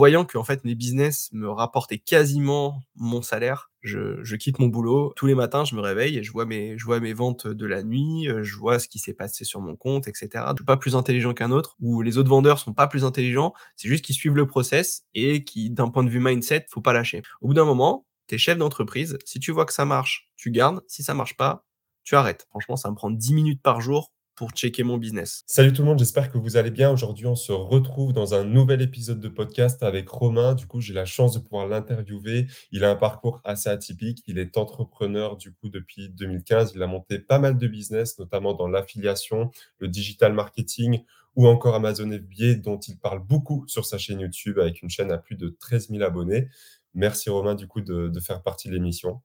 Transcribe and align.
voyant 0.00 0.24
que 0.24 0.38
en 0.38 0.44
fait 0.44 0.64
mes 0.64 0.74
business 0.74 1.28
me 1.32 1.50
rapportaient 1.50 1.98
quasiment 1.98 2.80
mon 2.94 3.20
salaire, 3.20 3.70
je, 3.82 4.34
quitte 4.36 4.58
mon 4.58 4.68
boulot. 4.68 5.12
Tous 5.14 5.26
les 5.26 5.34
matins, 5.34 5.66
je 5.66 5.74
me 5.74 5.82
réveille 5.82 6.16
et 6.16 6.22
je 6.22 6.32
vois 6.32 6.46
mes, 6.46 6.78
je 6.78 6.86
vois 6.86 7.00
mes 7.00 7.12
ventes 7.12 7.46
de 7.46 7.66
la 7.66 7.82
nuit, 7.82 8.26
je 8.40 8.56
vois 8.56 8.78
ce 8.78 8.88
qui 8.88 8.98
s'est 8.98 9.12
passé 9.12 9.44
sur 9.44 9.60
mon 9.60 9.76
compte, 9.76 10.08
etc. 10.08 10.28
Je 10.32 10.54
suis 10.56 10.64
pas 10.64 10.78
plus 10.78 10.96
intelligent 10.96 11.34
qu'un 11.34 11.50
autre, 11.50 11.76
ou 11.80 12.00
les 12.00 12.16
autres 12.16 12.30
vendeurs 12.30 12.58
sont 12.58 12.72
pas 12.72 12.86
plus 12.86 13.04
intelligents, 13.04 13.52
c'est 13.76 13.88
juste 13.88 14.02
qu'ils 14.02 14.14
suivent 14.14 14.36
le 14.36 14.46
process 14.46 15.04
et 15.12 15.44
qui, 15.44 15.68
d'un 15.68 15.90
point 15.90 16.02
de 16.02 16.08
vue 16.08 16.18
mindset, 16.20 16.64
faut 16.70 16.80
pas 16.80 16.94
lâcher. 16.94 17.20
Au 17.42 17.48
bout 17.48 17.54
d'un 17.54 17.66
moment, 17.66 18.06
tu 18.26 18.36
es 18.36 18.38
chef 18.38 18.56
d'entreprise, 18.56 19.18
si 19.26 19.38
tu 19.38 19.52
vois 19.52 19.66
que 19.66 19.74
ça 19.74 19.84
marche, 19.84 20.30
tu 20.38 20.50
gardes, 20.50 20.80
si 20.88 21.02
ça 21.02 21.12
marche 21.12 21.36
pas, 21.36 21.66
tu 22.04 22.16
arrêtes. 22.16 22.46
Franchement, 22.48 22.76
ça 22.76 22.90
me 22.90 22.94
prend 22.94 23.10
10 23.10 23.34
minutes 23.34 23.60
par 23.62 23.82
jour 23.82 24.14
pour 24.34 24.50
checker 24.50 24.82
mon 24.82 24.96
business. 24.96 25.42
Salut 25.46 25.72
tout 25.72 25.82
le 25.82 25.88
monde, 25.88 25.98
j'espère 25.98 26.30
que 26.30 26.38
vous 26.38 26.56
allez 26.56 26.70
bien. 26.70 26.90
Aujourd'hui, 26.90 27.26
on 27.26 27.36
se 27.36 27.52
retrouve 27.52 28.12
dans 28.12 28.34
un 28.34 28.44
nouvel 28.44 28.80
épisode 28.82 29.20
de 29.20 29.28
podcast 29.28 29.82
avec 29.82 30.08
Romain. 30.08 30.54
Du 30.54 30.66
coup, 30.66 30.80
j'ai 30.80 30.94
la 30.94 31.04
chance 31.04 31.34
de 31.34 31.38
pouvoir 31.38 31.66
l'interviewer. 31.66 32.46
Il 32.72 32.84
a 32.84 32.90
un 32.90 32.96
parcours 32.96 33.40
assez 33.44 33.68
atypique. 33.68 34.22
Il 34.26 34.38
est 34.38 34.56
entrepreneur 34.56 35.36
du 35.36 35.52
coup 35.52 35.68
depuis 35.68 36.08
2015. 36.08 36.72
Il 36.74 36.82
a 36.82 36.86
monté 36.86 37.18
pas 37.18 37.38
mal 37.38 37.58
de 37.58 37.66
business, 37.66 38.18
notamment 38.18 38.54
dans 38.54 38.68
l'affiliation, 38.68 39.50
le 39.78 39.88
digital 39.88 40.32
marketing 40.32 41.04
ou 41.36 41.46
encore 41.46 41.74
Amazon 41.74 42.10
FBA, 42.10 42.54
dont 42.54 42.78
il 42.78 42.98
parle 42.98 43.20
beaucoup 43.24 43.64
sur 43.68 43.84
sa 43.84 43.98
chaîne 43.98 44.20
YouTube 44.20 44.58
avec 44.58 44.82
une 44.82 44.90
chaîne 44.90 45.12
à 45.12 45.18
plus 45.18 45.36
de 45.36 45.48
13 45.48 45.90
000 45.90 46.02
abonnés. 46.02 46.48
Merci 46.94 47.30
Romain 47.30 47.54
du 47.54 47.66
coup 47.66 47.80
de, 47.80 48.08
de 48.08 48.20
faire 48.20 48.42
partie 48.42 48.68
de 48.68 48.74
l'émission. 48.74 49.20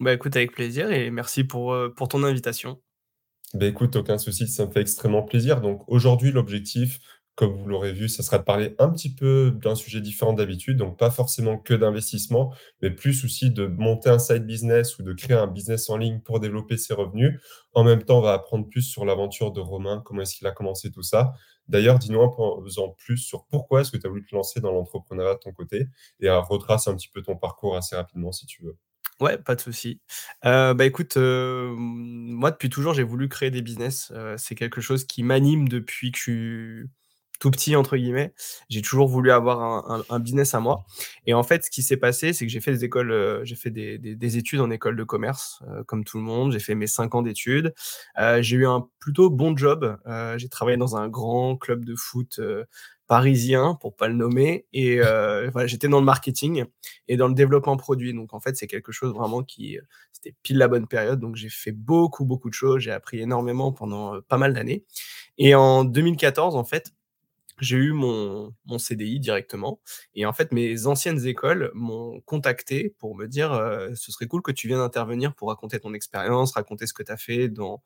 Bah 0.00 0.12
écoute, 0.12 0.36
avec 0.36 0.52
plaisir 0.52 0.92
et 0.92 1.10
merci 1.10 1.42
pour, 1.42 1.72
euh, 1.72 1.88
pour 1.88 2.06
ton 2.06 2.22
invitation. 2.22 2.80
Ben 3.54 3.66
écoute, 3.68 3.96
aucun 3.96 4.18
souci, 4.18 4.46
ça 4.46 4.66
me 4.66 4.70
fait 4.72 4.80
extrêmement 4.82 5.22
plaisir. 5.22 5.60
Donc 5.60 5.82
aujourd'hui, 5.88 6.32
l'objectif, 6.32 6.98
comme 7.34 7.54
vous 7.56 7.66
l'aurez 7.66 7.92
vu, 7.92 8.08
ça 8.08 8.22
sera 8.22 8.38
de 8.38 8.42
parler 8.42 8.74
un 8.78 8.90
petit 8.90 9.14
peu 9.14 9.52
d'un 9.62 9.74
sujet 9.74 10.00
différent 10.02 10.32
d'habitude, 10.34 10.76
donc 10.76 10.98
pas 10.98 11.10
forcément 11.10 11.56
que 11.56 11.72
d'investissement, 11.72 12.52
mais 12.82 12.90
plus 12.90 13.24
aussi 13.24 13.50
de 13.50 13.66
monter 13.66 14.10
un 14.10 14.18
side 14.18 14.44
business 14.44 14.98
ou 14.98 15.02
de 15.02 15.12
créer 15.14 15.36
un 15.36 15.46
business 15.46 15.88
en 15.88 15.96
ligne 15.96 16.20
pour 16.20 16.40
développer 16.40 16.76
ses 16.76 16.92
revenus. 16.94 17.40
En 17.72 17.84
même 17.84 18.02
temps, 18.02 18.18
on 18.18 18.22
va 18.22 18.34
apprendre 18.34 18.68
plus 18.68 18.82
sur 18.82 19.04
l'aventure 19.06 19.52
de 19.52 19.60
Romain, 19.60 20.02
comment 20.04 20.22
est-ce 20.22 20.34
qu'il 20.34 20.46
a 20.46 20.52
commencé 20.52 20.90
tout 20.90 21.02
ça. 21.02 21.32
D'ailleurs, 21.68 21.98
dis-nous 21.98 22.20
en 22.20 22.88
plus 22.98 23.18
sur 23.18 23.46
pourquoi 23.46 23.80
est-ce 23.82 23.92
que 23.92 23.96
tu 23.98 24.06
as 24.06 24.10
voulu 24.10 24.26
te 24.26 24.34
lancer 24.34 24.60
dans 24.60 24.72
l'entrepreneuriat 24.72 25.34
de 25.34 25.40
ton 25.40 25.52
côté 25.52 25.86
et 26.20 26.28
retrace 26.30 26.88
un 26.88 26.96
petit 26.96 27.08
peu 27.08 27.22
ton 27.22 27.36
parcours 27.36 27.76
assez 27.76 27.94
rapidement 27.96 28.32
si 28.32 28.46
tu 28.46 28.62
veux. 28.64 28.76
Ouais, 29.20 29.36
pas 29.36 29.56
de 29.56 29.60
souci. 29.60 30.00
Heu, 30.44 30.74
bah, 30.74 30.84
écoute, 30.84 31.16
heu, 31.16 31.74
moi 31.76 32.52
depuis 32.52 32.70
toujours 32.70 32.94
j'ai 32.94 33.02
voulu 33.02 33.28
créer 33.28 33.50
des 33.50 33.62
business, 33.62 34.12
heu, 34.14 34.36
c'est 34.38 34.54
quelque 34.54 34.80
chose 34.80 35.04
qui 35.04 35.24
m'anime 35.24 35.68
depuis 35.68 36.12
que 36.12 36.18
je 36.18 36.22
suis 36.22 36.88
«tout 37.38 37.50
petit» 37.50 37.76
entre 37.76 37.96
guillemets. 37.96 38.32
J'ai 38.68 38.82
toujours 38.82 39.08
voulu 39.08 39.30
avoir 39.30 39.60
un 39.62 39.98
un 40.10 40.14
un 40.16 40.18
business 40.20 40.54
à 40.54 40.60
moi 40.60 40.84
et 41.26 41.34
en 41.34 41.42
fait, 41.42 41.64
ce 41.64 41.70
qui 41.70 41.82
s'est 41.82 41.96
passé, 41.96 42.32
c'est 42.32 42.46
que 42.46 42.52
j'ai 42.52 42.60
fait 42.60 42.72
des 42.72 42.84
écoles, 42.84 43.10
heu, 43.12 43.40
j'ai 43.44 43.54
fait 43.56 43.70
des 43.70 43.98
des 43.98 44.14
des 44.16 44.36
études 44.38 44.60
en 44.60 44.70
école 44.70 44.96
de 44.96 45.04
commerce, 45.04 45.62
heu, 45.68 45.84
comme 45.84 46.04
tout 46.04 46.18
le 46.18 46.24
monde. 46.24 46.52
J'ai 46.52 46.58
fait 46.60 46.74
mes 46.74 46.86
5 46.86 47.14
ans 47.14 47.22
d'études. 47.22 47.74
Heu, 48.18 48.42
j'ai 48.42 48.56
eu 48.56 48.66
un 48.66 48.88
plutôt 49.00 49.30
bon 49.30 49.56
job, 49.56 49.98
heu, 50.06 50.38
j'ai 50.38 50.48
travaillé 50.48 50.76
dans 50.76 50.96
un 50.96 51.08
grand 51.08 51.56
club 51.56 51.84
de 51.84 51.94
foot, 51.96 52.38
heu, 52.38 52.64
parisien, 53.06 53.74
pour 53.80 53.96
pas 53.96 54.08
le 54.08 54.14
nommer. 54.14 54.66
Et 54.72 55.00
euh, 55.00 55.50
voilà, 55.52 55.66
j'étais 55.66 55.88
dans 55.88 55.98
le 56.00 56.04
marketing 56.06 56.64
et 57.08 57.16
dans 57.16 57.28
le 57.28 57.34
développement 57.34 57.76
produit. 57.76 58.12
Donc 58.14 58.34
en 58.34 58.40
fait, 58.40 58.56
c'est 58.56 58.66
quelque 58.66 58.92
chose 58.92 59.12
vraiment 59.14 59.42
qui, 59.42 59.78
euh, 59.78 59.82
c'était 60.12 60.34
pile 60.42 60.58
la 60.58 60.68
bonne 60.68 60.86
période. 60.86 61.20
Donc 61.20 61.36
j'ai 61.36 61.48
fait 61.50 61.72
beaucoup, 61.72 62.24
beaucoup 62.24 62.48
de 62.50 62.54
choses. 62.54 62.80
J'ai 62.82 62.92
appris 62.92 63.20
énormément 63.20 63.72
pendant 63.72 64.14
euh, 64.16 64.20
pas 64.28 64.38
mal 64.38 64.52
d'années. 64.54 64.84
Et 65.38 65.54
en 65.54 65.84
2014, 65.84 66.56
en 66.56 66.64
fait, 66.64 66.92
j'ai 67.60 67.76
eu 67.76 67.92
mon, 67.92 68.54
mon, 68.66 68.78
CDI 68.78 69.20
directement. 69.20 69.80
Et 70.14 70.26
en 70.26 70.32
fait, 70.32 70.52
mes 70.52 70.86
anciennes 70.86 71.26
écoles 71.26 71.70
m'ont 71.74 72.20
contacté 72.22 72.94
pour 72.98 73.16
me 73.16 73.26
dire 73.26 73.50
ce 73.94 74.12
serait 74.12 74.26
cool 74.26 74.42
que 74.42 74.52
tu 74.52 74.68
viennes 74.68 74.80
intervenir 74.80 75.34
pour 75.34 75.48
raconter 75.48 75.80
ton 75.80 75.94
expérience, 75.94 76.52
raconter 76.52 76.86
ce 76.86 76.92
que 76.92 77.02
tu 77.02 77.12
as 77.12 77.16
fait 77.16 77.48
dans, 77.48 77.82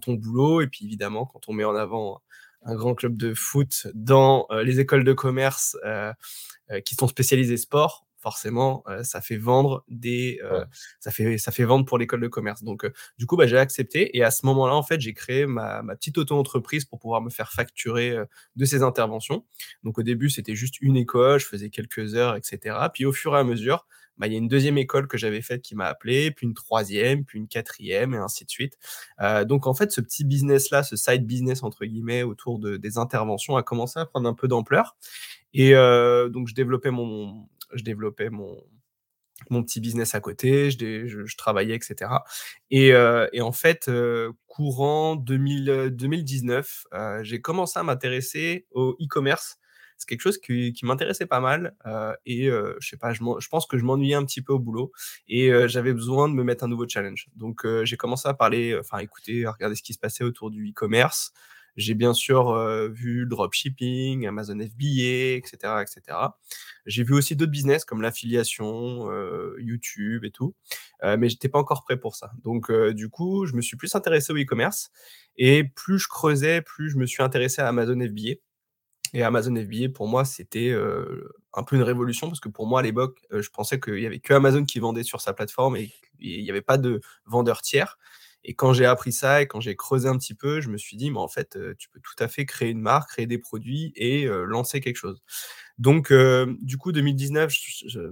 ton 0.00 0.14
boulot. 0.14 0.60
Et 0.60 0.66
puis 0.66 0.84
évidemment, 0.84 1.26
quand 1.26 1.48
on 1.48 1.52
met 1.52 1.64
en 1.64 1.74
avant 1.74 2.22
un 2.66 2.74
grand 2.74 2.94
club 2.94 3.16
de 3.16 3.34
foot 3.34 3.86
dans 3.94 4.46
euh, 4.50 4.62
les 4.62 4.80
écoles 4.80 5.04
de 5.04 5.12
commerce 5.12 5.76
euh, 5.84 6.12
euh, 6.70 6.80
qui 6.80 6.94
sont 6.94 7.08
spécialisées 7.08 7.56
sport, 7.56 8.06
forcément, 8.26 8.82
ça 9.04 9.20
fait 9.20 9.36
vendre 9.36 9.84
des, 9.86 10.40
ça 10.98 11.12
fait 11.12 11.38
ça 11.38 11.52
fait 11.52 11.62
vendre 11.62 11.84
pour 11.84 11.96
l'école 11.96 12.20
de 12.20 12.26
commerce. 12.26 12.64
Donc, 12.64 12.84
du 13.18 13.26
coup, 13.26 13.36
bah, 13.36 13.46
j'ai 13.46 13.56
accepté 13.56 14.16
et 14.16 14.24
à 14.24 14.32
ce 14.32 14.44
moment-là, 14.46 14.74
en 14.74 14.82
fait, 14.82 15.00
j'ai 15.00 15.14
créé 15.14 15.46
ma, 15.46 15.82
ma 15.82 15.94
petite 15.94 16.18
auto-entreprise 16.18 16.84
pour 16.84 16.98
pouvoir 16.98 17.20
me 17.20 17.30
faire 17.30 17.52
facturer 17.52 18.16
de 18.56 18.64
ces 18.64 18.82
interventions. 18.82 19.44
Donc, 19.84 19.98
au 19.98 20.02
début, 20.02 20.28
c'était 20.28 20.56
juste 20.56 20.80
une 20.80 20.96
école, 20.96 21.38
je 21.38 21.46
faisais 21.46 21.70
quelques 21.70 22.16
heures, 22.16 22.34
etc. 22.34 22.76
Puis, 22.92 23.04
au 23.04 23.12
fur 23.12 23.36
et 23.36 23.38
à 23.38 23.44
mesure, 23.44 23.86
bah, 24.18 24.26
il 24.26 24.32
y 24.32 24.36
a 24.36 24.38
une 24.38 24.48
deuxième 24.48 24.78
école 24.78 25.08
que 25.08 25.18
j'avais 25.18 25.42
faite 25.42 25.62
qui 25.62 25.74
m'a 25.74 25.86
appelé, 25.86 26.30
puis 26.30 26.46
une 26.46 26.54
troisième, 26.54 27.24
puis 27.24 27.38
une 27.38 27.48
quatrième, 27.48 28.14
et 28.14 28.18
ainsi 28.18 28.44
de 28.44 28.50
suite. 28.50 28.78
Euh, 29.20 29.44
donc 29.44 29.66
en 29.66 29.74
fait, 29.74 29.92
ce 29.92 30.00
petit 30.00 30.24
business-là, 30.24 30.82
ce 30.82 30.96
side 30.96 31.26
business 31.26 31.62
entre 31.62 31.84
guillemets 31.84 32.22
autour 32.22 32.58
de, 32.58 32.76
des 32.76 32.98
interventions 32.98 33.56
a 33.56 33.62
commencé 33.62 33.98
à 34.00 34.06
prendre 34.06 34.28
un 34.28 34.34
peu 34.34 34.48
d'ampleur. 34.48 34.96
Et 35.54 35.74
euh, 35.74 36.28
donc 36.28 36.48
je 36.48 36.54
développais 36.54 36.90
mon, 36.90 37.46
je 37.74 37.82
développais 37.82 38.30
mon, 38.30 38.56
mon 39.50 39.62
petit 39.62 39.80
business 39.80 40.14
à 40.14 40.20
côté, 40.20 40.70
je, 40.70 41.06
je, 41.06 41.36
travaillais, 41.36 41.74
etc. 41.74 42.10
Et, 42.70 42.92
euh, 42.92 43.28
et 43.32 43.42
en 43.42 43.52
fait, 43.52 43.88
euh, 43.88 44.32
courant 44.46 45.16
2000, 45.16 45.90
2019, 45.92 46.84
euh, 46.94 47.22
j'ai 47.22 47.40
commencé 47.40 47.78
à 47.78 47.82
m'intéresser 47.82 48.66
au 48.72 48.96
e-commerce 49.00 49.58
c'est 49.98 50.10
quelque 50.10 50.20
chose 50.20 50.36
qui, 50.36 50.74
m'intéressait 50.82 51.24
pas 51.24 51.40
mal. 51.40 51.74
Et 52.26 52.48
je 52.50 52.86
sais 52.86 52.98
pas, 52.98 53.14
je, 53.14 53.22
je, 53.38 53.48
pense 53.48 53.66
que 53.66 53.78
je 53.78 53.84
m'ennuyais 53.86 54.14
un 54.14 54.26
petit 54.26 54.42
peu 54.42 54.52
au 54.52 54.58
boulot 54.58 54.92
et 55.26 55.50
j'avais 55.68 55.94
besoin 55.94 56.28
de 56.28 56.34
me 56.34 56.44
mettre 56.44 56.64
un 56.64 56.68
nouveau 56.68 56.86
challenge. 56.86 57.28
Donc 57.34 57.66
j'ai 57.84 57.96
commencé 57.96 58.28
à 58.28 58.34
parler, 58.34 58.76
enfin 58.78 58.98
écouter, 58.98 59.46
à 59.46 59.52
regarder 59.52 59.74
ce 59.74 59.82
qui 59.82 59.94
se 59.94 59.98
passait 59.98 60.22
autour 60.22 60.50
du 60.50 60.68
e-commerce. 60.68 61.32
J'ai 61.76 61.94
bien 61.94 62.14
sûr 62.14 62.56
vu 62.90 63.20
le 63.20 63.26
dropshipping, 63.26 64.26
Amazon 64.26 64.58
FBA, 64.58 65.36
etc. 65.36 65.82
etc. 65.82 66.18
J'ai 66.86 67.04
vu 67.04 67.14
aussi 67.14 67.36
d'autres 67.36 67.52
business 67.52 67.84
comme 67.84 68.02
l'affiliation, 68.02 69.10
YouTube 69.58 70.24
et 70.24 70.30
tout, 70.30 70.54
mais 71.02 71.28
j'étais 71.28 71.48
pas 71.48 71.58
encore 71.58 71.84
prêt 71.84 71.98
pour 71.98 72.16
ça. 72.16 72.32
Donc 72.42 72.72
du 72.92 73.08
coup, 73.08 73.46
je 73.46 73.54
me 73.54 73.60
suis 73.60 73.76
plus 73.76 73.94
intéressé 73.94 74.32
au 74.32 74.36
e-commerce 74.36 74.90
et 75.36 75.64
plus 75.64 75.98
je 75.98 76.08
creusais, 76.08 76.62
plus 76.62 76.90
je 76.90 76.96
me 76.96 77.06
suis 77.06 77.22
intéressé 77.22 77.60
à 77.60 77.68
Amazon 77.68 78.00
FBA. 78.00 78.40
Et 79.12 79.22
Amazon 79.22 79.54
FBA, 79.54 79.90
pour 79.94 80.08
moi, 80.08 80.24
c'était 80.24 80.74
un 81.54 81.62
peu 81.62 81.76
une 81.76 81.82
révolution 81.82 82.26
parce 82.26 82.40
que 82.40 82.48
pour 82.48 82.66
moi, 82.66 82.80
à 82.80 82.82
l'époque, 82.82 83.20
je 83.30 83.48
pensais 83.50 83.78
qu'il 83.78 84.00
y 84.00 84.06
avait 84.06 84.18
que 84.18 84.34
Amazon 84.34 84.64
qui 84.64 84.78
vendait 84.78 85.04
sur 85.04 85.20
sa 85.20 85.32
plateforme 85.32 85.76
et 85.76 85.92
il 86.18 86.42
n'y 86.42 86.50
avait 86.50 86.62
pas 86.62 86.78
de 86.78 87.00
vendeur 87.24 87.62
tiers. 87.62 87.98
Et 88.44 88.54
quand 88.54 88.72
j'ai 88.72 88.86
appris 88.86 89.12
ça 89.12 89.42
et 89.42 89.46
quand 89.46 89.60
j'ai 89.60 89.74
creusé 89.76 90.08
un 90.08 90.16
petit 90.16 90.34
peu, 90.34 90.60
je 90.60 90.68
me 90.68 90.78
suis 90.78 90.96
dit, 90.96 91.10
mais 91.10 91.18
en 91.18 91.28
fait, 91.28 91.58
tu 91.78 91.88
peux 91.88 92.00
tout 92.00 92.14
à 92.22 92.28
fait 92.28 92.46
créer 92.46 92.70
une 92.70 92.80
marque, 92.80 93.10
créer 93.10 93.26
des 93.26 93.38
produits 93.38 93.92
et 93.96 94.26
lancer 94.26 94.80
quelque 94.80 94.96
chose. 94.96 95.20
Donc, 95.78 96.12
du 96.62 96.78
coup, 96.78 96.92
2019, 96.92 97.52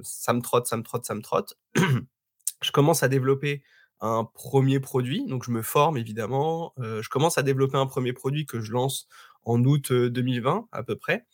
ça 0.02 0.32
me 0.32 0.40
trotte, 0.40 0.66
ça 0.66 0.76
me 0.76 0.82
trotte, 0.82 1.04
ça 1.04 1.14
me 1.14 1.22
trotte. 1.22 1.54
je 2.62 2.72
commence 2.72 3.04
à 3.04 3.08
développer 3.08 3.62
un 4.00 4.24
premier 4.24 4.80
produit. 4.80 5.24
Donc, 5.26 5.44
je 5.44 5.52
me 5.52 5.62
forme 5.62 5.96
évidemment. 5.98 6.74
je 6.78 7.08
commence 7.08 7.38
à 7.38 7.44
développer 7.44 7.76
un 7.76 7.86
premier 7.86 8.12
produit 8.12 8.44
que 8.44 8.60
je 8.60 8.72
lance 8.72 9.06
en 9.44 9.62
août 9.62 9.92
2020 9.92 10.66
à 10.72 10.82
peu 10.82 10.96
près. 10.96 11.26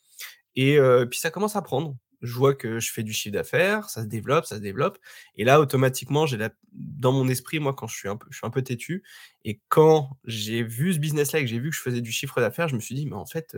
Et 0.55 0.77
puis 1.09 1.19
ça 1.19 1.31
commence 1.31 1.55
à 1.55 1.61
prendre. 1.63 1.95
Je 2.21 2.33
vois 2.33 2.53
que 2.55 2.79
je 2.79 2.91
fais 2.91 3.03
du 3.03 3.13
chiffre 3.13 3.33
d'affaires, 3.33 3.89
ça 3.89 4.01
se 4.03 4.07
développe, 4.07 4.45
ça 4.45 4.55
se 4.57 4.61
développe. 4.61 4.97
Et 5.35 5.43
là, 5.43 5.59
automatiquement, 5.59 6.25
j'ai 6.25 6.37
la... 6.37 6.51
dans 6.73 7.11
mon 7.11 7.27
esprit, 7.27 7.59
moi, 7.59 7.73
quand 7.73 7.87
je 7.87 7.95
suis 7.97 8.09
un 8.09 8.17
peu, 8.17 8.27
je 8.29 8.37
suis 8.37 8.47
un 8.47 8.51
peu 8.51 8.61
têtu, 8.61 9.03
et 9.43 9.59
quand 9.69 10.17
j'ai 10.25 10.63
vu 10.63 10.93
ce 10.93 10.99
business-là 10.99 11.39
et 11.39 11.43
que 11.43 11.49
j'ai 11.49 11.59
vu 11.59 11.69
que 11.69 11.75
je 11.75 11.81
faisais 11.81 12.01
du 12.01 12.11
chiffre 12.11 12.39
d'affaires, 12.39 12.67
je 12.67 12.75
me 12.75 12.79
suis 12.79 12.95
dit, 12.95 13.05
mais 13.05 13.15
en 13.15 13.25
fait, 13.25 13.57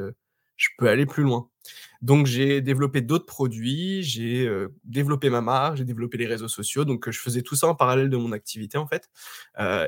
je 0.56 0.70
peux 0.78 0.88
aller 0.88 1.06
plus 1.06 1.24
loin. 1.24 1.50
Donc, 2.02 2.26
j'ai 2.28 2.62
développé 2.62 3.02
d'autres 3.02 3.26
produits, 3.26 4.04
j'ai 4.04 4.50
développé 4.84 5.30
ma 5.30 5.42
marque, 5.42 5.78
j'ai 5.78 5.86
développé 5.86 6.18
les 6.18 6.28
réseaux 6.28 6.48
sociaux. 6.48 6.86
Donc, 6.86 7.10
je 7.10 7.20
faisais 7.20 7.42
tout 7.42 7.56
ça 7.56 7.68
en 7.68 7.76
parallèle 7.76 8.10
de 8.10 8.18
mon 8.18 8.32
activité, 8.32 8.78
en 8.78 8.88
fait. 8.88 9.10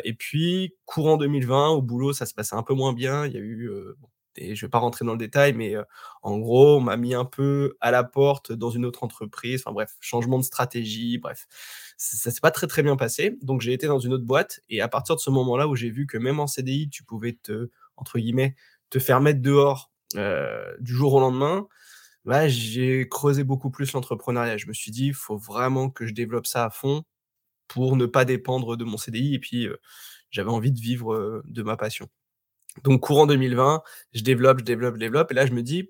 et 0.04 0.13
puis, 0.13 0.75
courant 0.86 1.18
2020, 1.18 1.69
au 1.69 1.81
boulot, 1.81 2.13
ça 2.13 2.25
se 2.25 2.33
passait 2.33 2.56
un 2.56 2.63
peu 2.63 2.74
moins 2.74 2.94
bien. 2.94 3.25
Il 3.25 3.33
y 3.33 3.38
a 3.38 3.42
eu 3.42 3.69
je 4.37 4.49
ne 4.49 4.55
vais 4.55 4.69
pas 4.69 4.79
rentrer 4.79 5.05
dans 5.05 5.13
le 5.13 5.17
détail, 5.17 5.53
mais 5.53 5.75
en 6.21 6.37
gros, 6.37 6.77
on 6.77 6.81
m'a 6.81 6.97
mis 6.97 7.13
un 7.13 7.25
peu 7.25 7.77
à 7.81 7.91
la 7.91 8.03
porte 8.03 8.51
dans 8.51 8.69
une 8.69 8.85
autre 8.85 9.03
entreprise. 9.03 9.61
Enfin 9.61 9.73
bref, 9.73 9.95
changement 9.99 10.37
de 10.37 10.43
stratégie, 10.43 11.17
bref. 11.17 11.47
Ça 11.97 12.29
ne 12.29 12.33
s'est 12.33 12.41
pas 12.41 12.51
très 12.51 12.67
très 12.67 12.83
bien 12.83 12.95
passé. 12.97 13.37
Donc 13.41 13.61
j'ai 13.61 13.73
été 13.73 13.87
dans 13.87 13.99
une 13.99 14.13
autre 14.13 14.25
boîte. 14.25 14.59
Et 14.69 14.81
à 14.81 14.87
partir 14.87 15.15
de 15.15 15.21
ce 15.21 15.29
moment-là 15.29 15.67
où 15.67 15.75
j'ai 15.75 15.89
vu 15.89 16.07
que 16.07 16.17
même 16.17 16.39
en 16.39 16.47
CDI, 16.47 16.89
tu 16.89 17.03
pouvais 17.03 17.37
te, 17.41 17.69
entre 17.97 18.19
guillemets, 18.19 18.55
te 18.89 18.99
faire 18.99 19.21
mettre 19.21 19.41
dehors 19.41 19.91
du 20.79 20.93
jour 20.93 21.13
au 21.13 21.19
lendemain, 21.19 21.67
bah, 22.25 22.47
j'ai 22.47 23.07
creusé 23.09 23.43
beaucoup 23.43 23.71
plus 23.71 23.93
l'entrepreneuriat. 23.93 24.57
Je 24.57 24.67
me 24.67 24.73
suis 24.73 24.91
dit, 24.91 25.07
il 25.07 25.13
faut 25.13 25.37
vraiment 25.37 25.89
que 25.89 26.07
je 26.07 26.13
développe 26.13 26.47
ça 26.47 26.65
à 26.65 26.69
fond 26.69 27.03
pour 27.67 27.97
ne 27.97 28.05
pas 28.07 28.25
dépendre 28.25 28.77
de 28.77 28.85
mon 28.85 28.97
CDI. 28.97 29.35
Et 29.35 29.39
puis, 29.39 29.67
j'avais 30.31 30.51
envie 30.51 30.71
de 30.71 30.79
vivre 30.79 31.43
de 31.45 31.63
ma 31.63 31.77
passion. 31.77 32.07
Donc, 32.83 33.01
courant 33.01 33.25
2020, 33.27 33.83
je 34.13 34.22
développe, 34.24 34.60
je 34.60 34.63
développe, 34.66 34.95
je 34.95 35.00
développe. 35.00 35.31
Et 35.31 35.36
là, 35.36 35.45
je 35.45 35.54
me 35.54 35.62
dis, 35.63 35.89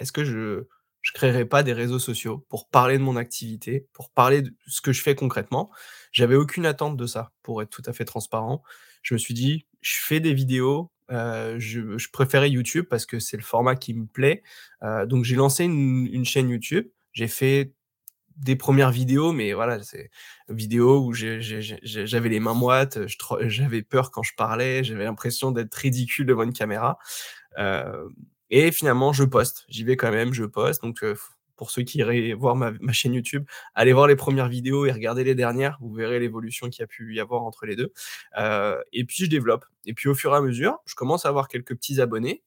est-ce 0.00 0.12
que 0.12 0.24
je 0.24 0.64
je 1.02 1.12
créerai 1.12 1.44
pas 1.44 1.62
des 1.62 1.74
réseaux 1.74 1.98
sociaux 1.98 2.46
pour 2.48 2.66
parler 2.70 2.96
de 2.96 3.02
mon 3.02 3.16
activité, 3.16 3.86
pour 3.92 4.10
parler 4.10 4.40
de 4.40 4.50
ce 4.66 4.80
que 4.80 4.92
je 4.92 5.02
fais 5.02 5.14
concrètement? 5.14 5.70
J'avais 6.12 6.34
aucune 6.36 6.64
attente 6.66 6.96
de 6.96 7.06
ça, 7.06 7.32
pour 7.42 7.60
être 7.62 7.68
tout 7.70 7.82
à 7.86 7.92
fait 7.92 8.06
transparent. 8.06 8.62
Je 9.02 9.14
me 9.14 9.18
suis 9.18 9.34
dit: 9.34 9.66
«Je 9.82 9.96
fais 10.00 10.20
des 10.20 10.32
vidéos», 10.34 10.90
heu, 11.12 11.58
je 11.58 11.98
je 11.98 12.08
préférais 12.10 12.50
YouTube 12.50 12.86
parce 12.90 13.04
que 13.06 13.18
c'est 13.20 13.36
le 13.36 13.42
format 13.42 13.76
qui 13.76 13.92
me 13.94 14.06
plaît, 14.06 14.42
heu, 14.82 15.06
donc 15.06 15.24
j'ai 15.24 15.36
lancé 15.36 15.64
une 15.64 16.08
une 16.12 16.24
chaîne 16.24 16.48
YouTube. 16.50 16.88
J'ai 17.12 17.28
fait 17.28 17.72
des 18.36 18.56
premières 18.56 18.90
vidéos, 18.90 19.32
mais 19.32 19.52
voilà, 19.52 19.82
c'est 19.82 20.10
vidéos 20.48 21.04
où 21.04 21.12
j'avais 21.14 22.28
les 22.28 22.40
mains 22.40 22.54
moites, 22.54 22.98
j'avais 23.46 23.82
peur 23.82 24.10
quand 24.10 24.22
je 24.22 24.32
parlais, 24.36 24.84
j'avais 24.84 25.04
l'impression 25.04 25.50
d'être 25.52 25.74
ridicule 25.74 26.26
devant 26.26 26.42
une 26.44 26.52
caméra, 26.52 26.98
heu 27.58 28.08
et 28.50 28.72
finalement 28.72 29.12
je 29.12 29.24
poste. 29.24 29.64
J'y 29.68 29.84
vais 29.84 29.96
quand 29.96 30.10
même, 30.12 30.32
je 30.34 30.44
poste 30.44 30.82
donc 30.82 31.02
heu, 31.02 31.14
f 31.14 31.30
pour 31.56 31.70
ceux 31.70 31.82
qui 31.82 31.98
iraient 31.98 32.32
voir 32.34 32.56
ma 32.56 32.72
chaîne 32.92 33.14
YouTube, 33.14 33.44
allez 33.76 33.92
voir 33.92 34.08
les 34.08 34.16
premières 34.16 34.48
vidéos 34.48 34.86
et 34.86 34.92
regardez 34.92 35.22
les 35.24 35.36
dernières, 35.36 35.78
vous 35.80 35.92
verrez 35.94 36.18
l'évolution 36.18 36.68
qu'il 36.68 36.82
y 36.82 36.84
a 36.84 36.88
pu 36.88 37.14
y 37.14 37.20
avoir 37.20 37.42
entre 37.44 37.64
les 37.66 37.76
2. 37.76 37.92
heu 38.38 38.82
et 38.92 39.04
puis 39.04 39.24
je 39.24 39.26
développe 39.30 39.64
et 39.86 39.94
puis 39.94 40.08
au 40.08 40.14
fur 40.14 40.32
et 40.34 40.36
à 40.36 40.40
mesure, 40.40 40.78
je 40.86 40.94
commence 40.96 41.26
à 41.26 41.28
avoir 41.28 41.48
quelques 41.48 41.74
petits 41.76 42.00
abonnés 42.00 42.42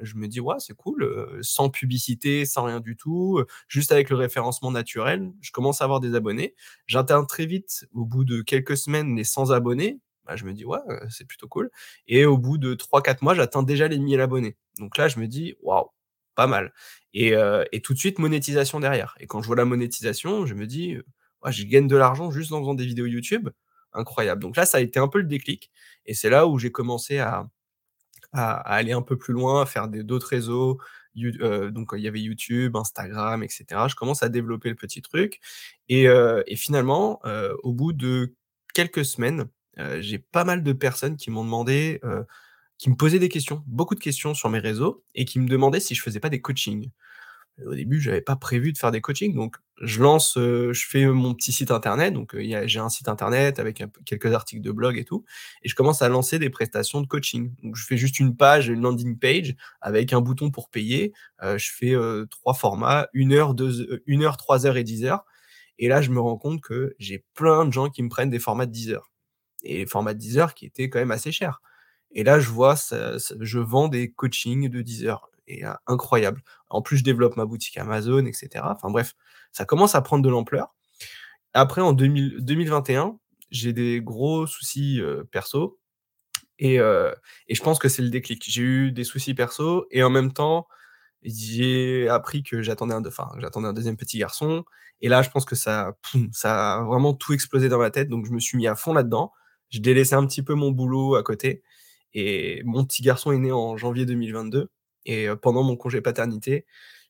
je 0.00 0.16
me 0.16 0.28
dis: 0.28 0.40
«Ouais, 0.40 0.56
c'est 0.58 0.74
cool», 0.74 1.02
heu, 1.04 1.38
sans 1.42 1.70
publicité, 1.70 2.44
sans 2.46 2.64
rien 2.64 2.80
du 2.80 2.96
tout, 2.96 3.38
heu, 3.40 3.46
juste 3.68 3.92
avec 3.92 4.10
le 4.10 4.16
référencement 4.16 4.70
naturel, 4.70 5.32
je 5.40 5.50
commence 5.52 5.80
à 5.82 5.84
avoir 5.84 6.00
des 6.00 6.14
abonnés. 6.14 6.54
J'atteins 6.86 7.24
très 7.24 7.46
vite, 7.46 7.86
au 7.94 8.04
bout 8.04 8.24
de 8.24 8.42
quelques 8.42 8.76
semaines, 8.76 9.16
les 9.16 9.24
100 9.24 9.50
abonnés. 9.50 10.00
Bah, 10.26 10.36
je 10.36 10.44
me 10.44 10.52
dis: 10.52 10.64
«Ouais, 10.64 10.78
heu, 10.88 11.00
c'est 11.10 11.26
plutôt 11.26 11.48
cool» 11.48 11.70
et 12.08 12.24
au 12.26 12.38
bout 12.38 12.58
de 12.58 12.74
trois 12.74 13.02
quatre 13.02 13.22
mois, 13.22 13.34
j'atteins 13.34 13.62
déjà 13.62 13.88
les 13.88 13.98
1000 13.98 14.20
abonnés. 14.20 14.56
Donc 14.78 14.96
là, 14.98 15.08
je 15.08 15.18
me 15.20 15.26
dis: 15.28 15.54
«Waouh, 15.62 15.86
pas 16.34 16.46
mal» 16.46 16.72
et 17.14 17.80
tout 17.82 17.94
de 17.94 17.98
suite 17.98 18.18
monétisation 18.18 18.80
derrière 18.80 19.14
et 19.20 19.26
quand 19.26 19.40
je 19.42 19.46
vois 19.46 19.56
la 19.56 19.64
monétisation, 19.64 20.46
je 20.46 20.54
me 20.54 20.66
dis, 20.66 20.96
«Ouais, 21.42 21.52
je 21.52 21.64
gagne 21.64 21.86
de 21.88 21.96
l'argent 21.96 22.30
juste 22.30 22.52
en 22.52 22.60
faisant 22.60 22.74
des 22.74 22.84
vidéos 22.86 23.06
YouTube, 23.06 23.48
incroyable». 23.92 24.42
Donc 24.42 24.56
là, 24.56 24.66
ça 24.66 24.78
a 24.78 24.80
été 24.80 24.98
un 25.00 25.08
peu 25.08 25.18
le 25.18 25.24
déclic 25.26 25.70
et 26.06 26.14
c'est 26.14 26.30
là 26.30 26.46
où 26.46 26.58
j'ai 26.58 26.70
commencé 26.72 27.18
à 27.18 27.48
à 28.32 28.52
aller 28.74 28.92
un 28.92 29.02
peu 29.02 29.16
plus 29.18 29.32
loin, 29.34 29.62
à 29.62 29.66
faire 29.66 29.88
d'autres 29.88 30.28
réseaux, 30.28 30.78
heu, 31.18 31.70
donc 31.70 31.90
il 31.94 32.00
y 32.00 32.08
avait 32.08 32.20
YouTube, 32.20 32.76
Instagram 32.76 33.42
et 33.42 33.48
cetera. 33.48 33.88
Je 33.88 33.94
commence 33.96 34.22
à 34.22 34.28
développer 34.28 34.68
le 34.68 34.74
petit 34.76 35.02
truc 35.02 35.40
et 35.88 36.08
heu 36.08 36.42
et 36.46 36.56
finalement, 36.56 37.20
heu, 37.26 37.56
au 37.62 37.72
bout 37.72 37.92
de 37.92 38.34
quelques 38.74 39.04
semaines, 39.04 39.46
j'ai 40.00 40.18
pas 40.18 40.44
mal 40.44 40.62
de 40.62 40.72
personnes 40.72 41.16
qui 41.16 41.30
m'ont 41.30 41.44
demandé, 41.44 42.00
qui 42.78 42.90
me 42.90 42.96
posaient 42.96 43.18
des 43.18 43.28
questions, 43.30 43.62
beaucoup 43.66 43.94
de 43.94 44.00
questions 44.00 44.34
sur 44.34 44.50
mes 44.50 44.58
réseaux 44.58 45.04
et 45.14 45.24
qui 45.24 45.40
me 45.40 45.48
demandaient 45.48 45.80
si 45.80 45.94
je 45.94 46.02
faisais 46.02 46.20
pas 46.20 46.28
des 46.30 46.40
coachings. 46.42 46.90
Au 47.64 47.74
début, 47.74 48.00
j'avais 48.00 48.20
pas 48.20 48.36
prévu 48.36 48.72
de 48.72 48.78
faire 48.78 48.90
des 48.90 49.00
coachings, 49.00 49.34
donc 49.34 49.56
je 49.80 50.02
lance, 50.02 50.36
heu, 50.36 50.72
je 50.74 50.86
fais 50.86 51.06
mon 51.06 51.32
petit 51.34 51.52
site 51.52 51.70
internet, 51.70 52.12
donc 52.12 52.34
a 52.34 52.66
j'ai 52.66 52.80
un 52.80 52.90
site 52.90 53.08
internet 53.08 53.58
avec 53.58 53.82
quelques 54.04 54.32
articles 54.32 54.60
de 54.62 54.70
blog 54.72 54.98
et 54.98 55.04
tout 55.04 55.24
et 55.62 55.68
je 55.68 55.74
commence 55.74 56.02
à 56.02 56.08
lancer 56.10 56.38
des 56.38 56.50
prestations 56.50 57.00
de 57.00 57.06
coaching. 57.06 57.54
Donc 57.62 57.76
je 57.76 57.84
fais 57.86 57.96
juste 57.96 58.20
une 58.20 58.36
page, 58.36 58.68
une 58.68 58.82
landing 58.82 59.18
page 59.18 59.54
avec 59.80 60.12
un 60.12 60.20
bouton 60.20 60.50
pour 60.50 60.68
payer. 60.68 61.12
Heu, 61.42 61.56
je 61.56 61.70
fais, 61.72 61.94
3 62.30 62.52
formats, 62.54 63.08
une 63.14 63.32
heure, 63.32 63.54
2 63.54 63.80
heu, 63.90 64.02
1 64.06 64.22
heure, 64.22 64.36
3 64.36 64.66
heures 64.66 64.76
et 64.76 64.84
10 64.84 65.04
heures 65.06 65.24
et 65.78 65.88
là, 65.88 66.02
je 66.02 66.10
me 66.10 66.20
rends 66.20 66.38
compte 66.38 66.62
que 66.62 66.94
j'ai 66.98 67.24
plein 67.34 67.64
de 67.66 67.72
gens 67.72 67.90
qui 67.90 68.02
me 68.02 68.08
prennent 68.10 68.30
des 68.30 68.38
formats 68.40 68.66
de 68.66 68.72
10 68.72 68.92
heures 68.92 69.10
et 69.64 69.78
les 69.78 69.86
formats 69.86 70.14
de 70.14 70.18
10 70.20 70.38
heures 70.38 70.54
qui 70.54 70.66
étaient 70.66 70.90
quand 70.90 71.00
même 71.00 71.12
assez 71.12 71.32
chers 71.32 71.62
et 72.12 72.24
là, 72.24 72.40
je 72.40 72.50
vois 72.50 72.76
je 73.40 73.58
vends 73.60 73.88
des 73.88 74.10
coachings 74.12 74.68
de 74.70 74.82
10 74.82 75.06
heures 75.06 75.30
et 75.48 75.64
heu, 75.64 75.70
incroyable. 75.86 76.42
En 76.70 76.82
plus, 76.82 76.98
je 76.98 77.04
développe 77.04 77.36
ma 77.36 77.44
boutique 77.46 77.78
Amazon 77.78 78.24
et 78.26 78.32
cetera. 78.32 78.72
Enfin 78.76 78.90
bref, 78.90 79.14
ça 79.52 79.64
commence 79.64 79.94
à 79.94 80.02
prendre 80.02 80.24
de 80.24 80.28
l'ampleur. 80.30 80.74
Après 81.54 81.80
en 81.82 81.92
2000 81.92 82.36
2021, 82.40 83.18
j'ai 83.50 83.72
des 83.72 84.00
gros 84.02 84.46
soucis, 84.46 85.00
heu, 85.00 85.26
perso 85.32 85.78
et 86.58 86.78
heu 86.80 87.14
et 87.48 87.54
je 87.54 87.62
pense 87.62 87.78
que 87.78 87.88
c'est 87.88 88.02
le 88.02 88.10
déclic. 88.10 88.44
J'ai 88.48 88.62
eu 88.62 88.92
des 88.92 89.04
soucis 89.04 89.34
perso 89.34 89.86
et 89.90 90.02
en 90.02 90.10
même 90.10 90.32
temps, 90.32 90.66
j'ai 91.22 92.08
appris 92.10 92.42
que 92.44 92.62
j'attendais 92.62 92.94
un 92.94 93.04
enfin, 93.06 93.28
j'attendais 93.40 93.68
un 93.68 93.74
deuxième 93.74 93.96
petit 93.98 94.18
garçon 94.18 94.64
et 95.02 95.08
là, 95.10 95.22
je 95.22 95.30
pense 95.30 95.44
que 95.46 95.56
ça, 95.56 95.94
ça 96.32 96.76
a 96.76 96.82
vraiment 96.84 97.14
tout 97.14 97.34
explosé 97.34 97.68
dans 97.70 97.78
ma 97.78 97.90
tête, 97.90 98.08
donc 98.10 98.26
je 98.26 98.32
me 98.32 98.40
suis 98.40 98.58
mis 98.58 98.68
à 98.68 98.76
fond 98.76 98.94
là-dedans. 98.94 99.32
Je 99.70 99.80
délaissé 99.80 100.14
un 100.16 100.26
petit 100.26 100.42
peu 100.42 100.54
mon 100.54 100.70
boulot 100.72 101.16
à 101.16 101.22
côté 101.24 101.62
et 102.14 102.62
mon 102.64 102.84
petit 102.86 103.02
garçon 103.02 103.32
est 103.32 103.38
né 103.38 103.52
en 103.52 103.76
janvier 103.78 104.06
2022 104.06 104.70
et 105.06 105.28
pendant 105.42 105.62
mon 105.64 105.76
congé 105.76 106.00
paternité, 106.02 106.66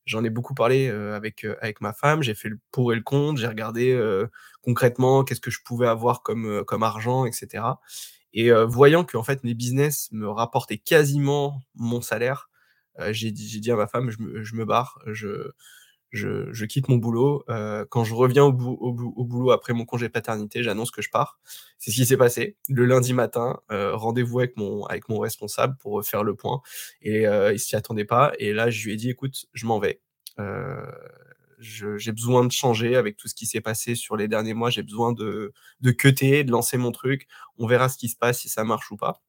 j'en 0.07 0.25
ai 0.25 0.31
beaucoup 0.31 0.55
parlé, 0.55 0.89
avec, 0.91 1.47
avec 1.63 1.81
ma 1.83 1.93
femme. 1.95 2.23
J'ai 2.23 2.35
fait 2.37 2.51
le 2.51 2.59
pour 2.73 2.93
et 2.93 2.97
le 2.97 3.03
contre. 3.03 3.41
J'ai 3.41 3.49
regardé, 3.49 4.01
concrètement 4.63 5.25
qu'est-ce 5.25 5.41
que 5.43 5.51
je 5.53 5.61
pouvais 5.65 5.89
avoir 5.89 6.23
comme, 6.23 6.65
comme 6.67 6.83
argent 6.85 7.27
et 7.27 7.33
cetera 7.33 7.81
et 8.35 8.51
voyant 8.69 9.05
qu'en 9.05 9.23
fait 9.25 9.45
mes 9.45 9.55
business 9.55 10.09
me 10.13 10.29
rapportaient 10.29 10.79
quasiment 10.79 11.63
mon 11.75 12.01
salaire, 12.03 12.51
heu, 13.01 13.13
j'ai 13.13 13.31
dit 13.33 13.49
j'ai 13.49 13.61
dit 13.61 13.71
à 13.73 13.77
ma 13.77 13.87
femme: 13.89 14.11
«Je 14.11 14.21
me 14.23 14.45
je 14.45 14.55
me 14.57 14.65
barre, 14.67 14.99
je 15.07 15.51
je 16.13 16.65
quitte 16.67 16.89
mon 16.89 16.97
boulot, 16.97 17.45
heu, 17.51 17.87
quand 17.91 18.05
je 18.05 18.15
reviens 18.15 18.45
au 18.45 18.53
bou 18.53 18.77
au 18.81 18.93
bou 18.93 19.13
au 19.17 19.25
boulot 19.25 19.51
après 19.53 19.73
mon 19.75 19.85
congé 19.85 20.09
paternité, 20.09 20.63
j'annonce 20.63 20.91
que 20.91 21.03
je 21.03 21.11
pars. 21.11 21.39
C'est 21.79 21.91
ce 21.91 21.97
qui 21.97 22.07
s'est 22.07 22.17
passé. 22.17 22.57
Le 22.69 22.87
lundi 22.87 23.13
matin, 23.15 23.61
heu, 23.73 23.95
rendez-vous 23.95 24.41
avec 24.41 24.57
mon 24.59 25.19
responsable 25.21 25.77
pour, 25.81 26.05
faire 26.05 26.25
le 26.25 26.35
point 26.37 26.61
et 27.03 27.27
heu, 27.27 27.53
il 27.55 27.59
s'y 27.61 27.77
attendait 27.77 28.05
pas 28.07 28.33
et 28.39 28.53
là, 28.53 28.71
je 28.71 28.85
lui 28.87 28.93
ai 28.95 28.97
dit: 28.97 29.11
«Écoute, 29.11 29.47
je 29.55 29.67
m'en 29.67 29.79
vais. 29.81 30.01
Je 31.59 31.97
j'ai 31.99 32.13
besoin 32.13 32.45
de 32.45 32.53
changer 32.53 32.97
avec 32.97 33.17
tout 33.17 33.29
ce 33.29 33.35
qui 33.35 33.47
s'est 33.47 33.61
passé 33.63 33.95
sur 33.95 34.17
les 34.17 34.29
derniers 34.29 34.55
mois, 34.55 34.71
j'ai 34.71 34.83
besoin 34.83 35.13
de 35.13 35.53
de 35.81 35.91
cutter, 35.93 36.45
de 36.45 36.51
lancer 36.53 36.77
mon 36.79 36.93
truc. 36.93 37.27
On 37.59 37.67
verra 37.67 37.89
ce 37.89 37.97
qui 37.99 38.09
se 38.11 38.17
passe, 38.17 38.41
si 38.41 38.49
ça 38.51 38.65
marche 38.65 38.91
ou 38.93 38.97
pas». 38.99 39.21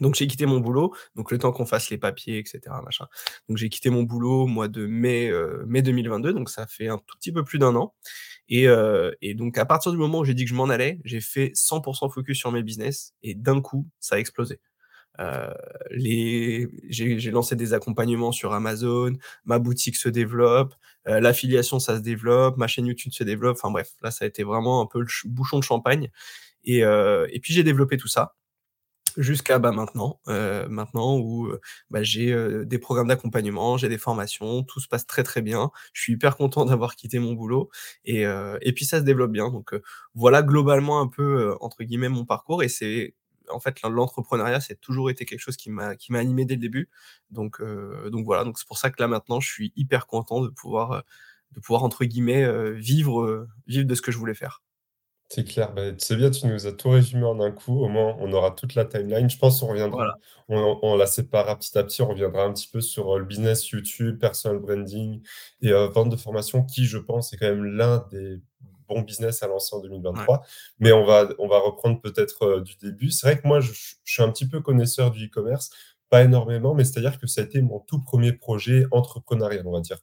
Donc 0.00 0.14
j'ai 0.16 0.26
quitté 0.26 0.46
mon 0.46 0.60
boulot, 0.60 0.94
donc 1.16 1.30
le 1.30 1.38
temps 1.38 1.52
qu'on 1.52 1.66
fasse 1.66 1.90
les 1.90 1.98
papiers 1.98 2.38
et 2.38 2.44
cetera 2.46 2.82
machin. 2.82 3.06
Donc 3.48 3.58
j'ai 3.58 3.68
quitté 3.68 3.90
mon 3.90 4.02
boulot 4.04 4.42
au 4.42 4.46
mois 4.46 4.68
de 4.68 4.86
mai, 4.86 5.28
heu, 5.30 5.64
mai 5.66 5.82
2022, 5.82 6.32
donc 6.32 6.50
ça 6.50 6.66
fait 6.66 6.88
un 6.88 6.98
tout 6.98 7.16
petit 7.18 7.32
peu 7.32 7.44
plus 7.44 7.58
d'un 7.58 7.74
an. 7.76 7.94
Et 8.48 8.66
heu 8.68 9.14
et 9.22 9.34
donc 9.34 9.58
à 9.58 9.66
partir 9.66 9.92
du 9.92 9.98
moment 9.98 10.20
où 10.20 10.24
j'ai 10.24 10.34
dit 10.34 10.44
que 10.44 10.50
je 10.50 10.54
m'en 10.56 10.68
allais, 10.70 11.00
j'ai 11.04 11.20
fait 11.20 11.52
100% 11.54 12.08
focus 12.10 12.38
sur 12.38 12.52
mes 12.52 12.62
business 12.62 13.14
et 13.22 13.34
d'un 13.34 13.60
coup, 13.60 13.86
ça 14.00 14.16
a 14.16 14.18
explosé. 14.18 14.60
Les 15.90 16.68
j'ai 16.88 17.30
lancé 17.30 17.56
des 17.56 17.74
accompagnements 17.74 18.32
sur 18.32 18.52
Amazon, 18.54 19.12
ma 19.44 19.58
boutique 19.58 19.96
se 19.96 20.08
développe, 20.08 20.74
l'affiliation 21.06 21.78
ça 21.80 21.96
se 21.96 22.02
développe, 22.02 22.56
ma 22.56 22.66
chaîne 22.68 22.86
YouTube 22.86 23.12
se 23.12 23.24
développe, 23.24 23.56
enfin 23.62 23.70
bref, 23.70 23.90
là 24.02 24.10
ça 24.10 24.24
a 24.24 24.28
été 24.28 24.44
vraiment 24.44 24.80
un 24.82 24.86
peu 24.86 25.00
le 25.00 25.06
ch 25.08 25.24
bouchon 25.26 25.58
de 25.58 25.64
champagne. 25.64 26.10
Et 26.64 26.82
puis 27.42 27.54
j'ai 27.54 27.64
développé 27.64 27.96
tout 27.98 28.08
ça 28.08 28.34
Jusqu'à, 29.16 29.58
bah, 29.58 29.72
maintenant, 29.72 30.20
heu, 30.28 30.66
maintenant 30.68 31.16
où, 31.18 31.46
heu, 31.48 31.60
bah, 31.90 32.02
j'ai, 32.02 32.32
heu, 32.32 32.64
des 32.66 32.78
programmes 32.78 33.08
d'accompagnement, 33.08 33.76
j'ai 33.78 33.88
des 33.88 33.98
formations, 33.98 34.62
tout 34.62 34.78
se 34.80 34.88
passe 34.88 35.06
très, 35.06 35.22
très 35.22 35.42
bien. 35.42 35.70
Je 35.92 36.02
suis 36.02 36.12
hyper 36.14 36.36
content 36.36 36.64
d'avoir 36.66 36.96
quitté 36.96 37.18
mon 37.18 37.32
boulot 37.32 37.70
et 38.04 38.22
et 38.62 38.72
puis 38.72 38.84
ça 38.84 38.98
se 39.00 39.04
développe 39.04 39.32
bien 39.32 39.50
donc 39.50 39.74
voilà 40.14 40.42
globalement 40.42 41.00
un 41.00 41.08
peu, 41.08 41.54
entre 41.60 41.82
guillemets 41.84 42.08
«mon 42.08 42.24
parcours» 42.24 42.62
et 42.62 42.68
c'est 42.68 43.14
en 43.48 43.58
fait 43.60 43.80
l'en 43.82 43.88
l'entrepreneuriat, 43.90 44.60
c'est 44.60 44.80
toujours 44.80 45.10
été 45.10 45.24
quelque 45.24 45.40
chose 45.40 45.56
qui 45.56 45.70
m'a 45.70 45.96
qui 45.96 46.12
m'a 46.12 46.18
animé 46.18 46.44
dès 46.44 46.54
le 46.54 46.60
début 46.60 46.88
donc 47.30 47.60
donc 48.10 48.24
voilà, 48.24 48.44
donc 48.44 48.58
c'est 48.58 48.66
pour 48.68 48.78
ça 48.78 48.90
que 48.90 49.00
là 49.02 49.08
maintenant 49.08 49.40
je 49.40 49.48
suis 49.50 49.72
hyper 49.76 50.06
content 50.06 50.40
de 50.42 50.48
pouvoir, 50.48 51.02
de 51.52 51.60
pouvoir 51.60 51.82
entre 51.84 52.04
guillemets, 52.04 52.72
vivre, 52.74 53.46
vivre 53.66 53.86
de 53.86 53.94
ce 53.94 54.02
que 54.02 54.12
je 54.12 54.18
voulais 54.18 54.34
faire. 54.34 54.62
C'est 55.32 55.44
clair, 55.44 55.72
bah, 55.72 55.82
c'est 55.98 56.16
bien, 56.16 56.28
tu 56.28 56.44
nous 56.48 56.66
as 56.66 56.72
tout 56.72 56.90
résumé 56.90 57.24
en 57.24 57.38
un 57.38 57.52
coup. 57.52 57.84
Au 57.84 57.88
moins, 57.88 58.16
on 58.18 58.32
aura 58.32 58.50
toute 58.50 58.74
la 58.74 58.84
timeline. 58.84 59.30
Je 59.30 59.38
pense 59.38 59.60
qu'on 59.60 59.68
reviendra, 59.68 59.96
Voilà, 59.96 60.18
on, 60.48 60.80
on 60.82 60.96
la 60.96 61.06
séparera 61.06 61.56
petit 61.56 61.78
à 61.78 61.84
petit. 61.84 62.02
On 62.02 62.08
reviendra 62.08 62.42
un 62.42 62.52
petit 62.52 62.66
peu 62.66 62.80
sur 62.80 63.14
euh, 63.14 63.20
le 63.20 63.24
business 63.24 63.68
YouTube, 63.68 64.18
personal 64.18 64.58
branding 64.58 65.22
et 65.62 65.70
euh, 65.70 65.86
vente 65.86 66.08
de 66.08 66.16
formation, 66.16 66.64
qui, 66.64 66.84
je 66.84 66.98
pense, 66.98 67.32
est 67.32 67.36
quand 67.36 67.46
même 67.46 67.64
l'un 67.64 68.04
des 68.10 68.40
bons 68.88 69.02
business 69.02 69.44
à 69.44 69.46
lancer 69.46 69.76
en 69.76 69.78
ouais, 69.78 69.88
2023. 69.88 70.42
Mais 70.80 70.90
on 70.90 71.04
va, 71.04 71.28
on 71.38 71.46
va 71.46 71.60
reprendre 71.60 72.00
peut-être 72.00 72.42
euh, 72.42 72.60
du 72.62 72.74
début. 72.78 73.12
C'est 73.12 73.28
vrai 73.28 73.40
que 73.40 73.46
moi, 73.46 73.60
je, 73.60 73.70
je 74.02 74.12
suis 74.12 74.22
un 74.24 74.32
petit 74.32 74.48
peu 74.48 74.60
connaisseur 74.60 75.12
du 75.12 75.26
e-commerce, 75.26 75.70
pas 76.08 76.24
énormément, 76.24 76.74
mais 76.74 76.82
c'est-à-dire 76.82 77.20
que 77.20 77.28
ça 77.28 77.42
a 77.42 77.44
été 77.44 77.62
mon 77.62 77.78
tout 77.78 78.02
premier 78.02 78.32
projet 78.32 78.84
entrepreneurial, 78.90 79.64
on 79.64 79.72
va 79.74 79.80
dire. 79.80 79.98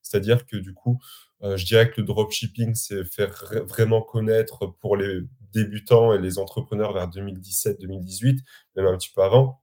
C'est-à-dire 0.00 0.46
que 0.46 0.56
du 0.56 0.72
coup, 0.72 0.98
je 1.42 1.64
dirais 1.64 1.90
que 1.90 2.00
le 2.00 2.06
dropshipping, 2.06 2.74
c'est 2.74 3.04
faire 3.04 3.44
vraiment 3.66 4.02
connaître 4.02 4.66
pour 4.80 4.96
les 4.96 5.20
débutants 5.52 6.12
et 6.12 6.18
les 6.18 6.38
entrepreneurs 6.38 6.92
vers 6.92 7.08
2017-2018, 7.08 8.38
même 8.76 8.86
un 8.86 8.96
petit 8.96 9.10
peu 9.14 9.22
avant. 9.22 9.62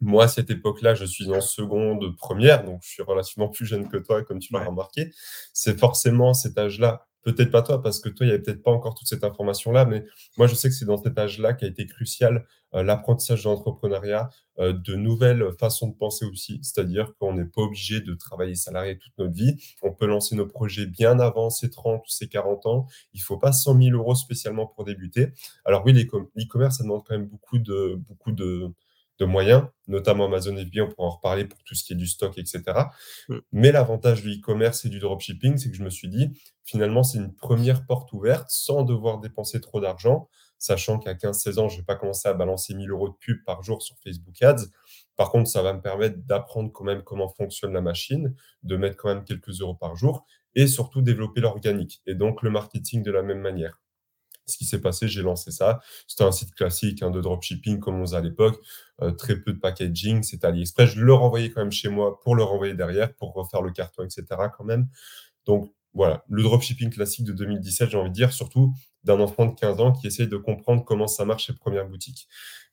Moi, 0.00 0.24
à 0.24 0.28
cette 0.28 0.50
époque-là, 0.50 0.94
je 0.94 1.04
suis 1.04 1.30
en 1.30 1.40
seconde, 1.40 2.16
première, 2.16 2.64
donc 2.64 2.82
je 2.82 2.90
suis 2.90 3.02
relativement 3.02 3.48
plus 3.50 3.66
jeune 3.66 3.88
que 3.88 3.96
toi, 3.96 4.22
comme 4.22 4.38
tu 4.38 4.52
l'as 4.52 4.64
remarqué. 4.64 5.10
C'est 5.52 5.78
forcément 5.78 6.34
cet 6.34 6.58
âge-là, 6.58 7.06
peut-être 7.24 7.50
pas 7.50 7.62
toi, 7.62 7.82
parce 7.82 8.00
que 8.00 8.08
toi, 8.08 8.26
il 8.26 8.28
y 8.30 8.32
avait 8.32 8.42
peut-être 8.42 8.62
pas 8.62 8.70
encore 8.70 8.94
toute 8.94 9.08
cette 9.08 9.24
information-là, 9.24 9.84
mais 9.86 10.04
moi, 10.38 10.46
je 10.46 10.54
sais 10.54 10.68
que 10.68 10.74
c'est 10.74 10.84
dans 10.84 11.02
cet 11.02 11.18
âge-là 11.18 11.54
qui 11.54 11.64
a 11.64 11.68
été 11.68 11.86
crucial, 11.86 12.46
heu, 12.74 12.82
l'apprentissage 12.82 13.44
de 13.44 13.48
l'entrepreneuriat, 13.48 14.30
heu, 14.60 14.72
de 14.74 14.94
nouvelles 14.94 15.44
façons 15.58 15.88
de 15.88 15.94
penser 15.96 16.24
aussi. 16.26 16.60
C'est-à-dire 16.62 17.14
qu'on 17.18 17.34
n'est 17.34 17.44
pas 17.46 17.62
obligé 17.62 18.00
de 18.00 18.14
travailler 18.14 18.54
salarié 18.54 18.98
toute 18.98 19.12
notre 19.18 19.32
vie. 19.34 19.56
On 19.82 19.92
peut 19.92 20.06
lancer 20.06 20.36
nos 20.36 20.46
projets 20.46 20.86
bien 20.86 21.18
avant 21.20 21.50
ses 21.50 21.70
30 21.70 22.02
ou 22.06 22.10
ses 22.10 22.28
40 22.28 22.66
ans. 22.66 22.86
Il 23.14 23.20
faut 23.22 23.38
pas 23.38 23.52
100 23.52 23.74
000 23.74 23.94
euros 23.96 24.14
spécialement 24.14 24.66
pour 24.66 24.84
débuter. 24.84 25.28
Alors 25.64 25.82
oui, 25.84 25.92
l'e-com 25.92 26.26
l'e-commerce, 26.36 26.76
ça 26.78 26.82
demande 26.84 27.02
quand 27.06 27.16
même 27.18 27.26
beaucoup 27.28 27.58
de 27.58 27.96
beaucoup 28.08 28.32
de 28.32 28.68
de 29.18 29.24
moyens, 29.24 29.64
notamment 29.86 30.26
Amazon 30.26 30.56
FBA, 30.56 30.82
on 30.82 30.88
pourra 30.88 31.08
en 31.08 31.10
reparler 31.10 31.44
pour 31.44 31.62
tout 31.62 31.74
ce 31.74 31.84
qui 31.84 31.92
est 31.92 31.96
du 31.96 32.06
stock, 32.06 32.36
et 32.36 32.44
cetera. 32.44 32.90
Mmh. 33.28 33.36
Mais 33.52 33.72
l'avantage 33.72 34.22
du 34.22 34.32
e-commerce 34.32 34.84
et 34.84 34.88
du 34.88 34.98
dropshipping, 34.98 35.56
c'est 35.56 35.70
que 35.70 35.76
je 35.76 35.84
me 35.84 35.90
suis 35.90 36.08
dit, 36.08 36.30
finalement, 36.64 37.02
c'est 37.02 37.18
une 37.18 37.34
première 37.34 37.86
porte 37.86 38.12
ouverte 38.12 38.46
sans 38.48 38.82
devoir 38.82 39.20
dépenser 39.20 39.60
trop 39.60 39.80
d'argent, 39.80 40.28
sachant 40.58 40.98
qu'à 40.98 41.14
15-16 41.14 41.58
ans, 41.58 41.68
je 41.68 41.76
vais 41.76 41.84
pas 41.84 41.96
commencer 41.96 42.28
à 42.28 42.32
balancer 42.32 42.74
1000 42.74 42.90
euros 42.90 43.08
de 43.08 43.14
pub 43.14 43.44
par 43.44 43.62
jour 43.62 43.82
sur 43.82 43.96
Facebook 44.02 44.42
Ads. 44.42 44.66
Par 45.16 45.30
contre, 45.30 45.48
ça 45.48 45.62
va 45.62 45.72
me 45.72 45.80
permettre 45.80 46.18
d'apprendre 46.26 46.72
quand 46.72 46.84
même 46.84 47.02
comment 47.02 47.28
fonctionne 47.28 47.72
la 47.72 47.80
machine, 47.80 48.34
de 48.62 48.76
mettre 48.76 48.96
quand 48.96 49.08
même 49.08 49.24
quelques 49.24 49.60
euros 49.60 49.74
par 49.74 49.94
jour 49.94 50.26
et 50.56 50.66
surtout 50.66 51.02
développer 51.02 51.40
l'organique 51.40 52.02
et 52.06 52.14
donc 52.14 52.42
le 52.42 52.50
marketing 52.50 53.02
de 53.02 53.10
la 53.10 53.22
même 53.22 53.40
manière. 53.40 53.80
Ce 54.46 54.58
qui 54.58 54.64
s'est 54.64 54.80
passé, 54.80 55.08
j'ai 55.08 55.22
lancé 55.22 55.50
ça. 55.50 55.80
C'était 56.06 56.24
un 56.24 56.32
site 56.32 56.54
classique 56.54 57.02
hein, 57.02 57.10
de 57.10 57.20
dropshipping 57.20 57.80
comme 57.80 57.96
on 57.96 58.06
faisait 58.06 58.16
à 58.16 58.20
l'époque. 58.20 58.60
Euh, 59.02 59.10
très 59.10 59.36
peu 59.36 59.52
de 59.52 59.58
packaging, 59.58 60.22
c'était 60.22 60.46
AliExpress. 60.46 60.90
Je 60.90 61.00
le 61.00 61.14
renvoyais 61.14 61.50
quand 61.50 61.60
même 61.60 61.72
chez 61.72 61.88
moi 61.88 62.20
pour 62.20 62.36
le 62.36 62.42
renvoyer 62.42 62.74
derrière, 62.74 63.14
pour 63.14 63.32
refaire 63.32 63.62
le 63.62 63.72
carton, 63.72 64.04
etc. 64.04 64.24
quand 64.56 64.64
même. 64.64 64.88
Donc 65.46 65.72
voilà, 65.94 66.24
le 66.28 66.42
dropshipping 66.42 66.90
classique 66.90 67.24
de 67.24 67.32
2017, 67.32 67.90
j'ai 67.90 67.96
envie 67.96 68.10
de 68.10 68.14
dire, 68.14 68.32
surtout 68.32 68.74
d'un 69.04 69.20
enfant 69.20 69.46
de 69.46 69.54
15 69.54 69.80
ans 69.80 69.92
qui 69.92 70.06
essaye 70.06 70.26
de 70.28 70.36
comprendre 70.36 70.84
comment 70.84 71.06
ça 71.06 71.24
marche 71.24 71.46
ses 71.46 71.52
premières 71.54 71.88
boutiques. 71.88 72.28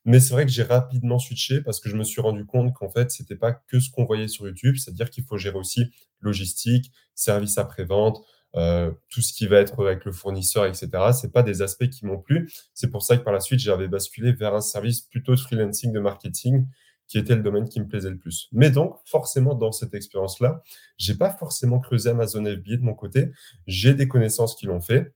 Mais 0.06 0.20
c'est 0.20 0.34
vrai 0.34 0.46
que 0.46 0.52
j'ai 0.52 0.64
rapidement 0.64 1.20
switché 1.20 1.62
parce 1.62 1.80
que 1.80 1.88
je 1.88 1.96
me 1.96 2.04
suis 2.04 2.22
rendu 2.22 2.46
compte 2.46 2.74
qu'en 2.74 2.90
fait, 2.90 3.12
c'était 3.12 3.36
pas 3.36 3.54
que 3.54 3.80
ce 3.80 3.92
qu'on 3.92 4.06
voyait 4.06 4.28
sur 4.28 4.48
YouTube, 4.48 4.76
c'est-à-dire 4.78 5.10
qu'il 5.12 5.24
faut 5.24 5.38
gérer 5.38 5.58
aussi 5.58 5.92
logistique, 6.20 6.92
service 7.14 7.58
après-vente, 7.60 8.24
euh, 8.56 8.92
tout 9.10 9.22
ce 9.22 9.34
qui 9.34 9.48
va 9.48 9.58
être 9.58 9.82
avec 9.86 10.06
le 10.06 10.12
fournisseur, 10.12 10.66
etc. 10.66 10.90
C'est 11.14 11.32
pas 11.32 11.44
des 11.44 11.62
aspects 11.62 11.90
qui 11.90 12.06
m'ont 12.06 12.20
plu. 12.20 12.52
C'est 12.74 12.90
pour 12.90 13.04
ça 13.04 13.18
que 13.18 13.24
par 13.24 13.34
la 13.34 13.40
suite, 13.40 13.60
j'avais 13.60 13.88
basculé 13.88 14.34
vers 14.34 14.54
un 14.54 14.62
service 14.62 15.02
plutôt 15.02 15.34
de 15.36 15.40
freelancing, 15.40 15.94
de 15.94 16.00
marketing, 16.00 16.68
qui 17.08 17.18
était 17.18 17.36
le 17.36 17.44
domaine 17.44 17.68
qui 17.68 17.80
me 17.80 17.88
plaisait 17.88 18.10
le 18.10 18.18
plus. 18.18 18.48
Mais 18.52 18.70
donc, 18.70 18.98
forcément, 19.06 19.56
dans 19.56 19.72
cette 19.72 19.94
expérience-là, 19.94 20.64
j'ai 20.98 21.16
pas 21.16 21.30
forcément 21.30 21.80
creusé 21.80 22.10
Amazon 22.10 22.44
FBA 22.44 22.78
de 22.78 22.84
mon 22.84 22.94
côté. 22.94 23.32
J'ai 23.68 23.94
des 23.94 24.08
connaissances 24.08 24.56
qui 24.56 24.66
l'ont 24.66 24.82
fait, 24.82 25.14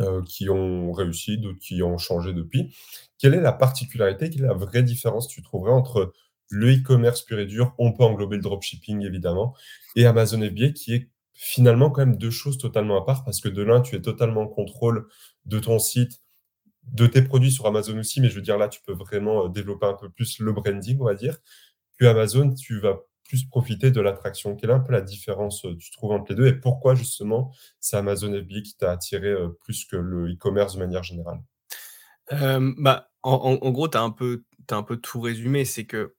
euh, 0.00 0.22
qui 0.22 0.48
ont 0.48 0.92
réussi, 0.92 1.38
d'autres 1.38 1.58
qui 1.58 1.82
ont 1.82 1.98
changé 1.98 2.32
depuis. 2.32 2.74
Quelle 3.18 3.34
est 3.34 3.40
la 3.40 3.52
particularité, 3.52 4.30
quelle 4.30 4.42
est 4.42 4.48
la 4.48 4.54
vraie 4.54 4.82
différence 4.82 5.28
tu 5.28 5.42
trouverais 5.42 5.72
entre 5.72 6.12
le 6.48 6.72
e-commerce 6.72 7.22
pur 7.22 7.38
et 7.38 7.46
dur, 7.46 7.74
on 7.78 7.92
peut 7.92 8.02
englober 8.02 8.36
le 8.36 8.42
dropshipping 8.42 9.04
évidemment, 9.06 9.54
et 9.94 10.06
Amazon 10.06 10.40
FBA 10.40 10.70
qui 10.70 10.94
est 10.94 11.08
finalement 11.42 11.90
quand 11.90 12.04
même 12.04 12.18
deux 12.18 12.30
choses 12.30 12.58
totalement 12.58 13.00
à 13.00 13.06
part 13.06 13.24
parce 13.24 13.40
que 13.40 13.48
de 13.48 13.62
l'un, 13.62 13.80
tu 13.80 13.96
es 13.96 14.02
totalement 14.02 14.42
en 14.42 14.46
contrôle 14.46 15.08
de 15.46 15.58
ton 15.58 15.78
site, 15.78 16.20
de 16.84 17.06
tes 17.06 17.22
produits 17.22 17.50
sur 17.50 17.66
Amazon 17.66 17.98
aussi, 17.98 18.20
mais 18.20 18.28
je 18.28 18.34
veux 18.34 18.42
dire 18.42 18.58
là, 18.58 18.68
tu 18.68 18.82
peux 18.82 18.92
vraiment 18.92 19.46
euh, 19.46 19.48
développer 19.48 19.86
un 19.86 19.94
peu 19.94 20.10
plus 20.10 20.38
le 20.38 20.52
branding, 20.52 20.98
on 21.00 21.06
va 21.06 21.14
dire, 21.14 21.38
que 21.98 22.04
Amazon, 22.04 22.54
tu 22.54 22.78
vas 22.78 22.98
plus 23.24 23.46
profiter 23.46 23.90
de 23.90 24.02
l'attraction. 24.02 24.54
Quelle 24.54 24.68
est 24.68 24.74
un 24.74 24.80
peu 24.80 24.92
la 24.92 25.00
différence, 25.00 25.64
euh, 25.64 25.74
tu 25.78 25.90
trouves, 25.90 26.12
entre 26.12 26.30
les 26.32 26.36
deux 26.36 26.46
et 26.46 26.52
pourquoi 26.52 26.94
justement 26.94 27.54
c'est 27.80 27.96
Amazon 27.96 28.34
FBA 28.34 28.60
qui 28.62 28.76
t'a 28.76 28.92
attiré 28.92 29.28
euh, 29.28 29.48
plus 29.64 29.86
que 29.86 29.96
le 29.96 30.30
e-commerce 30.30 30.74
de 30.74 30.80
manière 30.80 31.02
générale? 31.02 31.40
bah, 32.30 33.10
en 33.22 33.32
en 33.32 33.66
en 33.66 33.70
gros, 33.70 33.88
tu 33.88 33.96
as 33.96 34.02
un 34.02 34.10
peu 34.10 34.96
tout 34.98 35.20
résumé. 35.22 35.64
C'est 35.64 35.84
que, 35.86 36.14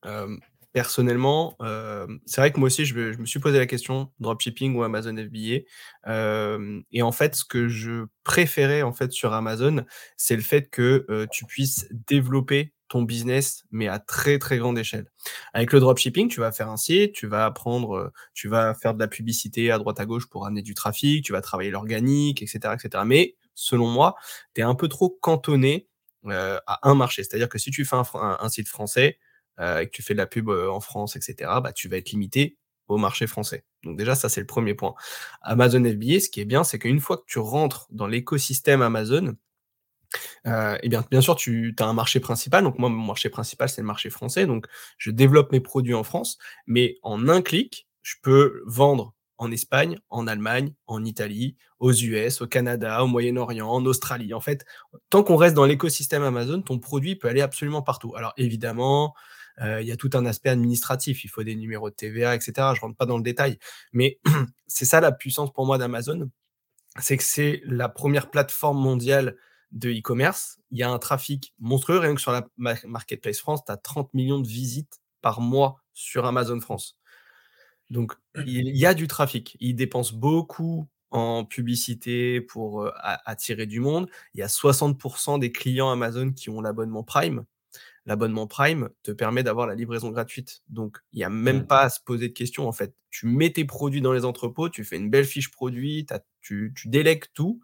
Personnellement, 0.76 1.58
hem, 1.62 2.20
c'est 2.26 2.40
vrai 2.40 2.52
que 2.54 2.60
moi 2.60 2.68
aussi 2.68 2.86
je 2.86 2.96
me 2.98 3.26
suis 3.26 3.40
posé 3.42 3.58
la 3.60 3.66
question, 3.66 4.10
dropshipping 4.22 4.74
ou 4.74 4.84
Amazon 4.84 5.14
FBA, 5.18 6.10
hem 6.10 6.84
et 6.94 7.02
en 7.02 7.12
fait, 7.12 7.36
ce 7.36 7.44
que 7.44 7.68
je 7.68 8.06
préférais, 8.24 8.82
en 8.82 8.94
fait, 8.94 9.12
sur 9.12 9.34
Amazon, 9.34 9.84
c'est 10.16 10.38
le 10.38 10.42
fait 10.42 10.70
que, 10.70 11.06
heu, 11.10 11.28
tu 11.30 11.44
puisses 11.46 11.88
développer 12.08 12.74
ton 12.88 13.02
business, 13.02 13.64
mais 13.72 13.90
à 13.90 14.00
très, 14.00 14.40
très 14.40 14.58
grande 14.60 14.78
échelle. 14.80 15.08
Avec 15.54 15.74
le 15.74 15.82
dropshipping, 15.82 16.30
tu 16.30 16.40
vas 16.40 16.54
faire 16.54 16.70
un 16.70 16.78
site, 16.78 17.12
tu 17.14 17.28
vas 17.28 17.46
apprendre, 17.46 17.96
heu, 17.98 18.12
tu 18.34 18.48
vas 18.48 18.74
faire 18.74 18.94
de 18.94 19.00
la 19.00 19.08
publicité 19.10 19.72
à 19.72 19.78
droite 19.78 20.00
à 20.00 20.06
gauche 20.06 20.30
pour 20.30 20.46
amener 20.46 20.62
du 20.62 20.74
trafic, 20.74 21.26
tu 21.26 21.34
vas 21.34 21.42
travailler 21.42 21.72
l'organique 21.72 22.42
et 22.42 22.48
cetera 22.48 22.76
et 22.76 22.80
cetera. 22.80 23.04
Mais 23.04 23.36
selon 23.56 23.88
moi, 23.88 24.16
tu 24.56 24.62
es 24.62 24.64
un 24.64 24.76
peu 24.76 24.88
trop 24.88 25.10
cantonné, 25.22 25.90
heu, 26.28 26.32
à 26.66 26.80
un 26.90 26.96
marché. 26.96 27.24
C'est-à-dire 27.24 27.50
que 27.50 27.58
si 27.58 27.72
tu 27.72 27.84
fais 27.84 27.98
un 28.14 28.50
site 28.50 28.68
français, 28.70 29.18
et 29.60 29.86
que 29.86 29.92
tu 29.92 30.02
fais 30.04 30.14
de 30.14 30.20
la 30.20 30.28
pub, 30.28 30.50
heu, 30.50 30.70
en 30.72 30.80
France 30.80 31.16
et 31.16 31.22
cetera, 31.22 31.62
bah, 31.62 31.74
tu 31.74 31.88
vas 31.88 31.98
être 31.98 32.12
limité 32.12 32.58
au 32.88 32.98
marché 32.98 33.28
français. 33.28 33.64
Donc 33.84 33.98
déjà, 33.98 34.16
ça, 34.16 34.30
c'est 34.30 34.42
le 34.42 34.48
premier 34.48 34.74
point. 34.74 34.94
Amazon 35.42 35.84
FBA, 35.84 36.20
ce 36.20 36.30
qui 36.30 36.42
est 36.42 36.46
bien, 36.46 36.64
c'est 36.64 36.80
qu'une 36.80 37.00
fois 37.00 37.18
que 37.18 37.26
tu 37.28 37.40
rentres 37.40 37.88
dans 37.92 38.08
l'écosystème 38.08 38.82
Amazon, 38.82 39.36
heu, 40.48 40.78
et 40.84 40.90
bien, 40.90 41.04
bien 41.10 41.22
sûr, 41.22 41.36
tu 41.36 41.76
as 41.80 41.86
un 41.86 41.94
marché 41.94 42.20
principal. 42.20 42.64
Donc 42.64 42.80
moi, 42.80 42.90
mon 42.90 43.06
marché 43.06 43.30
principal, 43.30 43.70
c'est 43.70 43.82
le 43.82 43.88
marché 43.88 44.10
français. 44.10 44.46
Donc 44.46 44.68
je 44.98 45.12
développe 45.12 45.52
mes 45.52 45.60
produits 45.62 45.94
en 45.94 46.04
France, 46.04 46.38
mais 46.68 46.98
en 47.04 47.28
un 47.30 47.42
clic, 47.42 47.88
je 48.02 48.16
peux 48.22 48.62
vendre 48.66 49.14
en 49.38 49.52
Espagne, 49.52 50.00
en 50.10 50.28
Allemagne, 50.28 50.74
en 50.86 51.04
Italie, 51.04 51.56
aux 51.80 51.92
US, 51.94 52.42
au 52.42 52.48
Canada, 52.48 53.04
au 53.04 53.08
Moyen-Orient, 53.08 53.68
en 53.68 53.84
Australie. 53.86 54.34
En 54.36 54.40
fait, 54.40 54.66
tant 55.10 55.24
qu'on 55.24 55.36
reste 55.36 55.56
dans 55.56 55.66
l'écosystème 55.66 56.22
Amazon, 56.24 56.62
ton 56.62 56.78
produit 56.78 57.16
peut 57.16 57.28
aller 57.28 57.42
absolument 57.42 57.82
partout. 57.82 58.14
Alors 58.16 58.34
évidemment, 58.38 59.16
il 59.62 59.88
y 59.88 59.92
a 59.92 59.98
tout 59.98 60.10
un 60.14 60.26
aspect 60.26 60.50
administratif, 60.50 61.24
il 61.24 61.30
faut 61.30 61.44
des 61.44 61.56
numéros 61.56 61.90
de 61.90 61.96
TVA 61.96 62.36
et 62.36 62.40
cetera. 62.42 62.74
Je 62.74 62.82
rentre 62.82 62.98
pas 62.98 63.06
dans 63.06 63.18
le 63.18 63.24
détail, 63.24 63.58
mais 63.94 64.20
c'est 64.68 64.86
ça 64.86 65.02
la 65.02 65.12
puissance 65.12 65.54
pour 65.54 65.66
moi 65.66 65.78
d'Amazon, 65.78 66.30
c'est 67.00 67.18
que 67.18 67.24
c'est 67.24 67.62
la 67.66 67.90
première 67.90 68.30
plateforme 68.32 68.80
mondiale 68.80 69.38
de 69.72 69.90
e-commerce. 69.92 70.60
Il 70.72 70.80
y 70.80 70.84
a 70.84 70.90
un 70.92 71.00
trafic 71.00 71.54
monstrueux, 71.60 72.00
rien 72.00 72.16
que 72.16 72.22
sur 72.22 72.32
la 72.32 72.48
ma 72.58 72.76
marketplace 72.86 73.40
France, 73.40 73.64
tu 73.66 73.72
as 73.72 73.78
30 73.78 74.14
millions 74.14 74.40
de 74.40 74.48
visites 74.48 75.02
par 75.22 75.42
mois 75.42 75.82
sur 75.94 76.26
Amazon 76.26 76.60
France. 76.60 76.98
Donc 77.90 78.14
il 78.46 78.76
y 78.78 78.86
a 78.86 78.94
du 78.94 79.08
trafic. 79.08 79.58
Ils 79.60 79.76
dépensent 79.76 80.16
beaucoup 80.16 80.88
en 81.12 81.44
publicité 81.46 82.42
pour, 82.42 82.84
heu, 82.84 82.92
a 82.98 83.22
attirer 83.30 83.66
du 83.66 83.80
monde. 83.82 84.10
Il 84.34 84.40
y 84.40 84.44
a 84.44 84.48
60% 84.48 85.40
des 85.40 85.52
clients 85.52 85.92
Amazon 85.92 86.32
qui 86.32 86.50
ont 86.50 86.62
l'abonnement 86.62 87.04
Prime. 87.04 87.46
L'abonnement 88.06 88.48
Prime 88.48 88.90
te 89.04 89.12
permet 89.12 89.44
d'avoir 89.44 89.68
la 89.68 89.76
livraison 89.76 90.10
gratuite. 90.10 90.62
Donc, 90.70 90.98
il 91.14 91.20
y 91.20 91.24
a 91.24 91.30
même 91.30 91.64
Mmh. 91.64 91.68
pas 91.68 91.82
à 91.84 91.90
se 91.90 92.00
poser 92.04 92.30
de 92.30 92.34
questions, 92.34 92.68
en 92.68 92.72
fait. 92.72 92.96
Tu 93.12 93.28
mets 93.28 93.52
tes 93.54 93.66
produits 93.66 94.02
dans 94.02 94.14
les 94.14 94.26
entrepôts, 94.26 94.70
tu 94.70 94.84
fais 94.84 94.98
une 94.98 95.10
belle 95.10 95.26
fiche 95.26 95.52
produit, 95.52 96.06
tu 96.42 96.74
délègues 96.86 97.26
tout 97.34 97.62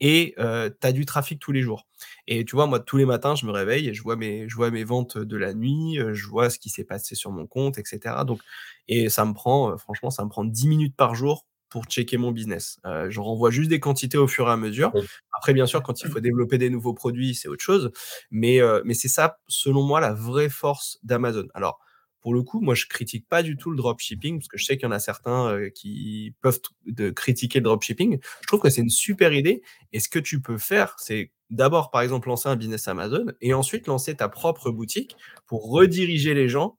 et 0.00 0.34
tu 0.36 0.86
as 0.86 0.92
du 0.92 1.06
trafic 1.06 1.38
tous 1.40 1.52
les 1.52 1.62
jours. 1.62 1.86
Et 2.26 2.44
tu 2.44 2.56
vois, 2.56 2.66
moi, 2.66 2.80
tous 2.80 2.96
les 2.96 3.06
matins, 3.06 3.34
je 3.36 3.46
me 3.46 3.52
réveille 3.52 3.88
et 3.88 3.94
je 3.94 4.02
vois 4.02 4.16
mes 4.16 4.48
je 4.48 4.56
vois 4.56 4.70
mes 4.70 4.84
ventes 4.84 5.18
de 5.18 5.36
la 5.36 5.54
nuit, 5.54 5.98
je 6.12 6.26
vois 6.28 6.50
ce 6.50 6.58
qui 6.58 6.68
s'est 6.70 6.84
passé 6.84 7.14
sur 7.14 7.30
mon 7.32 7.46
compte 7.46 7.78
et 7.78 7.82
cetera. 7.84 8.24
Donc 8.24 8.42
et 8.88 9.08
ça 9.10 9.24
me 9.24 9.32
prend, 9.34 9.76
franchement, 9.78 10.10
ça 10.10 10.24
me 10.24 10.28
prend 10.30 10.44
10 10.44 10.68
minutes 10.68 10.96
par 10.96 11.14
jour 11.14 11.46
pour 11.74 11.86
checker 11.86 12.18
mon 12.18 12.30
business. 12.30 12.78
Heu, 12.86 13.10
je 13.10 13.18
renvoie 13.18 13.50
juste 13.50 13.68
des 13.68 13.80
quantités 13.80 14.16
au 14.16 14.28
fur 14.28 14.46
et 14.46 14.52
à 14.52 14.56
mesure. 14.56 14.92
Après, 15.32 15.52
bien 15.52 15.66
sûr, 15.66 15.82
quand 15.82 16.02
il 16.02 16.08
faut 16.08 16.20
développer 16.20 16.56
des 16.56 16.70
nouveaux 16.70 16.94
produits, 16.94 17.34
c'est 17.34 17.48
autre 17.48 17.64
chose. 17.64 17.90
Mais 18.30 18.60
heu, 18.60 18.80
mais 18.84 18.94
c'est 18.94 19.08
ça, 19.08 19.38
selon 19.48 19.82
moi, 19.82 19.98
la 19.98 20.12
vraie 20.12 20.48
force 20.48 21.00
d'Amazon. 21.02 21.48
Alors, 21.52 21.80
pour 22.20 22.32
le 22.32 22.44
coup, 22.44 22.60
moi, 22.60 22.76
je 22.76 22.86
critique 22.86 23.28
pas 23.28 23.42
du 23.42 23.56
tout 23.56 23.72
le 23.72 23.76
dropshipping 23.76 24.38
parce 24.38 24.46
que 24.46 24.56
je 24.56 24.64
sais 24.64 24.76
qu'il 24.76 24.84
y 24.84 24.86
en 24.86 24.92
a 24.92 25.00
certains, 25.00 25.50
heu, 25.50 25.70
qui 25.70 26.36
peuvent 26.42 26.60
de 26.86 27.10
critiquer 27.10 27.58
le 27.58 27.64
dropshipping. 27.64 28.20
Je 28.42 28.46
trouve 28.46 28.60
que 28.60 28.70
c'est 28.70 28.82
une 28.82 28.88
super 28.88 29.32
idée 29.32 29.60
et 29.92 29.98
ce 29.98 30.08
que 30.08 30.20
tu 30.20 30.40
peux 30.40 30.58
faire, 30.58 30.94
c'est 31.00 31.32
d'abord, 31.50 31.90
par 31.90 32.02
exemple, 32.02 32.28
lancer 32.28 32.48
un 32.48 32.54
business 32.54 32.86
Amazon 32.86 33.26
et 33.40 33.52
ensuite 33.52 33.88
lancer 33.88 34.14
ta 34.14 34.28
propre 34.28 34.70
boutique 34.70 35.16
pour 35.48 35.68
rediriger 35.72 36.34
les 36.34 36.48
gens 36.48 36.78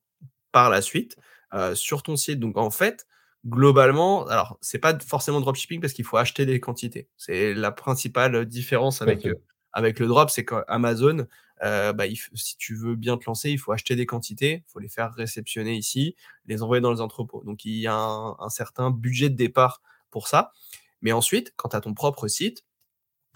par 0.54 0.70
la 0.70 0.82
suite, 0.82 1.18
sur 1.74 2.02
ton 2.02 2.16
site. 2.16 2.40
Donc 2.40 2.56
en 2.56 2.70
fait, 2.70 3.06
globalement, 3.48 4.26
alors 4.28 4.58
c'est 4.62 4.80
pas 4.80 4.98
forcément 5.00 5.40
dropshipping 5.42 5.80
parce 5.82 5.94
qu'il 5.94 6.06
faut 6.06 6.18
acheter 6.18 6.46
des 6.46 6.60
quantités. 6.60 7.08
C'est 7.18 7.54
la 7.54 7.72
principale, 7.72 8.46
différence 8.46 9.02
avec, 9.02 9.26
heu, 9.26 9.36
avec 9.74 10.00
le 10.00 10.08
drop, 10.08 10.30
c'est 10.30 10.46
qu'Amazon, 10.46 11.28
heu, 11.64 11.94
bah, 11.94 12.08
il 12.08 12.18
si 12.34 12.58
tu 12.58 12.76
veux 12.76 12.96
bien 12.96 13.18
te 13.18 13.26
lancer, 13.26 13.52
il 13.52 13.58
faut 13.60 13.72
acheter 13.72 13.96
des 13.96 14.06
quantités, 14.06 14.64
il 14.68 14.72
faut 14.72 14.80
les 14.80 14.90
faire 14.90 15.14
réceptionner 15.14 15.76
ici, 15.76 16.16
les 16.46 16.64
envoyer 16.64 16.82
dans 16.82 16.92
les 16.92 17.02
entrepôts. 17.02 17.44
Donc 17.46 17.66
il 17.66 17.78
y 17.80 17.88
a 17.88 17.96
un 17.96 18.36
un 18.40 18.50
certain 18.50 18.92
budget 18.92 19.30
de 19.30 19.36
départ 19.36 19.82
pour 20.12 20.28
ça. 20.28 20.52
Mais 21.02 21.12
ensuite, 21.12 21.54
quand 21.56 21.70
tu 21.70 21.76
as 21.76 21.82
ton 21.82 21.94
propre 21.94 22.28
site, 22.28 22.66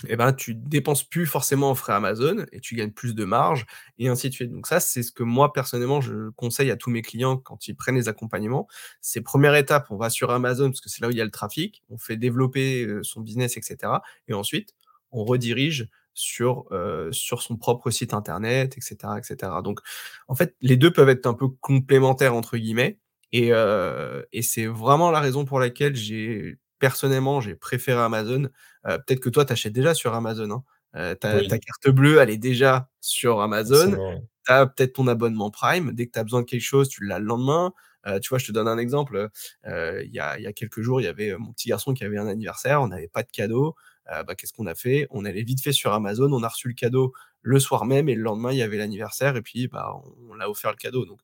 et 0.08 0.16
ben, 0.16 0.32
tu 0.34 0.56
dépenses 0.56 1.04
plus 1.04 1.26
forcément 1.26 1.70
en 1.72 1.76
frais 1.76 1.94
Amazon 1.94 2.46
et 2.54 2.60
tu 2.62 2.76
gagnes 2.76 2.92
plus 2.92 3.14
de 3.16 3.26
marge 3.26 3.66
et 3.98 4.08
ainsi 4.08 4.30
de 4.30 4.34
suite. 4.34 4.52
Donc 4.52 4.66
ça, 4.68 4.80
c'est 4.80 5.04
ce 5.04 5.12
que 5.12 5.24
moi, 5.24 5.52
personnellement, 5.52 6.00
je 6.02 6.30
conseille 6.38 6.72
à 6.72 6.78
tous 6.78 6.90
mes 6.90 7.02
clients 7.02 7.38
quand 7.38 7.68
ils 7.68 7.76
prennent 7.76 7.96
les 7.96 8.08
accompagnements. 8.08 8.68
C'est 9.02 9.22
première 9.22 9.56
étape, 9.56 9.88
on 9.90 9.98
va 9.98 10.10
sur 10.10 10.32
Amazon 10.32 10.70
parce 10.70 10.82
que 10.82 10.90
c'est 10.90 11.02
là 11.02 11.10
où 11.10 11.12
il 11.12 11.18
y 11.18 11.22
a 11.22 11.26
le 11.26 11.32
trafic, 11.32 11.84
on 11.90 11.98
fait 11.98 12.16
développer, 12.18 12.86
heu, 12.86 13.04
son 13.04 13.22
business 13.22 13.58
et 13.58 13.62
cetera 13.62 14.02
et 14.28 14.34
ensuite 14.34 14.74
on 15.12 15.26
redirige 15.26 15.88
sur, 16.14 16.66
heu, 16.72 17.10
sur 17.12 17.42
son 17.42 17.58
propre 17.58 17.90
site 17.92 18.14
internet 18.14 18.78
et 18.78 18.82
cetera 18.82 19.20
et 19.20 19.24
cetera. 19.24 19.62
Donc 19.62 19.80
en 20.28 20.36
fait, 20.36 20.56
les 20.62 20.78
2 20.78 20.92
peuvent 20.92 21.10
être 21.10 21.26
un 21.28 21.34
peu 21.34 21.48
«complémentaires» 21.50 22.36
entre 22.36 22.58
guillemets 22.58 23.00
et 23.32 23.52
heu 23.54 24.26
et 24.32 24.42
c'est 24.42 24.66
vraiment 24.66 25.12
la 25.12 25.20
raison 25.20 25.46
pour 25.46 25.60
laquelle 25.60 25.96
j'ai 25.96 26.58
personnellement, 26.80 27.42
j'ai 27.42 27.56
préféré 27.56 28.00
Amazon. 28.02 28.46
Heu, 28.88 28.98
peut-être 29.06 29.20
que 29.22 29.30
toi, 29.30 29.46
tu 29.46 29.54
achètes 29.54 29.74
déjà 29.74 29.94
sur 29.94 30.14
Amazon, 30.16 30.52
hein? 30.52 30.64
Heu, 30.96 31.16
ta 31.44 31.60
carte 31.60 31.90
bleue, 31.90 32.20
elle 32.20 32.30
est 32.32 32.38
déjà 32.38 32.90
sur 33.02 33.42
Amazon. 33.42 33.98
Tu 34.46 34.52
as 34.54 34.66
peut-être 34.68 34.94
ton 34.94 35.08
abonnement 35.08 35.52
Prime. 35.52 35.92
Dès 35.94 36.08
que 36.08 36.12
tu 36.14 36.20
as 36.20 36.24
besoin 36.24 36.42
de 36.42 36.46
quelque 36.48 36.62
chose, 36.64 36.90
tu 36.90 37.06
l'as 37.06 37.20
le 37.20 37.26
lendemain. 37.26 37.74
Heu, 38.08 38.20
tu 38.22 38.30
vois, 38.30 38.40
je 38.40 38.48
te 38.48 38.52
donne 38.54 38.68
un 38.68 38.78
exemple, 38.80 39.30
il 39.66 40.10
y 40.14 40.20
a 40.20 40.38
il 40.40 40.44
y 40.44 40.48
a 40.48 40.54
quelques 40.54 40.82
jours, 40.82 41.02
il 41.02 41.06
y 41.06 41.08
avait, 41.08 41.36
mon 41.38 41.52
petit 41.54 41.70
garçon 41.70 41.94
qui 41.94 42.04
avait 42.06 42.18
un 42.18 42.28
anniversaire, 42.28 42.82
on 42.82 42.88
n'avait 42.88 43.08
pas 43.10 43.24
de 43.24 43.30
cadeau. 43.32 43.76
Bah, 44.08 44.36
qu'est-ce 44.36 44.54
qu'on 44.54 44.66
a 44.68 44.74
fait? 44.76 45.08
On 45.12 45.24
allait 45.26 45.44
vite 45.44 45.62
fait 45.62 45.72
sur 45.74 45.94
Amazon, 45.94 46.32
on 46.34 46.42
a 46.44 46.48
reçu 46.48 46.68
le 46.70 46.74
cadeau 46.74 47.14
le 47.42 47.60
soir 47.60 47.86
même 47.86 48.10
et 48.10 48.16
le 48.16 48.24
lendemain, 48.24 48.52
il 48.52 48.58
y 48.58 48.62
avait 48.64 48.78
l'anniversaire 48.78 49.36
et 49.38 49.42
puis, 49.44 49.68
bah, 49.68 49.94
on 50.04 50.32
on 50.32 50.36
l'a 50.36 50.50
offert 50.50 50.72
le 50.72 50.78
cadeau 50.78 51.06
donc 51.06 51.20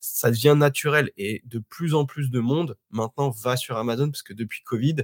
ça 0.00 0.30
devient 0.30 0.54
naturel 0.58 1.10
et 1.16 1.42
de 1.46 1.58
plus 1.60 1.94
en 1.94 2.06
plus 2.06 2.30
de 2.30 2.40
monde 2.40 2.76
maintenant 2.90 3.30
va 3.30 3.56
sur 3.56 3.76
Amazon 3.78 4.10
parce 4.10 4.22
que 4.22 4.32
depuis 4.34 4.62
Covid, 4.64 4.96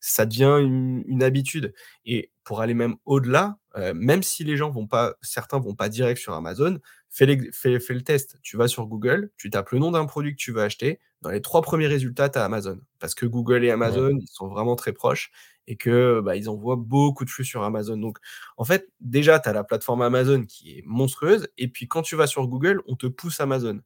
ça 0.00 0.26
devient 0.26 0.58
une 0.60 1.02
une 1.06 1.22
habitude 1.22 1.74
et 2.06 2.30
pour 2.44 2.60
aller 2.60 2.74
même 2.74 2.96
au-delà, 3.04 3.58
heu, 3.76 3.92
même 3.94 4.22
si 4.22 4.44
les 4.44 4.56
gens 4.56 4.70
vont 4.70 4.86
pas 4.86 5.14
certains 5.22 5.58
vont 5.60 5.74
pas 5.74 5.88
direct 5.88 6.20
sur 6.20 6.34
Amazon, 6.34 6.78
fais 7.10 7.26
l'ex 7.26 7.48
fais 7.58 7.80
fais 7.80 7.94
le 7.94 8.02
test. 8.02 8.38
Tu 8.42 8.56
vas 8.56 8.68
sur 8.68 8.86
Google, 8.86 9.30
tu 9.36 9.50
tapes 9.50 9.70
le 9.72 9.78
nom 9.80 9.90
d'un 9.90 10.06
produit 10.06 10.32
que 10.32 10.40
tu 10.40 10.52
veux 10.52 10.62
acheter, 10.62 11.00
dans 11.22 11.30
les 11.30 11.42
3 11.42 11.62
premiers 11.62 11.88
résultats, 11.88 12.28
tu 12.28 12.38
as 12.38 12.44
Amazon. 12.44 12.80
Parce 13.00 13.14
que 13.14 13.26
Google 13.26 13.64
et 13.64 13.70
Ouais, 13.70 13.72
Amazon, 13.72 14.10
ils 14.20 14.28
sont 14.28 14.48
vraiment 14.48 14.76
très 14.76 14.92
proches 14.92 15.30
et 15.66 15.76
que, 15.76 16.20
bah, 16.24 16.36
ils 16.36 16.48
envoient 16.48 16.76
beaucoup 16.76 17.24
de 17.24 17.30
flux 17.30 17.44
sur 17.44 17.62
Amazon. 17.64 17.96
Donc 17.98 18.18
en 18.56 18.64
fait, 18.64 18.88
déjà, 19.00 19.40
tu 19.40 19.48
as 19.48 19.52
la 19.52 19.64
plateforme 19.64 20.02
Amazon 20.02 20.44
qui 20.46 20.78
est 20.78 20.82
monstrueuse 20.86 21.48
et 21.58 21.68
puis 21.68 21.88
quand 21.88 22.02
tu 22.02 22.16
vas 22.16 22.26
sur 22.28 22.46
Google, 22.48 22.82
on 22.86 22.96
te 22.96 23.06
pousse 23.06 23.40
Amazon. 23.40 23.80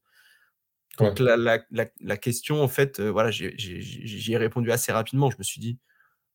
Donc 0.98 1.18
ouais, 1.18 1.20
la 1.20 1.36
la 1.36 1.60
la 1.70 1.86
la 2.00 2.16
question 2.16 2.62
en 2.62 2.68
fait, 2.68 3.00
heu, 3.00 3.08
voilà, 3.08 3.30
j'y 3.30 4.32
ai 4.32 4.36
répondu 4.36 4.70
assez 4.72 4.92
rapidement. 4.92 5.30
Je 5.30 5.36
me 5.38 5.42
suis 5.44 5.60
dit: 5.60 5.78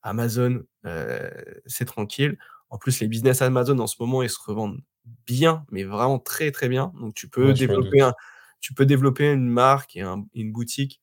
Amazon, 0.04 0.64
heu, 0.86 1.32
c'est 1.68 1.86
tranquille. 1.86 2.38
En 2.70 2.78
plus, 2.80 3.00
les 3.02 3.08
business 3.10 3.42
Amazon 3.44 3.80
en 3.80 3.88
ce 3.88 3.98
moment, 4.02 4.24
ils 4.24 4.30
se 4.32 4.40
revendent 4.46 4.82
bien, 5.28 5.66
mais 5.72 5.84
vraiment 5.86 6.20
très, 6.20 6.52
très 6.52 6.70
bien. 6.70 6.94
Donc 7.02 7.16
tu 7.16 7.30
peux 7.30 7.54
ouais, 7.54 7.56
développer 7.56 8.02
un 8.02 8.14
tu 8.62 8.74
peux 8.74 8.86
développer 8.88 9.32
une 9.32 9.50
marque 9.50 9.96
et 9.98 10.02
un 10.02 10.26
une 10.36 10.52
boutique 10.54 11.02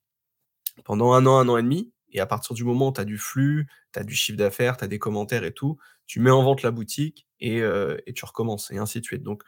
pendant 0.84 1.12
un 1.12 1.26
an, 1.26 1.38
un 1.38 1.48
an 1.48 1.56
et 1.58 1.62
demi 1.62 1.92
et 2.12 2.20
à 2.20 2.26
partir 2.26 2.54
du 2.54 2.64
moment 2.64 2.88
où 2.88 2.92
tu 2.92 3.00
as 3.00 3.04
du 3.04 3.18
flux, 3.18 3.66
tu 3.92 3.98
as 3.98 4.04
du 4.04 4.14
chiffre 4.14 4.38
d'affaires, 4.38 4.76
tu 4.76 4.84
as 4.84 4.88
des 4.88 4.98
commentaires 5.00 5.44
et 5.44 5.52
tout, 5.52 5.78
tu 6.06 6.20
mets 6.20 6.30
en 6.30 6.42
vente 6.44 6.62
la 6.62 6.70
boutique 6.70 7.26
et 7.40 7.60
heu 7.62 8.00
et 8.06 8.12
tu 8.12 8.24
recommences 8.24 8.70
et 8.70 8.78
ainsi 8.78 9.00
de 9.00 9.04
suite. 9.04 9.22
Donc 9.22 9.42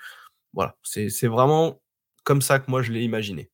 voilà, 0.54 0.76
c'est 0.84 1.28
vraiment 1.28 1.82
comme 2.24 2.42
ça 2.42 2.58
que 2.60 2.70
moi 2.70 2.82
je 2.82 2.92
l'ai 2.92 3.04
imaginé. 3.04 3.50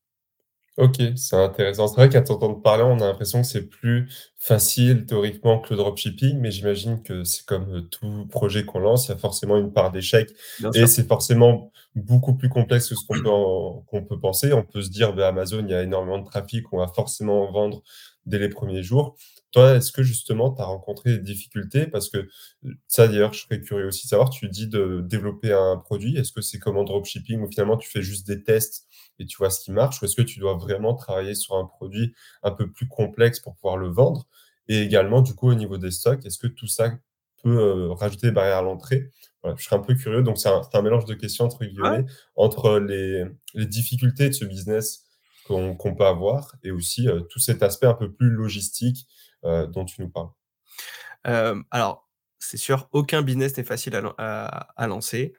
OK, 0.78 0.96
c'est 1.16 1.36
intéressant. 1.36 1.86
C'est 1.86 1.96
vrai 1.96 2.08
qu'à 2.08 2.22
t'entendre 2.22 2.62
parler, 2.62 2.82
on 2.82 2.96
a 3.00 3.06
l'impression 3.06 3.42
que 3.42 3.46
c'est 3.46 3.68
plus 3.68 4.08
facile 4.38 5.04
théoriquement 5.04 5.60
que 5.60 5.68
le 5.74 5.76
dropshipping, 5.76 6.38
mais 6.38 6.50
j'imagine 6.50 7.02
que 7.02 7.24
c'est 7.24 7.44
comme, 7.44 7.68
heu, 7.76 7.82
tout 7.82 8.26
projet 8.30 8.64
qu'on 8.64 8.78
lance, 8.78 9.06
il 9.06 9.10
y 9.10 9.14
a 9.14 9.18
forcément 9.18 9.58
une 9.58 9.70
part 9.70 9.92
d'échec 9.92 10.30
Bien 10.58 10.72
et 10.72 10.86
sûr. 10.86 10.88
c'est 10.88 11.06
forcément 11.06 11.70
beaucoup 11.94 12.34
plus 12.34 12.48
complexe 12.48 12.88
que 12.88 12.94
ce 12.94 13.04
qu'on 13.04 13.18
peut 13.20 13.28
en 13.28 13.82
qu'on 13.86 14.02
peut 14.02 14.18
penser. 14.18 14.54
On 14.54 14.62
peut 14.64 14.80
se 14.80 14.88
dire: 14.88 15.12
«Beh, 15.14 15.24
Amazon, 15.24 15.62
il 15.62 15.70
y 15.70 15.74
a 15.74 15.82
énormément 15.82 16.18
de 16.18 16.24
trafic, 16.24 16.64
on 16.72 16.78
va 16.78 16.88
forcément 16.88 17.52
vendre 17.52 17.82
dès 18.24 18.38
les 18.38 18.48
premiers 18.48 18.82
jours». 18.82 19.14
Toi, 19.52 19.74
est-ce 19.74 19.92
que 19.92 20.02
justement 20.02 20.50
tu 20.54 20.62
as 20.62 20.64
rencontré 20.64 21.10
des 21.10 21.18
difficultés? 21.18 21.86
Parce 21.86 22.08
que, 22.08 22.26
ça 22.88 23.06
d'ailleurs, 23.08 23.32
je 23.34 23.40
serais 23.42 23.60
curieux 23.60 23.86
aussi 23.88 24.06
de 24.06 24.08
savoir, 24.08 24.30
tu 24.30 24.48
dis 24.48 24.66
de 24.68 25.02
développer 25.06 25.52
un 25.52 25.76
produit. 25.76 26.16
Est-ce 26.16 26.32
que 26.32 26.40
c'est 26.40 26.58
comme 26.58 26.78
en 26.78 26.84
dropshipping 26.84 27.40
où 27.42 27.48
finalement 27.50 27.76
tu 27.76 27.90
fais 27.90 28.02
juste 28.02 28.26
des 28.26 28.42
tests 28.42 28.86
et 29.22 29.26
tu 29.26 29.36
vois 29.38 29.50
ce 29.50 29.60
qui 29.64 29.72
marche? 29.72 30.02
Ou 30.02 30.06
est-ce 30.06 30.16
que 30.16 30.22
tu 30.22 30.38
dois 30.40 30.54
vraiment 30.56 30.94
travailler 30.94 31.34
sur 31.34 31.56
un 31.56 31.64
produit 31.66 32.14
un 32.42 32.50
peu 32.52 32.70
plus 32.70 32.88
complexe 32.88 33.40
pour 33.40 33.54
pouvoir 33.56 33.76
le 33.78 33.88
vendre? 33.88 34.26
Et 34.68 34.80
également, 34.82 35.22
du 35.22 35.34
coup, 35.34 35.48
au 35.50 35.54
niveau 35.54 35.78
des 35.78 35.90
stocks, 35.90 36.24
est-ce 36.26 36.38
que 36.38 36.46
tout 36.48 36.66
ça 36.68 36.92
peut, 37.42 37.50
heu, 37.50 37.90
rajouter 37.92 38.28
des 38.28 38.32
barrières 38.32 38.58
à 38.58 38.62
l'entrée? 38.62 39.10
Voilà, 39.42 39.56
je 39.58 39.64
serais 39.64 39.76
un 39.76 39.80
peu 39.80 39.94
curieux, 39.94 40.22
donc 40.22 40.38
c'est 40.38 40.48
un 40.48 40.82
«mélange 40.82 41.04
de 41.06 41.14
questions» 41.14 41.48
entre 42.36 42.78
les 42.78 43.24
les 43.54 43.66
difficultés 43.66 44.28
de 44.28 44.34
ce 44.34 44.44
business 44.44 45.04
qu'on 45.44 45.76
peut 45.96 46.06
avoir 46.06 46.54
et 46.62 46.70
aussi, 46.70 47.08
heu, 47.08 47.22
tout 47.28 47.40
cet 47.40 47.62
aspect 47.62 47.86
un 47.86 47.94
peu 47.94 48.12
plus 48.12 48.30
logistique, 48.30 49.06
heu, 49.44 49.66
dont 49.66 49.84
tu 49.84 50.00
nous 50.00 50.08
parles. 50.08 50.30
Alors, 51.70 52.08
c'est 52.38 52.56
sûr, 52.56 52.88
aucun 52.92 53.22
business 53.22 53.56
n'est 53.56 53.64
facile 53.64 53.94
à 53.96 54.00
lan 54.00 54.14
à 54.18 54.68
à 54.76 54.86
lancer, 54.86 55.34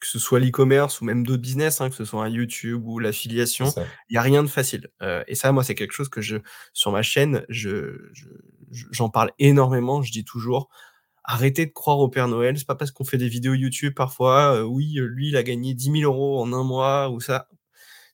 que 0.00 0.06
ce 0.06 0.18
soit 0.18 0.40
l'e-commerce 0.40 1.00
ou 1.00 1.04
même 1.04 1.26
d'autres 1.26 1.42
business, 1.42 1.80
hein, 1.80 1.90
que 1.90 1.96
ce 1.96 2.04
soit 2.04 2.24
un 2.24 2.28
YouTube 2.28 2.82
ou 2.86 2.98
l'affiliation, 3.00 3.74
il 4.10 4.14
y 4.14 4.18
a 4.18 4.22
rien 4.22 4.42
de 4.42 4.48
facile, 4.48 4.88
heu 5.02 5.24
et 5.28 5.34
ça, 5.34 5.52
moi, 5.52 5.64
c'est 5.64 5.74
quelque 5.74 5.92
chose 5.92 6.08
que 6.08 6.20
je 6.20 6.38
sur 6.74 6.92
ma 6.92 7.02
chaîne, 7.02 7.44
je 7.48 7.98
je 8.12 8.28
je 8.70 8.86
j'en 8.92 9.08
parle 9.10 9.32
énormément. 9.38 10.02
Je 10.02 10.12
dis 10.12 10.24
toujours: 10.24 10.68
«Arrêtez 11.24 11.66
de 11.66 11.72
croire 11.72 11.98
au 12.00 12.08
Père 12.10 12.28
Noël, 12.28 12.58
c'est 12.58 12.66
pas 12.66 12.74
parce 12.76 12.90
qu'on 12.92 13.04
fait 13.04 13.18
des 13.18 13.28
vidéos 13.28 13.54
YouTube 13.54 13.94
parfois, 13.96 14.56
heu, 14.58 14.64
oui, 14.64 14.94
lui, 15.00 15.28
il 15.30 15.36
a 15.36 15.42
gagné 15.44 15.74
dix 15.74 15.90
mille 15.90 16.04
euros 16.06 16.40
en 16.42 16.52
un 16.54 16.64
mois 16.64 17.10
ou 17.10 17.20
ça». 17.20 17.48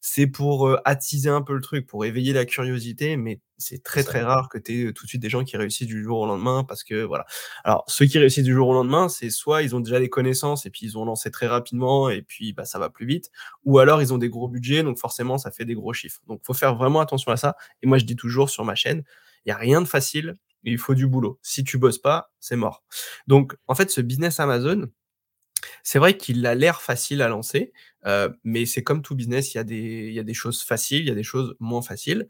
C'est 0.06 0.26
pour, 0.26 0.78
attiser 0.84 1.30
un 1.30 1.40
peu 1.40 1.54
le 1.54 1.62
truc, 1.62 1.86
pour 1.86 2.04
éveiller 2.04 2.34
la 2.34 2.44
curiosité, 2.44 3.16
mais 3.16 3.40
c'est 3.56 3.82
très, 3.82 4.04
très 4.04 4.20
rare 4.20 4.50
que 4.50 4.58
tu 4.58 4.88
aies, 4.88 4.92
tout 4.92 5.06
de 5.06 5.08
suite 5.08 5.22
des 5.22 5.30
gens 5.30 5.44
qui 5.44 5.56
réussissent 5.56 5.86
du 5.86 6.04
jour 6.04 6.18
au 6.18 6.26
lendemain 6.26 6.62
parce 6.62 6.84
que 6.84 7.04
voilà. 7.04 7.24
Alors 7.64 7.84
ceux 7.88 8.04
qui 8.04 8.18
réussissent 8.18 8.44
du 8.44 8.52
jour 8.52 8.68
au 8.68 8.74
lendemain, 8.74 9.08
c'est 9.08 9.30
soit 9.30 9.62
ils 9.62 9.74
ont 9.74 9.80
déjà 9.80 9.98
les 9.98 10.10
connaissances 10.10 10.66
et 10.66 10.70
puis 10.70 10.84
ils 10.84 10.98
ont 10.98 11.06
lancé 11.06 11.30
très 11.30 11.46
rapidement 11.46 12.10
et 12.10 12.20
puis, 12.20 12.52
bah, 12.52 12.66
ça 12.66 12.78
va 12.78 12.90
plus 12.90 13.06
vite 13.06 13.30
ou 13.64 13.78
alors 13.78 14.02
ils 14.02 14.12
ont 14.12 14.18
des 14.18 14.28
gros 14.28 14.46
budgets 14.46 14.82
donc 14.82 14.98
forcément 14.98 15.38
ça 15.38 15.50
fait 15.50 15.64
des 15.64 15.74
gros 15.74 15.94
chiffres. 15.94 16.20
Donc 16.26 16.42
faut 16.44 16.52
faire 16.52 16.76
vraiment 16.76 17.00
attention 17.00 17.32
à 17.32 17.38
ça 17.38 17.56
et 17.82 17.86
moi 17.86 17.96
je 17.96 18.04
dis 18.04 18.16
toujours 18.16 18.50
sur 18.50 18.62
ma 18.66 18.74
chaîne, 18.74 19.04
il 19.46 19.48
y 19.48 19.52
a 19.52 19.56
rien 19.56 19.80
de 19.80 19.86
facile, 19.86 20.36
il 20.64 20.76
faut 20.76 20.94
du 20.94 21.06
boulot. 21.06 21.38
Si 21.40 21.64
tu 21.64 21.78
bosses 21.78 21.98
pas, 21.98 22.30
c'est 22.40 22.56
mort. 22.56 22.84
Donc 23.26 23.56
en 23.68 23.74
fait 23.74 23.90
ce 23.90 24.02
business 24.02 24.38
Amazon, 24.38 24.90
c'est 25.84 25.98
vrai 25.98 26.16
qu'il 26.16 26.44
a 26.46 26.54
l'air 26.54 26.82
facile 26.82 27.22
à 27.22 27.28
lancer, 27.28 27.72
heu, 28.06 28.34
mais 28.42 28.66
c'est 28.66 28.82
comme 28.82 29.02
tout 29.02 29.14
business, 29.14 29.54
il 29.54 29.58
y 29.58 29.60
a 29.60 29.64
des 29.64 30.10
y 30.12 30.18
a 30.18 30.24
des 30.24 30.34
choses 30.34 30.62
faciles, 30.62 31.00
il 31.00 31.08
y 31.08 31.10
a 31.10 31.14
des 31.14 31.22
choses 31.22 31.54
moins 31.60 31.82
faciles. 31.82 32.26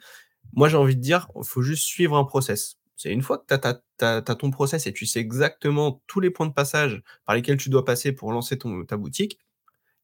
Moi, 0.53 0.69
j'ai 0.69 0.77
envie 0.77 0.97
de 0.97 1.01
dire, 1.01 1.29
il 1.37 1.47
faut 1.47 1.63
juste 1.63 1.85
suivre 1.85 2.17
un 2.17 2.25
process. 2.25 2.77
C'est 2.97 3.11
une 3.11 3.23
fois 3.23 3.39
que 3.39 3.55
tu 3.55 4.05
as 4.05 4.35
ton 4.35 4.51
process 4.51 4.87
et 4.87 4.93
tu 4.93 5.07
sais 5.07 5.21
exactement 5.21 6.03
tous 6.07 6.21
les 6.21 6.31
points 6.31 6.47
de 6.47 6.53
passage 6.53 7.03
par 7.25 7.35
lesquels 7.37 7.57
tu 7.57 7.71
dois 7.71 7.85
passer 7.85 8.13
pour 8.13 8.33
lancer 8.33 8.59
ton 8.59 8.85
ta 8.85 8.97
boutique, 8.97 9.39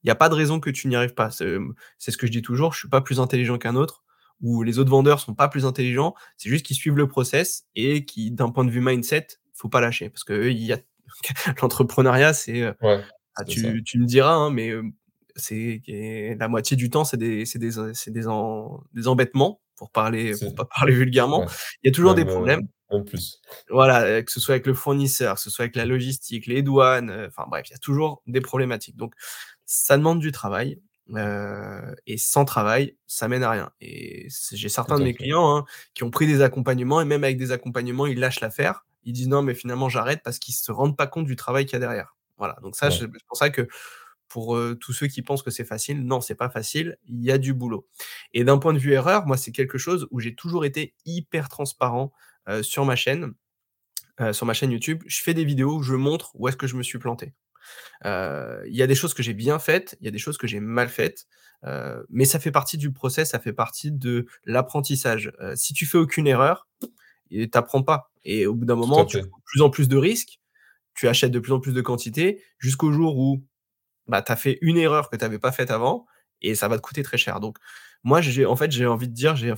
il 0.03 0.07
y 0.07 0.11
a 0.11 0.15
pas 0.15 0.29
de 0.29 0.35
raison 0.35 0.59
que 0.59 0.69
tu 0.69 0.87
n'y 0.87 0.95
arrives 0.95 1.13
pas. 1.13 1.29
C'est, 1.29 1.57
c'est 1.99 2.11
ce 2.11 2.17
que 2.17 2.27
je 2.27 2.31
dis 2.31 2.41
toujours, 2.41 2.73
je 2.73 2.79
suis 2.79 2.89
pas 2.89 3.01
plus 3.01 3.19
intelligent 3.19 3.57
qu'un 3.57 3.75
autre 3.75 4.03
ou 4.41 4.63
les 4.63 4.79
autres 4.79 4.89
vendeurs 4.89 5.19
sont 5.19 5.35
pas 5.35 5.47
plus 5.49 5.65
intelligents, 5.65 6.15
c'est 6.37 6.49
juste 6.49 6.65
qu'ils 6.65 6.75
suivent 6.75 6.97
le 6.97 7.07
process 7.07 7.65
et 7.75 8.05
qui, 8.05 8.31
d'un 8.31 8.49
point 8.49 8.65
de 8.65 8.71
vue 8.71 8.81
mindset, 8.81 9.27
faut 9.53 9.69
pas 9.69 9.81
lâcher 9.81 10.09
parce 10.09 10.23
il 10.29 10.63
y 10.63 10.73
a 10.73 10.79
l'entrepreneuriat, 11.61 12.33
c'est, 12.33 12.73
ouais, 12.81 13.03
ah, 13.35 13.45
tu 13.45 13.83
tu 13.85 13.99
me 13.99 14.05
diras, 14.05 14.33
hein, 14.33 14.49
mais, 14.51 14.67
hem, 14.69 14.93
c'est 15.35 15.81
la 16.39 16.47
moitié 16.47 16.77
du 16.77 16.89
temps, 16.89 17.03
c'est 17.05 17.17
des 17.17 17.45
en 18.27 18.31
en 18.33 18.83
des 18.93 19.07
embêtements 19.07 19.61
pour 19.77 19.91
parler 19.91 20.35
pour 20.37 20.53
pas 20.55 20.65
parler 20.65 20.93
vulgairement. 20.93 21.39
ouais, 21.41 21.45
Il 21.83 21.87
y 21.87 21.91
a 21.91 21.93
toujours 21.93 22.13
des 22.15 22.25
même, 22.25 22.29
heu, 22.29 22.33
problèmes. 22.35 22.67
même 22.91 23.05
plus. 23.05 23.41
Voilà, 23.69 24.21
que 24.23 24.31
ce 24.31 24.39
soit 24.39 24.55
avec 24.55 24.67
le 24.67 24.73
fournisseur, 24.73 25.35
que 25.35 25.41
ce 25.41 25.49
soit 25.49 25.63
avec 25.63 25.75
la 25.75 25.85
logistique, 25.85 26.47
les 26.47 26.61
douanes, 26.63 27.11
enfin 27.27 27.45
bref, 27.49 27.65
il 27.69 27.71
y 27.71 27.75
a 27.75 27.79
toujours 27.79 28.21
des 28.27 28.41
problématiques. 28.41 28.97
Donc 28.97 29.13
ça 29.65 29.97
demande 29.97 30.19
du 30.19 30.31
travail, 30.31 30.81
heu 31.15 31.95
et 32.07 32.17
sans 32.17 32.45
travail, 32.45 32.97
ça 33.07 33.27
mène 33.27 33.43
à 33.43 33.49
rien 33.51 33.71
et 33.81 34.27
j'ai 34.51 34.69
certains 34.69 34.97
de 34.99 35.03
mes 35.03 35.13
clients, 35.13 35.55
hein, 35.57 35.65
qui 35.93 36.03
ont 36.03 36.11
pris 36.11 36.27
des 36.27 36.41
accompagnements 36.41 37.01
et 37.01 37.05
même 37.05 37.23
avec 37.23 37.37
des 37.37 37.51
accompagnements, 37.51 38.05
ils 38.07 38.19
lâchent 38.19 38.41
l'affaire. 38.41 38.85
Ils 39.03 39.13
disent: 39.13 39.29
«Non, 39.29 39.41
mais 39.41 39.55
finalement 39.55 39.89
j'arrête» 39.89 40.21
parce 40.23 40.37
qu'ils 40.39 40.53
se 40.53 40.71
rendent 40.71 40.97
pas 40.97 41.07
compte 41.07 41.25
du 41.25 41.35
travail 41.35 41.65
qu'il 41.65 41.73
y 41.73 41.77
a 41.77 41.79
derrière. 41.79 42.15
Voilà, 42.41 42.57
donc 42.63 42.75
ça, 42.75 42.89
ouais. 42.89 42.95
c'est 42.97 43.07
pour 43.27 43.37
ça 43.37 43.51
que 43.51 43.67
pour, 44.27 44.59
tous 44.79 44.93
ceux 44.93 45.05
qui 45.05 45.21
pensent 45.21 45.43
que 45.43 45.51
c'est 45.51 45.63
facile, 45.63 46.03
non, 46.03 46.21
c'est 46.21 46.33
pas 46.33 46.49
facile, 46.49 46.97
il 47.05 47.21
y 47.21 47.31
a 47.31 47.37
du 47.37 47.53
boulot 47.53 47.87
et 48.33 48.43
d'un 48.43 48.57
point 48.57 48.73
de 48.73 48.79
vue 48.79 48.93
erreur, 48.93 49.27
moi, 49.27 49.37
c'est 49.37 49.51
quelque 49.51 49.77
chose 49.77 50.07
où 50.09 50.19
j'ai 50.19 50.33
toujours 50.33 50.65
été 50.65 50.95
hyper 51.05 51.49
transparent, 51.49 52.11
sur 52.63 52.83
ma 52.85 52.95
chaîne, 52.95 53.33
sur 54.31 54.47
ma 54.47 54.53
chaîne 54.53 54.71
YouTube. 54.71 55.03
Je 55.05 55.21
fais 55.21 55.35
des 55.35 55.45
vidéos 55.45 55.75
où 55.75 55.83
je 55.83 55.93
montre 55.93 56.31
où 56.33 56.47
est-ce 56.47 56.57
que 56.57 56.65
je 56.65 56.75
me 56.75 56.81
suis 56.81 56.97
planté. 56.97 57.35
Il 58.03 58.75
y 58.75 58.81
a 58.81 58.87
des 58.87 58.95
choses 58.95 59.13
que 59.13 59.21
j'ai 59.21 59.35
bien 59.35 59.59
faites, 59.59 59.95
il 60.01 60.05
y 60.05 60.07
a 60.07 60.11
des 60.11 60.17
choses 60.17 60.39
que 60.39 60.47
j'ai 60.47 60.59
mal 60.59 60.89
faites, 60.89 61.27
mais 62.09 62.25
ça 62.25 62.39
fait 62.39 62.51
partie 62.51 62.79
du 62.79 62.91
process, 62.91 63.29
ça 63.29 63.39
fait 63.39 63.53
partie 63.53 63.91
de 63.91 64.25
l'apprentissage. 64.45 65.31
Si 65.53 65.75
tu 65.75 65.85
fais 65.85 65.99
aucune 65.99 66.25
erreur 66.25 66.67
tu 67.31 67.49
apprends 67.53 67.83
pas 67.83 68.11
et 68.23 68.45
au 68.45 68.53
bout 68.53 68.65
d'un 68.65 68.75
moment, 68.75 69.05
tu 69.05 69.17
prends 69.19 69.37
de 69.37 69.43
plus 69.45 69.61
en 69.61 69.69
plus 69.69 69.87
de 69.87 69.97
risques, 69.97 70.40
tu 70.95 71.07
achètes 71.07 71.31
de 71.31 71.39
plus 71.39 71.53
en 71.53 71.59
plus 71.59 71.73
de 71.73 71.81
quantité 71.81 72.43
jusqu'au 72.59 72.91
jour 72.91 73.17
où 73.17 73.45
bah, 74.07 74.21
tu 74.21 74.31
as 74.31 74.35
fait 74.35 74.57
une 74.61 74.77
erreur 74.77 75.09
que 75.09 75.15
tu 75.15 75.25
avais 75.25 75.39
pas 75.39 75.51
faite 75.51 75.71
avant 75.71 76.05
et 76.41 76.55
ça 76.55 76.67
va 76.67 76.77
te 76.77 76.81
coûter 76.81 77.03
très 77.03 77.17
cher. 77.17 77.39
Donc 77.39 77.57
moi, 78.03 78.19
j'ai 78.21 78.45
en 78.47 78.55
fait, 78.55 78.71
j'ai 78.71 78.87
envie 78.87 79.07
de 79.07 79.13
dire, 79.13 79.35
j'ai 79.35 79.51
un 79.51 79.55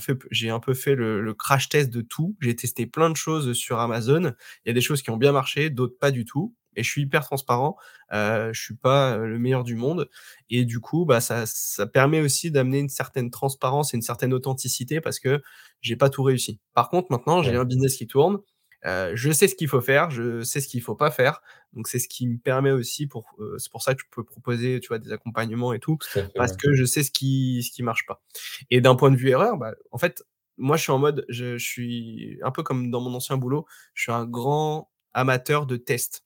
un 0.54 0.60
peu 0.60 0.74
fait 0.74 0.94
le 0.94 1.20
le 1.22 1.34
crash 1.34 1.68
test 1.70 1.90
de 1.90 2.02
tout. 2.02 2.36
J'ai 2.40 2.54
testé 2.56 2.86
plein 2.86 3.08
de 3.10 3.16
choses 3.16 3.54
sur 3.54 3.78
Amazon. 3.80 4.34
Il 4.64 4.68
y 4.68 4.70
a 4.70 4.74
des 4.74 4.80
choses 4.82 5.02
qui 5.02 5.10
ont 5.10 5.16
bien 5.16 5.32
marché, 5.32 5.70
d'autres 5.70 5.96
pas 5.98 6.10
du 6.10 6.24
tout. 6.26 6.54
et 6.76 6.82
je 6.82 6.90
suis 6.90 7.02
hyper 7.02 7.24
transparent. 7.24 7.76
Heu, 8.12 8.50
je 8.52 8.60
suis 8.60 8.74
pas, 8.76 9.16
heu, 9.18 9.26
le 9.26 9.38
meilleur 9.38 9.64
du 9.64 9.76
monde 9.76 10.08
et 10.50 10.64
du 10.66 10.80
coup, 10.80 11.04
bah, 11.06 11.20
ça 11.20 11.44
ça 11.46 11.86
permet 11.86 12.20
aussi 12.20 12.50
d'amener 12.50 12.80
une 12.80 12.88
certaine 12.90 13.30
transparence 13.30 13.94
et 13.94 13.96
une 13.96 14.02
certaine 14.02 14.34
authenticité 14.34 15.00
parce 15.00 15.18
que 15.20 15.40
j'ai 15.80 15.96
pas 15.96 16.10
tout 16.10 16.22
réussi. 16.22 16.60
Par 16.74 16.88
contre, 16.90 17.08
maintenant, 17.10 17.42
j'ai 17.42 17.54
Ouais, 17.54 17.56
un 17.56 17.64
business 17.64 17.96
qui 17.96 18.06
tourne, 18.06 18.38
heu, 18.86 19.12
je 19.14 19.30
sais 19.32 19.48
ce 19.48 19.54
qu'il 19.54 19.68
faut 19.68 19.80
faire, 19.80 20.10
je 20.10 20.42
sais 20.42 20.60
ce 20.60 20.68
qu'il 20.68 20.82
faut 20.82 20.94
pas 20.96 21.10
faire. 21.10 21.42
Donc 21.72 21.88
c'est 21.88 21.98
ce 21.98 22.08
qui 22.08 22.26
me 22.26 22.38
permet 22.38 22.70
aussi 22.70 23.06
pour, 23.06 23.26
heu, 23.40 23.56
c'est 23.58 23.70
pour 23.70 23.82
ça 23.82 23.94
que 23.94 24.00
je 24.02 24.06
peux 24.10 24.24
proposer, 24.24 24.80
tu 24.80 24.88
vois, 24.88 24.98
des 24.98 25.12
accompagnements 25.12 25.72
et 25.72 25.80
tout, 25.80 25.98
fait, 26.02 26.30
parce 26.36 26.52
ouais. 26.52 26.56
que 26.56 26.74
je 26.74 26.84
sais 26.84 27.02
ce 27.02 27.10
qui 27.10 27.62
ce 27.62 27.70
qui 27.72 27.82
marche 27.82 28.06
pas. 28.06 28.22
Et 28.70 28.80
d'un 28.80 28.94
point 28.96 29.10
de 29.10 29.16
vue 29.16 29.30
erreur, 29.30 29.56
bah, 29.58 29.74
en 29.92 29.98
fait, 29.98 30.22
moi, 30.56 30.76
je 30.76 30.82
suis 30.82 30.92
en 30.92 30.98
mode, 30.98 31.24
je 31.28 31.56
je 31.58 31.64
suis 31.66 32.38
un 32.42 32.50
peu 32.52 32.62
comme 32.62 32.90
dans 32.90 33.00
mon 33.00 33.14
ancien 33.14 33.36
boulot, 33.36 33.66
je 33.94 34.02
suis 34.04 34.12
un 34.12 34.26
grand 34.26 34.90
amateur 35.14 35.66
de 35.66 35.76
tests. 35.76 36.23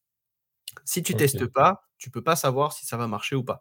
Si 0.84 1.02
tu 1.02 1.14
testes 1.14 1.42
OK, 1.42 1.52
pas, 1.52 1.88
tu 1.98 2.10
peux 2.10 2.22
pas 2.22 2.36
savoir 2.36 2.72
si 2.72 2.86
ça 2.86 2.96
va 2.96 3.06
marcher 3.06 3.36
ou 3.36 3.44
pas. 3.44 3.60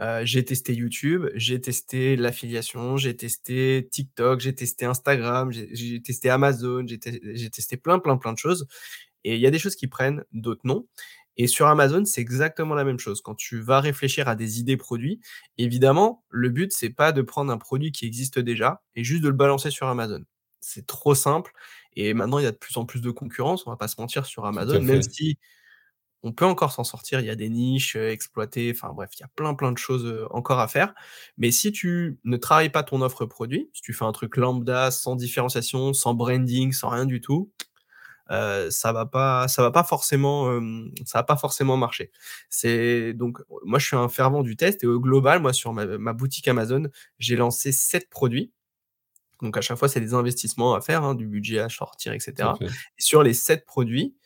Heu, 0.00 0.24
j'ai 0.24 0.44
testé 0.44 0.74
YouTube, 0.74 1.26
j'ai 1.34 1.60
testé 1.60 2.16
l'affiliation, 2.16 2.96
j'ai 2.96 3.16
testé 3.16 3.88
TikTok, 3.90 4.40
j'ai 4.40 4.54
testé 4.54 4.84
Instagram, 4.84 5.50
j'ai 5.52 6.02
testé 6.02 6.28
Amazon, 6.30 6.84
j'ai 6.86 6.98
tes 6.98 7.20
j'ai 7.34 7.50
testé 7.50 7.76
plein, 7.76 7.98
plein, 7.98 8.16
plein 8.16 8.32
de 8.32 8.38
choses 8.38 8.66
et 9.26 9.34
il 9.34 9.40
y 9.40 9.46
a 9.46 9.50
des 9.50 9.58
choses 9.58 9.74
qui 9.74 9.88
prennent, 9.88 10.24
d'autres 10.32 10.60
non. 10.64 10.86
Et 11.36 11.48
sur 11.48 11.66
Amazon, 11.66 12.04
c'est 12.04 12.20
exactement 12.20 12.74
la 12.74 12.84
même 12.84 12.98
chose. 12.98 13.20
Quand 13.20 13.34
tu 13.34 13.60
vas 13.60 13.80
réfléchir 13.80 14.28
à 14.28 14.36
des 14.36 14.60
idées 14.60 14.76
produits, 14.76 15.20
évidemment, 15.58 16.24
le 16.30 16.48
but, 16.48 16.72
c'est 16.72 16.90
pas 16.90 17.12
de 17.12 17.22
prendre 17.22 17.52
un 17.52 17.58
produit 17.58 17.92
qui 17.92 18.06
existe 18.06 18.38
déjà 18.38 18.82
et 18.94 19.04
juste 19.04 19.22
de 19.22 19.28
le 19.28 19.34
balancer 19.34 19.70
sur 19.70 19.88
Amazon. 19.88 20.22
C'est 20.60 20.86
trop 20.86 21.14
simple 21.14 21.52
et 21.94 22.14
maintenant, 22.14 22.38
il 22.38 22.44
y 22.44 22.46
a 22.46 22.52
de 22.52 22.56
plus 22.56 22.76
en 22.76 22.86
plus 22.86 23.00
de 23.00 23.10
concurrence, 23.10 23.66
on 23.66 23.70
va 23.70 23.76
pas 23.76 23.88
se 23.88 24.00
mentir 24.00 24.26
sur 24.26 24.46
Amazon, 24.46 24.80
même 24.80 25.02
si 25.02 25.38
on 26.22 26.32
peut 26.32 26.44
encore 26.46 26.72
s'en 26.72 26.84
sortir, 26.84 27.20
il 27.20 27.26
y 27.26 27.30
a 27.30 27.36
des 27.36 27.48
niches, 27.50 27.96
heu, 27.96 28.08
exploitées, 28.10 28.72
enfin 28.74 28.92
bref, 28.94 29.10
il 29.16 29.20
y 29.20 29.24
a 29.24 29.28
plein, 29.36 29.54
plein 29.54 29.72
de 29.72 29.78
choses, 29.78 30.26
encore 30.30 30.60
à 30.60 30.68
faire. 30.68 30.94
Mais 31.38 31.50
si 31.52 31.72
tu 31.72 32.18
ne 32.24 32.36
travailles 32.36 32.70
pas 32.70 32.82
ton 32.82 33.02
offre 33.02 33.26
produit, 33.26 33.70
si 33.74 33.82
tu 33.82 33.92
fais 33.92 34.04
un 34.04 34.12
truc 34.12 34.36
lambda, 34.36 34.90
sans 34.90 35.16
différenciation, 35.16 35.92
sans 35.94 36.14
branding, 36.14 36.72
sans 36.72 36.88
rien 36.90 37.06
du 37.06 37.20
tout, 37.20 37.52
heu, 38.30 38.70
ça 38.70 38.92
va 38.92 39.06
pas 39.06 39.48
ça 39.48 39.62
va 39.62 39.70
pas 39.70 39.84
forcément, 39.84 40.52
hem, 40.56 40.90
ça 41.04 41.18
va 41.20 41.24
pas 41.24 41.36
forcément 41.36 41.76
marcher. 41.76 42.10
C'est 42.50 43.14
donc 43.14 43.38
moi, 43.64 43.78
je 43.78 43.86
suis 43.86 43.96
un 43.96 44.08
fervent 44.08 44.42
du 44.42 44.56
test 44.56 44.84
et 44.84 44.86
au 44.86 45.00
global, 45.00 45.40
moi, 45.40 45.52
sur 45.52 45.72
ma 45.72 45.86
ma 45.98 46.12
boutique 46.12 46.48
Amazon, 46.48 46.84
j'ai 47.18 47.36
lancé 47.36 47.72
7 47.72 48.08
produits. 48.10 48.52
Donc 49.42 49.56
à 49.56 49.60
chaque 49.60 49.78
fois, 49.78 49.88
c'est 49.88 50.00
des 50.00 50.14
investissements 50.14 50.74
à 50.74 50.80
faire, 50.80 51.04
hein, 51.04 51.14
du 51.14 51.26
budget 51.26 51.58
à 51.60 51.68
sortir 51.68 52.12
et 52.14 52.20
Tout 52.38 52.46
à 52.48 52.50
cetera. 52.50 52.58
fait. 52.58 52.76
Et 52.98 53.02
sur 53.02 53.22
les 53.22 53.34
7 53.34 53.66
produits, 53.66 54.16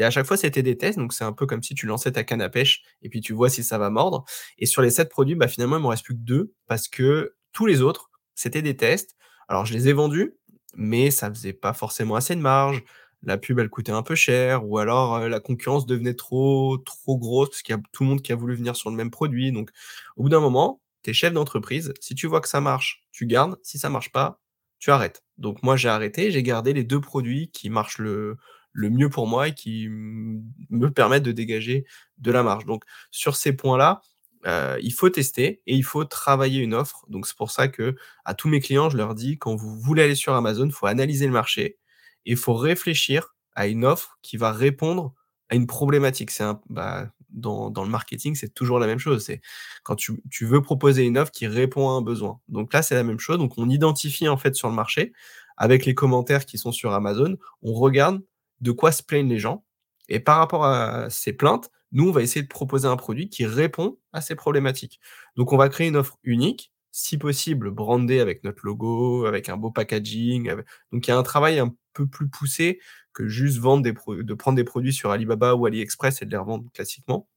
à 0.00 0.10
chaque 0.10 0.26
fois, 0.26 0.36
c'était 0.36 0.62
des 0.62 0.76
tests, 0.76 0.98
donc 0.98 1.12
c'est 1.12 1.24
un 1.24 1.32
peu 1.32 1.46
comme 1.46 1.62
si 1.62 1.74
tu 1.74 1.86
lançais 1.86 2.12
ta 2.12 2.24
canne 2.24 2.42
à 2.42 2.48
pêche 2.50 2.82
et 3.02 3.08
puis 3.08 3.20
tu 3.20 3.32
vois 3.32 3.48
si 3.50 3.62
ça 3.64 3.78
va 3.78 3.90
mordre. 3.90 4.24
Et 4.58 4.66
sur 4.66 4.82
les 4.82 4.90
7 4.90 5.08
produits, 5.08 5.34
bah, 5.34 5.48
finalement, 5.48 5.76
il 5.78 5.82
m'en 5.82 5.88
reste 5.88 6.04
plus 6.04 6.14
que 6.14 6.20
2 6.20 6.52
parce 6.66 6.88
que 6.88 7.34
tous 7.52 7.66
les 7.66 7.80
autres, 7.82 8.10
c'était 8.34 8.62
des 8.62 8.76
tests. 8.76 9.16
Alors 9.48 9.66
je 9.66 9.72
les 9.74 9.88
ai 9.88 9.92
vendus, 9.92 10.34
mais 10.76 11.10
ça 11.10 11.30
faisait 11.30 11.52
pas 11.52 11.72
forcément 11.74 12.14
assez 12.16 12.34
de 12.36 12.40
marge. 12.40 12.82
La 13.22 13.38
pub, 13.38 13.58
elle 13.60 13.68
coûtait 13.70 13.92
un 13.92 14.02
peu 14.02 14.14
cher 14.16 14.66
ou 14.68 14.78
alors, 14.78 15.16
heu, 15.18 15.28
la 15.28 15.38
concurrence 15.40 15.86
devenait 15.86 16.14
trop 16.14 16.78
trop 16.78 17.18
grosse 17.18 17.50
parce 17.50 17.62
qu'il 17.62 17.74
y 17.74 17.78
a 17.78 17.82
tout 17.92 18.02
le 18.04 18.08
monde 18.10 18.22
qui 18.22 18.32
a 18.32 18.36
voulu 18.36 18.54
venir 18.56 18.74
sur 18.76 18.90
le 18.90 18.96
même 18.96 19.10
produit. 19.10 19.52
Donc 19.52 19.70
au 20.16 20.22
bout 20.24 20.28
d'un 20.28 20.40
moment, 20.40 20.80
tu 21.02 21.10
es 21.10 21.12
chef 21.12 21.32
d'entreprise, 21.32 21.92
si 22.00 22.14
tu 22.14 22.26
vois 22.26 22.40
que 22.40 22.48
ça 22.48 22.60
marche, 22.60 23.04
tu 23.12 23.26
gardes, 23.26 23.56
si 23.62 23.78
ça 23.78 23.88
marche 23.90 24.10
pas, 24.12 24.40
tu 24.78 24.90
arrêtes. 24.90 25.22
Donc 25.38 25.62
moi, 25.62 25.76
j'ai 25.76 25.88
arrêté, 25.88 26.30
j'ai 26.30 26.42
gardé 26.42 26.72
les 26.72 26.84
2 26.84 27.00
produits 27.00 27.50
qui 27.52 27.70
marchent 27.70 27.98
le 27.98 28.36
le 28.72 28.90
mieux 28.90 29.10
pour 29.10 29.26
moi 29.26 29.48
et 29.48 29.54
qui 29.54 29.88
me 29.90 30.90
permettent 30.90 31.22
de 31.24 31.32
dégager 31.32 31.84
de 32.18 32.30
la 32.30 32.42
marge. 32.42 32.64
Donc 32.66 32.84
sur 33.10 33.36
ces 33.36 33.52
points-là, 33.54 34.00
heu, 34.46 34.78
il 34.82 34.92
faut 34.92 35.10
tester 35.10 35.62
et 35.66 35.74
il 35.76 35.84
faut 35.84 36.04
travailler 36.04 36.60
une 36.60 36.74
offre. 36.74 37.04
Donc 37.08 37.26
c'est 37.26 37.36
pour 37.36 37.50
ça 37.50 37.68
que 37.68 37.94
à 38.24 38.34
tous 38.34 38.48
mes 38.48 38.60
clients, 38.60 38.90
je 38.90 38.96
leur 38.96 39.14
dis: 39.14 39.38
«Quand 39.38 39.54
vous 39.56 39.78
voulez 39.80 40.02
aller 40.02 40.14
sur 40.14 40.34
Amazon, 40.34 40.66
il 40.66 40.72
faut 40.72 40.86
analyser 40.86 41.26
le 41.26 41.32
marché 41.32 41.78
et 42.26 42.32
il 42.32 42.36
faut 42.36 42.54
réfléchir 42.54 43.34
à 43.54 43.66
une 43.66 43.84
offre 43.84 44.18
qui 44.22 44.36
va 44.36 44.52
répondre 44.52 45.14
à 45.50 45.54
une 45.56 45.66
problématique». 45.66 46.30
C'est 46.30 46.44
un 46.44 46.60
bah, 46.70 47.08
dans 47.30 47.70
dans 47.70 47.84
le 47.84 47.90
marketing, 47.90 48.34
c'est 48.34 48.52
toujours 48.54 48.78
la 48.78 48.86
même 48.86 48.98
chose. 48.98 49.24
C'est 49.24 49.40
quand 49.84 49.96
tu 49.96 50.22
tu 50.30 50.46
veux 50.46 50.62
proposer 50.62 51.04
une 51.04 51.18
offre 51.18 51.30
qui 51.32 51.46
répond 51.46 51.88
à 51.90 51.92
un 51.92 52.02
besoin. 52.02 52.40
Donc 52.48 52.72
là, 52.74 52.82
c'est 52.82 52.94
la 52.94 53.04
même 53.04 53.18
chose. 53.20 53.38
Donc 53.38 53.54
on 53.58 53.68
identifie, 53.70 54.28
en 54.28 54.36
fait, 54.36 54.54
sur 54.56 54.68
le 54.68 54.74
marché, 54.74 55.12
avec 55.56 55.86
les 55.86 55.94
commentaires 55.94 56.46
qui 56.46 56.58
sont 56.58 56.72
sur 56.72 56.92
Amazon, 56.92 57.36
on 57.62 57.72
regarde 57.74 58.22
de 58.62 58.72
quoi 58.72 58.92
se 58.92 59.02
plaignent 59.02 59.28
les 59.28 59.38
gens 59.38 59.64
et 60.08 60.20
par 60.20 60.38
rapport 60.38 60.64
à 60.64 61.08
ces 61.10 61.32
plaintes, 61.32 61.70
nous, 61.92 62.08
on 62.08 62.12
va 62.12 62.22
essayer 62.22 62.42
de 62.42 62.48
proposer 62.48 62.88
un 62.88 62.96
produit 62.96 63.28
qui 63.28 63.46
répond 63.46 63.98
à 64.12 64.20
ces 64.20 64.34
problématiques. 64.34 65.00
Donc 65.36 65.52
on 65.52 65.56
va 65.56 65.68
créer 65.68 65.88
une 65.88 65.96
offre 65.96 66.18
unique, 66.24 66.72
si 66.90 67.18
possible 67.18 67.70
brandée 67.70 68.20
avec 68.20 68.44
notre 68.44 68.64
logo, 68.66 69.26
avec 69.26 69.48
un 69.48 69.56
beau 69.56 69.70
packaging, 69.70 70.50
donc 70.92 71.06
il 71.06 71.10
y 71.10 71.12
a 71.12 71.18
un 71.18 71.22
travail 71.22 71.58
un 71.58 71.74
peu 71.94 72.06
plus 72.06 72.28
poussé 72.28 72.80
que 73.14 73.28
juste 73.28 73.58
vendre 73.58 73.82
des 73.82 73.92
pro 73.94 74.16
de 74.22 74.34
prendre 74.34 74.56
des 74.56 74.64
produits 74.64 74.92
sur 74.92 75.10
Alibaba 75.10 75.54
ou 75.54 75.66
AliExpress 75.66 76.22
et 76.22 76.26
de 76.26 76.30
les 76.30 76.36
revendre 76.38 76.64
classiquement. 76.74 77.28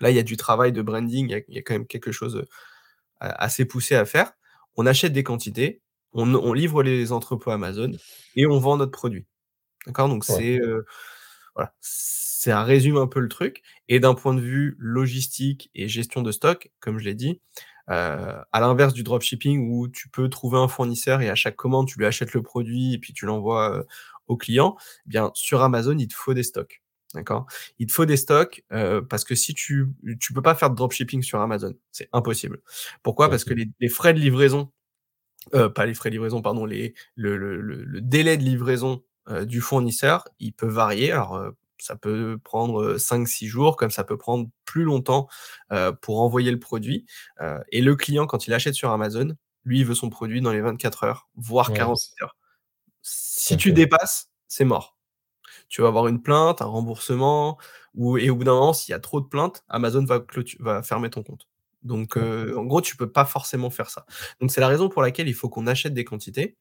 Là, 0.00 0.10
il 0.10 0.16
y 0.16 0.18
a 0.20 0.22
du 0.24 0.36
travail 0.36 0.72
de 0.72 0.82
branding, 0.82 1.28
il 1.48 1.54
y 1.54 1.58
a 1.58 1.62
quand 1.62 1.74
même 1.74 1.86
quelque 1.86 2.12
chose, 2.12 2.36
heu, 2.36 2.46
a 3.20 3.30
assez 3.44 3.64
poussé 3.66 3.94
à 3.96 4.04
faire. 4.06 4.32
On 4.76 4.86
achète 4.86 5.12
des 5.14 5.24
quantités, 5.24 5.82
on 6.12 6.34
on 6.34 6.52
livre 6.54 6.82
les 6.82 7.12
entrepôts 7.12 7.50
Amazon 7.52 7.92
et 8.36 8.46
on 8.46 8.58
vend 8.60 8.76
notre 8.78 8.92
produit. 8.92 9.26
D'accord? 9.86 10.08
Donc 10.08 10.24
Ouais, 10.28 10.36
c'est, 10.36 10.58
heu, 10.60 10.84
voilà, 11.54 11.74
ça 11.80 12.62
résume 12.64 12.96
un 12.96 13.06
peu 13.06 13.20
le 13.20 13.28
truc 13.28 13.62
et 13.88 14.00
d'un 14.00 14.14
point 14.14 14.34
de 14.34 14.40
vue 14.40 14.76
logistique 14.78 15.70
et 15.74 15.88
gestion 15.88 16.22
de 16.22 16.32
stock, 16.32 16.70
comme 16.80 16.98
je 16.98 17.04
l'ai 17.04 17.14
dit, 17.14 17.40
heu, 17.90 17.94
à 18.52 18.60
l'inverse 18.60 18.94
du 18.94 19.02
dropshipping 19.02 19.68
où 19.70 19.88
tu 19.88 20.08
peux 20.08 20.28
trouver 20.28 20.58
un 20.58 20.68
fournisseur 20.68 21.20
et 21.22 21.30
à 21.30 21.34
chaque 21.34 21.56
commande, 21.56 21.88
tu 21.88 21.98
lui 21.98 22.06
achètes 22.06 22.32
le 22.34 22.42
produit 22.42 22.94
et 22.94 22.98
puis 22.98 23.12
tu 23.12 23.26
l'envoies, 23.26 23.84
au 24.28 24.36
client, 24.36 24.76
eh 25.06 25.10
bien 25.10 25.30
sur 25.34 25.62
Amazon, 25.62 25.96
il 25.98 26.08
te 26.08 26.14
faut 26.14 26.34
des 26.34 26.42
stocks. 26.44 26.82
D'accord? 27.14 27.46
Il 27.78 27.86
te 27.88 27.92
faut 27.92 28.06
des 28.06 28.16
stocks, 28.16 28.64
heu, 28.72 29.04
parce 29.08 29.24
que 29.24 29.34
si 29.34 29.52
tu 29.54 29.86
tu 30.20 30.32
peux 30.32 30.42
pas 30.42 30.54
faire 30.54 30.70
de 30.70 30.76
dropshipping 30.76 31.22
sur 31.22 31.40
Amazon, 31.40 31.74
c'est 31.92 32.08
impossible. 32.12 32.60
Pourquoi? 33.02 33.28
Parce 33.30 33.44
que 33.44 33.52
les 33.54 33.68
les 33.80 33.88
frais 33.88 34.14
de 34.14 34.18
livraison 34.20 34.72
Heu, 35.54 35.72
pas 35.72 35.86
les 35.86 35.94
frais 35.94 36.10
de 36.10 36.14
livraison, 36.14 36.40
pardon, 36.42 36.64
les 36.66 36.94
le 37.16 37.36
le 37.36 37.60
le 37.60 37.82
le 37.84 38.00
délai 38.00 38.36
de 38.36 38.42
livraison, 38.44 39.02
du 39.46 39.60
fournisseur, 39.60 40.24
il 40.40 40.52
peut 40.52 40.66
varier. 40.68 41.12
Alors, 41.12 41.36
heu, 41.36 41.56
ça 41.78 41.96
peut 41.96 42.38
prendre, 42.42 42.82
heu, 42.82 42.98
5-6 42.98 43.46
jours, 43.48 43.76
comme 43.76 43.90
ça 43.90 44.04
peut 44.04 44.16
prendre 44.18 44.48
plus 44.64 44.84
longtemps, 44.84 45.28
pour 46.02 46.20
envoyer 46.22 46.50
le 46.52 46.58
produit, 46.60 47.06
et 47.72 47.80
le 47.82 47.96
client, 47.96 48.26
quand 48.26 48.46
il 48.46 48.54
achète 48.54 48.74
sur 48.74 48.90
Amazon, 48.92 49.34
lui, 49.64 49.80
il 49.80 49.86
veut 49.86 49.94
son 49.94 50.10
produit 50.10 50.40
dans 50.40 50.52
les 50.52 50.60
24 50.60 51.04
heures, 51.04 51.28
voire 51.36 51.72
Ouais, 51.72 51.74
48 51.74 52.14
c 52.18 52.22
heures. 52.22 52.36
Si 53.02 53.56
tu 53.58 53.72
dépasses, 53.72 54.30
c'est 54.48 54.64
mort. 54.66 54.98
Tu 55.68 55.82
vas 55.82 55.88
avoir 55.88 56.08
une 56.08 56.22
plainte, 56.22 56.62
un 56.62 56.66
remboursement 56.66 57.58
ou 57.94 58.18
et 58.18 58.30
au 58.30 58.36
bout 58.36 58.44
d'un 58.44 58.54
moment, 58.54 58.72
s'il 58.74 58.92
y 58.92 58.96
a 58.96 59.00
trop 59.00 59.20
de 59.22 59.26
plaintes, 59.28 59.64
Amazon 59.68 60.04
va 60.60 60.82
fermer 60.84 61.10
ton 61.10 61.22
compte. 61.24 61.46
Donc, 61.82 62.16
en 62.16 62.64
gros, 62.64 62.80
tu 62.80 62.96
peux 62.96 63.10
pas 63.10 63.24
forcément 63.24 63.70
faire 63.70 63.90
ça. 63.90 64.06
Donc 64.40 64.50
c'est 64.50 64.60
la 64.60 64.68
raison 64.68 64.88
pour 64.88 65.02
laquelle 65.02 65.28
il 65.28 65.34
faut 65.34 65.48
qu'on 65.48 65.66
achète 65.66 65.94
des 65.94 66.04
quantités. 66.04 66.56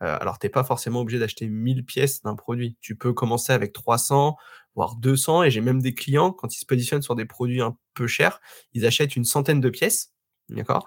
Alors 0.00 0.38
tu 0.38 0.46
es 0.46 0.50
pas 0.50 0.64
forcément 0.64 1.00
obligé 1.00 1.18
d'acheter 1.18 1.48
1000 1.48 1.84
pièces 1.84 2.22
d'un 2.22 2.34
produit. 2.34 2.76
Tu 2.80 2.96
peux 2.96 3.12
commencer 3.12 3.52
avec 3.52 3.72
300, 3.72 4.36
voire 4.74 4.96
200 4.96 5.44
et 5.44 5.50
j'ai 5.50 5.60
même 5.60 5.80
des 5.80 5.94
clients, 5.94 6.32
quand 6.32 6.54
ils 6.54 6.58
se 6.58 6.66
positionnent 6.66 7.02
sur 7.02 7.14
des 7.14 7.24
produits 7.24 7.62
un 7.62 7.76
peu 7.94 8.06
chers, 8.06 8.40
ils 8.72 8.86
achètent 8.86 9.16
une 9.16 9.24
centaine 9.24 9.60
de 9.60 9.70
pièces, 9.70 10.12
d'accord? 10.48 10.86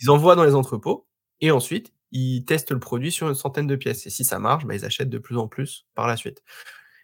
Ils 0.00 0.10
envoient 0.10 0.36
dans 0.36 0.44
les 0.44 0.54
entrepôts 0.54 1.06
et 1.40 1.50
ensuite 1.50 1.92
ils 2.12 2.44
testent 2.44 2.70
le 2.70 2.78
produit 2.78 3.10
sur 3.10 3.28
une 3.28 3.34
centaine 3.34 3.66
de 3.66 3.76
pièces 3.76 4.06
et 4.06 4.10
si 4.10 4.24
ça 4.24 4.38
marche, 4.38 4.64
bah, 4.64 4.74
ils 4.74 4.84
achètent 4.84 5.10
de 5.10 5.18
plus 5.18 5.36
en 5.36 5.48
plus 5.48 5.86
par 5.94 6.06
la 6.06 6.16
suite. 6.16 6.42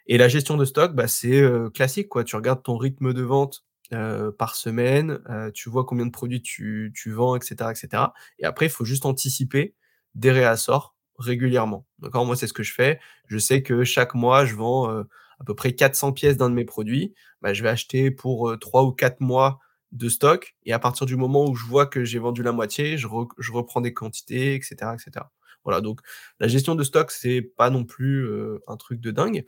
Et 0.06 0.18
la 0.18 0.28
gestion 0.28 0.56
de 0.56 0.64
stock, 0.64 0.94
bah, 0.94 1.08
c'est, 1.08 1.42
classique 1.74 2.08
quoi. 2.08 2.24
Tu 2.24 2.36
regardes 2.36 2.62
ton 2.62 2.76
rythme 2.76 3.12
de 3.12 3.22
vente, 3.22 3.64
heu, 3.92 4.32
par 4.38 4.54
semaine, 4.56 5.20
heu, 5.30 5.50
tu 5.52 5.68
vois 5.70 5.84
combien 5.84 6.06
de 6.06 6.10
produits 6.10 6.42
tu 6.42 6.92
tu 6.94 7.10
vends 7.12 7.36
et 7.36 7.40
cetera 7.42 7.72
et 8.38 8.44
après 8.44 8.66
il 8.66 8.70
faut 8.70 8.84
juste 8.84 9.06
anticiper 9.06 9.74
des 10.14 10.30
réassorts 10.32 10.94
régulièrement. 11.18 11.86
D'accord? 11.98 12.24
Moi, 12.26 12.36
c'est 12.36 12.46
ce 12.46 12.52
que 12.52 12.62
je 12.62 12.72
fais. 12.74 13.00
Je 13.28 13.38
sais 13.38 13.62
que 13.62 13.84
chaque 13.84 14.14
mois, 14.14 14.44
je 14.46 14.54
vends, 14.56 14.90
heu, 14.90 15.06
à 15.40 15.44
peu 15.44 15.54
près 15.54 15.72
400 15.74 16.12
pièces 16.12 16.36
d'un 16.36 16.50
de 16.50 16.54
mes 16.54 16.64
produits. 16.64 17.14
Bah, 17.42 17.52
je 17.54 17.62
vais 17.62 17.68
acheter 17.68 18.10
pour, 18.10 18.50
heu, 18.50 18.56
3 18.58 18.84
ou 18.84 18.92
4 18.92 19.20
mois 19.20 19.58
de 19.92 20.08
stock 20.08 20.54
et 20.64 20.72
à 20.72 20.78
partir 20.78 21.06
du 21.06 21.16
moment 21.16 21.44
où 21.46 21.54
je 21.54 21.66
vois 21.66 21.86
que 21.86 22.04
j'ai 22.04 22.18
vendu 22.18 22.42
la 22.42 22.52
moitié, 22.52 22.96
je 22.98 23.06
re 23.06 23.28
je 23.38 23.52
reprends 23.52 23.80
des 23.82 23.92
quantités 23.94 24.54
et 24.56 24.62
cetera 24.62 24.94
et 24.94 24.98
cetera. 24.98 25.30
Voilà, 25.64 25.80
donc 25.80 26.00
la 26.40 26.48
gestion 26.48 26.74
de 26.74 26.82
stock, 26.82 27.10
c'est 27.10 27.42
pas 27.42 27.70
non 27.70 27.84
plus, 27.84 28.24
heu, 28.26 28.60
un 28.68 28.76
truc 28.76 29.00
de 29.00 29.10
dingue. 29.10 29.44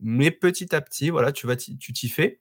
Mais 0.00 0.30
petit 0.30 0.74
à 0.74 0.80
petit, 0.82 1.10
voilà, 1.10 1.32
tu 1.32 1.46
vas 1.46 1.56
tu 1.56 1.76
t'y 1.78 2.08
fais 2.10 2.40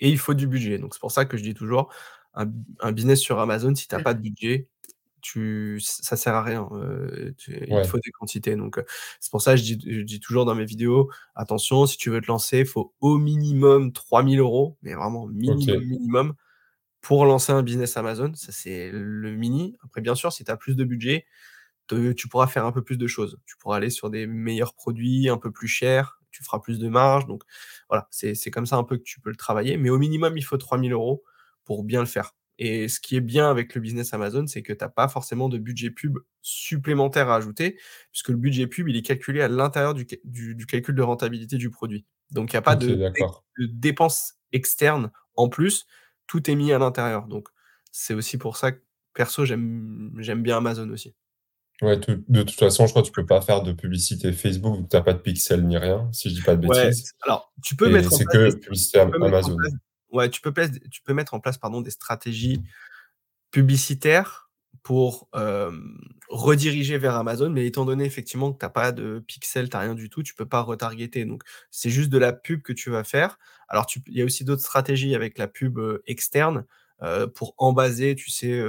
et 0.00 0.08
il 0.10 0.18
faut 0.18 0.34
du 0.34 0.46
budget. 0.48 0.78
Donc 0.78 0.94
c'est 0.94 1.00
pour 1.00 1.12
ça 1.12 1.24
que 1.26 1.36
je 1.38 1.42
dis 1.42 1.54
toujours 1.54 1.92
un 2.34 2.46
un 2.80 2.92
business 2.92 3.20
sur 3.20 3.38
Amazon, 3.40 3.74
si 3.74 3.88
tu 3.88 3.94
as 3.94 4.00
pas 4.00 4.14
de 4.14 4.20
budget, 4.20 4.68
tu 5.22 5.80
ça 5.82 6.16
sert 6.16 6.34
à 6.34 6.42
rien, 6.44 6.68
tu 7.38 7.58
il 7.68 7.84
faut 7.84 7.98
des 7.98 8.10
quantités 8.12 8.56
donc 8.56 8.80
c'est 9.20 9.30
pour 9.32 9.42
ça 9.42 9.56
je 9.56 9.62
dis 9.64 9.78
je 9.86 10.02
dis 10.02 10.20
toujours 10.20 10.44
dans 10.46 10.54
mes 10.56 10.64
vidéos: 10.66 11.10
«Attention, 11.36 11.86
si 11.86 11.98
tu 11.98 12.10
veux 12.10 12.20
te 12.22 12.26
lancer, 12.28 12.60
il 12.60 12.66
faut 12.66 12.94
au 13.00 13.18
minimum 13.18 13.92
3 13.92 14.22
000 14.24 14.40
€, 14.42 14.76
mais 14.82 14.94
vraiment 14.94 15.26
minimum, 15.28 15.84
minimum 15.84 16.34
pour 17.02 17.26
lancer 17.26 17.52
un 17.52 17.62
business 17.64 17.96
Amazon». 17.98 18.32
Ça, 18.36 18.52
c'est 18.52 18.90
le 18.92 19.32
mini. 19.36 19.76
Après, 19.84 20.00
bien 20.02 20.14
sûr, 20.16 20.32
si 20.32 20.44
tu 20.44 20.50
as 20.52 20.56
plus 20.58 20.76
de 20.76 20.84
budget, 20.84 21.26
te 21.88 22.12
tu 22.12 22.28
pourras 22.28 22.46
faire 22.48 22.66
un 22.66 22.72
peu 22.72 22.82
plus 22.84 22.98
de 22.98 23.06
choses. 23.08 23.38
Tu 23.46 23.56
pourras 23.58 23.78
aller 23.78 23.90
sur 23.90 24.10
des 24.10 24.26
meilleurs 24.28 24.74
produits, 24.74 25.28
un 25.30 25.38
peu 25.38 25.52
plus 25.52 25.68
chers, 25.68 26.17
tu 26.30 26.44
feras 26.44 26.58
plus 26.60 26.78
de 26.78 26.88
marge. 26.88 27.26
Donc 27.26 27.42
voilà, 27.88 28.08
c'est 28.10 28.34
c'est 28.34 28.50
comme 28.50 28.66
ça 28.66 28.76
un 28.76 28.84
peu 28.84 28.96
que 28.96 29.02
tu 29.02 29.20
peux 29.20 29.30
le 29.30 29.36
travailler, 29.36 29.76
mais 29.76 29.90
au 29.90 29.98
minimum, 29.98 30.36
il 30.36 30.42
faut 30.42 30.56
3 30.56 30.78
000 30.80 30.90
€ 30.92 31.22
pour 31.64 31.84
bien 31.84 32.00
le 32.00 32.06
faire. 32.06 32.34
Et 32.60 32.88
ce 32.88 32.98
qui 32.98 33.14
est 33.14 33.20
bien 33.20 33.48
avec 33.50 33.74
le 33.76 33.80
business 33.80 34.12
Amazon, 34.14 34.46
c'est 34.48 34.62
que 34.62 34.72
tu 34.72 34.82
as 34.84 34.88
pas 34.88 35.06
forcément 35.08 35.48
de 35.48 35.58
budget 35.58 35.90
pub 35.90 36.18
supplémentaire 36.42 37.28
à 37.28 37.36
ajouter 37.36 37.78
puisque 38.10 38.30
le 38.30 38.36
budget 38.36 38.66
pub, 38.66 38.88
il 38.88 38.96
est 38.96 39.02
calculé 39.02 39.42
à 39.42 39.48
l'intérieur 39.48 39.94
du 39.94 40.06
ca 40.10 40.16
du 40.24 40.56
du 40.56 40.66
calcul 40.66 40.94
de 40.94 41.02
rentabilité 41.02 41.56
du 41.56 41.70
produit. 41.70 42.04
Donc 42.32 42.52
il 42.52 42.54
y 42.54 42.56
a 42.56 42.62
pas 42.62 42.74
de 42.74 42.94
de 43.58 43.66
dépenses 43.66 44.34
externes 44.52 45.12
en 45.36 45.48
plus, 45.48 45.86
tout 46.26 46.50
est 46.50 46.56
mis 46.56 46.72
à 46.72 46.78
l'intérieur. 46.78 47.28
Donc 47.28 47.48
c'est 47.92 48.14
aussi 48.14 48.38
pour 48.38 48.56
ça 48.56 48.72
que 48.72 48.82
perso, 49.14 49.44
j'aime 49.44 50.42
bien 50.42 50.56
Amazon 50.56 50.90
aussi. 50.90 51.14
Ouais, 51.80 52.00
tout 52.00 52.24
de 52.28 52.42
toute 52.42 52.58
façon, 52.58 52.86
je 52.86 52.90
crois 52.90 53.02
que 53.02 53.06
tu 53.06 53.12
peux 53.12 53.26
pas 53.26 53.40
faire 53.40 53.62
de 53.62 53.72
publicité 53.72 54.32
Facebook 54.32 54.88
tu 54.90 54.96
as 54.96 55.00
pas 55.00 55.12
de 55.12 55.20
pixels 55.20 55.64
ni 55.64 55.76
rien, 55.76 56.08
si 56.12 56.28
je 56.28 56.34
dis 56.34 56.42
pas 56.42 56.56
de 56.56 56.68
bêtises 56.68 57.12
alors 57.22 57.52
tu 57.62 57.76
peux 57.76 57.88
et 57.88 57.92
mettre 57.92 58.12
en 58.12 58.18
place 58.18 58.26
des 58.54 58.60
que 58.60 58.64
publicité 58.64 58.98
Amazon. 58.98 59.56
place 59.56 59.72
ouais, 60.10 60.28
tu 60.28 60.40
peux 60.40 60.52
tu 60.90 61.02
peux 61.02 61.14
mettre 61.14 61.34
en 61.34 61.40
place, 61.40 61.56
pardon, 61.56 61.80
des 61.80 61.90
stratégies 61.90 62.62
publicitaires 63.52 64.50
pour, 64.82 65.28
hem, 65.34 65.98
rediriger 66.28 66.98
vers 66.98 67.14
Amazon, 67.14 67.50
mais 67.50 67.66
étant 67.66 67.84
donné 67.84 68.04
effectivement 68.04 68.52
que 68.52 68.58
tu 68.58 68.66
as 68.66 68.70
pas 68.70 68.90
de 68.90 69.22
pixels, 69.26 69.70
tu 69.70 69.76
as 69.76 69.80
rien 69.80 69.94
du 69.94 70.10
tout, 70.10 70.22
tu 70.22 70.34
peux 70.34 70.46
pas 70.46 70.62
retargeter 70.62 71.24
donc 71.24 71.42
c'est 71.70 71.90
juste 71.90 72.10
de 72.10 72.18
la 72.18 72.32
pub 72.32 72.62
que 72.62 72.72
tu 72.72 72.90
vas 72.90 73.04
faire. 73.04 73.38
Alors 73.68 73.86
il 74.06 74.14
y 74.16 74.22
a 74.22 74.24
aussi 74.24 74.44
d'autres 74.44 74.62
stratégies 74.62 75.14
avec 75.14 75.38
la 75.38 75.46
pub, 75.46 75.78
heu, 75.78 76.02
externe, 76.06 76.64
heu, 77.02 77.28
pour 77.28 77.54
embaser, 77.56 78.16
tu 78.16 78.30
sais, 78.30 78.60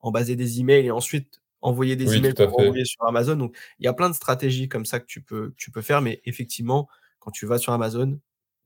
embaser 0.00 0.34
des 0.34 0.60
emails 0.60 0.86
et 0.86 0.90
ensuite 0.90 1.40
envoyer 1.66 1.96
des 1.96 2.16
Oui, 2.16 2.18
emails 2.18 2.34
pour 2.36 2.80
sur 2.84 3.04
Amazon 3.06 3.36
donc 3.36 3.56
il 3.78 3.84
y 3.86 3.88
a 3.88 3.92
plein 3.94 4.08
de 4.10 4.14
stratégies 4.14 4.68
comme 4.68 4.86
ça 4.86 5.00
que 5.00 5.06
tu 5.06 5.22
peux 5.22 5.50
que 5.50 5.54
tu 5.56 5.70
peux 5.70 5.82
faire 5.82 6.02
mais 6.02 6.20
effectivement, 6.24 6.88
quand 7.20 7.30
tu 7.32 7.46
vas 7.46 7.58
sur 7.58 7.72
Amazon, 7.72 8.20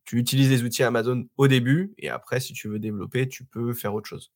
tu 0.04 0.18
utilises 0.18 0.50
les 0.50 0.62
outils 0.64 0.82
Amazon 0.84 1.26
au 1.38 1.48
début 1.48 1.94
et 1.98 2.10
après 2.10 2.40
si 2.40 2.52
tu 2.54 2.68
veux 2.68 2.78
développer, 2.80 3.28
tu 3.28 3.44
peux 3.44 3.72
faire 3.74 3.94
autre 3.94 4.08
chose. 4.08 4.32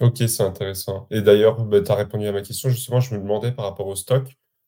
OK, 0.00 0.16
c'est 0.18 0.42
intéressant 0.42 1.06
et 1.10 1.20
d'ailleurs, 1.22 1.64
bah, 1.64 1.80
tu 1.80 1.90
as 1.92 1.94
répondu 1.94 2.26
à 2.26 2.32
ma 2.32 2.42
question. 2.42 2.68
Justement, 2.68 2.98
je 3.00 3.14
me 3.14 3.20
demandais 3.20 3.52
par 3.52 3.64
rapport 3.66 3.86
au 3.86 3.94
stock, 3.94 4.26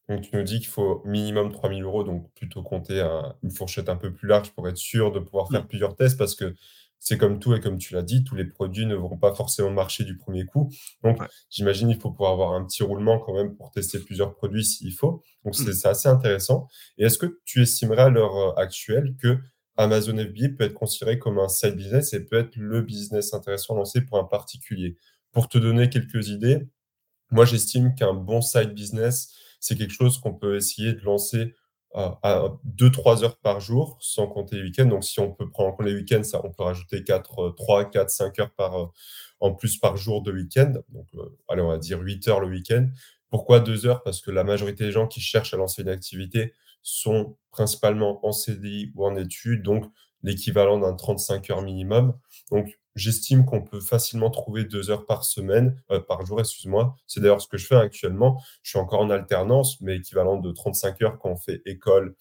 donc 0.08 0.22
tu 0.22 0.36
nous 0.36 0.44
dis 0.44 0.58
qu'il 0.60 0.68
faut 0.68 1.02
minimum 1.04 1.50
3 1.50 1.68
000 1.68 1.82
€, 1.82 2.04
donc 2.04 2.32
plutôt 2.34 2.62
compter 2.62 3.00
un 3.00 3.34
une 3.42 3.50
fourchette 3.50 3.88
un 3.88 3.96
peu 3.96 4.12
plus 4.12 4.28
large 4.28 4.52
pour 4.52 4.68
être 4.68 4.76
sûr 4.76 5.10
de 5.10 5.18
pouvoir 5.18 5.50
Mmh. 5.50 5.50
faire 5.50 5.66
plusieurs 5.66 5.96
tests 5.96 6.16
parce 6.16 6.36
que 6.36 6.54
c'est 6.98 7.18
comme 7.18 7.38
tout 7.38 7.54
et 7.54 7.60
comme 7.60 7.78
tu 7.78 7.94
l'as 7.94 8.02
dit, 8.02 8.24
tous 8.24 8.34
les 8.34 8.44
produits 8.44 8.86
ne 8.86 8.94
vont 8.94 9.16
pas 9.18 9.34
forcément 9.34 9.70
marcher 9.70 10.04
du 10.04 10.16
1er 10.16 10.44
coup. 10.46 10.70
Donc 11.02 11.18
Ouais. 11.18 11.28
j'imagine, 11.50 11.88
il 11.90 12.00
faut 12.00 12.10
pouvoir 12.10 12.32
avoir 12.32 12.52
un 12.52 12.64
petit 12.64 12.82
roulement 12.82 13.18
quand 13.18 13.34
même 13.34 13.54
pour 13.56 13.70
tester 13.70 13.98
plusieurs 14.00 14.34
produits 14.34 14.64
s'il 14.64 14.92
faut. 14.92 15.22
Donc 15.44 15.54
c'est 15.56 15.72
Mmh. 15.72 15.72
c'est 15.72 15.88
assez 15.88 16.08
intéressant 16.08 16.68
et 16.98 17.04
est-ce 17.04 17.18
que 17.18 17.40
tu 17.44 17.62
estimerais 17.62 18.02
à 18.02 18.08
l'heure, 18.10 18.36
heu, 18.36 18.52
actuelle 18.60 19.14
qu'Amazon 19.20 20.16
FBA 20.18 20.48
peut 20.56 20.64
être 20.64 20.74
considéré 20.74 21.18
comme 21.18 21.38
un 21.38 21.48
side 21.48 21.76
business 21.76 22.12
et 22.14 22.24
peut 22.24 22.38
être 22.38 22.56
le 22.56 22.82
business 22.82 23.34
intéressant 23.34 23.74
à 23.74 23.78
lancer 23.78 24.00
pour 24.02 24.18
un 24.18 24.24
particulier? 24.24 24.96
Pour 25.32 25.48
te 25.48 25.58
donner 25.58 25.90
quelques 25.90 26.28
idées, 26.28 26.66
moi 27.30 27.44
j'estime 27.44 27.94
qu'un 27.94 28.14
bon 28.14 28.40
side 28.40 28.74
business, 28.74 29.34
c'est 29.60 29.76
quelque 29.76 29.92
chose 29.94 30.18
qu'on 30.18 30.34
peut 30.34 30.56
essayer 30.56 30.92
de 30.94 31.00
lancer 31.02 31.54
à 31.94 32.18
à 32.22 32.48
2-3 32.64 33.24
heures 33.24 33.38
par 33.38 33.60
jour, 33.60 33.98
sans 34.00 34.26
compter 34.26 34.56
les 34.56 34.62
week-ends. 34.62 34.86
Donc 34.86 35.04
si 35.04 35.20
on 35.20 35.32
peut 35.32 35.48
prendre 35.50 35.70
en 35.70 35.72
compte 35.76 35.86
les 35.86 35.94
week-ends, 35.94 36.22
ça 36.24 36.40
on 36.44 36.50
peut 36.52 36.62
rajouter 36.64 37.04
4, 37.04 37.40
heu, 37.48 37.54
3-4-5 37.56 38.38
heures 38.40 38.52
par, 38.56 38.78
heu, 38.80 38.86
en 39.40 39.52
plus 39.54 39.78
par 39.78 39.96
jour 39.96 40.22
de 40.22 40.32
week-end. 40.32 40.74
Donc 40.90 41.06
heu, 41.14 41.36
allez, 41.48 41.62
on 41.62 41.68
va 41.68 41.78
dire 41.78 42.00
8 42.00 42.26
heures 42.28 42.40
le 42.40 42.48
week-end. 42.48 42.88
Pourquoi 43.30 43.60
2 43.60 43.86
heures? 43.86 44.02
Parce 44.02 44.20
que 44.20 44.30
la 44.30 44.44
majorité 44.44 44.84
des 44.84 44.92
gens 44.92 45.06
qui 45.08 45.20
cherchent 45.20 45.54
à 45.54 45.56
lancer 45.56 45.82
une 45.82 45.88
activité 45.88 46.52
sont 46.82 47.36
principalement 47.50 48.24
en 48.26 48.32
CDI 48.32 48.92
ou 48.94 49.04
en 49.06 49.16
études, 49.16 49.62
donc 49.62 49.84
l'équivalent 50.22 50.78
d'un 50.78 50.94
35 50.94 51.50
heures 51.50 51.62
minimum. 51.62 52.14
Donc 52.50 52.78
j'estime 52.94 53.44
qu'on 53.44 53.62
peut 53.62 53.80
facilement 53.80 54.30
trouver 54.30 54.64
2 54.64 54.90
heures 54.90 55.06
par 55.06 55.24
semaine, 55.24 55.80
heu, 55.90 56.00
par 56.02 56.24
jour, 56.26 56.40
excuse-moi. 56.40 56.96
C'est 57.06 57.20
d'ailleurs 57.20 57.42
ce 57.42 57.48
que 57.48 57.58
je 57.58 57.66
fais 57.66 57.76
actuellement. 57.76 58.42
Je 58.62 58.70
suis 58.70 58.78
encore 58.78 59.00
en 59.00 59.10
alternance, 59.10 59.80
mais 59.80 59.96
équivalent 59.96 60.36
de 60.38 60.50
35 60.52 61.02
heures 61.02 61.18
quand 61.18 61.30
on 61.30 61.36
fait 61.36 61.62
école 61.66 62.14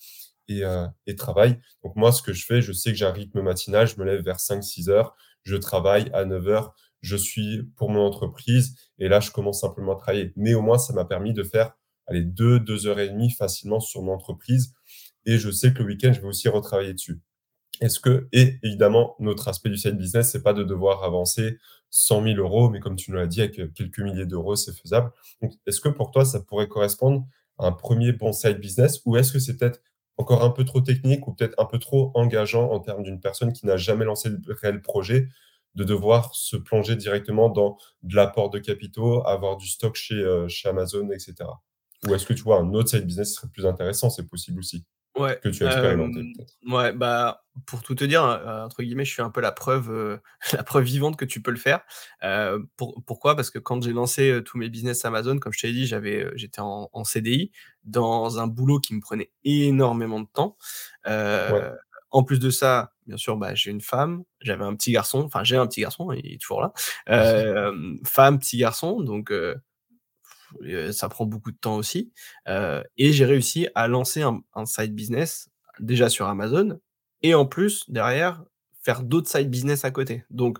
et 0.47 0.63
heu 0.63 0.87
et 1.07 1.15
travail. 1.15 1.59
Donc 1.83 1.95
moi, 1.95 2.11
ce 2.11 2.21
que 2.21 2.33
je 2.33 2.45
fais, 2.45 2.61
je 2.61 2.71
sais 2.71 2.91
que 2.91 2.97
j'ai 2.97 3.05
un 3.05 3.11
rythme 3.11 3.41
matinal, 3.41 3.87
je 3.87 3.97
me 3.99 4.05
lève 4.05 4.21
vers 4.23 4.39
5-6 4.39 4.89
heures, 4.89 5.15
je 5.43 5.55
travaille 5.55 6.09
à 6.13 6.25
9 6.25 6.47
heures, 6.47 6.75
je 7.01 7.15
suis 7.15 7.63
pour 7.77 7.89
mon 7.89 8.01
entreprise 8.05 8.75
et 8.99 9.07
là, 9.07 9.19
je 9.19 9.31
commence 9.31 9.61
simplement 9.61 9.93
à 9.93 9.97
travailler. 9.99 10.33
Mais 10.35 10.53
au 10.53 10.61
moins, 10.61 10.77
ça 10.77 10.93
m'a 10.93 11.05
permis 11.05 11.33
de 11.33 11.43
faire, 11.43 11.73
allez, 12.07 12.23
2-2 12.23 12.87
heures 12.87 12.99
et 12.99 13.09
demie 13.09 13.31
facilement 13.31 13.79
sur 13.79 14.01
mon 14.03 14.13
entreprise 14.13 14.73
et 15.25 15.37
je 15.37 15.49
sais 15.51 15.73
que 15.73 15.79
le 15.79 15.85
week-end, 15.85 16.13
je 16.13 16.21
vais 16.21 16.27
aussi 16.27 16.49
retravailler 16.49 16.93
dessus. 16.93 17.19
Est-ce 17.81 17.99
que 17.99 18.27
et 18.31 18.57
évidemment, 18.63 19.15
l'autre 19.19 19.47
aspect 19.47 19.69
du 19.69 19.77
side 19.77 19.97
business, 19.97 20.31
c'est 20.31 20.43
pas 20.43 20.53
de 20.53 20.63
devoir 20.63 21.03
avancer 21.03 21.57
100 21.89 22.23
000 22.23 22.37
€, 22.39 22.69
mais 22.71 22.79
comme 22.79 22.95
tu 22.95 23.11
nous 23.11 23.17
l'as 23.17 23.27
dit, 23.27 23.41
avec, 23.41 23.73
quelques 23.73 23.99
milliers 23.99 24.25
d'euros, 24.25 24.55
c'est 24.55 24.73
faisable. 24.73 25.11
Donc 25.41 25.53
est-ce 25.67 25.81
que 25.81 25.89
pour 25.89 26.11
toi, 26.11 26.25
ça 26.25 26.39
pourrait 26.41 26.67
correspondre 26.67 27.25
à 27.57 27.67
un 27.67 27.71
1er 27.71 28.11
bon 28.13 28.33
side 28.33 28.59
business 28.59 29.01
ou 29.05 29.17
est-ce 29.17 29.31
que 29.33 29.39
c'est 29.39 29.57
peut-être 29.57 29.81
encore 30.17 30.43
un 30.43 30.49
peu 30.49 30.63
trop 30.65 30.81
technique 30.81 31.27
ou 31.27 31.33
peut-être 31.33 31.55
un 31.59 31.65
peu 31.65 31.79
trop 31.79 32.11
engageant 32.15 32.69
en 32.71 32.79
termes 32.79 33.03
d'une 33.03 33.19
personne 33.19 33.51
qui 33.53 33.65
n'a 33.65 33.77
jamais 33.77 34.05
lancé 34.05 34.29
de 34.29 34.53
réel 34.61 34.81
projet, 34.81 35.27
de 35.75 35.83
devoir 35.83 36.33
se 36.35 36.55
plonger 36.57 36.95
directement 36.95 37.49
dans 37.49 37.77
de 38.03 38.15
l'apport 38.15 38.49
de 38.49 38.59
capitaux, 38.59 39.25
avoir 39.27 39.57
du 39.57 39.67
stock 39.67 39.95
chez, 39.95 40.15
heu, 40.15 40.47
chez 40.47 40.69
Amazon 40.69 41.09
et 41.11 41.19
cetera? 41.19 41.61
Ou 42.07 42.13
est-ce 42.15 42.25
que 42.25 42.33
tu 42.33 42.43
vois 42.43 42.59
un 42.59 42.73
autre 42.73 42.89
side 42.89 43.05
business 43.05 43.35
serait 43.35 43.49
plus 43.49 43.65
intéressant? 43.65 44.09
C'est 44.09 44.27
possible 44.29 44.59
aussi, 44.59 44.85
Ouais, 45.15 45.39
que 45.41 45.49
tu 45.49 45.63
as 45.63 45.67
expérimenté 45.67 46.19
hem, 46.19 46.33
peut-être? 46.35 46.53
mouais, 46.63 46.91
bah, 46.93 47.45
pour 47.65 47.81
tout 47.83 47.95
te 47.95 48.03
dire, 48.03 48.23
heu, 48.25 48.63
entre 48.63 48.83
guillemets, 48.83 49.05
«je 49.05 49.13
suis 49.13 49.21
un 49.21 49.29
peu 49.29 49.39
la 49.41 49.51
preuve, 49.51 49.89
heu, 49.91 50.19
la 50.53 50.63
preuve 50.63 50.83
vivante 50.83 51.15
que 51.17 51.25
tu 51.25 51.41
peux 51.41 51.51
le 51.51 51.57
faire». 51.57 51.81
Pour 52.77 53.01
pourquoi? 53.05 53.35
Parce 53.35 53.49
que 53.49 53.59
quand 53.59 53.81
j'ai 53.83 53.93
lancé, 53.93 54.41
tous 54.45 54.57
mes 54.57 54.69
business 54.69 55.05
Amazon, 55.05 55.37
comme 55.39 55.53
je 55.53 55.59
t'ai 55.61 55.71
dit, 55.71 55.85
j'avais, 55.87 56.27
j'étais 56.35 56.61
en 56.61 56.89
en 56.91 57.03
CDI 57.03 57.51
dans 57.83 58.39
un 58.39 58.47
boulot 58.47 58.79
qui 58.79 58.93
me 58.95 59.01
prenait 59.01 59.31
énormément 59.43 60.19
de 60.19 60.27
temps. 60.31 60.57
Ouais. 61.05 61.71
En 62.11 62.23
plus 62.23 62.39
de 62.39 62.49
ça, 62.49 62.91
bien 63.07 63.17
sûr, 63.17 63.35
bah, 63.35 63.55
j'ai 63.55 63.71
une 63.71 63.81
femme, 63.81 64.23
j'avais 64.39 64.63
un 64.63 64.75
petit 64.75 64.91
garçon, 64.91 65.23
enfin 65.23 65.43
j'ai 65.43 65.57
un 65.57 65.67
petit 65.67 65.81
garçon, 65.81 66.11
il 66.13 66.33
est 66.33 66.41
toujours 66.41 66.61
là. 66.61 66.71
Femme, 68.05 68.39
petit 68.39 68.57
garçon 68.57 69.01
donc 69.01 69.31
ça 70.91 71.09
prend 71.09 71.25
beaucoup 71.25 71.51
de 71.51 71.57
temps 71.57 71.77
aussi, 71.77 72.11
et 72.47 73.13
j'ai 73.13 73.25
réussi 73.25 73.67
à 73.75 73.87
lancer 73.87 74.21
un 74.21 74.41
un 74.53 74.65
side 74.65 74.93
business, 74.95 75.49
déjà 75.79 76.09
sur 76.09 76.27
Amazon 76.27 76.79
et 77.21 77.33
en 77.35 77.45
plus 77.45 77.83
derrière, 77.89 78.43
faire 78.83 79.03
d'autres 79.03 79.29
side 79.29 79.49
business 79.49 79.85
à 79.85 79.91
côté. 79.91 80.23
Donc 80.29 80.59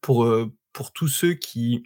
pour, 0.00 0.28
pour 0.72 0.92
tous 0.92 1.08
ceux 1.08 1.34
qui 1.34 1.84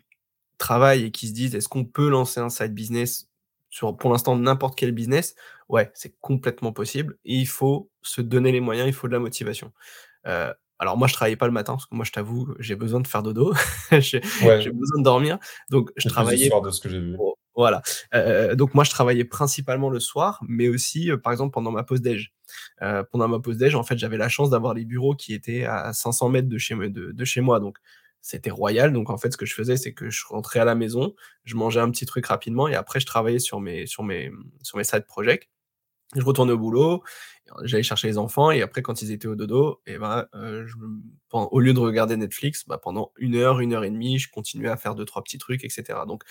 travaillent 0.58 1.04
et 1.04 1.10
qui 1.12 1.28
se 1.28 1.32
disent: 1.34 1.54
«Est-ce 1.54 1.68
qu'on 1.68 1.84
peut 1.84 2.08
lancer 2.10 2.40
un 2.40 2.50
side 2.50 2.74
business 2.74 3.28
sur, 3.70 3.96
pour 3.96 4.12
l'instant, 4.12 4.36
n'importe 4.36 4.78
quel 4.78 4.92
business?» 4.92 5.34
ouais, 5.68 5.90
c'est 5.94 6.14
complètement 6.20 6.72
possible 6.72 7.18
et 7.24 7.36
il 7.36 7.46
faut 7.48 7.90
se 8.02 8.20
donner 8.20 8.52
les 8.52 8.60
moyens, 8.60 8.88
il 8.88 8.92
faut 8.94 9.08
de 9.08 9.12
la 9.14 9.18
motivation. 9.20 9.72
Alors 10.84 10.96
moi, 10.98 11.08
je 11.08 11.14
travaillais 11.14 11.36
pas 11.36 11.46
le 11.46 11.52
matin 11.52 11.72
parce 11.74 11.86
que 11.86 11.94
moi, 11.94 12.04
je 12.04 12.12
t'avoue, 12.12 12.54
j'ai 12.58 12.76
besoin 12.76 13.00
de 13.00 13.06
faire 13.08 13.22
dodo, 13.22 13.54
j'ai 13.92 14.20
Ouais. 14.40 14.70
besoin 14.70 14.98
de 14.98 15.02
dormir 15.04 15.38
donc 15.70 15.90
je 15.96 16.06
travaillais 16.06 16.48
soir 16.48 16.62
de 16.62 16.70
ce 16.70 16.80
que 16.80 16.88
j'ai 16.88 17.00
vu. 17.00 17.16
vo 17.16 17.36
voilà, 17.56 17.82
heu, 18.14 18.56
donc 18.56 18.74
moi, 18.74 18.84
je 18.84 18.90
travaillais 18.90 19.24
principalement 19.24 19.88
le 19.90 20.00
soir, 20.00 20.40
mais 20.48 20.68
aussi, 20.68 21.10
heu, 21.10 21.20
par 21.20 21.32
exemple, 21.32 21.52
pendant 21.54 21.70
ma 21.70 21.84
pause 21.84 22.00
déj. 22.02 22.32
Heu, 22.82 23.04
pendant 23.12 23.28
ma 23.28 23.38
pause 23.40 23.56
déj, 23.58 23.74
en 23.76 23.84
fait, 23.84 23.96
j'avais 23.98 24.16
la 24.18 24.28
chance 24.28 24.50
d'avoir 24.50 24.74
les 24.74 24.84
bureaux 24.84 25.14
qui 25.14 25.34
étaient 25.34 25.64
à 25.64 25.92
500 25.92 26.28
mètres 26.28 26.48
de 26.48 26.58
chez 26.58 26.74
me 26.74 26.90
de 26.90 27.12
de 27.12 27.24
chez 27.24 27.40
moi 27.40 27.60
donc 27.60 27.78
c'était 28.22 28.50
royal. 28.50 28.92
Donc 28.92 29.10
en 29.10 29.18
fait, 29.18 29.30
ce 29.32 29.36
que 29.36 29.46
je 29.46 29.54
faisais, 29.54 29.76
c'est 29.76 29.92
que 29.94 30.10
je 30.10 30.24
rentrais 30.28 30.60
à 30.60 30.64
la 30.64 30.74
maison, 30.74 31.14
je 31.44 31.56
mangeais 31.56 31.80
un 31.80 31.90
petit 31.90 32.06
truc 32.06 32.26
rapidement 32.26 32.68
et 32.68 32.74
après 32.74 33.00
je 33.00 33.06
travaillais 33.06 33.38
sur 33.38 33.60
mes 33.60 33.86
sur 33.86 34.02
mes, 34.02 34.30
sur 34.62 34.78
mes 34.78 34.84
side 34.84 35.04
projects. 35.06 35.48
Je 36.14 36.22
retournais 36.22 36.52
au 36.52 36.58
boulot, 36.58 37.02
j'allais 37.64 37.82
chercher 37.82 38.06
les 38.08 38.18
enfants 38.18 38.50
et 38.52 38.62
après 38.62 38.82
quand 38.82 39.02
ils 39.02 39.10
étaient 39.10 39.26
au 39.26 39.34
dodo 39.34 39.80
et 39.86 39.98
ben, 39.98 40.26
je 40.32 40.74
m 40.76 41.00
pen 41.30 41.46
au 41.50 41.58
lieu 41.60 41.72
de 41.74 41.80
regarder 41.80 42.16
Netflix, 42.16 42.64
bah, 42.68 42.78
pendant 42.78 43.10
1 43.18 43.34
heure, 43.34 43.60
1 43.60 43.72
heure 43.72 43.82
et 43.84 43.90
demie, 43.90 44.18
je 44.18 44.30
continuais 44.30 44.68
à 44.68 44.76
faire 44.76 44.94
2-3 44.94 45.24
petits 45.24 45.38
trucs 45.38 45.64
et 45.64 45.70
cetera 45.70 46.06
donc 46.06 46.22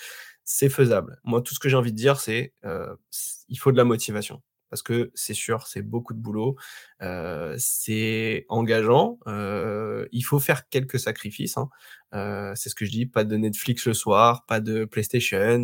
c'est 0.44 0.68
faisable. 0.70 1.18
Moi, 1.24 1.42
tout 1.42 1.54
ce 1.54 1.60
que 1.60 1.68
j'ai 1.68 1.76
envie 1.76 1.92
de 1.92 1.96
dire, 1.96 2.18
c'est, 2.20 2.54
heu, 2.64 2.96
c 3.10 3.44
il 3.48 3.58
faut 3.58 3.72
de 3.72 3.76
la 3.76 3.84
motivation. 3.84 4.42
parce 4.70 4.82
que 4.82 5.12
c'est 5.14 5.34
sûr, 5.34 5.66
c'est 5.68 5.82
beaucoup 5.82 6.14
de 6.14 6.18
boulot, 6.20 6.56
heu, 7.02 7.54
c'est 7.58 8.44
engageant, 8.48 9.18
heu, 9.28 10.08
il 10.12 10.22
faut 10.22 10.40
faire 10.40 10.68
quelques 10.68 10.98
sacrifices, 10.98 11.56
hein. 11.58 11.68
C'est 12.56 12.68
ce 12.70 12.74
que 12.74 12.84
je 12.84 12.90
dis, 12.90 13.06
pas 13.06 13.24
de 13.24 13.36
Netflix 13.36 13.86
le 13.86 13.94
soir, 13.94 14.44
pas 14.46 14.60
de 14.60 14.84
PlayStation, 14.84 15.58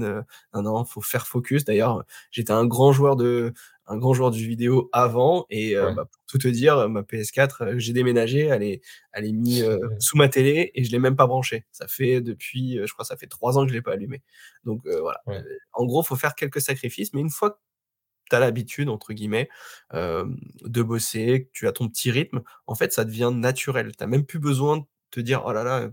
non, 0.55 0.63
non, 0.63 0.85
faut 0.85 1.01
faire 1.01 1.27
focus. 1.29 1.65
D'ailleurs, 1.65 2.05
j'étais 2.33 2.53
un 2.53 2.67
grand 2.67 2.93
joueur 2.93 3.17
de 3.17 3.53
un 3.91 3.99
grand 3.99 4.15
joueur 4.15 4.33
jeux 4.33 4.47
vidéo 4.47 4.89
avant 4.93 5.47
et 5.51 5.75
Ouais. 5.81 5.95
bah, 5.95 6.07
pour 6.11 6.25
tout 6.27 6.39
te 6.39 6.49
dire, 6.49 6.89
ma 6.89 7.03
PS4, 7.03 7.63
heu, 7.65 7.79
j'ai 7.79 7.93
déménagé, 7.93 8.41
elle 8.47 8.63
est 8.63 8.81
elle 9.13 9.27
est 9.27 9.33
mis, 9.33 9.63
heu, 9.63 9.79
sous 9.99 10.17
ma 10.19 10.29
télé 10.29 10.71
et 10.75 10.85
je 10.85 10.93
l'ai 10.93 10.99
même 11.01 11.17
pas 11.17 11.27
branchée. 11.27 11.67
Ça 11.73 11.89
fait 11.89 12.21
depuis, 12.23 12.79
je 12.87 12.93
crois 12.93 13.05
ça 13.05 13.17
fait 13.17 13.27
3 13.29 13.59
ans 13.59 13.65
que 13.65 13.71
je 13.71 13.75
l'ai 13.75 13.83
pas 13.83 13.93
allumée. 13.95 14.23
Donc 14.65 14.83
voilà, 14.87 15.21
Ouais. 15.27 15.47
en 15.75 15.87
gros, 15.87 16.03
faut 16.03 16.17
faire 16.17 16.35
quelques 16.37 16.61
sacrifices, 16.63 17.15
mais 17.15 17.21
une 17.23 17.31
fois 17.31 17.51
que 17.53 17.59
tu 18.31 18.37
as 18.37 18.41
«l'habitude» 18.41 18.89
entre 18.91 19.13
guillemets, 19.15 19.49
de 19.95 20.83
bosser, 20.83 21.45
que 21.47 21.51
tu 21.53 21.69
as 21.69 21.73
ton 21.73 21.89
petit 21.89 22.11
rythme, 22.11 22.43
en 22.67 22.75
fait, 22.75 22.93
ça 22.93 23.05
devient 23.05 23.33
naturel. 23.35 23.97
Tu 23.97 24.05
as 24.05 24.07
même 24.07 24.25
plus 24.27 24.39
besoin 24.41 24.79
de 24.79 24.85
te 25.11 25.21
dire: 25.21 25.45
«Oh 25.47 25.53
là 25.53 25.65
là, 25.65 25.83
heu» 25.87 25.93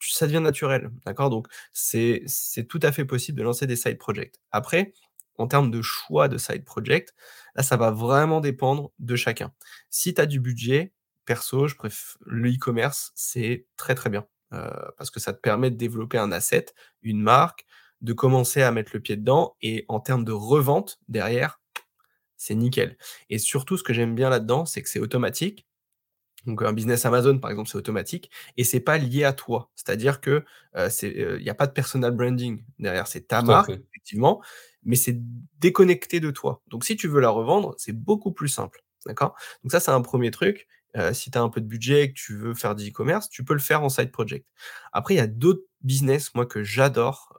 ça 0.00 0.26
devient 0.26 0.40
naturel, 0.40 0.90
d'accord? 1.06 1.30
Donc 1.30 1.46
c'est 1.72 2.22
c'est 2.26 2.64
tout 2.66 2.80
à 2.82 2.92
fait 2.92 3.04
possible 3.04 3.38
de 3.38 3.44
lancer 3.44 3.66
des 3.66 3.76
side 3.76 3.98
projects. 3.98 4.36
Après, 4.52 4.92
en 5.38 5.46
termes 5.46 5.70
de 5.70 5.82
choix 5.82 6.28
de 6.28 6.38
side 6.38 6.64
project, 6.64 7.14
là, 7.54 7.62
ça 7.62 7.76
va 7.76 7.90
vraiment 7.90 8.40
dépendre 8.40 8.92
de 8.98 9.16
chacun. 9.16 9.52
Si 9.90 10.14
tu 10.14 10.20
as 10.20 10.26
du 10.26 10.40
budget, 10.40 10.92
perso, 11.24 11.68
je 11.68 11.74
le 12.26 12.50
e-commerce, 12.50 13.12
c'est 13.14 13.66
très, 13.76 13.94
très 13.94 14.10
bien, 14.10 14.26
heu, 14.52 14.70
parce 14.96 15.10
que 15.10 15.20
ça 15.20 15.32
te 15.32 15.40
permet 15.40 15.70
de 15.70 15.76
développer 15.76 16.18
un 16.18 16.32
asset, 16.32 16.66
une 17.02 17.20
marque, 17.22 17.66
de 18.00 18.12
commencer 18.12 18.62
à 18.62 18.72
mettre 18.72 18.92
le 18.94 19.00
pied 19.00 19.16
dedans 19.16 19.56
et 19.62 19.84
en 19.88 20.00
termes 20.00 20.24
de 20.24 20.32
revente 20.32 20.98
derrière, 21.08 21.60
c'est 22.36 22.54
nickel 22.54 22.96
et 23.30 23.38
surtout 23.38 23.76
ce 23.78 23.82
que 23.84 23.92
j'aime 23.92 24.14
bien 24.14 24.30
là-dedans, 24.30 24.64
c'est 24.66 24.82
que 24.82 24.88
c'est 24.88 25.00
automatique. 25.00 25.66
Donc 26.46 26.62
un 26.62 26.72
business 26.72 27.04
Amazon, 27.06 27.38
par 27.38 27.50
exemple, 27.50 27.68
c'est 27.68 27.76
automatique 27.78 28.30
et 28.56 28.64
c'est 28.64 28.80
pas 28.80 28.98
lié 28.98 29.24
à 29.24 29.32
toi. 29.32 29.70
C'est-à-dire 29.76 30.20
que, 30.20 30.44
c'est, 30.88 31.16
heu, 31.18 31.38
il 31.40 31.46
y 31.46 31.50
a 31.50 31.54
pas 31.54 31.66
de 31.66 31.72
personal 31.72 32.12
branding 32.12 32.64
derrière. 32.78 33.06
C'est 33.06 33.28
ta 33.28 33.42
Tout 33.42 33.46
marque, 33.46 33.78
effectivement, 33.92 34.42
mais 34.82 34.96
c'est 34.96 35.16
déconnecté 35.58 36.20
de 36.20 36.30
toi. 36.30 36.62
Donc 36.68 36.84
si 36.84 36.96
tu 36.96 37.08
veux 37.08 37.20
la 37.20 37.30
revendre, 37.30 37.74
c'est 37.78 37.92
beaucoup 37.92 38.32
plus 38.32 38.48
simple, 38.48 38.84
d'accord? 39.06 39.36
Donc 39.62 39.72
ça, 39.72 39.80
c'est 39.80 39.90
un 39.90 40.00
premier 40.02 40.30
truc. 40.30 40.66
Heu, 40.96 41.12
si 41.14 41.30
tu 41.30 41.38
as 41.38 41.42
un 41.42 41.48
peu 41.50 41.60
de 41.60 41.66
budget 41.66 42.04
et 42.04 42.08
que 42.12 42.18
tu 42.18 42.36
veux 42.36 42.54
faire 42.54 42.74
du 42.74 42.88
e-commerce, 42.88 43.28
tu 43.28 43.44
peux 43.44 43.54
le 43.54 43.60
faire 43.60 43.82
en 43.82 43.88
side 43.88 44.10
project. 44.10 44.46
Après, 44.92 45.14
il 45.14 45.18
y 45.18 45.20
a 45.20 45.26
d'autres 45.28 45.62
business, 45.82 46.34
moi, 46.34 46.46
que 46.46 46.62
j'adore, 46.62 47.38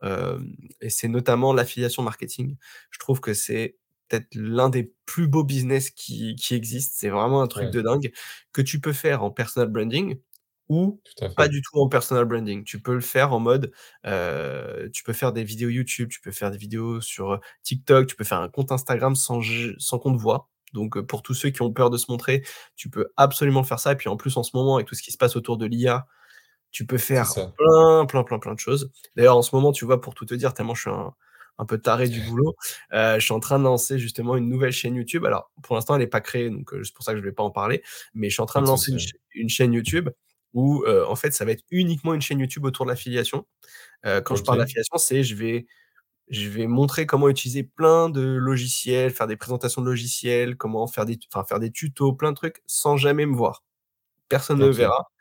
et 0.81 0.89
c'est 0.89 1.07
notamment 1.07 1.53
l'affiliation 1.53 2.01
marketing. 2.03 2.55
Je 2.89 2.97
trouve 2.99 3.19
que 3.21 3.33
c'est 3.33 3.77
peut-être 4.11 4.35
l'un 4.35 4.69
des 4.69 4.93
plus 5.05 5.27
beaux 5.27 5.43
business 5.43 5.89
qui 5.91 6.35
qui 6.35 6.55
existent. 6.55 6.93
C'est 6.97 7.09
vraiment 7.09 7.41
un 7.41 7.47
truc 7.47 7.69
Ouais, 7.69 7.71
de 7.71 7.81
dingue 7.81 8.11
que 8.53 8.61
tu 8.61 8.81
peux 8.81 8.93
faire 8.93 9.23
en 9.23 9.31
personal 9.31 9.69
branding 9.69 10.17
ou 10.69 11.01
pas 11.35 11.47
du 11.47 11.61
tout 11.61 11.79
en 11.79 11.87
personal 11.89 12.25
branding. 12.25 12.63
Tu 12.65 12.81
peux 12.81 12.93
le 12.93 13.01
faire 13.01 13.33
en 13.33 13.39
mode, 13.39 13.71
heu, 14.05 14.89
tu 14.93 15.03
peux 15.03 15.13
faire 15.13 15.33
des 15.33 15.43
vidéos 15.43 15.69
YouTube, 15.69 16.09
tu 16.09 16.21
peux 16.21 16.31
faire 16.31 16.51
des 16.51 16.57
vidéos 16.57 17.01
sur, 17.01 17.33
heu, 17.33 17.39
TikTok, 17.63 18.07
tu 18.07 18.15
peux 18.15 18.23
faire 18.25 18.39
un 18.41 18.49
compte 18.49 18.71
Instagram 18.71 19.15
sans 19.15 19.41
sans 19.77 19.99
qu'on 19.99 20.13
te 20.15 20.21
voit. 20.21 20.49
Donc, 20.73 20.97
heu, 20.97 21.05
pour 21.05 21.21
tous 21.23 21.33
ceux 21.33 21.49
qui 21.49 21.61
ont 21.61 21.71
peur 21.73 21.89
de 21.89 21.97
se 21.97 22.05
montrer, 22.11 22.43
tu 22.75 22.89
peux 22.89 23.11
absolument 23.17 23.63
faire 23.63 23.79
ça 23.79 23.91
et 23.93 23.95
puis 23.97 24.09
en 24.09 24.17
plus 24.17 24.37
en 24.37 24.43
ce 24.43 24.51
moment 24.55 24.75
avec 24.75 24.87
tout 24.87 24.95
ce 24.95 25.03
qui 25.03 25.11
se 25.11 25.17
passe 25.17 25.35
autour 25.35 25.57
de 25.57 25.65
l'IA, 25.65 26.07
tu 26.71 26.85
peux 26.85 26.97
faire 26.97 27.35
plein, 27.57 28.05
plein, 28.05 28.23
plein, 28.23 28.39
plein 28.39 28.53
de 28.53 28.59
choses. 28.59 28.91
D'ailleurs, 29.15 29.37
en 29.37 29.41
ce 29.41 29.55
moment, 29.55 29.71
tu 29.73 29.85
vois, 29.85 29.99
pour 30.01 30.13
tout 30.15 30.25
te 30.25 30.33
dire, 30.35 30.53
tellement 30.53 30.75
je 30.75 30.81
suis 30.81 30.89
un 30.91 31.13
un 31.57 31.65
peu 31.65 31.77
taré 31.77 32.09
du 32.09 32.21
boulot, 32.21 32.55
heu, 32.93 33.15
je 33.15 33.19
suis 33.23 33.33
en 33.33 33.39
train 33.39 33.59
de 33.59 33.63
lancer 33.63 33.99
justement 33.99 34.35
une 34.37 34.49
nouvelle 34.49 34.71
chaîne 34.71 34.95
YouTube. 34.95 35.25
Alors, 35.25 35.51
pour 35.63 35.75
l'instant, 35.75 35.95
elle 35.95 36.01
est 36.01 36.07
pas 36.07 36.21
créée, 36.21 36.49
donc 36.49 36.73
heu, 36.73 36.83
c'est 36.83 36.93
pour 36.93 37.03
ça 37.03 37.13
que 37.13 37.19
je 37.19 37.23
vais 37.23 37.31
pas 37.31 37.43
en 37.43 37.51
parler, 37.51 37.83
mais 38.13 38.29
je 38.29 38.33
suis 38.35 38.41
en 38.41 38.45
train 38.47 38.61
de 38.61 38.67
lancer 38.67 38.91
une 39.35 39.49
chaîne 39.49 39.73
YouTube 39.73 40.09
où, 40.53 40.83
heu, 40.87 41.05
en 41.07 41.15
fait, 41.15 41.31
ça 41.31 41.45
va 41.45 41.51
être 41.51 41.63
uniquement 41.71 42.13
une 42.13 42.21
chaîne 42.21 42.39
YouTube 42.39 42.65
autour 42.65 42.85
de 42.85 42.91
l'affiliation. 42.91 43.45
Quand 44.25 44.35
je 44.35 44.43
parle 44.43 44.59
d'affiliation, 44.59 44.97
c'est 44.97 45.23
je 45.23 45.35
vais 45.35 45.65
je 46.29 46.49
vais 46.49 46.67
montrer 46.67 47.05
comment 47.05 47.29
utiliser 47.29 47.63
plein 47.63 48.09
de 48.09 48.21
logiciels, 48.21 49.11
faire 49.11 49.27
des 49.27 49.37
présentations 49.37 49.81
de 49.81 49.87
logiciels, 49.87 50.57
comment 50.57 50.87
faire 50.87 51.05
des 51.05 51.19
enfin, 51.33 51.45
faire 51.45 51.59
des 51.59 51.71
tutos, 51.71 52.13
plein 52.13 52.31
de 52.31 52.37
trucs 52.37 52.61
sans 52.67 52.97
jamais 52.97 53.25
me 53.25 53.35
voir. 53.35 53.63
Personne 54.29 54.59
ne 54.61 54.67
OK, 54.67 54.71
verra. 54.71 55.11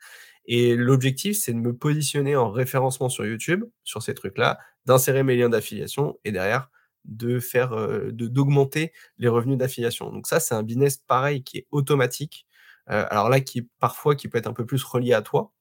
Et 0.45 0.75
l'objectif, 0.75 1.37
c'est 1.39 1.53
de 1.53 1.59
me 1.59 1.75
positionner 1.75 2.35
en 2.35 2.51
référencement 2.51 3.09
sur 3.09 3.25
YouTube, 3.25 3.65
sur 3.83 4.03
ces 4.03 4.13
trucs-là, 4.15 4.59
d'insérer 4.85 5.23
mes 5.23 5.35
liens 5.35 5.49
d'affiliation 5.49 6.19
et 6.25 6.31
derrière 6.31 6.69
de 7.05 7.39
faire, 7.39 7.71
de 7.77 8.27
d'augmenter 8.27 8.93
les 9.17 9.27
revenus 9.27 9.57
d'affiliation. 9.57 10.11
Donc 10.11 10.27
ça, 10.27 10.39
c'est 10.39 10.55
un 10.55 10.63
business 10.63 10.97
pareil 10.97 11.43
qui 11.43 11.59
est 11.59 11.67
automatique, 11.71 12.45
heu, 12.89 13.05
alors 13.11 13.29
là 13.29 13.39
qui 13.41 13.63
parfois 13.79 14.15
qui 14.15 14.27
peut 14.27 14.37
être 14.37 14.47
un 14.47 14.53
peu 14.53 14.65
plus 14.65 14.83
relié 14.83 15.13
à 15.13 15.21
toi. 15.21 15.51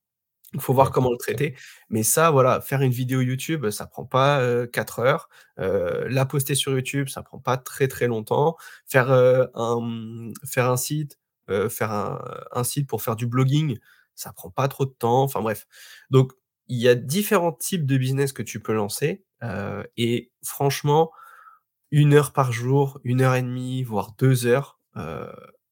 Il 0.54 0.60
faut 0.60 0.74
voir 0.74 0.90
comment 0.90 1.10
le 1.12 1.16
traiter. 1.16 1.54
Mais 1.90 2.02
ça, 2.02 2.30
voilà, 2.32 2.60
faire 2.60 2.82
une 2.82 2.90
vidéo 2.92 3.20
YouTube, 3.20 3.70
ça 3.70 3.86
prend 3.86 4.04
pas, 4.04 4.42
heu, 4.42 4.66
4 4.66 4.98
heures. 5.00 5.28
Heu, 5.60 6.06
la 6.08 6.26
poster 6.26 6.56
sur 6.56 6.72
YouTube, 6.72 7.08
ça 7.08 7.22
prend 7.22 7.38
pas 7.38 7.56
très, 7.56 7.86
très 7.88 8.08
longtemps. 8.08 8.56
Faire, 8.86 9.10
un, 9.12 10.32
faire 10.44 10.68
un 10.70 10.76
site, 10.76 11.18
faire 11.70 11.92
un 11.92 12.20
un 12.52 12.64
site 12.64 12.88
pour 12.88 13.02
faire 13.02 13.16
du 13.16 13.26
blogging, 13.26 13.78
ça 14.16 14.32
prend 14.32 14.50
pas 14.50 14.68
trop 14.68 14.86
de 14.86 14.90
temps. 14.92 15.22
Enfin 15.22 15.40
bref. 15.40 15.66
Donc 16.10 16.32
il 16.70 16.78
y 16.78 16.88
a 16.88 16.96
différents 16.96 17.52
types 17.52 17.86
de 17.86 17.98
business 17.98 18.32
que 18.32 18.42
tu 18.44 18.60
peux 18.60 18.74
lancer, 18.74 19.24
heu 19.44 19.84
et 19.98 20.32
franchement, 20.44 21.12
une 21.90 22.14
heure 22.14 22.32
par 22.32 22.52
jour, 22.52 23.00
une 23.04 23.20
heure 23.22 23.34
et 23.34 23.42
demie, 23.42 23.82
voire 23.82 24.14
2 24.18 24.46
heures, 24.46 24.78
heu, 24.96 25.26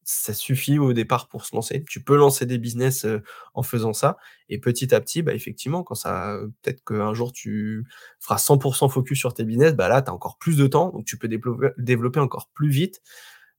ça 0.04 0.32
suffit 0.34 0.78
au 0.78 0.92
départ 0.94 1.28
pour 1.28 1.44
se 1.44 1.54
lancer. 1.54 1.84
Tu 1.88 2.02
peux 2.02 2.16
lancer 2.16 2.46
des 2.46 2.58
business, 2.58 3.04
heu, 3.04 3.22
en 3.54 3.62
faisant 3.62 3.92
ça 3.92 4.16
et 4.48 4.58
petit 4.58 4.94
à 4.94 5.00
petit, 5.00 5.22
bah, 5.22 5.34
effectivement, 5.34 5.82
quand 5.84 5.94
ça 5.96 6.38
peut-être 6.62 6.82
qu'un 6.84 7.14
jour 7.14 7.32
tu 7.32 7.86
feras 8.20 8.38
100% 8.38 8.88
focus 8.88 9.18
sur 9.18 9.34
tes 9.34 9.44
business, 9.44 9.74
bah, 9.74 9.88
là, 9.88 10.02
tu 10.02 10.10
as 10.10 10.14
encore 10.14 10.38
plus 10.38 10.56
de 10.56 10.66
temps, 10.66 10.90
donc 10.92 11.04
tu 11.06 11.18
peux 11.18 11.28
déploper 11.28 11.68
développer 11.78 12.20
encore 12.20 12.48
plus 12.54 12.70
vite. 12.70 13.00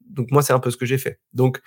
Donc 0.10 0.32
moi, 0.32 0.42
c'est 0.44 0.54
un 0.54 0.60
peu 0.60 0.72
ce 0.72 0.78
que 0.78 0.86
j'ai 0.86 0.98
fait. 0.98 1.20
Donc 1.34 1.62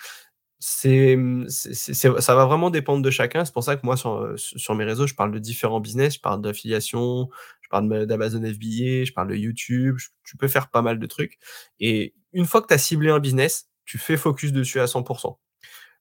c'est, 0.64 1.16
mmh, 1.16 1.46
c'est 1.48 1.84
ça 2.20 2.34
va 2.36 2.44
vraiment 2.46 2.70
dépendre 2.70 3.02
de 3.02 3.10
chacun. 3.10 3.44
C'est 3.44 3.52
pour 3.52 3.64
ça 3.64 3.74
que 3.76 3.84
moi 3.84 3.96
sur, 3.96 4.32
su 4.38 4.58
sur 4.60 4.74
mes 4.76 4.84
réseaux, 4.84 5.06
je 5.08 5.14
parle 5.14 5.32
de 5.32 5.38
différents 5.40 5.80
business. 5.80 6.14
Je 6.14 6.20
parle 6.20 6.40
d'affiliation, 6.40 7.28
je 7.62 7.68
parle 7.68 8.06
d'Amazon 8.06 8.40
FBA, 8.44 9.04
je 9.04 9.12
parle 9.12 9.28
de 9.30 9.34
YouTube, 9.36 9.96
tu 10.24 10.36
peux 10.36 10.46
faire 10.48 10.70
pas 10.70 10.82
mal 10.82 10.98
de 11.00 11.06
trucs 11.06 11.38
et 11.80 12.14
une 12.32 12.46
fois 12.46 12.62
que 12.62 12.68
tu 12.68 12.74
as 12.74 12.78
ciblé 12.78 13.10
un 13.10 13.18
business, 13.20 13.68
tu 13.84 13.98
fais 13.98 14.16
focus 14.16 14.52
dessus 14.52 14.80
à 14.80 14.86
100% 14.86 15.38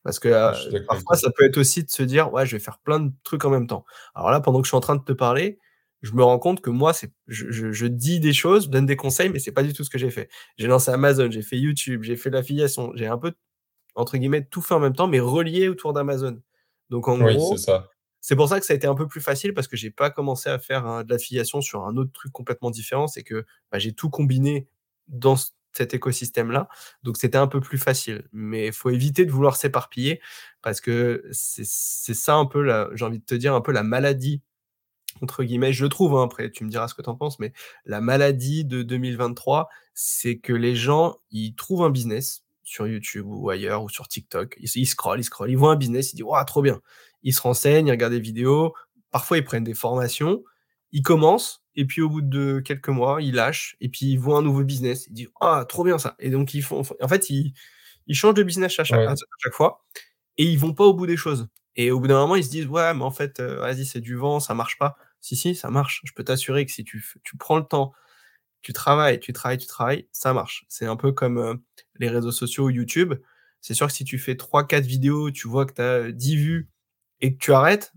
parce 0.03 0.19
que, 0.19 0.29
d'accord 0.29 0.61
avec 0.67 0.85
parfois 0.87 1.15
ça 1.17 1.29
peut 1.37 1.45
être 1.45 1.57
aussi 1.57 1.83
de 1.83 1.89
se 1.91 2.03
dire: 2.03 2.33
«Ouais, 2.33 2.45
je 2.45 2.53
vais 2.55 2.59
faire 2.63 2.79
plein 2.79 2.99
de 2.99 3.11
trucs 3.23 3.45
en 3.45 3.49
même 3.51 3.67
temps». 3.67 3.85
Alors 4.15 4.31
là, 4.31 4.41
pendant 4.41 4.59
que 4.61 4.65
je 4.67 4.69
suis 4.71 4.77
en 4.77 4.81
train 4.81 4.95
de 4.95 5.03
te 5.03 5.13
parler, 5.13 5.59
je 6.01 6.13
me 6.13 6.23
rends 6.23 6.39
compte 6.39 6.61
que 6.61 6.69
moi, 6.71 6.93
c'est 6.93 7.11
je 7.27 7.51
je 7.51 7.71
je 7.71 7.85
dis 7.87 8.19
des 8.19 8.33
choses, 8.33 8.65
je 8.65 8.69
donne 8.69 8.85
des 8.87 8.95
conseils, 8.97 9.29
mais 9.29 9.39
c'est 9.39 9.51
pas 9.51 9.63
du 9.63 9.73
tout 9.73 9.83
ce 9.83 9.89
que 9.91 9.97
j'ai 9.99 10.09
fait. 10.11 10.29
J'ai 10.57 10.67
lancé 10.67 10.91
Amazon, 10.91 11.29
j'ai 11.31 11.43
fait 11.43 11.57
YouTube, 11.59 12.03
j'ai 12.03 12.15
fait 12.17 12.29
l'affiliation, 12.31 12.91
j'ai 12.95 13.07
un 13.07 13.17
peu 13.19 13.33
entre 13.95 14.17
guillemets, 14.17 14.45
«tout 14.45 14.61
fait 14.61 14.73
en 14.73 14.79
même 14.79 14.95
temps», 14.95 15.07
mais 15.07 15.19
relié 15.19 15.67
autour 15.69 15.93
d'Amazon. 15.93 16.41
Donc 16.89 17.07
en 17.07 17.19
Oui, 17.21 17.35
gros, 17.35 17.55
c'est 18.23 18.35
pour 18.35 18.47
ça 18.47 18.59
que 18.59 18.65
ça 18.65 18.73
a 18.73 18.75
été 18.75 18.85
un 18.85 18.93
peu 18.95 19.07
plus 19.07 19.21
facile 19.21 19.53
parce 19.53 19.67
que 19.67 19.75
j'ai 19.75 19.89
pas 19.89 20.11
commencé 20.11 20.49
à 20.49 20.59
faire, 20.59 20.85
hein, 20.85 21.03
de 21.03 21.11
l'affiliation 21.11 21.61
sur 21.61 21.85
un 21.85 21.97
autre 21.97 22.11
truc 22.11 22.31
complètement 22.31 22.69
différent. 22.69 23.07
C'est 23.07 23.23
que, 23.23 23.45
bah, 23.71 23.79
j'ai 23.79 23.93
tout 23.93 24.09
combiné 24.09 24.67
dans 25.07 25.35
cet 25.73 25.93
écosystème-là, 25.93 26.67
donc 27.03 27.17
c'était 27.17 27.37
un 27.37 27.47
peu 27.47 27.61
plus 27.61 27.77
facile. 27.77 28.27
Mais 28.33 28.67
il 28.67 28.73
faut 28.73 28.89
éviter 28.89 29.25
de 29.25 29.31
vouloir 29.31 29.55
s'éparpiller 29.55 30.21
parce 30.61 30.81
que 30.81 31.23
c'est 31.31 31.63
ça 32.13 32.35
un 32.35 32.45
peu 32.45 32.61
la 32.61 32.89
j'ai 32.93 33.05
envie 33.05 33.19
de 33.19 33.25
te 33.25 33.35
dire 33.35 33.55
un 33.55 33.61
peu 33.61 33.71
«la 33.71 33.83
maladie» 33.83 34.41
entre 35.21 35.43
guillemets, 35.43 35.73
je 35.73 35.83
le 35.83 35.89
trouve, 35.89 36.15
hein, 36.15 36.23
après 36.23 36.51
tu 36.51 36.63
me 36.63 36.69
diras 36.69 36.87
ce 36.87 36.93
que 36.93 37.01
tu 37.01 37.09
en 37.09 37.15
penses, 37.15 37.39
mais 37.39 37.53
la 37.85 38.01
maladie 38.01 38.65
de 38.65 38.81
2023, 38.81 39.69
c'est 39.93 40.39
que 40.39 40.53
les 40.53 40.75
gens, 40.75 41.17
ils 41.31 41.55
trouvent 41.55 41.83
un 41.83 41.89
business 41.89 42.43
sur 42.71 42.87
YouTube 42.87 43.25
ou 43.27 43.49
ailleurs 43.49 43.83
ou 43.83 43.89
sur 43.89 44.07
TikTok. 44.07 44.55
Ils 44.59 44.69
ils 44.75 44.85
scrollent, 44.87 45.19
ils 45.19 45.23
scrollent, 45.23 45.51
ils 45.51 45.57
voient 45.57 45.71
un 45.73 45.75
business, 45.77 46.13
ils 46.13 46.17
disent: 46.17 46.25
«Waouh, 46.25 46.45
trop 46.45 46.61
bien!» 46.61 46.81
Ils 47.23 47.33
se 47.33 47.41
renseignent, 47.41 47.87
ils 47.87 47.91
regardent 47.91 48.13
des 48.13 48.19
vidéos, 48.19 48.73
parfois 49.11 49.37
ils 49.37 49.43
prennent 49.43 49.63
des 49.63 49.73
formations, 49.75 50.43
ils 50.91 51.03
commencent 51.03 51.63
et 51.75 51.85
puis 51.85 52.01
au 52.01 52.09
bout 52.09 52.21
de 52.21 52.59
quelques 52.65 52.89
mois, 52.89 53.21
ils 53.21 53.33
lâchent 53.35 53.75
et 53.81 53.89
puis 53.89 54.07
ils 54.07 54.17
voient 54.19 54.37
un 54.39 54.41
nouveau 54.41 54.63
business. 54.63 55.07
Ils 55.07 55.13
disent: 55.13 55.29
«Ah, 55.41 55.65
trop 55.67 55.83
bien 55.83 55.97
ça!» 55.99 56.15
et 56.19 56.29
donc 56.31 56.53
ils 56.53 56.63
font 56.63 56.81
en 57.01 57.07
fait, 57.07 57.29
ils 57.29 57.53
ils 58.07 58.15
changent 58.15 58.35
de 58.35 58.43
business 58.43 58.79
à 58.79 58.83
chaque 58.83 59.03
à 59.07 59.13
Ouais, 59.13 59.15
chaque 59.43 59.53
fois 59.53 59.83
et 60.37 60.45
ils 60.45 60.59
vont 60.59 60.73
pas 60.73 60.85
au 60.85 60.93
bout 60.93 61.07
des 61.07 61.17
choses 61.17 61.47
et 61.75 61.91
au 61.91 61.99
bout 62.01 62.07
d'un 62.07 62.19
moment, 62.19 62.35
ils 62.35 62.43
se 62.43 62.49
disent: 62.49 62.67
«Ouais, 62.67 62.93
mais 62.93 63.03
en 63.03 63.11
fait, 63.11 63.39
heu, 63.39 63.55
vas-y, 63.61 63.85
c'est 63.85 64.01
du 64.01 64.15
vent, 64.15 64.39
ça 64.41 64.53
marche 64.53 64.77
pas». 64.77 64.97
Si, 65.21 65.35
si, 65.37 65.55
ça 65.55 65.69
marche. 65.69 66.01
Je 66.05 66.11
peux 66.13 66.23
t'assurer 66.25 66.65
que 66.65 66.71
si 66.73 66.83
tu 66.83 67.03
tu 67.23 67.37
prends 67.37 67.57
le 67.57 67.63
temps, 67.65 67.93
tu 68.61 68.73
travailles, 68.73 69.19
tu 69.19 69.33
travailles, 69.33 69.57
tu 69.57 69.67
travailles, 69.67 70.07
ça 70.11 70.33
marche. 70.33 70.65
C'est 70.69 70.85
un 70.87 70.95
peu 70.95 71.11
comme, 71.11 71.37
heu, 71.39 71.63
les 71.99 72.09
réseaux 72.09 72.31
sociaux 72.31 72.65
ou 72.65 72.69
YouTube. 72.71 73.13
C'est 73.61 73.73
sûr 73.75 73.87
que 73.87 73.93
si 73.93 74.03
tu 74.05 74.19
fais 74.19 74.35
trois, 74.37 74.65
quatre 74.67 74.85
vidéos, 74.85 75.31
tu 75.31 75.47
vois 75.47 75.65
que 75.65 75.73
tu 75.73 75.81
as, 75.81 76.11
10 76.11 76.35
vues 76.37 76.69
et 77.21 77.33
que 77.33 77.39
tu 77.39 77.53
arrêtes, 77.53 77.93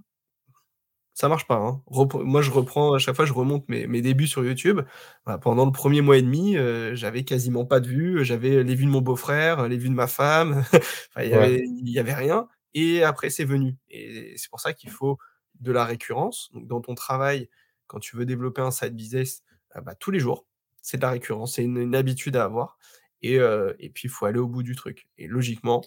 Ça 1.16 1.28
marche 1.28 1.46
pas, 1.46 1.54
hein. 1.56 1.80
Moi, 2.24 2.42
je 2.42 2.50
reprends 2.50 2.92
à 2.94 2.98
chaque 2.98 3.14
fois, 3.14 3.24
je 3.24 3.32
remonte 3.32 3.68
mes 3.68 3.86
mes 3.86 4.02
débuts 4.02 4.26
sur 4.26 4.44
YouTube. 4.44 4.80
Bah, 5.26 5.38
pendant 5.38 5.64
le 5.64 5.70
1er 5.70 6.00
mois 6.00 6.16
et 6.18 6.22
demi, 6.22 6.56
heu, 6.56 6.94
j'avais 6.96 7.22
quasiment 7.24 7.64
pas 7.64 7.78
de 7.78 7.86
vues, 7.86 8.24
j'avais 8.24 8.64
les 8.64 8.74
vues 8.74 8.86
de 8.86 8.90
mon 8.90 9.00
beau-frère, 9.00 9.68
les 9.68 9.76
vues 9.76 9.90
de 9.90 9.94
ma 9.94 10.08
femme, 10.08 10.64
il 11.18 11.28
y 11.28 11.34
Ouais. 11.34 11.36
avait 11.36 11.62
il 11.68 11.88
y 11.90 11.98
avait 12.00 12.14
rien 12.14 12.48
et 12.76 13.04
après 13.04 13.30
c'est 13.30 13.44
venu 13.44 13.76
et 13.88 14.34
c'est 14.36 14.50
pour 14.50 14.58
ça 14.60 14.72
qu'il 14.72 14.90
faut 14.90 15.16
de 15.60 15.70
la 15.72 15.84
récurrence. 15.84 16.50
Donc 16.52 16.66
dans 16.66 16.80
ton 16.80 16.94
travail, 16.96 17.48
quand 17.86 18.00
tu 18.00 18.16
veux 18.16 18.26
développer 18.26 18.62
un 18.62 18.72
side 18.72 18.96
business, 18.96 19.42
ah 19.72 19.80
bah, 19.82 19.94
tous 19.94 20.10
les 20.10 20.18
jours, 20.18 20.46
c'est 20.84 20.98
de 20.98 21.02
la 21.02 21.10
récurrence, 21.10 21.54
c'est 21.54 21.64
une 21.64 21.78
une 21.78 21.96
habitude 21.96 22.36
à 22.36 22.44
avoir 22.44 22.78
et 23.22 23.36
et 23.36 23.90
puis 23.90 24.04
il 24.04 24.10
faut 24.10 24.26
aller 24.26 24.38
au 24.38 24.48
bout 24.48 24.62
du 24.62 24.76
truc 24.76 25.08
et 25.18 25.26
logiquement, 25.26 25.82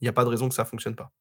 il 0.00 0.06
y 0.06 0.08
a 0.08 0.12
pas 0.12 0.24
de 0.24 0.30
raison 0.30 0.48
que 0.48 0.54
ça 0.54 0.64
fonctionne 0.64 0.96
pas. 0.96 1.12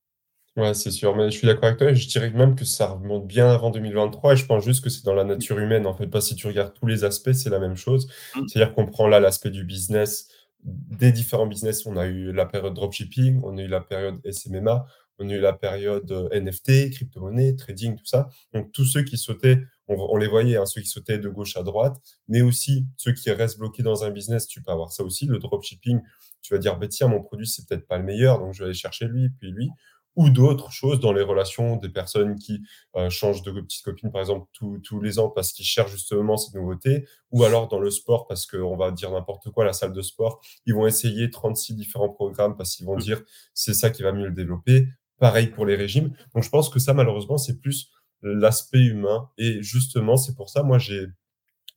Ouais, 0.57 0.73
c'est 0.73 0.91
sûr, 0.91 1.15
mais 1.15 1.31
je 1.31 1.37
suis 1.37 1.47
d'accord 1.47 1.65
avec 1.65 1.77
toi 1.77 1.89
et 1.91 1.95
je 1.95 2.09
dirais 2.09 2.29
même 2.31 2.55
que 2.55 2.65
ça 2.65 2.87
remonte 2.87 3.25
bien 3.25 3.49
avant 3.49 3.69
2023 3.69 4.33
et 4.33 4.35
je 4.35 4.45
pense 4.45 4.65
juste 4.65 4.83
que 4.83 4.89
c'est 4.89 5.05
dans 5.05 5.13
la 5.13 5.23
Mmh. 5.23 5.27
nature 5.27 5.59
humaine, 5.59 5.87
en 5.87 5.93
fait, 5.95 6.09
que 6.09 6.19
si 6.19 6.35
tu 6.35 6.45
regardes 6.47 6.73
tous 6.73 6.87
les 6.87 7.05
aspects, 7.05 7.31
c'est 7.31 7.49
la 7.49 7.59
même 7.59 7.77
chose. 7.77 8.07
Mmh. 8.35 8.47
C'est-à-dire 8.47 8.75
qu'on 8.75 8.85
prend 8.85 9.07
là 9.07 9.21
l'aspect 9.21 9.49
du 9.49 9.63
business, 9.63 10.27
des 10.63 11.13
différents 11.13 11.47
business, 11.47 11.85
on 11.85 11.95
a 11.95 12.05
eu 12.05 12.33
la 12.33 12.45
période 12.45 12.73
dropshipping, 12.73 13.39
on 13.43 13.57
a 13.57 13.61
eu 13.61 13.67
la 13.67 13.79
période 13.79 14.19
SMMA, 14.29 14.85
on 15.21 15.29
a 15.29 15.33
eu 15.33 15.39
la 15.39 15.53
période, 15.53 16.11
heu, 16.11 16.29
NFT, 16.33 16.89
crypto-monnaie, 16.91 17.55
trading, 17.55 17.95
tout 17.95 18.05
ça. 18.05 18.29
Donc 18.53 18.71
tous 18.71 18.85
ceux 18.85 19.03
qui 19.03 19.17
sautaient, 19.17 19.59
on 19.87 19.95
on 19.95 20.17
les 20.17 20.27
voyait, 20.27 20.57
hein, 20.57 20.65
ceux 20.65 20.81
qui 20.81 20.87
sautaient 20.87 21.19
de 21.19 21.29
gauche 21.29 21.57
à 21.57 21.63
droite, 21.63 21.97
mais 22.27 22.41
aussi 22.41 22.85
ceux 22.97 23.13
qui 23.13 23.29
restent 23.31 23.59
bloqués 23.59 23.83
dans 23.83 24.03
un 24.03 24.09
business, 24.11 24.47
tu 24.47 24.61
peux 24.61 24.71
avoir 24.71 24.91
ça 24.91 25.03
aussi, 25.03 25.25
le 25.27 25.39
dropshipping. 25.39 26.01
Tu 26.41 26.53
vas 26.53 26.59
dire: 26.59 26.77
«Beh, 26.77 26.87
tiens, 26.89 27.07
mon 27.07 27.21
produit, 27.21 27.47
c'est 27.47 27.67
peut-être 27.67 27.87
pas 27.87 27.97
le 27.97 28.03
meilleur, 28.03 28.39
donc 28.39 28.53
je 28.53 28.59
vais 28.59 28.65
aller 28.65 28.73
chercher 28.73 29.05
lui, 29.07 29.29
puis 29.29 29.51
lui». 29.51 29.69
Ou 30.17 30.29
d'autres 30.29 30.71
choses 30.73 30.99
dans 30.99 31.13
les 31.13 31.21
relations, 31.23 31.77
des 31.77 31.87
personnes 31.87 32.35
qui, 32.37 32.61
heu, 32.97 33.09
changent 33.09 33.43
de 33.43 33.51
petite 33.61 33.81
copine, 33.85 34.11
par 34.11 34.19
exemple, 34.19 34.45
tous 34.51 34.77
tous 34.79 34.99
les 34.99 35.19
ans 35.19 35.29
parce 35.29 35.53
qu'ils 35.53 35.65
cherchent 35.65 35.91
justement 35.93 36.35
cette 36.35 36.53
nouveauté. 36.53 37.07
Ou 37.31 37.45
alors 37.45 37.69
dans 37.69 37.79
le 37.79 37.89
sport 37.89 38.27
parce 38.27 38.45
qu'on 38.45 38.75
va 38.75 38.91
dire 38.91 39.09
n'importe 39.11 39.49
quoi, 39.51 39.63
la 39.63 39.71
salle 39.71 39.93
de 39.93 40.01
sport, 40.01 40.41
ils 40.65 40.73
vont 40.73 40.85
essayer 40.85 41.29
36 41.29 41.75
différents 41.75 42.09
programmes 42.09 42.57
parce 42.57 42.75
qu'ils 42.75 42.85
vont 42.85 42.97
Mmh. 42.97 42.99
dire: 42.99 43.21
«C'est 43.53 43.73
ça 43.73 43.89
qui 43.89 44.01
va 44.03 44.11
mieux 44.11 44.25
le 44.27 44.33
développer». 44.33 44.89
Pareil 45.21 45.47
pour 45.47 45.65
les 45.65 45.77
régimes. 45.77 46.13
Donc 46.35 46.43
je 46.43 46.49
pense 46.49 46.69
que 46.69 46.79
ça, 46.81 46.93
malheureusement, 46.93 47.39
c'est 47.39 47.61
plus 47.61 47.91
l'aspect 48.23 48.83
humain 48.83 49.29
et 49.39 49.63
justement, 49.63 50.17
c'est 50.17 50.35
pour 50.35 50.49
ça, 50.51 50.63
moi, 50.63 50.79
j'ai 50.79 51.07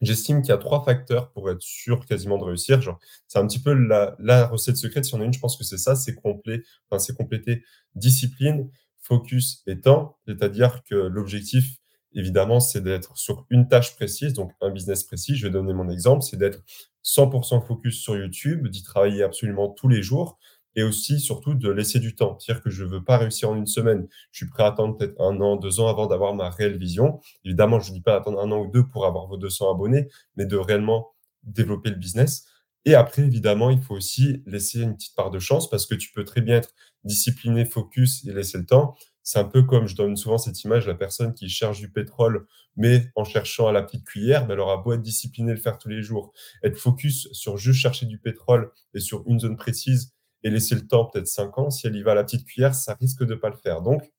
J'estime 0.02 0.42
qu'il 0.42 0.50
y 0.50 0.52
a 0.52 0.58
3 0.58 0.84
facteurs 0.84 1.32
pour 1.32 1.50
être 1.50 1.62
sûr 1.62 2.06
quasiment 2.06 2.38
de 2.38 2.44
réussir. 2.44 2.82
Genre, 2.82 2.98
c'est 3.28 3.38
un 3.38 3.46
petit 3.46 3.60
peu 3.60 3.72
la 3.74 4.16
la 4.18 4.46
recette 4.46 4.76
secrète, 4.76 5.04
si 5.06 5.14
on 5.14 5.20
a 5.20 5.24
une, 5.24 5.32
je 5.32 5.40
pense 5.40 5.56
que 5.56 5.64
c'est 5.64 5.78
ça, 5.78 5.96
c'est 5.96 6.14
complet 6.14 6.62
enfin, 6.90 6.98
c'est 6.98 7.16
compléter 7.16 7.64
discipline, 7.94 8.70
focus 9.02 9.62
et 9.66 9.80
temps. 9.80 10.18
C'est-à-dire 10.26 10.82
que 10.84 10.94
l'objectif, 10.96 11.78
évidemment, 12.14 12.60
c'est 12.60 12.82
d'être 12.82 13.16
sur 13.16 13.46
une 13.50 13.68
tâche 13.68 13.96
précise, 13.96 14.34
donc 14.34 14.52
un 14.60 14.70
business 14.70 15.04
précis. 15.04 15.36
Je 15.36 15.46
vais 15.46 15.52
donner 15.52 15.74
mon 15.74 15.88
exemple, 15.90 16.22
c'est 16.22 16.36
d'être 16.36 16.62
100% 17.02 17.66
focus 17.66 18.00
sur 18.02 18.16
YouTube, 18.16 18.68
d'y 18.68 18.82
travailler 18.82 19.22
absolument 19.22 19.68
tous 19.70 19.88
les 19.88 20.02
jours 20.02 20.38
et 20.76 20.82
aussi, 20.82 21.20
surtout, 21.20 21.54
de 21.54 21.70
laisser 21.70 21.98
du 21.98 22.14
temps. 22.14 22.38
C'est-à-dire 22.38 22.62
que 22.62 22.70
je 22.70 22.84
ne 22.84 22.88
veux 22.88 23.04
pas 23.04 23.18
réussir 23.18 23.50
en 23.50 23.56
une 23.56 23.66
semaine. 23.66 24.06
Je 24.32 24.38
suis 24.38 24.48
prêt 24.48 24.64
à 24.64 24.66
attendre 24.66 24.96
peut-être 24.96 25.20
1 25.20 25.40
an, 25.40 25.56
2 25.56 25.80
ans 25.80 25.88
avant 25.88 26.06
d'avoir 26.06 26.34
ma 26.34 26.50
réelle 26.50 26.78
vision 26.78 27.20
Évidemment, 27.44 27.80
je 27.80 27.90
ne 27.90 27.96
dis 27.96 28.02
pas 28.02 28.12
d'attendre 28.12 28.40
un 28.40 28.50
an 28.50 28.60
ou 28.60 28.70
2 28.70 28.86
pour 28.88 29.06
avoir 29.06 29.26
vos 29.26 29.36
200 29.36 29.74
abonnés, 29.74 30.08
mais 30.36 30.46
de 30.46 30.56
réellement 30.56 31.12
développer 31.42 31.90
le 31.90 31.96
business. 31.96 32.46
Et 32.86 32.94
après, 32.94 33.22
évidemment, 33.22 33.70
il 33.70 33.80
faut 33.80 33.94
aussi 33.94 34.42
laisser 34.46 34.82
une 34.82 34.94
petite 34.94 35.14
part 35.14 35.30
de 35.30 35.38
chance 35.38 35.70
parce 35.70 35.86
que 35.86 35.94
tu 35.94 36.12
peux 36.12 36.24
très 36.24 36.40
bien 36.42 36.56
être 36.56 36.74
discipliné, 37.04 37.64
focus 37.64 38.26
et 38.26 38.32
laisser 38.32 38.58
le 38.58 38.66
temps. 38.66 38.94
C'est 39.22 39.38
un 39.38 39.44
peu 39.44 39.62
comme 39.62 39.86
je 39.86 39.96
donne 39.96 40.16
souvent 40.16 40.36
cette 40.36 40.62
image, 40.64 40.86
la 40.86 40.94
personne 40.94 41.32
qui 41.32 41.48
cherche 41.48 41.80
du 41.80 41.90
pétrole, 41.90 42.46
mais 42.76 43.10
en 43.16 43.24
cherchant 43.24 43.68
à 43.68 43.72
la 43.72 43.82
petite 43.82 44.04
cuillère, 44.04 44.46
ben, 44.46 44.52
elle 44.54 44.60
aura 44.60 44.76
beau 44.76 44.92
être 44.92 45.00
disciplinée, 45.00 45.52
le 45.52 45.58
faire 45.58 45.78
tous 45.78 45.88
les 45.88 46.02
jours, 46.02 46.32
être 46.62 46.76
focus 46.76 47.28
sur 47.32 47.56
juste 47.56 47.80
chercher 47.80 48.04
du 48.04 48.18
pétrole 48.18 48.70
et 48.92 49.00
sur 49.00 49.24
une 49.26 49.40
zone 49.40 49.56
précise 49.56 50.13
et 50.44 50.50
laisser 50.50 50.76
le 50.76 50.86
temps, 50.86 51.06
peut-être 51.06 51.26
5 51.28 51.58
ans, 51.58 51.70
si 51.70 51.86
elle 51.88 51.96
y 51.96 52.02
va 52.02 52.12
à 52.12 52.14
la 52.14 52.24
petite 52.24 52.46
cuillère, 52.46 52.74
ça 52.74 52.94
risque 53.00 53.24
de 53.24 53.34
ne 53.34 53.40
pas 53.40 53.50
le 53.50 53.56
faire. 53.56 53.82
Donc, 53.82 54.12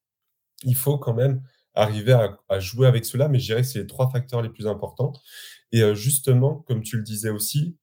il 0.64 0.76
faut 0.76 0.98
quand 0.98 1.14
même 1.14 1.42
arriver 1.74 2.14
à 2.50 2.60
jouer 2.60 2.88
avec 2.88 3.06
cela, 3.06 3.28
mais 3.28 3.40
je 3.40 3.46
dirais 3.48 3.62
que 3.62 3.68
c'est 3.68 3.80
les 3.80 3.88
3 3.88 4.10
facteurs 4.12 4.42
les 4.42 4.50
plus 4.50 4.68
importants 4.68 5.14
et 5.72 5.82
heu, 5.84 5.96
justement, 5.96 6.58
comme 6.68 6.82
tu 6.84 6.98
le 6.98 7.04
disais 7.04 7.30
aussi, 7.30 7.78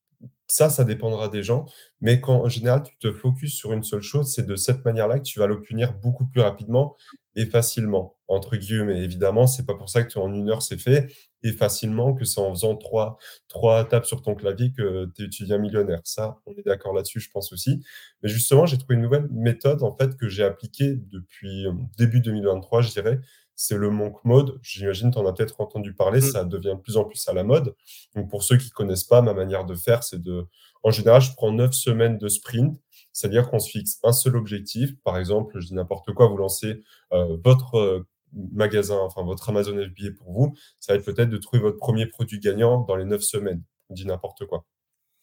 ça, 0.47 0.71
ça 0.71 0.85
dépendra 0.85 1.29
des 1.29 1.43
gens, 1.43 1.67
mais 2.01 2.21
quand 2.21 2.43
en 2.45 2.49
général 2.49 2.83
tu 2.85 2.97
te 2.99 3.13
focuses 3.13 3.55
sur 3.55 3.73
une 3.73 3.83
seule 3.85 4.03
chose, 4.03 4.33
c'est 4.35 4.47
de 4.47 4.57
cette 4.57 4.85
manière-là 4.85 5.19
que 5.19 5.25
tu 5.25 5.39
vas 5.41 5.47
l'obtenir 5.47 5.95
beaucoup 5.95 6.27
plus 6.27 6.41
rapidement 6.43 6.97
et 7.37 7.47
«facilement» 7.47 8.17
entre 8.29 8.57
guillemets. 8.57 9.03
Évidemment, 9.03 9.47
c'est 9.47 9.67
pas 9.67 9.75
pour 9.75 9.89
ça 9.91 10.03
que 10.05 10.19
en 10.19 10.33
une 10.33 10.49
heure 10.51 10.63
c'est 10.63 10.79
fait 10.79 11.13
et 11.43 11.53
facilement, 11.53 12.15
que 12.15 12.25
c'est 12.25 12.41
en 12.41 12.51
faisant 12.55 12.77
trois 12.77 13.19
trois 13.49 13.85
tapes 13.85 14.07
sur 14.07 14.23
ton 14.23 14.35
clavier 14.35 14.73
que 14.73 15.11
tu 15.17 15.29
tu 15.29 15.43
deviens 15.43 15.59
millionnaire. 15.59 16.01
Ça, 16.05 16.39
on 16.47 16.53
est 16.55 16.65
d'accord 16.65 16.95
là-dessus, 16.95 17.21
je 17.21 17.31
pense 17.31 17.53
aussi. 17.53 17.83
Mais 18.23 18.29
justement, 18.29 18.65
j'ai 18.67 18.79
trouvé 18.79 18.95
une 18.95 19.03
nouvelle 19.03 19.29
méthode 19.31 19.83
en 19.83 19.95
fait 19.97 20.17
que 20.17 20.29
j'ai 20.29 20.45
appliquée 20.45 20.95
depuis, 21.11 21.67
hem, 21.67 21.89
début 21.99 22.21
2023, 22.21 22.83
je 22.83 22.91
dirais. 22.91 23.21
C'est 23.55 23.77
le 23.77 23.91
monk 23.91 24.25
mode. 24.25 24.59
J'imagine 24.63 25.11
tu 25.11 25.19
en 25.19 25.27
as 25.27 25.33
peut-être 25.35 25.61
entendu 25.61 25.95
parler, 25.95 26.21
Mmh. 26.21 26.23
ça 26.23 26.45
devient 26.45 26.75
de 26.77 26.81
plus 26.81 26.97
en 26.97 27.05
plus 27.05 27.29
à 27.29 27.33
la 27.35 27.45
mode. 27.45 27.75
Donc 28.15 28.31
pour 28.31 28.43
ceux 28.43 28.57
qui 28.57 28.71
connaissent 28.71 29.05
pas, 29.05 29.21
ma 29.23 29.35
manière 29.35 29.65
de 29.67 29.75
faire, 29.75 30.03
c'est 30.05 30.21
de 30.23 30.47
en 30.85 30.91
général, 30.91 31.21
je 31.23 31.33
prends 31.35 31.53
9 31.53 31.73
semaines 31.75 32.19
de 32.19 32.29
sprint, 32.29 32.77
c'est-à-dire 33.13 33.51
qu'on 33.51 33.59
se 33.59 33.71
fixe 33.71 33.99
un 34.05 34.13
seul 34.13 34.37
objectif. 34.37 34.95
Par 35.05 35.19
exemple, 35.19 35.61
je 35.61 35.67
dis 35.69 35.75
n'importe 35.75 36.13
quoi, 36.15 36.29
vous 36.29 36.37
lancez, 36.37 36.83
heu, 37.13 37.41
votre, 37.45 37.77
heu, 37.79 38.07
magasin, 38.53 38.99
enfin 39.01 39.23
votre 39.25 39.49
Amazon 39.51 39.77
FBA 39.77 40.11
pour 40.17 40.33
vous, 40.33 40.55
ça 40.81 40.93
va 40.95 40.99
être 40.99 41.05
peut-être 41.05 41.29
de 41.31 41.37
trouver 41.39 41.63
votre 41.63 41.77
premier 41.79 42.07
produit 42.07 42.41
gagnant 42.41 42.81
dans 42.83 42.97
les 42.97 43.05
9 43.05 43.23
semaines. 43.23 43.63
Je 43.91 43.95
dis 43.97 44.07
n'importe 44.07 44.47
quoi. 44.47 44.65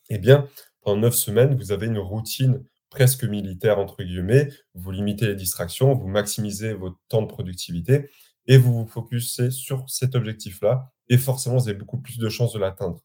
Eh 0.09 0.17
bien, 0.17 0.47
pendant 0.81 1.01
9 1.01 1.15
semaines, 1.15 1.55
vous 1.55 1.71
avez 1.71 1.87
une 1.87 1.99
routine 1.99 2.63
presque 2.89 3.23
«militaire» 3.23 3.79
entre 3.79 4.03
guillemets. 4.03 4.49
Vous 4.75 4.91
limitez 4.91 5.27
les 5.27 5.35
distractions, 5.35 5.93
vous 5.93 6.07
maximisez 6.07 6.73
votre 6.73 6.97
temps 7.09 7.21
de 7.21 7.27
productivité 7.27 8.09
et 8.47 8.57
vous 8.57 8.73
vous 8.73 8.87
focussez 8.87 9.51
sur 9.51 9.85
cet 9.89 10.15
objectif-là 10.15 10.91
et 11.09 11.17
forcément, 11.17 11.57
vous 11.57 11.69
avez 11.69 11.77
beaucoup 11.77 11.99
plus 11.99 12.17
de 12.17 12.29
chances 12.29 12.53
de 12.53 12.59
l'atteindre. 12.59 12.99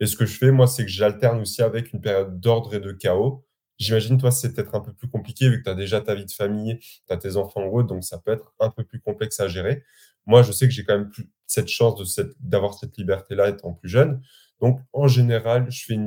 Et 0.00 0.06
ce 0.06 0.16
que 0.16 0.26
je 0.26 0.36
fais, 0.38 0.50
moi, 0.50 0.66
c'est 0.66 0.84
que 0.84 0.90
j'alterne 0.90 1.40
aussi 1.40 1.62
avec 1.62 1.92
une 1.92 2.00
période 2.00 2.40
d'ordre 2.40 2.74
et 2.74 2.80
de 2.80 2.92
chaos. 2.92 3.44
J'imagine, 3.82 4.16
toi, 4.16 4.30
c'est 4.30 4.52
peut-être 4.54 4.74
un 4.76 4.80
peu 4.80 4.92
plus 4.92 5.08
compliqué 5.08 5.48
vu 5.48 5.58
que 5.58 5.64
tu 5.64 5.70
as 5.70 5.74
déjà 5.74 6.00
ta 6.00 6.14
vie 6.14 6.24
de 6.24 6.30
famille, 6.30 6.78
tu 6.78 7.12
as 7.12 7.16
tes 7.16 7.36
enfants 7.36 7.64
ou 7.64 7.78
autre, 7.80 7.88
donc 7.88 8.04
ça 8.04 8.18
peut 8.18 8.30
être 8.30 8.54
un 8.60 8.70
peu 8.70 8.84
plus 8.84 9.00
complexe 9.00 9.40
à 9.40 9.48
gérer. 9.48 9.82
Moi, 10.26 10.42
je 10.42 10.52
sais 10.52 10.66
que 10.68 10.72
j'ai 10.72 10.84
quand 10.84 10.96
même 10.96 11.10
plus 11.10 11.28
cette 11.46 11.68
chance 11.68 12.16
d'avoir 12.40 12.74
cette 12.74 12.96
liberté-là 12.96 13.48
étant 13.48 13.72
plus 13.72 13.88
jeune. 13.88 14.22
Donc, 14.60 14.80
en 14.92 15.08
général, 15.08 15.66
je 15.70 15.84
fais 15.84 15.98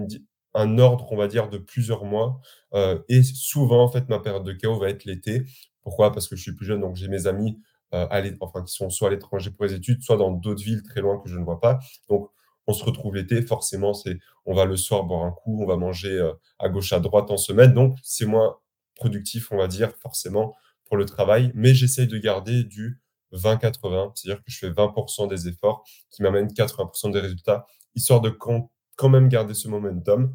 un 0.53 0.77
ordre, 0.79 1.11
on 1.11 1.17
va 1.17 1.27
dire, 1.27 1.49
de 1.49 1.57
plusieurs 1.57 2.05
mois, 2.05 2.39
heu 2.73 3.03
et 3.09 3.23
souvent, 3.23 3.83
en 3.83 3.89
fait, 3.89 4.07
ma 4.07 4.19
période 4.19 4.45
de 4.45 4.53
chaos 4.53 4.79
va 4.79 4.89
être 4.89 5.03
l'été. 5.03 5.43
Pourquoi? 5.81 6.13
Parce 6.13 6.29
que 6.29 6.37
je 6.37 6.41
suis 6.41 6.55
plus 6.55 6.65
jeune, 6.65 6.79
donc 6.79 6.95
j'ai 6.95 7.09
mes 7.09 7.27
amis, 7.27 7.59
l'é 7.91 8.35
enfin, 8.39 8.63
qui 8.63 8.73
sont 8.73 8.89
soit 8.89 9.09
à 9.09 9.11
l'étranger 9.11 9.51
pour 9.51 9.65
les 9.65 9.73
études, 9.73 10.01
soit 10.01 10.17
dans 10.17 10.31
d'autres 10.31 10.63
villes 10.63 10.83
très 10.83 11.01
loin 11.01 11.19
que 11.19 11.29
je 11.29 11.37
ne 11.37 11.43
vois 11.43 11.59
pas. 11.59 11.79
Donc 12.09 12.29
on 12.67 12.73
se 12.73 12.83
retrouve 12.83 13.15
l'été, 13.15 13.41
forcément, 13.41 13.93
c'est 13.93 14.17
on 14.45 14.53
va 14.53 14.65
le 14.65 14.75
soir 14.77 15.03
boire 15.03 15.23
un 15.25 15.31
coup, 15.31 15.61
on 15.61 15.65
va 15.67 15.77
manger, 15.77 16.11
heu, 16.13 16.33
à 16.59 16.69
gauche, 16.69 16.93
à 16.93 16.99
droite 16.99 17.31
en 17.31 17.37
semaine, 17.37 17.73
donc 17.73 17.97
c'est 18.03 18.25
moins 18.25 18.57
productif, 18.95 19.51
on 19.51 19.57
va 19.57 19.67
dire, 19.67 19.91
forcément, 20.01 20.55
pour 20.85 20.97
le 20.97 21.05
travail. 21.05 21.51
Mais 21.55 21.73
j'essaye 21.73 22.07
de 22.07 22.17
garder 22.17 22.63
du 22.63 23.01
20-80, 23.33 24.11
c'est-à-dire 24.15 24.39
que 24.43 24.51
je 24.51 24.57
fais 24.59 24.69
20 24.69 25.27
des 25.27 25.47
efforts 25.47 25.83
qui 26.11 26.23
m'amènent 26.23 26.53
80 26.53 27.11
des 27.11 27.19
résultats, 27.19 27.65
histoire 27.95 28.21
de 28.21 28.29
quand 28.29 28.71
quand 28.97 29.09
même 29.09 29.27
garder 29.27 29.53
ce 29.53 29.67
momentum. 29.67 30.33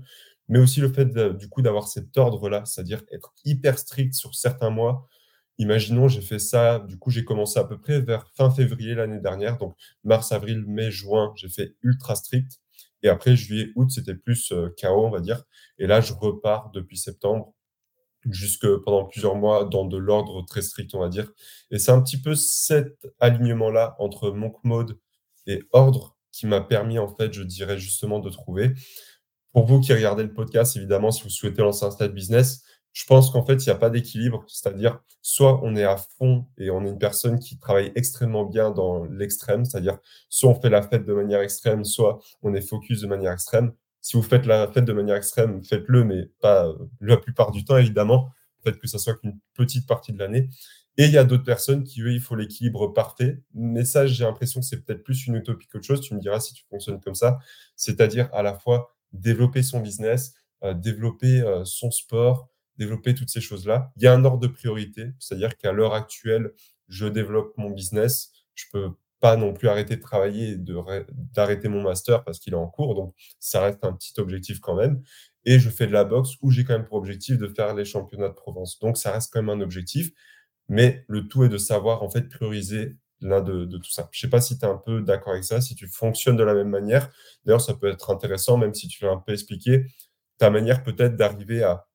Mais 0.48 0.58
aussi 0.58 0.80
le 0.80 0.92
fait 0.92 1.06
du 1.38 1.48
coup, 1.48 1.62
d'avoir 1.62 1.88
cet 1.88 2.16
ordre-là, 2.18 2.64
c'est-à-dire 2.66 3.02
être 3.12 3.32
hyper 3.44 3.78
strict 3.78 4.14
sur 4.14 4.34
certains 4.34 4.70
mois. 4.70 5.08
Imaginons, 5.60 6.08
j'ai 6.08 6.22
fait 6.22 6.38
ça, 6.38 6.78
du 6.78 6.98
coup, 6.98 7.10
j'ai 7.10 7.22
commencé 7.22 7.58
à 7.58 7.64
peu 7.64 7.78
près 7.78 8.00
vers 8.00 8.26
fin 8.34 8.50
février 8.50 8.94
l'année 8.94 9.20
dernière, 9.20 9.58
donc 9.58 9.74
mars, 10.04 10.32
avril, 10.32 10.64
mai, 10.66 10.90
juin, 10.90 11.34
j'ai 11.36 11.50
fait 11.50 11.74
ultra 11.82 12.14
strict. 12.14 12.60
Et 13.02 13.10
après 13.10 13.36
juillet, 13.36 13.68
août, 13.76 13.90
c'était 13.90 14.14
plus, 14.14 14.52
heu, 14.52 14.72
chaos, 14.78 15.04
on 15.04 15.10
va 15.10 15.20
dire. 15.20 15.44
Et 15.78 15.86
là, 15.86 16.00
je 16.00 16.14
repars 16.14 16.70
depuis 16.70 16.96
septembre 16.96 17.52
jusque 18.30 18.66
pendant 18.86 19.04
plusieurs 19.04 19.34
mois 19.34 19.66
dans 19.66 19.84
de 19.84 19.98
l'ordre 19.98 20.42
très 20.46 20.62
strict, 20.62 20.94
on 20.94 21.00
va 21.00 21.10
dire. 21.10 21.30
Et 21.70 21.78
c'est 21.78 21.90
un 21.90 22.00
petit 22.00 22.18
peu 22.18 22.34
cet 22.34 23.06
alignement-là 23.18 23.96
entre 23.98 24.30
monk 24.30 24.56
mode 24.64 24.98
et 25.46 25.60
ordre 25.72 26.16
qui 26.32 26.46
m'a 26.46 26.62
permis, 26.62 26.98
en 26.98 27.14
fait, 27.14 27.34
je 27.34 27.42
dirais 27.42 27.76
justement 27.76 28.18
de 28.18 28.30
trouver. 28.30 28.72
Pour 29.52 29.66
vous 29.66 29.80
qui 29.80 29.92
regardez 29.92 30.22
le 30.22 30.32
podcast, 30.32 30.74
évidemment, 30.78 31.10
si 31.10 31.22
vous 31.22 31.28
souhaitez 31.28 31.60
lancer 31.60 31.84
un 31.84 31.90
side 31.90 32.14
business, 32.14 32.62
je 32.92 33.04
pense 33.06 33.30
qu'en 33.30 33.44
fait, 33.44 33.64
il 33.64 33.68
y 33.68 33.70
a 33.70 33.76
pas 33.76 33.90
d'équilibre. 33.90 34.44
C'est-à-dire, 34.48 35.00
soit 35.22 35.60
on 35.62 35.76
est 35.76 35.84
à 35.84 35.96
fond 35.96 36.46
et 36.58 36.70
on 36.70 36.84
est 36.84 36.88
une 36.90 36.98
personne 36.98 37.38
qui 37.38 37.58
travaille 37.58 37.92
extrêmement 37.94 38.44
bien 38.44 38.70
dans 38.70 39.04
l'extrême, 39.04 39.64
c'est-à-dire 39.64 39.98
soit 40.28 40.50
on 40.50 40.60
fait 40.60 40.70
la 40.70 40.82
fête 40.82 41.04
de 41.06 41.12
manière 41.14 41.40
extrême, 41.40 41.84
soit 41.84 42.20
on 42.42 42.54
est 42.54 42.60
focus 42.60 43.00
de 43.02 43.06
manière 43.06 43.32
extrême. 43.32 43.72
Si 44.00 44.16
vous 44.16 44.22
faites 44.22 44.46
la 44.46 44.66
fête 44.68 44.84
de 44.86 44.92
manière 44.92 45.16
extrême, 45.16 45.62
faites-le, 45.64 46.04
mais 46.04 46.26
pas, 46.40 46.66
heu, 46.68 46.90
la 47.00 47.16
plupart 47.16 47.50
du 47.52 47.64
temps, 47.64 47.76
évidemment. 47.76 48.30
Faites 48.64 48.78
que 48.78 48.88
ça 48.88 48.98
soit 48.98 49.14
qu'une 49.14 49.38
petite 49.54 49.86
partie 49.86 50.12
de 50.12 50.18
l'année 50.18 50.48
Et 50.98 51.04
il 51.06 51.12
y 51.12 51.18
a 51.18 51.24
d'autres 51.24 51.44
personnes 51.44 51.84
qui, 51.84 52.02
eux, 52.02 52.12
il 52.12 52.20
faut 52.20 52.36
l'équilibre 52.36 52.88
parfait. 52.88 53.40
Mais 53.54 53.84
ça, 53.84 54.06
j'ai 54.06 54.24
l'impression 54.24 54.60
que 54.60 54.66
c'est 54.66 54.84
peut-être 54.84 55.02
plus 55.04 55.26
une 55.26 55.36
utopie 55.36 55.66
qu'autre 55.68 55.86
chose. 55.86 56.00
Tu 56.02 56.14
me 56.14 56.20
diras 56.20 56.40
si 56.40 56.52
tu 56.54 56.64
fonctionnes 56.68 57.00
comme 57.00 57.14
ça. 57.14 57.38
C'est-à-dire 57.76 58.28
à 58.32 58.42
la 58.42 58.54
fois 58.58 58.94
développer 59.12 59.62
son 59.62 59.80
business, 59.80 60.34
euh, 60.64 60.74
développer 60.74 61.40
euh, 61.40 61.64
son 61.64 61.90
sport, 61.90 62.49
développer 62.80 63.14
toutes 63.14 63.30
ces 63.30 63.42
choses-là. 63.42 63.92
Il 63.96 64.02
y 64.02 64.06
a 64.06 64.14
un 64.14 64.24
ordre 64.24 64.40
de 64.40 64.46
priorité. 64.48 65.10
C'est-à-dire 65.18 65.56
qu'à 65.56 65.70
l'heure 65.70 65.94
actuelle, 65.94 66.52
je 66.88 67.06
développe 67.06 67.52
mon 67.58 67.70
business. 67.70 68.32
Je 68.54 68.64
peux 68.72 68.90
pas 69.20 69.36
non 69.36 69.52
plus 69.52 69.68
arrêter 69.68 69.96
de 69.96 70.00
travailler 70.00 70.52
et 70.52 70.56
d'arrêter 71.34 71.68
mon 71.68 71.82
master 71.82 72.24
parce 72.24 72.38
qu'il 72.38 72.54
est 72.54 72.56
en 72.56 72.66
cours. 72.66 72.94
Donc, 72.94 73.14
ça 73.38 73.60
reste 73.60 73.84
un 73.84 73.92
petit 73.92 74.18
objectif 74.18 74.60
quand 74.60 74.74
même. 74.74 75.02
Et 75.44 75.58
je 75.58 75.68
fais 75.68 75.86
de 75.86 75.92
la 75.92 76.04
boxe 76.04 76.30
où 76.40 76.50
j'ai 76.50 76.64
quand 76.64 76.72
même 76.72 76.86
pour 76.86 76.96
objectif 76.96 77.36
de 77.36 77.48
faire 77.48 77.74
les 77.74 77.84
championnats 77.84 78.28
de 78.28 78.34
Provence. 78.34 78.78
Donc, 78.80 78.96
ça 78.96 79.12
reste 79.12 79.30
quand 79.32 79.42
même 79.42 79.60
un 79.60 79.62
objectif. 79.62 80.10
Mais 80.68 81.04
le 81.08 81.28
tout 81.28 81.44
est 81.44 81.48
de 81.50 81.58
savoir 81.58 82.02
en 82.02 82.10
fait 82.10 82.28
prioriser 82.28 82.96
l'un 83.20 83.42
de, 83.42 83.66
tout 83.76 83.90
ça. 83.90 84.08
Je 84.12 84.20
sais 84.20 84.30
pas 84.30 84.40
si 84.40 84.58
tu 84.58 84.64
es 84.64 84.68
un 84.68 84.78
peu 84.78 85.02
d'accord 85.02 85.34
avec 85.34 85.44
ça, 85.44 85.60
si 85.60 85.74
tu 85.74 85.86
fonctionnes 85.86 86.36
de 86.36 86.44
la 86.44 86.54
même 86.54 86.70
manière. 86.70 87.10
D'ailleurs, 87.44 87.60
ça 87.60 87.74
peut 87.74 87.88
être 87.88 88.10
intéressant, 88.10 88.56
même 88.56 88.72
si 88.72 88.88
tu 88.88 89.04
veux 89.04 89.10
un 89.10 89.18
peu 89.18 89.32
expliquer 89.32 89.84
ta 90.38 90.48
manière 90.48 90.82
peut-être 90.82 91.16
d'arriver 91.16 91.62
à... 91.62 91.86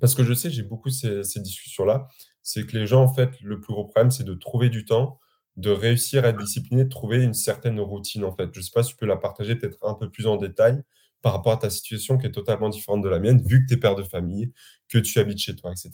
Parce 0.00 0.14
que 0.14 0.24
je 0.24 0.32
sais, 0.34 0.50
j'ai 0.50 0.62
beaucoup 0.62 0.90
ces, 0.90 1.22
discussions-là, 1.40 2.08
c'est 2.42 2.66
que 2.66 2.76
les 2.76 2.86
gens, 2.86 3.02
en 3.02 3.12
fait, 3.12 3.40
le 3.40 3.60
plus 3.60 3.72
gros 3.72 3.84
problème, 3.84 4.10
c'est 4.10 4.24
de 4.24 4.34
trouver 4.34 4.70
du 4.70 4.84
temps 4.84 5.18
de 5.56 5.70
réussir 5.70 6.24
à 6.24 6.28
être 6.28 6.38
discipliné, 6.38 6.84
de 6.84 6.88
trouver 6.88 7.22
une 7.22 7.34
certaine 7.34 7.80
routine, 7.80 8.24
en 8.24 8.32
fait. 8.34 8.48
Je 8.52 8.60
ne 8.60 8.64
sais 8.64 8.70
pas 8.72 8.82
si 8.84 8.90
tu 8.90 8.96
peux 8.96 9.06
la 9.06 9.16
partager 9.16 9.56
peut-être 9.56 9.84
un 9.84 9.94
peu 9.94 10.08
plus 10.08 10.26
en 10.26 10.36
détail 10.36 10.82
par 11.20 11.32
rapport 11.32 11.52
à 11.52 11.56
ta 11.56 11.70
situation 11.70 12.16
qui 12.16 12.26
est 12.26 12.32
totalement 12.32 12.68
différente 12.68 13.02
de 13.02 13.08
la 13.08 13.18
mienne, 13.18 13.42
vu 13.44 13.62
que 13.62 13.66
tu 13.68 13.74
es 13.74 13.76
père 13.76 13.96
de 13.96 14.04
famille, 14.04 14.52
que 14.88 14.98
tu 14.98 15.18
habites 15.18 15.38
chez 15.38 15.56
toi, 15.56 15.72
etc. 15.72 15.90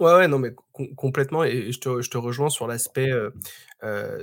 Ouais, 0.00 0.12
ouais, 0.14 0.26
non, 0.28 0.38
mais 0.38 0.52
complètement 0.96 1.44
et 1.44 1.70
je 1.70 1.78
te 1.78 2.00
je 2.00 2.10
te 2.10 2.16
rejoins 2.16 2.48
sur 2.48 2.66
l'aspect, 2.66 3.10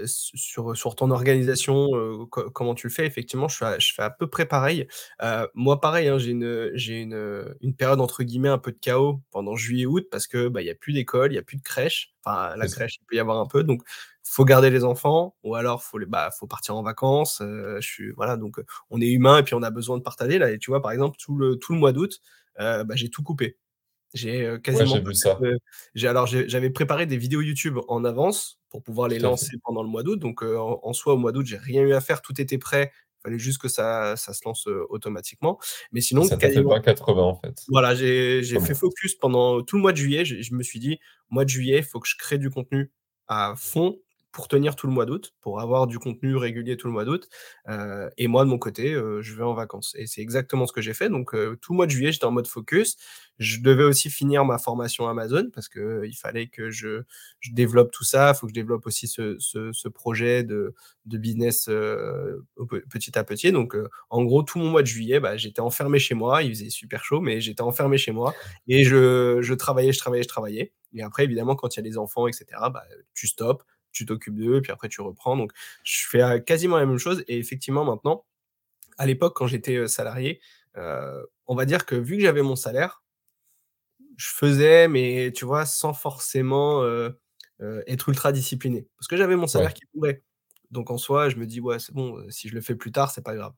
sur 0.06 0.76
sur 0.76 0.96
ton 0.96 1.12
organisation, 1.12 2.28
comment 2.30 2.76
tu 2.76 2.88
le 2.88 2.94
fais. 2.94 3.06
Effectivement, 3.06 3.48
je 3.48 3.58
fais 3.58 3.80
je 3.80 3.94
fais 3.94 4.02
à 4.04 4.10
peu 4.10 4.28
près 4.28 4.46
pareil. 4.48 4.88
Moi, 5.54 5.80
pareil, 5.82 6.08
hein, 6.08 6.18
j'ai 6.18 6.32
une, 6.32 6.72
j'ai 6.74 7.02
une, 7.02 7.46
une 7.62 7.76
période 7.76 8.02
entre 8.02 8.24
guillemets 8.24 8.50
«un 8.50 8.58
peu 8.58 8.72
de 8.72 8.78
chaos» 8.80 9.22
pendant 9.32 9.56
juillet-août 9.56 10.08
parce 10.12 10.28
que, 10.28 10.48
bah, 10.48 10.62
il 10.62 10.66
y 10.68 10.70
a 10.70 10.76
plus 10.76 10.94
d'école, 10.94 11.32
il 11.32 11.36
y 11.36 11.38
a 11.40 11.42
plus 11.44 11.58
de 11.58 11.62
crèche. 11.64 12.14
Enfin, 12.26 12.56
la 12.58 12.68
crèche, 12.68 12.96
il 13.02 13.06
peut 13.06 13.16
y 13.16 13.20
avoir 13.20 13.40
un 13.40 13.46
peu, 13.48 13.64
donc 13.64 13.82
faut 14.24 14.46
garder 14.46 14.70
les 14.70 14.84
enfants 14.84 15.36
ou 15.44 15.56
alors 15.56 15.82
faut 15.84 15.98
les 15.98 16.06
bah, 16.06 16.30
faut 16.38 16.46
partir 16.48 16.76
en 16.76 16.84
vacances, 16.84 17.42
je 17.42 17.80
suis 17.82 18.12
voilà, 18.12 18.38
donc 18.38 18.60
on 18.92 19.02
est 19.02 19.08
humain 19.08 19.40
et 19.40 19.44
puis 19.44 19.56
on 19.56 19.64
a 19.64 19.72
besoin 19.72 19.98
de 19.98 20.04
partager 20.04 20.38
là 20.40 20.52
et 20.52 20.60
tu 20.60 20.72
vois, 20.72 20.82
par 20.82 20.92
exemple, 20.92 21.18
tout 21.20 21.36
le 21.38 21.56
tout 21.58 21.74
le 21.74 21.80
mois 21.80 21.92
d'août, 21.94 22.20
bah, 22.58 22.86
j'ai 22.96 23.10
tout 23.10 23.24
coupé. 23.24 23.58
J'ai, 24.14 24.50
Ouais, 24.50 24.60
quasiment 24.62 25.00
vu 25.00 25.14
ça. 25.14 25.40
j'ai 25.94 26.08
alors 26.08 26.26
j'avais 26.28 26.70
préparé 26.72 27.06
des 27.06 27.18
vidéos 27.18 27.42
YouTube 27.42 27.78
en 27.88 28.04
avance 28.06 28.60
pour 28.70 28.82
pouvoir 28.84 29.08
les 29.08 29.20
lancer 29.20 29.58
pendant 29.64 29.84
le 29.84 29.90
mois 29.90 30.04
d'août, 30.04 30.18
donc 30.20 30.42
en 30.44 30.80
en 30.84 30.94
soi, 30.94 31.14
au 31.14 31.18
mois 31.18 31.32
d'août, 31.32 31.46
j'ai 31.46 31.58
rien 31.58 31.82
eu 31.84 31.94
à 31.94 32.02
faire, 32.02 32.22
tout 32.22 32.40
était 32.42 32.58
prêt. 32.58 32.92
Il 33.20 33.22
fallait 33.24 33.40
juste 33.40 33.62
que 33.62 33.68
ça 33.68 34.16
ça 34.16 34.34
se 34.34 34.42
lance, 34.46 34.68
automatiquement. 34.90 35.60
Mais 35.92 36.02
sinon, 36.02 36.24
ça 36.24 36.38
fait 36.40 36.48
quasiment 36.48 36.78
20-80 36.78 37.20
en 37.20 37.36
fait, 37.36 37.64
voilà, 37.68 37.94
j'ai 37.96 38.42
fait 38.60 38.76
focus 38.76 39.16
pendant 39.16 39.62
tout 39.62 39.76
le 39.76 39.82
mois 39.82 39.92
de 39.92 39.98
juillet. 39.98 40.26
Je 40.26 40.42
je 40.42 40.54
me 40.56 40.64
suis 40.64 40.80
dit: 40.80 41.00
«Mois 41.30 41.44
de 41.46 41.50
juillet, 41.50 41.78
il 41.80 41.84
faut 41.84 42.00
que 42.00 42.08
je 42.08 42.16
crée 42.18 42.38
du 42.38 42.50
contenu 42.50 42.92
à 43.28 43.54
fond 43.58 44.00
pour 44.32 44.48
tenir 44.48 44.76
tout 44.76 44.88
le 44.88 44.94
mois 44.94 45.06
d'août, 45.06 45.34
pour 45.42 45.60
avoir 45.62 45.88
du 45.88 46.00
contenu 46.00 46.36
régulier 46.36 46.78
tout 46.78 46.88
le 46.88 46.94
mois 46.94 47.06
d'août». 47.06 47.28
Heu 47.70 48.10
et 48.18 48.28
moi, 48.28 48.44
de 48.46 48.50
mon 48.50 48.58
côté, 48.60 48.94
heu, 48.94 49.22
je 49.22 49.34
vais 49.36 49.44
en 49.44 49.54
vacances 49.54 49.94
et 49.98 50.08
c'est 50.08 50.22
exactement 50.22 50.66
ce 50.68 50.74
que 50.74 50.82
j'ai 50.82 50.94
fait. 50.94 51.10
Donc 51.10 51.34
heu, 51.36 51.58
tout 51.62 51.74
le 51.74 51.78
mois 51.78 51.86
de 51.88 51.92
juillet, 51.92 52.12
j'étais 52.12 52.26
en 52.26 52.32
mode 52.32 52.48
focus. 52.48 52.98
Je 53.40 53.60
devais 53.62 53.84
aussi 53.86 54.10
finir 54.10 54.44
ma 54.46 54.58
formation 54.58 55.08
Amazon 55.08 55.50
parce 55.54 55.70
qu'il 55.70 56.16
fallait 56.18 56.48
que 56.48 56.70
je 56.72 57.04
développe 57.52 57.92
tout 57.92 58.04
ça. 58.04 58.34
Il 58.36 58.38
faut 58.40 58.48
que 58.48 58.52
je 58.52 58.56
développe 58.56 58.86
aussi 58.86 59.08
ce 59.08 59.88
projet 59.90 60.44
de 60.44 60.74
business, 61.06 61.70
petit 62.90 63.18
à 63.18 63.24
petit. 63.24 63.52
Donc 63.52 63.76
en 64.10 64.24
gros, 64.24 64.44
tout 64.44 64.60
mon 64.60 64.70
mois 64.72 64.82
de 64.82 64.88
juillet, 64.88 65.20
bah, 65.20 65.38
j'étais 65.38 65.62
enfermé 65.62 66.00
chez 66.00 66.16
moi. 66.16 66.44
Il 66.44 66.50
faisait 66.56 66.70
super 66.70 67.04
chaud, 67.04 67.22
mais 67.22 67.42
j'étais 67.42 67.62
enfermé 67.62 67.98
chez 67.98 68.12
moi 68.12 68.34
et 68.68 68.84
je 68.84 69.54
travaillais, 69.54 69.92
je 69.94 70.00
travaillais, 70.00 70.24
je 70.24 70.28
travaillais 70.28 70.74
et 70.94 71.04
après 71.04 71.24
évidemment 71.24 71.56
quand 71.56 71.76
il 71.76 71.80
y 71.80 71.82
a 71.82 71.84
des 71.84 71.98
enfants 72.00 72.28
et 72.28 72.34
cetera, 72.34 72.70
bah, 72.72 72.84
tu 73.14 73.28
stoppes, 73.28 73.64
tu 73.92 74.06
t'occupes 74.06 74.36
d'eux, 74.38 74.62
puis 74.62 74.72
après 74.72 74.90
tu 74.90 75.02
reprends. 75.02 75.38
Donc 75.38 75.52
je 75.84 76.08
fais, 76.08 76.22
heu, 76.24 76.40
quasiment 76.40 76.78
la 76.78 76.86
même 76.86 76.98
chose 77.00 77.24
et 77.28 77.38
effectivement 77.40 77.86
maintenant, 77.86 78.26
à 78.98 79.06
l'époque 79.08 79.36
quand 79.38 79.48
j'étais, 79.48 79.76
heu, 79.78 79.88
salarié, 79.88 80.42
heu, 80.78 81.28
on 81.48 81.56
va 81.56 81.66
dire 81.66 81.86
que 81.88 81.96
vu 81.96 82.18
que 82.18 82.24
j'avais 82.24 82.44
mon 82.44 82.56
salaire, 82.58 83.04
je 84.18 84.28
faisais, 84.30 84.88
mais 84.88 85.32
tu 85.34 85.46
vois, 85.46 85.66
sans 85.66 85.94
forcément, 85.94 86.84
être 87.88 88.10
ultra 88.10 88.32
discipliné. 88.32 88.88
Parce 88.98 89.08
que 89.08 89.18
j'avais 89.18 89.36
mon 89.36 89.48
salaire 89.48 89.74
Ouais, 89.74 89.74
qui 89.74 89.86
tombait. 89.94 90.24
Donc 90.72 90.92
en 90.92 90.98
soi, 90.98 91.30
je 91.30 91.38
me 91.38 91.46
dis: 91.48 91.60
«Ouais, 91.62 91.80
c'est 91.80 91.94
bon, 91.94 92.24
si 92.30 92.48
je 92.50 92.56
le 92.56 92.62
fais 92.62 92.76
plus 92.76 92.92
tard, 92.92 93.12
c'est 93.12 93.24
pas 93.24 93.36
grave». 93.36 93.54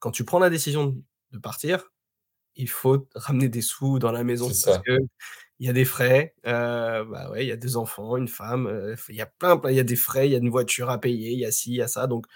Quand 0.00 0.10
tu 0.12 0.24
prends 0.24 0.38
la 0.38 0.50
décision 0.50 0.96
de 1.32 1.38
partir, 1.38 1.92
il 2.56 2.68
faut 2.68 3.08
ramener 3.14 3.48
des 3.48 3.60
sous 3.62 3.98
dans 3.98 4.12
la 4.12 4.24
maison 4.24 4.56
parce 4.60 4.60
ça. 4.60 4.82
qu'il 4.86 4.98
y 5.60 5.68
a 5.68 5.72
des 5.74 5.84
frais, 5.86 6.34
bah, 6.44 7.30
ouais, 7.32 7.44
il 7.46 7.48
y 7.48 7.52
a 7.52 7.56
2 7.56 7.76
enfants, 7.78 8.16
une 8.18 8.28
femme, 8.28 8.96
il 9.10 9.16
y 9.16 9.20
a 9.22 9.26
plein, 9.26 9.56
plein 9.58 9.70
il 9.72 9.76
y 9.76 9.80
a 9.80 9.84
des 9.84 9.96
frais, 9.96 10.28
il 10.28 10.32
y 10.32 10.36
a 10.36 10.38
une 10.38 10.50
voiture 10.50 10.90
à 10.90 11.00
payer, 11.00 11.32
il 11.32 11.38
y 11.40 11.46
a 11.46 11.52
ci, 11.52 11.70
il 11.72 11.76
y 11.76 11.82
a 11.82 11.88
ça, 11.88 12.06
donc 12.08 12.26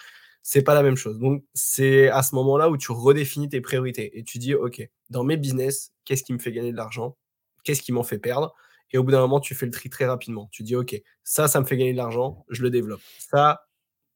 c'est 0.42 0.62
pas 0.62 0.74
la 0.74 0.82
même 0.82 0.96
chose. 0.96 1.18
Donc 1.18 1.44
c'est 1.54 2.08
à 2.08 2.22
ce 2.22 2.34
moment-là 2.36 2.70
où 2.70 2.76
tu 2.78 2.92
redéfinis 2.92 3.48
tes 3.50 3.60
priorités 3.60 4.18
et 4.18 4.24
tu 4.24 4.38
dis: 4.38 4.54
«OK, 4.54 4.82
dans 5.10 5.24
mes 5.24 5.36
business, 5.36 5.92
qu'est-ce 6.04 6.24
qui 6.24 6.32
me 6.34 6.38
fait 6.38 6.52
gagner 6.52 6.72
de 6.72 6.76
l'argent? 6.78 7.16
Qu'est-ce 7.64 7.82
qui 7.82 7.92
m'en 7.92 8.02
fait 8.04 8.18
perdre?» 8.18 8.54
et 8.92 8.98
au 8.98 9.04
bout 9.04 9.12
d'un 9.12 9.20
moment, 9.20 9.40
tu 9.40 9.54
fais 9.54 9.66
le 9.66 9.72
tri 9.72 9.88
très 9.90 10.06
rapidement. 10.06 10.48
Tu 10.52 10.62
dis: 10.64 10.76
«OK, 10.76 10.96
ça, 11.24 11.48
ça 11.48 11.60
me 11.60 11.66
fait 11.66 11.76
gagner 11.76 11.92
de 11.92 11.96
l'argent, 11.98 12.44
je 12.50 12.62
le 12.62 12.70
développe. 12.70 13.02
Ça, 13.18 13.66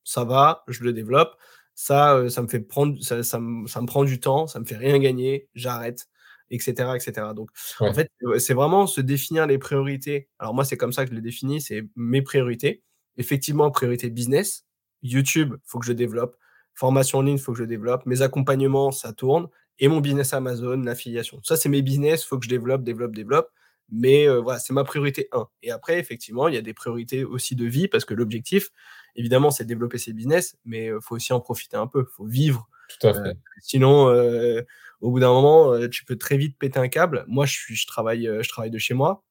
ça 0.03 0.23
va, 0.25 0.63
je 0.67 0.83
le 0.83 0.93
développe. 0.93 1.35
Ça, 1.75 2.17
heu, 2.17 2.29
ça 2.29 2.41
me 2.41 2.47
fait 2.47 2.61
prendre 2.61 3.01
ça 3.03 3.21
ça 3.23 3.39
me 3.39 3.67
ça 3.67 3.81
me 3.81 3.85
prend 3.87 4.03
du 4.05 4.19
temps, 4.19 4.47
ça 4.47 4.59
me 4.59 4.65
fait 4.65 4.77
rien 4.77 4.97
gagner, 4.99 5.49
j'arrête» 5.55 6.07
et 6.51 6.59
cetera 6.59 6.95
et 6.95 6.99
cetera. 6.99 7.33
Donc 7.33 7.49
en 7.85 7.93
fait, 7.93 8.09
heu, 8.23 8.37
c'est 8.39 8.53
vraiment 8.53 8.85
se 8.87 9.01
définir 9.01 9.47
les 9.47 9.57
priorités. 9.57 10.29
Alors 10.39 10.53
moi, 10.53 10.63
c'est 10.63 10.77
comme 10.77 10.93
ça 10.93 11.03
que 11.05 11.09
je 11.11 11.15
les 11.15 11.21
définis, 11.21 11.59
c'est 11.61 11.83
mes 11.95 12.21
priorités. 12.21 12.83
Effectivement, 13.17 13.71
priorité 13.71 14.09
business, 14.11 14.63
YouTube, 15.01 15.55
faut 15.65 15.79
que 15.79 15.85
je 15.87 15.93
développe, 15.93 16.35
formation 16.75 17.19
en 17.19 17.21
ligne, 17.23 17.37
faut 17.39 17.51
que 17.53 17.57
je 17.59 17.63
développe, 17.63 18.05
mes 18.05 18.21
accompagnements, 18.21 18.91
ça 18.91 19.11
tourne 19.13 19.47
et 19.79 19.87
mon 19.87 20.01
business 20.01 20.33
Amazon, 20.33 20.77
l'affiliation. 20.83 21.39
Ça, 21.43 21.57
c'est 21.57 21.69
mes 21.69 21.81
business, 21.81 22.23
faut 22.23 22.37
que 22.39 22.45
je 22.45 22.49
développe, 22.49 22.83
développe, 22.83 23.13
développe, 23.15 23.49
mais 23.91 24.25
heu, 24.27 24.37
voilà, 24.39 24.59
c'est 24.59 24.73
ma 24.73 24.83
priorité 24.83 25.27
1 25.31 25.47
et 25.63 25.71
après 25.71 25.99
effectivement, 25.99 26.47
il 26.47 26.55
y 26.55 26.57
a 26.57 26.61
des 26.61 26.73
priorités 26.73 27.23
aussi 27.23 27.55
de 27.55 27.65
vie 27.65 27.87
parce 27.87 28.05
que 28.05 28.13
l'objectif, 28.13 28.69
évidemment, 29.15 29.51
c'est 29.51 29.63
de 29.65 29.69
développer 29.69 29.97
ses 29.97 30.13
business, 30.13 30.57
mais 30.65 30.87
il 30.87 30.97
faut 31.01 31.15
aussi 31.15 31.33
en 31.33 31.39
profiter 31.41 31.77
un 31.77 31.87
peu. 31.87 32.05
Il 32.09 32.13
faut 32.15 32.25
vivre, 32.25 32.67
tout 32.87 33.07
à 33.07 33.13
heu, 33.13 33.13
fait. 33.13 33.37
sinon, 33.61 34.09
heu, 34.11 34.65
au 35.01 35.11
bout 35.11 35.19
d'un 35.19 35.31
moment, 35.31 35.73
heu, 35.75 35.89
tu 35.89 36.05
peux 36.05 36.17
très 36.17 36.37
vite 36.37 36.57
péter 36.59 36.79
un 36.79 36.87
câble. 36.89 37.25
Moi, 37.27 37.45
je 37.45 37.53
suis 37.53 37.75
je 37.75 37.87
travaille, 37.87 38.29
je 38.41 38.49
travaille 38.49 38.71
de 38.71 38.77
chez 38.79 38.93
moi, 38.95 39.23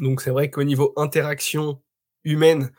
donc 0.00 0.20
c'est 0.20 0.30
vrai 0.30 0.50
qu'au 0.50 0.62
niveau 0.64 0.92
interaction 0.96 1.82
humaine, 2.24 2.70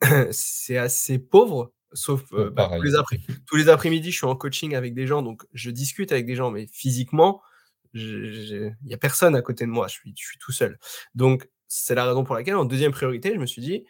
c'est 0.32 0.78
assez 0.78 1.18
pauvre, 1.18 1.72
sauf, 1.92 2.24
heu, 2.32 2.50
bah, 2.50 2.70
tous 2.78 2.86
les 2.86 2.96
après 2.96 3.18
tous 3.46 3.56
les 3.56 3.68
après-midi, 3.68 4.12
je 4.12 4.18
suis 4.18 4.26
en 4.26 4.36
coaching 4.36 4.74
avec 4.74 4.94
des 4.94 5.06
gens, 5.06 5.22
donc 5.22 5.44
je 5.54 5.70
discute 5.70 6.12
avec 6.12 6.26
des 6.26 6.36
gens, 6.36 6.50
mais 6.50 6.66
physiquement, 6.72 7.42
il 7.94 8.74
y 8.86 8.94
a 8.94 8.98
personne 8.98 9.36
à 9.36 9.42
côté 9.42 9.64
de 9.66 9.70
moi, 9.70 9.88
je 9.88 9.94
suis 9.94 10.14
je 10.16 10.26
suis 10.26 10.38
tout 10.38 10.52
seul. 10.52 10.78
Donc 11.14 11.48
c'est 11.68 11.94
la 11.94 12.04
raison 12.06 12.24
pour 12.24 12.34
laquelle 12.34 12.56
en 12.56 12.64
deuxième 12.64 12.92
priorité, 12.92 13.32
je 13.34 13.40
me 13.40 13.46
suis 13.46 13.62
dit: 13.62 13.84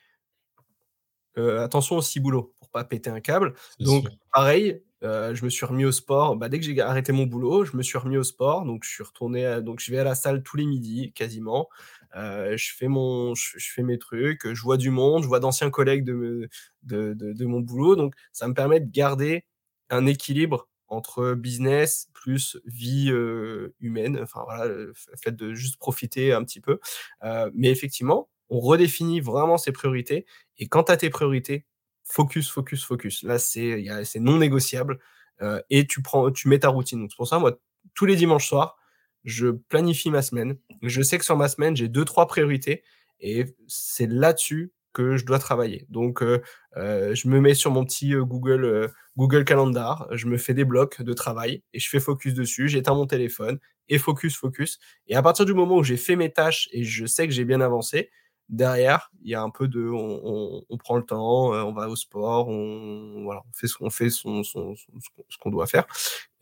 Heu, 1.36 1.58
attention 1.60 1.96
au 1.96 2.02
ciboulot 2.02 2.54
pour 2.58 2.70
pas 2.70 2.84
péter 2.84 3.10
un 3.10 3.20
câble. 3.20 3.54
Donc 3.80 4.08
sûr. 4.08 4.18
pareil, 4.32 4.82
heu, 5.04 5.34
je 5.34 5.44
me 5.44 5.50
suis 5.50 5.64
remis 5.66 5.84
au 5.84 5.92
sport. 5.92 6.36
Bah, 6.36 6.48
dès 6.48 6.58
que 6.58 6.64
j'ai 6.64 6.80
arrêté 6.80 7.12
mon 7.12 7.24
boulot, 7.26 7.64
je 7.64 7.76
me 7.76 7.82
suis 7.82 7.98
remis 7.98 8.16
au 8.16 8.22
sport. 8.24 8.64
Donc 8.64 8.84
je 8.84 8.90
suis 8.90 9.02
retourné 9.04 9.46
à 9.46 9.60
donc 9.60 9.80
je 9.80 9.90
vais 9.92 9.98
à 9.98 10.04
la 10.04 10.14
salle 10.14 10.42
tous 10.42 10.56
les 10.56 10.66
midis 10.66 11.12
quasiment. 11.12 11.68
Heu, 12.16 12.56
je 12.56 12.74
fais 12.76 12.88
mon 12.88 13.34
je 13.34 13.58
je 13.58 13.72
fais 13.72 13.82
mes 13.82 13.98
trucs, 13.98 14.52
je 14.52 14.62
vois 14.62 14.76
du 14.78 14.90
monde, 14.90 15.22
je 15.22 15.28
vois 15.28 15.40
d'anciens 15.40 15.70
collègues 15.70 16.04
de 16.04 16.12
me 16.14 16.48
de 16.82 17.14
de 17.14 17.32
de 17.32 17.44
mon 17.46 17.60
boulot. 17.60 17.94
Donc 17.96 18.14
ça 18.32 18.48
me 18.48 18.54
permet 18.54 18.80
de 18.80 18.90
garder 18.90 19.44
un 19.90 20.06
équilibre 20.06 20.68
entre 20.88 21.34
business 21.34 22.08
plus 22.14 22.58
vie, 22.64 23.10
heu, 23.10 23.74
humaine. 23.80 24.18
Enfin 24.22 24.42
voilà, 24.44 24.66
le 24.66 24.92
fait 25.22 25.32
de 25.36 25.54
juste 25.54 25.76
profiter 25.78 26.32
un 26.32 26.44
petit 26.44 26.60
peu. 26.60 26.78
Heu, 27.24 27.50
mais 27.54 27.70
effectivement, 27.70 28.28
on 28.50 28.60
redéfinit 28.60 29.20
vraiment 29.20 29.58
ses 29.58 29.72
priorités 29.72 30.26
et 30.58 30.66
quand 30.68 30.84
tu 30.84 30.92
as 30.92 30.96
tes 30.96 31.10
priorités, 31.10 31.66
focus, 32.04 32.50
focus, 32.50 32.84
focus. 32.84 33.22
Là, 33.22 33.38
c'est 33.38 33.82
non 34.20 34.38
négociable, 34.38 34.98
heu 35.42 35.62
et 35.70 35.86
tu 35.86 36.02
prends 36.02 36.30
tu 36.30 36.48
mets 36.48 36.58
ta 36.60 36.68
routine. 36.68 37.00
Donc 37.00 37.10
c'est 37.12 37.16
pour 37.16 37.28
ça, 37.28 37.38
moi, 37.38 37.58
tous 37.94 38.06
les 38.06 38.16
dimanches 38.16 38.48
soirs, 38.48 38.76
je 39.24 39.48
planifie 39.48 40.10
ma 40.10 40.22
semaine. 40.22 40.56
Je 40.82 41.02
sais 41.02 41.18
que 41.18 41.24
sur 41.24 41.36
ma 41.36 41.48
semaine, 41.48 41.76
j'ai 41.76 41.88
deux 41.88 42.04
trois 42.04 42.26
priorités 42.26 42.82
et 43.20 43.46
c'est 43.66 44.06
là-dessus 44.06 44.72
que 44.92 45.16
je 45.16 45.24
dois 45.26 45.38
travailler. 45.38 45.86
Donc 45.90 46.22
heu 46.22 46.42
heu, 46.76 47.14
je 47.14 47.28
me 47.28 47.40
mets 47.40 47.54
sur 47.54 47.70
mon 47.70 47.84
petit, 47.84 48.14
heu, 48.14 48.24
Google, 48.24 48.64
heu, 48.64 48.90
Google 49.16 49.44
Calendar, 49.44 50.08
je 50.12 50.26
me 50.26 50.36
fais 50.38 50.54
des 50.54 50.64
blocs 50.64 51.02
de 51.02 51.12
travail 51.12 51.62
et 51.74 51.78
je 51.80 51.88
fais 51.88 52.00
focus 52.00 52.34
dessus. 52.34 52.68
J'éteins 52.68 52.94
mon 52.94 53.06
téléphone 53.06 53.58
et 53.88 53.98
focus, 53.98 54.36
focus 54.36 54.78
et 55.06 55.16
à 55.16 55.22
partir 55.22 55.44
du 55.46 55.54
moment 55.54 55.76
où 55.78 55.82
j'ai 55.84 55.96
fait 55.96 56.16
mes 56.16 56.30
tâches 56.32 56.68
et 56.72 56.84
je 56.84 57.06
sais 57.06 57.26
que 57.28 57.32
j'ai 57.34 57.44
bien 57.44 57.60
avancé, 57.60 58.10
derrière, 58.48 59.10
il 59.22 59.30
y 59.30 59.34
a 59.34 59.42
un 59.42 59.50
peu 59.50 59.68
de 59.68 59.82
on 59.90 60.20
on 60.24 60.62
on 60.68 60.76
prend 60.78 60.96
le 60.96 61.04
temps, 61.04 61.50
on 61.52 61.72
va 61.72 61.88
au 61.88 61.96
sport, 61.96 62.48
on 62.48 63.22
voilà, 63.24 63.42
on 63.48 63.52
fait 63.56 63.66
ce 63.68 63.74
qu'on 63.76 63.90
fait 63.90 64.10
son 64.10 64.42
son 64.44 64.74
son 64.76 64.92
ce 65.28 65.38
qu'on 65.38 65.50
doit 65.50 65.66
faire 65.66 65.86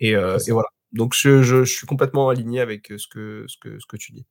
et 0.01 0.11
et 0.12 0.53
voilà. 0.53 0.68
Donc 0.92 1.14
je 1.14 1.42
je 1.42 1.64
je 1.64 1.74
suis 1.74 1.86
complètement 1.86 2.28
aligné 2.30 2.61
avec, 2.61 2.88
ce 2.99 3.09
que 3.09 3.44
ce 3.49 3.57
que 3.59 3.78
ce 3.80 3.86
que 3.86 3.97
tu 3.97 4.12
dis. 4.12 4.26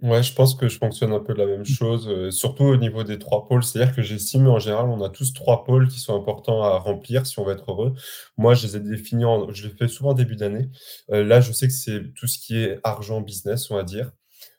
Ouais, 0.00 0.22
je 0.22 0.34
pense 0.34 0.54
que 0.56 0.68
je 0.68 0.78
fonctionne 0.78 1.12
un 1.12 1.20
peu 1.20 1.32
de 1.32 1.38
la 1.38 1.46
même 1.46 1.64
chose, 1.64 2.08
heu, 2.08 2.30
surtout 2.32 2.64
au 2.64 2.76
niveau 2.76 3.04
des 3.04 3.18
3 3.20 3.46
pôles. 3.46 3.62
C'est-à-dire 3.62 3.94
que 3.94 4.02
j'estime 4.02 4.48
en 4.48 4.58
général, 4.58 4.86
on 4.88 5.00
a 5.04 5.08
tous 5.10 5.32
3 5.32 5.62
pôles 5.64 5.86
qui 5.88 6.00
sont 6.00 6.16
importants 6.16 6.62
à 6.64 6.78
remplir 6.78 7.24
si 7.26 7.38
on 7.38 7.44
veut 7.44 7.52
être 7.52 7.70
heureux. 7.70 7.92
Moi, 8.36 8.54
je 8.54 8.66
les 8.66 8.76
ai 8.76 8.80
définis 8.80 9.24
en 9.24 9.52
je 9.52 9.68
les 9.68 9.74
fais 9.74 9.86
souvent 9.86 10.10
en 10.10 10.14
début 10.14 10.34
d'année. 10.34 10.70
Heu, 11.12 11.22
là, 11.22 11.40
je 11.40 11.52
sais 11.52 11.68
que 11.68 11.72
c'est 11.72 12.12
tout 12.14 12.26
ce 12.26 12.38
qui 12.38 12.56
est 12.56 12.80
argent, 12.82 13.20
business, 13.20 13.70
on 13.70 13.76
va 13.76 13.84
dire. 13.84 14.10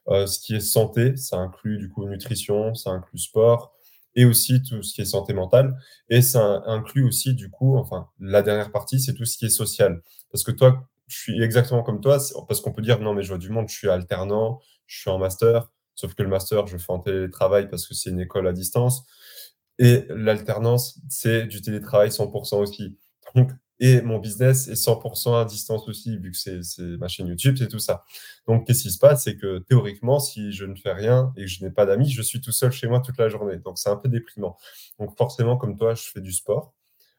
Heu, 0.10 0.28
ce 0.28 0.40
qui 0.40 0.56
est 0.56 0.60
santé, 0.62 1.18
ça 1.18 1.38
inclut 1.38 1.78
du 1.80 1.90
coup 1.90 2.08
nutrition, 2.08 2.74
ça 2.76 2.92
inclut 2.92 3.18
sport 3.20 3.74
et 4.16 4.26
aussi 4.26 4.62
tout 4.62 4.84
ce 4.84 4.94
qui 4.94 5.02
est 5.02 5.06
santé 5.06 5.34
mentale 5.34 5.76
et 6.10 6.22
ça 6.22 6.62
inclut 6.68 7.04
aussi 7.08 7.34
du 7.36 7.50
coup, 7.50 7.78
enfin 7.78 8.08
la 8.20 8.42
dernière 8.44 8.72
partie, 8.72 9.00
c'est 9.00 9.14
tout 9.14 9.26
ce 9.26 9.38
qui 9.38 9.46
est 9.46 9.50
social. 9.50 10.02
Parce 10.32 10.44
que 10.44 10.52
toi, 10.52 10.88
je 11.08 11.18
suis 11.18 11.42
exactement 11.44 11.84
comme 11.84 12.02
toi, 12.02 12.20
c'est 12.20 12.34
parce 12.48 12.62
qu'on 12.62 12.72
peut 12.74 12.82
dire: 12.82 13.00
«Non 13.00 13.14
mais 13.14 13.24
je 13.24 13.30
vois 13.30 13.38
du 13.38 13.50
monde, 13.50 13.68
je 13.70 13.76
suis 13.76 13.90
alternant, 13.90 14.60
je 14.88 15.00
suis 15.00 15.10
en 15.10 15.18
master», 15.18 15.72
sauf 15.96 16.14
que 16.14 16.24
le 16.24 16.30
master, 16.30 16.68
je 16.68 16.78
fais 16.78 16.92
en 16.92 17.00
télétravail 17.00 17.70
parce 17.70 17.88
que 17.88 17.94
c'est 17.94 18.10
une 18.10 18.20
école 18.20 18.48
à 18.48 18.54
distance 18.54 19.06
et 19.80 20.06
l'alternance, 20.10 21.00
c'est 21.10 21.46
du 21.46 21.62
télétravail 21.62 22.12
100 22.12 22.32
aussi. 22.54 22.98
Donc 23.36 23.52
et 23.80 24.02
mon 24.02 24.20
business 24.20 24.68
est 24.68 24.76
100% 24.76 25.42
à 25.42 25.46
distance 25.46 25.90
aussi, 25.90 26.18
vu 26.18 26.32
que 26.32 26.38
c'est 26.38 26.62
ma 26.98 27.08
chaîne 27.08 27.28
YouTube, 27.28 27.56
c'est 27.58 27.68
tout 27.68 27.80
ça. 27.80 28.06
Donc 28.48 28.66
qu'est-ce 28.66 28.84
qui 28.84 28.92
se 28.92 29.00
passe? 29.00 29.24
C'est 29.24 29.36
que 29.36 29.60
théoriquement, 29.60 30.20
si 30.20 30.52
je 30.54 30.64
ne 30.66 30.76
fais 30.76 30.94
rien 30.94 31.34
et 31.36 31.42
que 31.42 31.48
je 31.48 31.64
n'ai 31.66 31.72
pas 31.72 31.86
d'amis, 31.86 32.10
je 32.10 32.22
suis 32.22 32.40
tout 32.40 32.52
seul 32.52 32.72
chez 32.72 32.88
moi 32.88 33.02
toute 33.02 33.18
la 33.18 33.30
journée. 33.30 33.58
Donc 33.58 33.78
c'est 33.78 33.90
un 33.90 33.98
peu 33.98 34.10
déprimant. 34.10 34.58
Donc 35.00 35.18
forcément, 35.18 35.58
comme 35.58 35.76
toi, 35.76 35.96
je 35.96 36.04
fais 36.04 36.22
du 36.22 36.32
sport. 36.32 36.74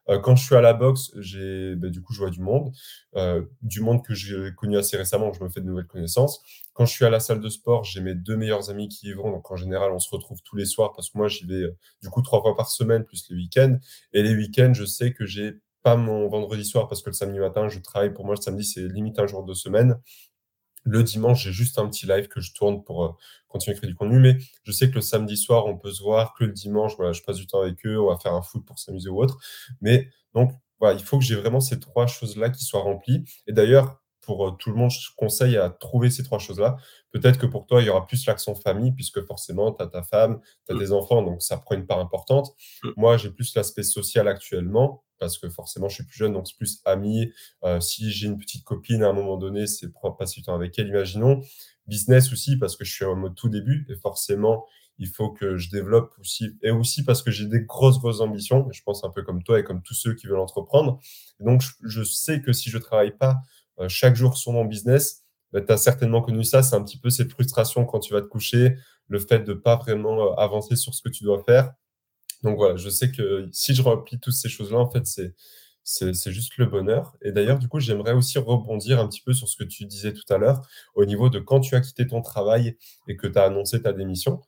Heu, 0.09 0.19
quand 0.21 0.37
je 0.37 0.45
suis 0.45 0.55
à 0.55 0.61
la 0.61 0.75
boxe, 0.75 1.13
j'ai 1.19 1.75
bah, 1.77 1.89
du 1.89 2.03
coup, 2.03 2.13
je 2.13 2.19
vois 2.21 2.31
du 2.31 2.41
monde, 2.41 2.73
heu, 3.17 3.51
du 3.63 3.81
monde 3.81 4.03
que 4.05 4.15
j'ai 4.15 4.53
connu 4.57 4.77
assez 4.77 4.97
récemment, 4.97 5.33
je 5.33 5.43
me 5.43 5.49
fais 5.49 5.61
de 5.61 5.67
nouvelles 5.67 5.87
connaissances. 5.87 6.43
Quand 6.75 6.87
je 6.87 6.93
suis 6.93 7.05
à 7.05 7.11
la 7.11 7.21
salle 7.21 7.41
de 7.41 7.49
sport, 7.49 7.85
j'ai 7.85 8.01
mes 8.01 8.15
2 8.15 8.37
meilleurs 8.37 8.71
amis 8.71 8.89
qui 8.89 9.09
y 9.09 9.13
vont, 9.13 9.31
donc 9.31 9.51
en 9.51 9.57
général, 9.57 9.93
on 9.93 9.99
se 9.99 10.11
retrouve 10.11 10.43
tous 10.45 10.57
les 10.57 10.67
soirs 10.67 10.93
parce 10.93 11.11
que 11.11 11.19
moi, 11.19 11.29
j'y 11.29 11.47
vais, 11.47 11.55
heu, 11.55 11.77
du 12.03 12.11
coup 12.11 12.23
3 12.23 12.41
fois 12.43 12.55
par 12.57 12.71
semaine 12.71 13.05
plus 13.05 13.27
les 13.31 13.37
week-ends 13.37 13.79
et 14.13 14.23
les 14.23 14.35
week-ends, 14.35 14.73
je 14.75 14.85
sais 14.85 15.13
que 15.13 15.25
j'ai 15.27 15.55
pas 15.83 15.97
mon 15.97 16.29
vendredi 16.29 16.65
soir 16.65 16.89
parce 16.89 17.03
que 17.03 17.11
le 17.11 17.15
samedi 17.15 17.39
matin, 17.39 17.69
je 17.69 17.79
travaille. 17.79 18.13
Pour 18.13 18.25
moi, 18.25 18.35
le 18.37 18.41
samedi, 18.41 18.65
c'est 18.65 18.83
limite 18.89 19.19
un 19.19 19.27
jour 19.27 19.45
de 19.45 19.53
semaine. 19.55 19.99
Le 20.85 21.03
dimanche, 21.03 21.45
j'ai 21.45 21.53
juste 21.53 21.79
un 21.79 21.89
petit 21.89 22.07
live 22.07 22.29
que 22.29 22.41
je 22.41 22.53
tourne 22.53 22.85
pour, 22.85 23.05
heu, 23.05 23.11
continuer 23.49 23.77
à 23.77 23.79
créer 23.79 23.91
du 23.91 23.97
contenu, 23.97 24.19
mais 24.19 24.37
je 24.65 24.73
sais 24.73 24.91
que 24.91 24.97
le 24.97 25.01
samedi 25.01 25.37
soir, 25.37 25.67
on 25.67 25.79
peut 25.79 25.91
se 25.93 26.03
voir, 26.03 26.35
que 26.35 26.45
le 26.45 26.53
dimanche, 26.53 26.95
voilà, 26.97 27.13
je 27.13 27.23
passe 27.23 27.37
du 27.37 27.47
temps 27.47 27.61
avec 27.63 27.85
eux, 27.87 27.99
on 28.01 28.09
va 28.09 28.19
faire 28.19 28.35
un 28.35 28.43
foot 28.43 28.65
pour 28.67 28.79
s'amuser 28.79 29.09
ou 29.09 29.21
autre. 29.23 29.39
Mais 29.81 30.11
donc 30.35 30.53
voilà, 30.81 30.99
il 30.99 31.05
faut 31.05 31.19
que 31.19 31.25
j'ai 31.25 31.37
vraiment 31.37 31.61
ces 31.61 31.81
3 31.81 32.07
choses-là 32.07 32.51
qui 32.51 32.65
soient 32.65 32.83
remplies 32.83 33.25
et 33.47 33.53
d'ailleurs, 33.53 34.01
pour, 34.21 34.47
heu, 34.49 34.53
tout 34.59 34.71
le 34.71 34.77
monde, 34.77 34.91
je 34.91 35.11
conseille 35.17 35.57
à 35.59 35.69
trouver 35.71 36.11
ces 36.11 36.23
3 36.23 36.39
choses-là. 36.39 36.77
Peut-être 37.13 37.39
que 37.39 37.45
pour 37.47 37.67
toi, 37.67 37.83
il 37.83 37.87
y 37.87 37.91
aura 37.91 38.07
plus 38.07 38.25
l'accent 38.27 38.55
famille 38.55 38.93
puisque 38.93 39.23
forcément, 39.27 39.73
tu 39.73 39.83
as 39.83 39.87
ta 39.87 40.03
femme, 40.03 40.41
tu 40.67 40.73
as 40.73 40.75
Mmh, 40.75 40.79
des 40.79 40.93
enfants, 40.93 41.23
donc 41.23 41.43
ça 41.43 41.59
prend 41.59 41.75
une 41.75 41.87
part 41.87 41.99
importante. 42.01 42.51
mmh, 42.83 42.95
Moi, 42.97 43.17
j'ai 43.19 43.31
plus 43.31 43.55
l'aspect 43.55 43.83
social 43.83 44.27
actuellement 44.29 45.04
parce 45.19 45.39
que 45.39 45.49
forcément, 45.51 45.89
je 45.89 45.97
suis 45.97 46.05
plus 46.05 46.17
jeune, 46.17 46.33
donc 46.33 46.47
c'est 46.49 46.57
plus 46.57 46.81
amis, 46.85 47.33
Heu, 47.65 47.81
si 47.81 48.11
j'ai 48.11 48.27
une 48.27 48.39
petite 48.39 48.65
copine 48.65 49.03
à 49.03 49.09
un 49.09 49.13
moment 49.13 49.37
donné, 49.37 49.67
c'est 49.67 49.89
passer 50.19 50.41
du 50.41 50.43
temps 50.43 50.55
avec 50.55 50.79
elle, 50.79 50.89
imaginons. 50.89 51.41
Business 51.87 52.33
aussi 52.33 52.57
parce 52.57 52.77
que 52.77 52.85
je 52.85 52.93
suis 52.93 53.05
mode 53.05 53.35
tout 53.35 53.49
début 53.49 53.87
et 53.91 53.97
forcément, 53.97 54.65
il 54.99 55.09
faut 55.09 55.31
que 55.31 55.57
je 55.57 55.71
développe 55.71 56.15
aussi 56.21 56.57
et 56.63 56.71
aussi 56.71 57.05
parce 57.05 57.23
que 57.23 57.31
j'ai 57.31 57.47
des 57.47 57.63
grosses, 57.63 57.99
grosses 57.99 58.21
ambitions. 58.21 58.67
Je 58.73 58.83
pense 58.83 59.05
un 59.05 59.11
peu 59.11 59.23
comme 59.23 59.43
toi 59.43 59.59
et 59.61 59.65
comme 59.65 59.83
tous 59.83 59.95
ceux 59.95 60.15
qui 60.15 60.27
veulent 60.27 60.39
entreprendre. 60.39 61.01
Donc 61.41 61.63
je 61.83 62.03
sais 62.05 62.41
que 62.41 62.53
si 62.53 62.71
je 62.71 62.79
travaille 62.79 63.17
pas, 63.17 63.39
heu, 63.81 63.89
chaque 63.89 64.17
jour 64.17 64.37
sur 64.39 64.53
mon 64.53 64.65
business, 64.65 65.23
bah, 65.53 65.61
tu 65.61 65.73
as 65.73 65.77
certainement 65.77 66.23
connu 66.23 66.45
ça, 66.45 66.63
c'est 66.63 66.75
un 66.77 66.83
petit 66.83 66.99
peu 66.99 67.11
cette 67.11 67.31
frustration 67.33 67.85
quand 67.85 68.01
tu 68.01 68.13
vas 68.13 68.23
te 68.23 68.27
coucher, 68.29 68.77
le 69.09 69.19
fait 69.19 69.41
de 69.41 69.53
pas 69.55 69.77
vraiment, 69.77 70.33
heu, 70.33 70.35
avancer 70.39 70.77
sur 70.77 70.95
ce 70.95 71.03
que 71.03 71.09
tu 71.11 71.25
dois 71.25 71.43
faire. 71.45 71.73
Donc 72.45 72.57
voilà, 72.57 72.77
je 72.77 72.89
sais 72.91 73.11
que 73.11 73.49
si 73.53 73.75
je 73.75 73.83
remplis 73.83 74.21
toutes 74.21 74.35
ces 74.35 74.49
choses-là, 74.49 74.79
en 74.79 74.91
fait, 74.91 75.07
c'est 75.85 76.33
juste 76.33 76.57
le 76.59 76.67
bonheur. 76.67 77.17
Et 77.23 77.33
d'ailleurs, 77.33 77.59
du 77.59 77.69
coup, 77.69 77.81
j'aimerais 77.81 78.13
aussi 78.13 78.39
rebondir 78.39 79.01
un 79.01 79.09
petit 79.09 79.23
peu 79.23 79.33
sur 79.33 79.49
ce 79.49 79.57
que 79.57 79.65
tu 79.65 79.87
disais 79.87 80.13
tout 80.13 80.33
à 80.33 80.39
l'heure, 80.39 80.63
au 80.95 81.05
niveau 81.07 81.31
de 81.31 81.41
quand 81.41 81.61
tu 81.61 81.75
as 81.75 81.81
quitté 81.81 82.07
ton 82.07 82.23
travail 82.23 82.77
et 83.09 83.17
que 83.17 83.27
tu 83.27 83.39
as 83.39 83.45
annoncé 83.45 83.83
ta 83.83 83.93
démission. 83.93 84.43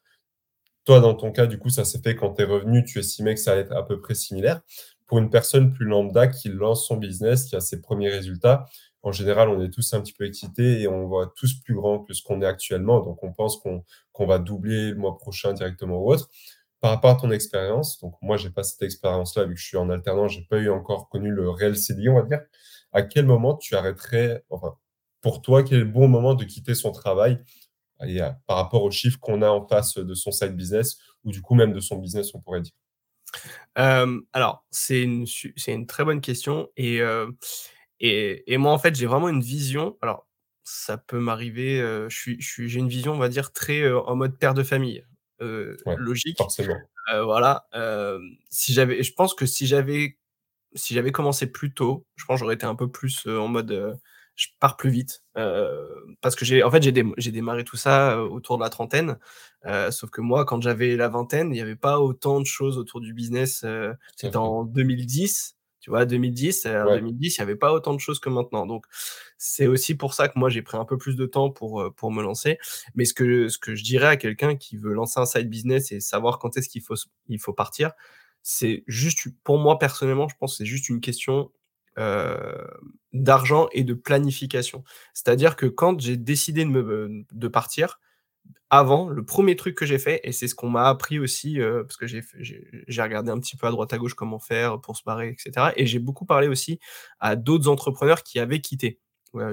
Toi, 0.84 1.00
dans 1.00 1.14
ton 1.14 1.32
cas, 1.32 1.46
du 1.46 1.58
coup, 1.58 1.70
ça 1.70 1.84
s'est 1.84 2.00
fait 2.00 2.14
quand 2.16 2.34
tu 2.34 2.42
es 2.42 2.44
revenu, 2.44 2.84
tu 2.84 2.98
estimais 3.00 3.34
que 3.34 3.40
ça 3.40 3.52
allait 3.52 3.62
être 3.62 3.72
à 3.76 3.84
peu 3.86 4.00
près 4.00 4.14
similaire. 4.14 4.62
Pour 5.06 5.18
une 5.18 5.30
personne 5.30 5.72
plus 5.72 5.86
lambda 5.86 6.28
qui 6.28 6.48
lance 6.48 6.86
son 6.86 6.96
business, 6.96 7.44
qui 7.46 7.56
a 7.56 7.60
ses 7.60 7.80
premiers 7.80 8.10
résultats, 8.10 8.66
en 9.02 9.12
général, 9.12 9.48
on 9.48 9.62
est 9.62 9.70
tous 9.70 9.94
un 9.94 10.00
petit 10.00 10.12
peu 10.12 10.26
excités 10.26 10.80
et 10.80 10.88
on 10.88 11.06
voit 11.06 11.32
tous 11.36 11.54
plus 11.60 11.74
grand 11.74 12.00
que 12.00 12.12
ce 12.12 12.22
qu'on 12.22 12.42
est 12.42 12.46
actuellement. 12.46 13.00
Donc, 13.00 13.22
on 13.22 13.32
pense 13.32 13.56
qu'on 13.58 13.84
qu'on 14.12 14.26
va 14.26 14.38
doubler 14.38 14.90
le 14.90 14.96
mois 14.96 15.16
prochain 15.18 15.52
directement 15.52 15.98
ou 16.02 16.12
autre. 16.12 16.28
Par 16.80 16.90
rapport 16.92 17.10
à 17.10 17.16
ton 17.16 17.30
expérience, 17.30 17.98
donc 18.00 18.14
moi, 18.22 18.36
j'ai 18.36 18.50
pas 18.50 18.62
cette 18.62 18.82
expérience-là, 18.82 19.44
vu 19.44 19.54
que 19.54 19.60
je 19.60 19.66
suis 19.66 19.76
en 19.78 19.88
alternance, 19.90 20.32
j'ai 20.32 20.42
pas 20.48 20.58
eu 20.58 20.68
encore 20.70 21.08
connu 21.08 21.30
le 21.30 21.48
réel 21.50 21.76
CDI, 21.76 22.08
on 22.10 22.16
va 22.16 22.22
dire. 22.22 22.40
À 22.92 23.02
quel 23.02 23.26
moment 23.26 23.56
tu 23.56 23.74
arrêterais, 23.76 24.44
enfin, 24.50 24.74
pour 25.22 25.42
toi, 25.42 25.62
quel 25.64 25.78
est 25.78 25.80
le 25.80 25.86
bon 25.90 26.08
moment 26.08 26.34
de 26.34 26.44
quitter 26.44 26.74
son 26.74 26.92
travail 26.92 27.38
heu, 28.02 28.20
par 28.46 28.56
rapport 28.58 28.82
aux 28.84 28.90
chiffres 28.92 29.18
qu'on 29.20 29.42
a 29.42 29.50
en 29.50 29.66
face 29.68 29.96
de 29.98 30.14
son 30.14 30.32
side 30.32 30.56
business 30.56 30.98
ou 31.24 31.32
du 31.32 31.42
coup 31.42 31.54
même 31.56 31.72
de 31.74 31.80
son 31.80 31.98
business, 31.98 32.34
on 32.34 32.40
pourrait 32.40 32.62
dire? 32.62 32.72
Alors, 34.32 34.64
c'est 34.70 35.02
une 35.02 35.26
une 35.66 35.86
très 35.86 36.04
bonne 36.04 36.20
question 36.20 36.68
et 36.76 37.00
heu 37.00 37.36
et 38.00 38.52
et 38.52 38.56
moi, 38.58 38.72
en 38.72 38.78
fait, 38.78 38.94
j'ai 38.96 39.06
vraiment 39.06 39.28
une 39.28 39.40
vision 39.42 39.96
alors, 40.02 40.26
ça 40.64 40.98
peut 40.98 41.18
m'arriver, 41.20 41.80
suis 42.10 42.40
j'ai 42.40 42.78
une 42.80 42.88
vision, 42.88 43.12
on 43.14 43.18
va 43.18 43.28
dire, 43.28 43.52
très, 43.52 43.90
en 43.92 44.16
mode 44.16 44.38
père 44.38 44.54
de 44.54 44.62
famille, 44.62 45.04
Ouais, 45.86 45.96
logique, 45.96 46.38
forcément. 46.38 46.88
heu, 47.12 47.22
voilà, 47.24 47.66
hem, 47.72 48.20
si 48.50 48.72
j'avais 48.72 49.02
je 49.02 49.12
pense 49.14 49.34
que 49.34 49.46
si 49.46 49.66
j'avais 49.66 50.18
si 50.74 50.94
j'avais 50.94 51.12
commencé 51.12 51.46
plus 51.52 51.74
tôt, 51.74 52.06
je 52.16 52.24
pense 52.26 52.40
j'aurais 52.40 52.54
été 52.56 52.66
un 52.66 52.74
peu 52.76 52.90
plus, 52.90 53.26
heu, 53.26 53.40
en 53.40 53.48
mode, 53.48 53.70
heu, 53.72 53.94
je 54.36 54.48
pars 54.60 54.76
plus 54.76 54.90
vite, 54.90 55.24
heu, 55.38 55.88
parce 56.22 56.36
que 56.36 56.44
j'ai 56.44 56.62
en 56.64 56.70
fait, 56.70 56.82
j'ai 56.82 56.92
j'ai 57.18 57.32
démarré 57.32 57.64
tout 57.64 57.76
ça, 57.78 58.22
autour 58.24 58.58
de 58.58 58.62
la 58.64 58.70
trentaine, 58.70 59.18
sauf 59.90 60.10
que 60.10 60.20
moi, 60.20 60.44
quand 60.44 60.60
j'avais 60.62 60.96
la 60.96 61.08
vingtaine, 61.08 61.52
il 61.54 61.58
y 61.58 61.60
avait 61.62 61.76
pas 61.76 62.00
autant 62.00 62.40
de 62.40 62.46
choses 62.46 62.78
autour 62.78 63.00
du 63.00 63.14
business, 63.14 63.64
c'était 64.16 64.36
en 64.36 64.64
2010, 64.64 65.55
tu 65.86 65.90
vois? 65.90 66.04
2010, 66.06 66.66
heu, 66.66 66.84
en 66.88 66.96
Ouais, 66.96 67.00
2010, 67.00 67.36
il 67.36 67.40
y 67.40 67.42
avait 67.42 67.54
pas 67.56 67.72
autant 67.72 67.94
de 67.94 68.00
choses 68.00 68.18
que 68.18 68.28
maintenant, 68.28 68.66
donc 68.66 68.86
c'est 69.38 69.68
aussi 69.68 69.94
pour 69.96 70.14
ça 70.14 70.26
que 70.28 70.36
moi, 70.38 70.48
j'ai 70.50 70.62
pris 70.62 70.76
un 70.76 70.84
peu 70.84 70.98
plus 70.98 71.14
de 71.16 71.26
temps 71.26 71.50
pour, 71.50 71.80
heu, 71.82 71.92
pour 71.92 72.10
me 72.10 72.22
lancer, 72.24 72.58
mais 72.96 73.04
ce 73.04 73.14
que 73.14 73.48
ce 73.48 73.58
que 73.58 73.76
je 73.76 73.84
dirais 73.84 74.08
à 74.08 74.16
quelqu'un 74.16 74.56
qui 74.56 74.76
veut 74.76 74.92
lancer 74.94 75.20
un 75.20 75.26
side 75.26 75.48
business 75.48 75.92
et 75.92 76.00
savoir 76.00 76.38
quand 76.40 76.56
est-ce 76.56 76.68
qu'il 76.68 76.82
faut 76.82 76.96
il 77.28 77.38
faut 77.40 77.52
partir, 77.52 77.92
c'est 78.42 78.82
juste 78.88 79.28
pour 79.44 79.58
moi 79.58 79.78
personnellement, 79.78 80.28
je 80.28 80.34
pense 80.38 80.52
que 80.54 80.56
c'est 80.58 80.66
juste 80.66 80.88
une 80.88 81.00
question, 81.00 81.52
heu, 81.98 82.66
d'argent 83.12 83.68
et 83.72 83.84
de 83.84 83.94
planification. 83.94 84.84
C'est-à-dire 85.14 85.56
que 85.56 85.66
quand 85.66 86.00
j'ai 86.00 86.16
décidé 86.16 86.64
de 86.64 86.70
me 86.70 87.24
de 87.32 87.48
partir, 87.48 88.00
avant, 88.70 89.08
le 89.08 89.24
premier 89.24 89.56
truc 89.56 89.76
que 89.76 89.86
j'ai 89.86 89.98
fait 89.98 90.20
et 90.24 90.32
c'est 90.32 90.48
ce 90.48 90.54
qu'on 90.54 90.68
m'a 90.70 90.88
appris 90.88 91.18
aussi, 91.20 91.60
heu, 91.60 91.84
parce 91.86 91.96
que 91.96 92.06
j'ai 92.06 93.02
regardé 93.02 93.30
un 93.30 93.38
petit 93.40 93.56
peu 93.56 93.66
à 93.66 93.70
droite 93.70 93.92
à 93.92 93.98
gauche 93.98 94.14
comment 94.14 94.38
faire 94.40 94.80
pour 94.80 94.96
se 94.96 95.04
barrer 95.04 95.28
et 95.30 95.36
cetera 95.38 95.72
et 95.76 95.86
j'ai 95.86 95.98
beaucoup 96.00 96.26
parlé 96.26 96.48
aussi 96.48 96.80
à 97.20 97.36
d'autres 97.36 97.68
entrepreneurs 97.68 98.22
qui 98.24 98.38
avaient 98.40 98.60
quitté, 98.60 99.00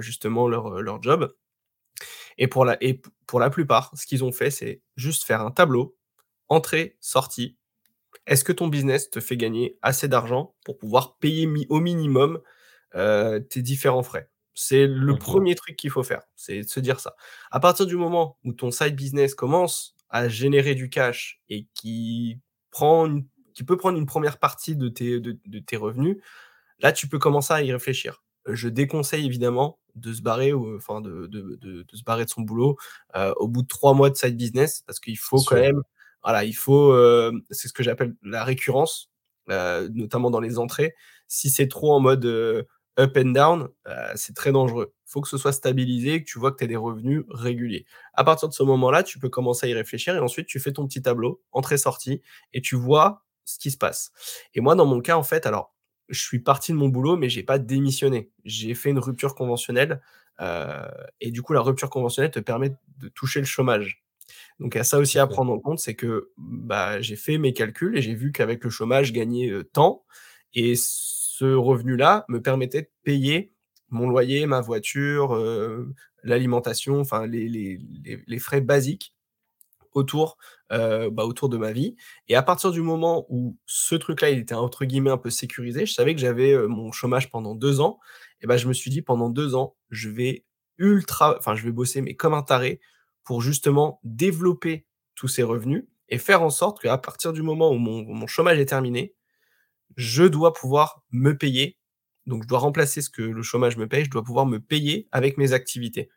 justement 0.02 0.48
leur, 0.48 0.82
leur 0.82 1.02
job 1.04 1.34
et 2.38 2.48
pour 2.48 2.66
la 2.66 2.78
et 2.84 3.02
pour 3.28 3.40
la 3.40 3.50
plupart, 3.50 3.92
ce 3.96 4.06
qu'ils 4.06 4.24
ont 4.24 4.32
fait, 4.32 4.52
c'est 4.52 4.82
juste 4.96 5.24
faire 5.24 5.42
un 5.42 5.52
tableau, 5.52 5.96
entrée, 6.50 6.98
sortie, 7.00 7.58
est-ce 8.28 8.46
que 8.46 8.54
ton 8.54 8.68
business 8.70 9.12
te 9.12 9.22
fait 9.22 9.38
gagner 9.38 9.78
assez 9.84 10.10
d'argent 10.10 10.56
pour 10.66 10.78
pouvoir 10.80 11.18
payer 11.20 11.50
au 11.70 11.82
minimum, 11.82 12.42
heu, 12.96 13.46
tes 13.50 13.64
différents 13.64 14.04
frais? 14.04 14.30
C'est 14.56 14.86
le 14.88 15.14
OK. 15.14 15.20
premier 15.20 15.56
truc 15.56 15.76
qu'il 15.76 15.90
faut 15.90 16.04
faire, 16.04 16.22
c'est 16.36 16.62
de 16.62 16.68
se 16.68 16.80
dire 16.80 17.00
ça. 17.00 17.16
À 17.52 17.60
partir 17.60 17.86
du 17.88 17.96
moment 17.96 18.38
où 18.44 18.54
ton 18.54 18.72
side 18.72 18.96
business 18.96 19.34
commence 19.36 19.96
à 20.10 20.30
générer 20.30 20.76
du 20.76 20.90
cash 20.90 21.42
et 21.50 21.68
qui 21.74 22.40
prend 22.72 23.08
une 23.08 23.26
qui 23.56 23.64
peut 23.64 23.78
prendre 23.78 23.98
une 24.00 24.06
première 24.08 24.40
partie 24.40 24.76
de 24.76 24.90
tes 24.90 25.20
de 25.20 25.40
de 25.46 25.60
tes 25.60 25.78
revenus, 25.78 26.18
là, 26.80 26.92
tu 26.92 27.08
peux 27.08 27.20
commencer 27.20 27.54
à 27.54 27.62
y 27.64 27.72
réfléchir. 27.72 28.24
Je 28.48 28.68
déconseille 28.70 29.26
évidemment 29.26 29.80
de 29.96 30.14
se 30.14 30.22
barrer 30.22 30.54
ou 30.54 30.76
enfin 30.76 31.02
de 31.02 31.28
de 31.28 31.58
de 31.62 31.84
de 31.84 31.96
se 31.98 32.04
barrer 32.04 32.26
de 32.26 32.30
son 32.30 32.42
boulot, 32.42 32.78
heu, 33.16 33.34
au 33.38 33.48
bout 33.48 33.62
de 33.64 33.68
3 33.68 33.94
mois 33.94 34.10
de 34.10 34.16
side 34.16 34.36
business 34.38 34.84
parce 34.88 35.00
qu'il 35.00 35.18
faut 35.18 35.42
quand 35.44 35.56
même 35.56 35.82
voilà, 36.24 36.46
il 36.46 36.54
faut, 36.56 36.96
hem, 36.98 37.42
c'est 37.52 37.68
ce 37.68 37.74
que 37.74 37.84
j'appelle 37.84 38.16
la 38.24 38.44
récurrence, 38.46 39.12
heu, 39.50 39.90
notamment 39.94 40.32
dans 40.32 40.40
les 40.40 40.58
entrées. 40.60 40.94
Si 41.28 41.50
c'est 41.50 41.68
trop 41.68 41.94
en 41.94 42.00
mode, 42.00 42.26
up 43.00 43.18
and 43.18 43.32
down, 43.32 43.70
heu, 43.88 43.92
c'est 44.16 44.36
très 44.36 44.52
dangereux. 44.52 44.94
Il 45.08 45.12
Faut 45.12 45.22
que 45.22 45.28
ce 45.30 45.38
soit 45.38 45.52
stabilisé, 45.54 46.24
que 46.24 46.30
tu 46.30 46.40
vois 46.40 46.52
que 46.52 46.58
tu 46.58 46.64
as 46.64 46.68
des 46.68 46.76
revenus 46.76 47.24
réguliers. 47.30 47.86
À 48.14 48.24
partir 48.24 48.50
de 48.50 48.54
ce 48.54 48.64
moment-là, 48.64 49.04
tu 49.04 49.20
peux 49.20 49.30
commencer 49.30 49.68
à 49.68 49.70
y 49.70 49.74
réfléchir 49.74 50.16
et 50.16 50.20
ensuite 50.20 50.48
tu 50.48 50.60
fais 50.60 50.72
ton 50.74 50.88
petit 50.88 51.02
tableau, 51.02 51.42
entrée-sortie 51.52 52.22
et 52.54 52.62
tu 52.62 52.76
vois 52.76 53.24
ce 53.46 53.60
qui 53.60 53.72
se 53.72 53.78
passe. 53.78 54.12
Et 54.54 54.62
moi, 54.62 54.76
dans 54.76 54.86
mon 54.86 55.02
cas, 55.02 55.18
en 55.18 55.24
fait, 55.24 55.46
alors, 55.46 55.74
je 56.10 56.22
suis 56.22 56.40
parti 56.40 56.72
de 56.72 56.78
mon 56.78 56.90
boulot, 56.90 57.18
mais 57.18 57.30
j'ai 57.30 57.44
pas 57.44 57.60
démissionné. 57.60 58.32
J'ai 58.46 58.74
fait 58.76 58.90
une 58.90 59.00
rupture 59.00 59.36
conventionnelle, 59.36 60.02
heu 60.42 60.68
et 61.22 61.32
du 61.32 61.42
coup, 61.42 61.54
la 61.54 61.62
rupture 61.62 61.90
conventionnelle 61.90 62.32
te 62.32 62.40
permet 62.40 62.72
de 63.00 63.08
toucher 63.10 63.40
le 63.40 63.46
chômage. 63.46 64.04
Donc 64.60 64.76
il 64.76 64.78
y 64.78 64.82
a 64.82 64.84
ça 64.84 65.00
aussi 65.00 65.20
à 65.20 65.28
prendre 65.28 65.52
en 65.54 65.60
compte, 65.60 65.80
c'est 65.80 65.96
que, 65.96 66.32
bah, 66.38 67.02
j'ai 67.02 67.16
fait 67.16 67.38
mes 67.38 67.54
calculs 67.54 67.98
et 67.98 68.02
j'ai 68.02 68.16
vu 68.16 68.32
qu'avec 68.32 68.64
le 68.64 68.70
chômage, 68.70 69.08
je 69.08 69.14
gagnais, 69.14 69.52
tant 69.74 70.06
et 70.54 70.76
ce 71.38 71.46
revenu-là 71.56 72.26
me 72.30 72.42
permettait 72.42 72.84
de 72.84 72.90
payer 73.04 73.54
mon 73.90 74.10
loyer, 74.10 74.46
ma 74.48 74.62
voiture, 74.62 75.36
heu, 75.36 75.94
l'alimentation, 76.24 77.00
enfin 77.00 77.26
les 77.28 78.40
frais 78.40 78.62
basiques 78.62 79.14
autour, 79.94 80.38
heu, 80.72 81.10
bah, 81.12 81.26
autour 81.26 81.50
de 81.50 81.58
ma 81.58 81.72
vie. 81.72 81.96
Et 82.28 82.36
à 82.36 82.42
partir 82.44 82.72
du 82.72 82.82
moment 82.82 83.26
où 83.30 83.58
ce 83.68 83.96
truc-là, 83.96 84.30
il 84.32 84.40
était 84.40 84.56
entre 84.56 84.86
guillemets 84.86 85.12
«un 85.12 85.18
peu 85.18 85.30
sécurisé», 85.30 85.86
je 85.86 85.94
savais 85.94 86.16
que 86.16 86.22
j'avais, 86.22 86.54
heu, 86.54 86.68
mon 86.68 86.92
chômage 86.92 87.30
pendant 87.32 87.56
2 87.56 87.80
ans 87.82 88.00
et 88.42 88.48
bah, 88.48 88.58
je 88.58 88.68
me 88.68 88.74
suis 88.74 88.92
dit: 88.92 89.02
«Pendant 89.04 89.30
2 89.30 89.56
ans, 89.56 89.76
je 89.92 90.10
vais 90.10 90.46
ultra 90.80 91.38
enfin, 91.38 91.56
je 91.56 91.64
vais 91.64 91.72
bosser 91.72 92.02
mais 92.02 92.16
comme 92.16 92.34
un 92.34 92.44
taré 92.44 92.80
pour 93.24 93.42
justement 93.42 94.00
développer 94.04 94.86
tous 95.16 95.28
ces 95.28 95.44
revenus 95.44 95.86
et 96.10 96.18
faire 96.18 96.42
en 96.44 96.50
sorte 96.50 96.82
qu'à 96.82 96.98
partir 96.98 97.34
du 97.34 97.44
moment 97.44 97.72
où 97.72 97.78
mon 97.78 98.28
chômage 98.28 98.60
est 98.60 98.66
terminé, 98.66 99.14
je 99.98 100.24
dois 100.24 100.54
pouvoir 100.54 101.04
me 101.12 101.38
payer». 101.38 101.78
Donc 102.28 102.44
je 102.44 102.48
dois 102.48 102.60
remplacer 102.60 103.02
ce 103.02 103.10
que 103.10 103.22
le 103.24 103.42
chômage 103.44 103.78
me 103.78 103.88
paye, 103.88 104.06
je 104.06 104.10
dois 104.12 104.24
pouvoir 104.24 104.46
me 104.46 104.60
payer 104.60 105.08
avec 105.12 105.38
mes 105.38 105.54
activités. 105.54 106.10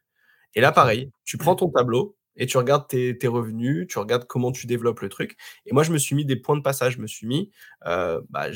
Et 0.55 0.61
là, 0.61 0.73
pareil, 0.73 1.11
tu 1.25 1.39
prends 1.39 1.57
ton 1.57 1.69
tableau 1.71 2.17
et 2.37 2.47
tu 2.47 2.59
regardes 2.59 2.87
tes 2.89 3.17
tes 3.19 3.29
revenus, 3.29 3.87
tu 3.89 3.99
regardes 3.99 4.27
comment 4.27 4.53
tu 4.53 4.67
développes 4.67 5.01
le 5.01 5.09
truc 5.09 5.37
et 5.67 5.73
moi, 5.73 5.83
je 5.85 5.93
me 5.93 5.99
suis 5.99 6.15
mis 6.17 6.25
des 6.27 6.37
points 6.37 6.57
de 6.57 6.63
passage. 6.63 6.95
Je 6.97 7.01
me 7.03 7.07
suis 7.07 7.27
mis, 7.27 7.51
heu, 7.87 8.23
bah, 8.31 8.49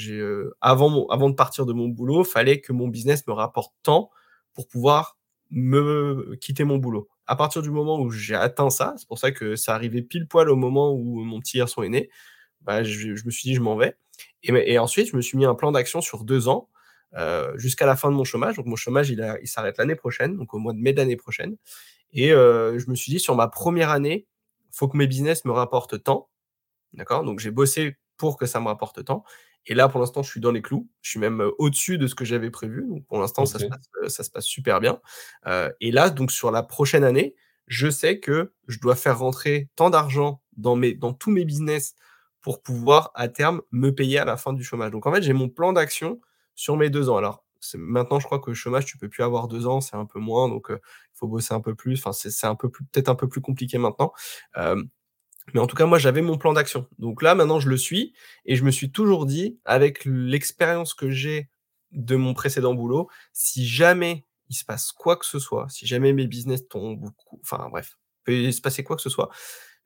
avant 0.61 0.89
mon 0.91 1.07
avant 1.09 1.31
de 1.31 1.35
partir 1.35 1.67
de 1.67 1.73
mon 1.73 1.89
boulot, 1.89 2.25
fallait 2.25 2.61
que 2.61 2.73
mon 2.73 2.89
business 2.89 3.27
me 3.27 3.33
rapporte 3.33 3.73
tant 3.83 4.11
pour 4.55 4.69
pouvoir 4.69 5.19
me 5.51 6.37
quitter 6.41 6.65
mon 6.65 6.79
boulot. 6.79 7.09
À 7.27 7.37
partir 7.37 7.63
du 7.63 7.71
moment 7.71 8.01
où 8.01 8.11
j'ai 8.11 8.35
atteint 8.35 8.71
ça, 8.71 8.95
c'est 8.99 9.07
pour 9.09 9.19
ça 9.19 9.31
que 9.33 9.57
ça 9.57 9.75
arrivait 9.75 10.03
pile 10.03 10.27
poil 10.29 10.49
au 10.51 10.57
moment 10.57 10.93
où 10.93 11.21
mon 11.25 11.41
petit 11.41 11.59
garçon 11.59 11.83
est 11.83 11.89
né, 11.89 12.11
bah, 12.63 12.83
je 12.85 13.15
je 13.17 13.25
me 13.27 13.31
suis 13.31 13.49
dit: 13.51 13.55
«Je 13.55 13.61
m'en 13.61 13.77
vais» 13.77 13.97
et 14.43 14.79
ensuite, 14.79 15.09
je 15.11 15.17
me 15.17 15.23
suis 15.23 15.37
mis 15.39 15.45
un 15.47 15.55
plan 15.55 15.73
d'action 15.73 16.01
sur 16.01 16.25
2 16.25 16.49
ans, 16.49 16.69
heu, 17.19 17.53
jusqu'à 17.57 17.87
la 17.87 17.97
fin 17.97 18.11
de 18.11 18.17
mon 18.17 18.25
chômage. 18.25 18.57
Donc 18.57 18.67
mon 18.67 18.77
chômage, 18.77 19.11
il 19.11 19.21
il 19.43 19.49
s'arrête 19.49 19.79
l'année 19.79 19.97
prochaine, 19.97 20.37
donc 20.37 20.55
au 20.55 20.59
mois 20.59 20.73
de 20.75 20.79
mai 20.79 20.93
de 20.93 20.99
l'année 20.99 21.17
prochaine 21.17 21.57
et 22.13 22.33
heu, 22.33 22.79
je 22.79 22.91
me 22.91 22.95
suis 22.97 23.13
dit: 23.13 23.21
«Sur 23.21 23.37
ma 23.37 23.49
première 23.49 23.91
année, 23.91 24.27
faut 24.73 24.89
que 24.89 24.97
mes 24.99 25.07
business 25.09 25.45
me 25.47 25.53
rapportent 25.53 26.03
tant». 26.05 26.29
D'accord? 26.95 27.25
Donc 27.25 27.41
j'ai 27.41 27.51
bossé 27.53 27.97
pour 28.17 28.37
que 28.39 28.47
ça 28.47 28.61
me 28.61 28.67
rapporte 28.67 29.05
tant 29.05 29.25
et 29.67 29.75
là, 29.75 29.89
pour 29.89 30.01
l'instant, 30.01 30.23
je 30.23 30.31
suis 30.31 30.41
dans 30.41 30.53
les 30.53 30.63
clous. 30.63 30.89
Je 31.03 31.11
suis 31.11 31.21
même, 31.21 31.43
heu, 31.43 31.53
au-dessus 31.59 31.99
de 31.99 32.07
ce 32.07 32.15
que 32.15 32.25
j'avais 32.25 32.51
prévu. 32.51 32.87
Donc 32.89 33.07
pour 33.07 33.21
l'instant, 33.21 33.45
ça 33.47 33.59
se 33.61 33.67
passe, 33.67 33.83
heu, 34.03 34.09
ça 34.09 34.25
se 34.25 34.31
passe 34.31 34.47
super 34.47 34.81
bien. 34.81 35.01
Et 35.81 35.91
là, 35.93 36.11
donc 36.11 36.33
sur 36.33 36.51
la 36.51 36.63
prochaine 36.63 37.05
année, 37.05 37.35
je 37.67 37.89
sais 37.91 38.21
que 38.21 38.53
je 38.69 38.79
dois 38.81 38.97
faire 38.97 39.19
rentrer 39.19 39.69
tant 39.77 39.91
d'argent 39.91 40.43
dans 40.57 40.77
mes 40.77 40.95
dans 40.95 41.13
tous 41.15 41.31
mes 41.31 41.45
business 41.45 41.95
pour 42.41 42.63
pouvoir, 42.63 43.11
à 43.15 43.29
terme, 43.29 43.63
me 43.71 43.91
payer 43.95 44.19
à 44.19 44.25
la 44.25 44.37
fin 44.37 44.53
du 44.53 44.65
chômage. 44.65 44.91
Donc 44.91 45.07
en 45.07 45.13
fait, 45.13 45.23
j'ai 45.23 45.33
mon 45.33 45.49
plan 45.49 45.73
d'action 45.73 46.21
sur 46.55 46.77
mes 46.77 46.91
2 46.91 47.11
ans. 47.11 47.17
Alors, 47.17 47.45
maintenant, 47.75 48.21
je 48.21 48.27
crois 48.27 48.39
que 48.41 48.51
le 48.51 48.55
chômage, 48.55 48.87
tu 48.87 48.99
peux 48.99 49.09
plus 49.09 49.23
avoir 49.23 49.49
2 49.49 49.67
ans, 49.67 49.81
c'est 49.81 49.97
un 49.97 50.07
peu 50.07 50.19
moins, 50.19 50.49
donc 50.49 50.71
heu, 50.71 50.81
il 50.85 51.19
faut 51.19 51.29
bosser 51.29 51.55
un 51.55 51.61
peu 51.61 51.75
plus. 51.75 51.99
Enfin, 51.99 52.13
c'est 52.13 52.47
un 52.47 52.55
peu 52.55 52.71
plus 52.71 52.85
peut-être 52.87 53.09
un 53.09 53.15
peu 53.15 53.29
plus 53.29 53.41
compliqué 53.41 53.79
maintenant. 53.79 54.13
Hem 54.57 54.89
mais 55.55 55.61
en 55.61 55.67
tout 55.67 55.77
cas, 55.77 55.87
moi, 55.87 55.99
j'avais 55.99 56.23
mon 56.23 56.39
plan 56.39 56.53
d'action. 56.53 56.87
Donc 56.99 57.23
là, 57.23 57.35
maintenant, 57.35 57.61
je 57.61 57.69
le 57.69 57.77
suis 57.77 58.13
et 58.45 58.57
je 58.57 58.65
me 58.65 58.71
suis 58.71 58.93
toujours 58.93 59.27
dit, 59.27 59.59
avec 59.65 60.05
l'expérience 60.05 60.95
que 60.95 61.11
j'ai 61.11 61.49
de 61.93 62.17
mon 62.17 62.35
précédent 62.35 62.75
boulot, 62.75 63.09
si 63.33 63.67
jamais 63.67 64.25
il 64.49 64.55
se 64.55 64.65
passe 64.65 64.93
quoi 64.93 65.17
que 65.17 65.27
ce 65.27 65.39
soit, 65.39 65.67
si 65.69 65.87
jamais 65.87 66.13
mes 66.13 66.27
business 66.27 66.67
tombent 66.69 67.11
enfin 67.43 67.69
bref, 67.71 67.97
peut 68.25 68.51
se 68.53 68.61
passer 68.61 68.85
quoi 68.85 68.97
que 68.97 69.03
ce 69.03 69.11
soit, 69.11 69.31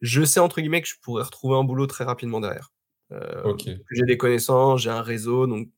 je 0.05 0.25
sais 0.25 0.41
entre 0.41 0.61
guillemets 0.63 0.83
que 0.83 0.89
je 0.89 0.97
pourrais 1.03 1.25
retrouver 1.25 1.57
un 1.59 1.65
boulot 1.65 1.89
très 1.89 2.05
rapidement 2.05 2.41
derrière. 2.41 2.73
Que 3.89 3.95
j'ai 3.97 4.05
des 4.07 4.17
connaissances, 4.17 4.81
j'ai 4.83 4.91
un 4.91 5.03
réseau, 5.03 5.47
donc 5.47 5.69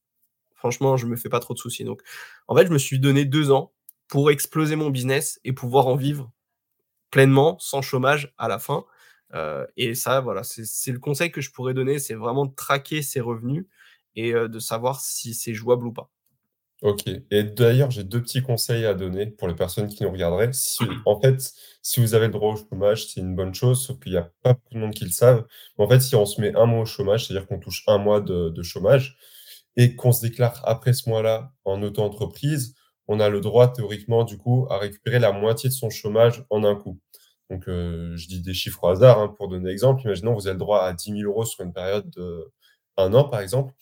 franchement, 0.54 0.96
je 0.96 1.06
me 1.06 1.16
fais 1.16 1.28
pas 1.30 1.40
trop 1.40 1.54
de 1.54 1.58
soucis. 1.60 1.84
Donc 1.84 2.02
en 2.48 2.56
fait, 2.56 2.66
je 2.66 2.72
me 2.72 2.78
suis 2.78 3.00
donné 3.00 3.24
2 3.26 3.52
ans 3.52 3.72
pour 4.08 4.30
exploser 4.30 4.76
mon 4.76 4.90
business 4.90 5.40
et 5.44 5.52
pouvoir 5.54 5.88
en 5.88 5.96
vivre 5.96 6.32
Pleinement, 7.10 7.58
sans 7.60 7.82
chômage 7.82 8.34
à 8.38 8.48
la 8.48 8.58
fin, 8.58 8.84
heu 9.34 9.66
et 9.76 9.94
ça 9.94 10.20
voilà, 10.20 10.42
c'est 10.44 10.92
le 10.92 10.98
conseil 11.00 11.30
que 11.32 11.40
je 11.40 11.50
pourrais 11.52 11.74
donner, 11.74 11.98
c'est 12.00 12.14
vraiment 12.14 12.46
de 12.46 12.54
traquer 12.54 13.02
ses 13.02 13.20
revenus 13.20 13.66
et 14.16 14.34
heu, 14.34 14.48
de 14.48 14.58
savoir 14.58 15.00
si 15.00 15.34
c'est 15.34 15.54
jouable 15.54 15.86
ou 15.86 15.92
pas. 15.92 16.10
OK 16.86 17.04
et 17.30 17.42
d'ailleurs, 17.42 17.90
j'ai 17.90 18.04
2 18.04 18.22
petits 18.22 18.42
conseils 18.42 18.84
à 18.86 18.94
donner 18.94 19.26
pour 19.26 19.48
les 19.48 19.54
personnes 19.54 19.88
qui 19.88 20.02
nous 20.04 20.10
regarderaient. 20.10 20.50
En 21.04 21.20
fait, 21.20 21.52
si 21.82 22.00
vous 22.00 22.14
avez 22.14 22.26
le 22.26 22.32
droit 22.32 22.52
au 22.54 22.56
chômage, 22.56 23.06
c'est 23.08 23.20
une 23.20 23.34
bonne 23.34 23.54
chose, 23.54 23.84
sauf 23.84 23.98
qu'il 24.00 24.12
y 24.12 24.16
a 24.16 24.30
pas 24.42 24.54
beaucoup 24.54 24.74
de 24.74 24.78
monde 24.78 24.94
qui 24.94 25.04
le 25.04 25.10
savent. 25.10 25.44
En 25.78 25.88
fait, 25.88 26.00
si 26.00 26.14
on 26.16 26.26
se 26.26 26.40
met 26.40 26.54
un 26.54 26.66
mois 26.66 26.82
au 26.82 26.86
chômage, 26.86 27.26
c'est-à-dire 27.26 27.46
qu'on 27.48 27.58
touche 27.58 27.82
un 27.88 27.98
mois 27.98 28.20
de 28.20 28.62
chômage 28.62 29.16
et 29.76 29.96
qu'on 29.96 30.12
se 30.12 30.22
déclare 30.22 30.62
après 30.64 30.92
ce 30.92 31.08
mois-là 31.08 31.52
en 31.64 31.82
auto-entreprise, 31.82 32.74
on 33.08 33.20
a 33.20 33.28
le 33.28 33.40
droit 33.40 33.68
théoriquement, 33.72 34.24
du 34.24 34.38
coup, 34.38 34.66
à 34.70 34.78
récupérer 34.78 35.18
la 35.18 35.32
moitié 35.32 35.68
de 35.70 35.74
son 35.74 35.90
chômage 35.90 36.44
en 36.50 36.64
un 36.64 36.74
coup. 36.76 36.98
Donc, 37.50 37.68
heu, 37.68 38.16
je 38.16 38.26
dis 38.28 38.42
des 38.42 38.54
chiffres 38.54 38.82
au 38.84 38.88
hasard, 38.88 39.20
hein, 39.20 39.28
pour 39.36 39.48
donner 39.48 39.70
exemple. 39.70 40.02
Imaginons, 40.04 40.34
vous 40.34 40.46
avez 40.48 40.54
le 40.54 40.58
droit 40.58 40.82
à 40.82 40.92
10 40.92 41.12
000 41.12 41.32
€ 41.44 41.44
sur 41.46 41.64
une 41.64 41.72
période 41.72 42.08
de 42.10 42.50
un 42.96 43.12
an, 43.14 43.24
par 43.28 43.40
exemple. 43.40 43.72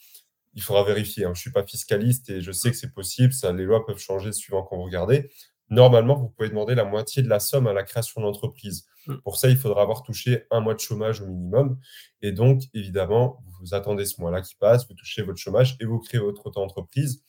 Il 0.54 0.62
faudra 0.62 0.84
vérifier, 0.84 1.24
hein. 1.24 1.28
Je 1.34 1.38
ne 1.38 1.42
suis 1.42 1.52
pas 1.52 1.64
fiscaliste 1.66 2.30
et 2.30 2.40
je 2.40 2.52
sais 2.52 2.70
que 2.70 2.76
c'est 2.76 2.92
possible, 2.92 3.32
ça 3.32 3.52
les 3.52 3.64
lois 3.64 3.84
peuvent 3.86 3.98
changer 3.98 4.32
suivant 4.32 4.62
quand 4.62 4.76
vous 4.76 4.84
regardez. 4.84 5.30
Normalement, 5.70 6.14
vous 6.16 6.28
pouvez 6.28 6.48
demander 6.50 6.74
la 6.74 6.84
moitié 6.84 7.22
de 7.22 7.28
la 7.28 7.40
somme 7.40 7.66
à 7.66 7.72
la 7.72 7.82
création 7.82 8.20
de 8.20 8.26
l'entreprise. 8.26 8.86
Mmh, 9.06 9.14
Pour 9.24 9.36
ça, 9.36 9.48
il 9.48 9.56
faudra 9.56 9.82
avoir 9.82 10.02
touché 10.02 10.44
un 10.50 10.60
mois 10.60 10.74
de 10.74 10.80
chômage 10.80 11.20
au 11.22 11.26
minimum 11.26 11.78
et 12.22 12.32
donc 12.32 12.62
évidemment, 12.74 13.42
vous 13.60 13.74
attendez 13.74 14.04
ce 14.04 14.20
mois-là 14.20 14.42
qui 14.42 14.54
passe, 14.56 14.86
vous 14.88 14.94
touchez 14.94 15.22
votre 15.22 15.38
chômage 15.38 15.76
et 15.80 15.84
vous 15.86 15.98
créez 15.98 16.20
votre 16.20 16.46
auto-entreprise 16.46 17.22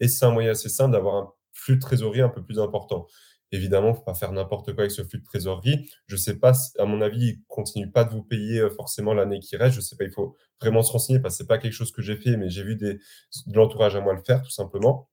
et 0.00 0.08
c'est 0.08 0.24
un 0.24 0.30
moyen 0.30 0.50
assez 0.52 0.68
simple 0.68 0.92
d'avoir 0.92 1.16
un 1.16 1.32
flux 1.52 1.76
de 1.76 1.80
trésorerie 1.80 2.20
un 2.20 2.28
peu 2.28 2.42
plus 2.44 2.60
important. 2.60 3.06
Évidemment, 3.52 3.88
il 3.88 3.90
ne 3.92 3.96
faut 3.96 4.02
pas 4.02 4.14
faire 4.14 4.32
n'importe 4.32 4.72
quoi 4.74 4.82
avec 4.82 4.90
ce 4.90 5.02
flux 5.02 5.20
de 5.20 5.24
trésorerie. 5.24 5.88
Je 6.06 6.14
ne 6.16 6.20
sais 6.20 6.38
pas 6.38 6.52
à 6.78 6.84
mon 6.84 7.00
avis, 7.00 7.18
ils 7.28 7.38
ne 7.38 7.42
continuent 7.48 7.90
pas 7.90 8.04
de 8.04 8.10
vous 8.10 8.22
payer, 8.22 8.60
heu, 8.60 8.70
forcément 8.70 9.14
l'année 9.14 9.38
qui 9.40 9.56
reste. 9.56 9.72
Je 9.74 9.80
ne 9.80 9.84
sais 9.84 9.96
pas, 9.96 10.04
il 10.04 10.10
faut 10.12 10.36
vraiment 10.60 10.82
se 10.82 10.92
renseigner 10.92 11.18
parce 11.20 11.34
que 11.34 11.38
c'est 11.44 11.48
pas 11.48 11.58
quelque 11.58 11.72
chose 11.72 11.92
que 11.92 12.02
j'ai 12.02 12.16
fait, 12.16 12.36
mais 12.36 12.50
j'ai 12.50 12.62
vu 12.62 12.76
des 12.76 12.94
de 13.46 13.56
l'entourage 13.56 13.96
à 13.96 14.00
moi 14.00 14.12
le 14.14 14.22
faire 14.22 14.42
tout 14.42 14.50
simplement. 14.50 15.08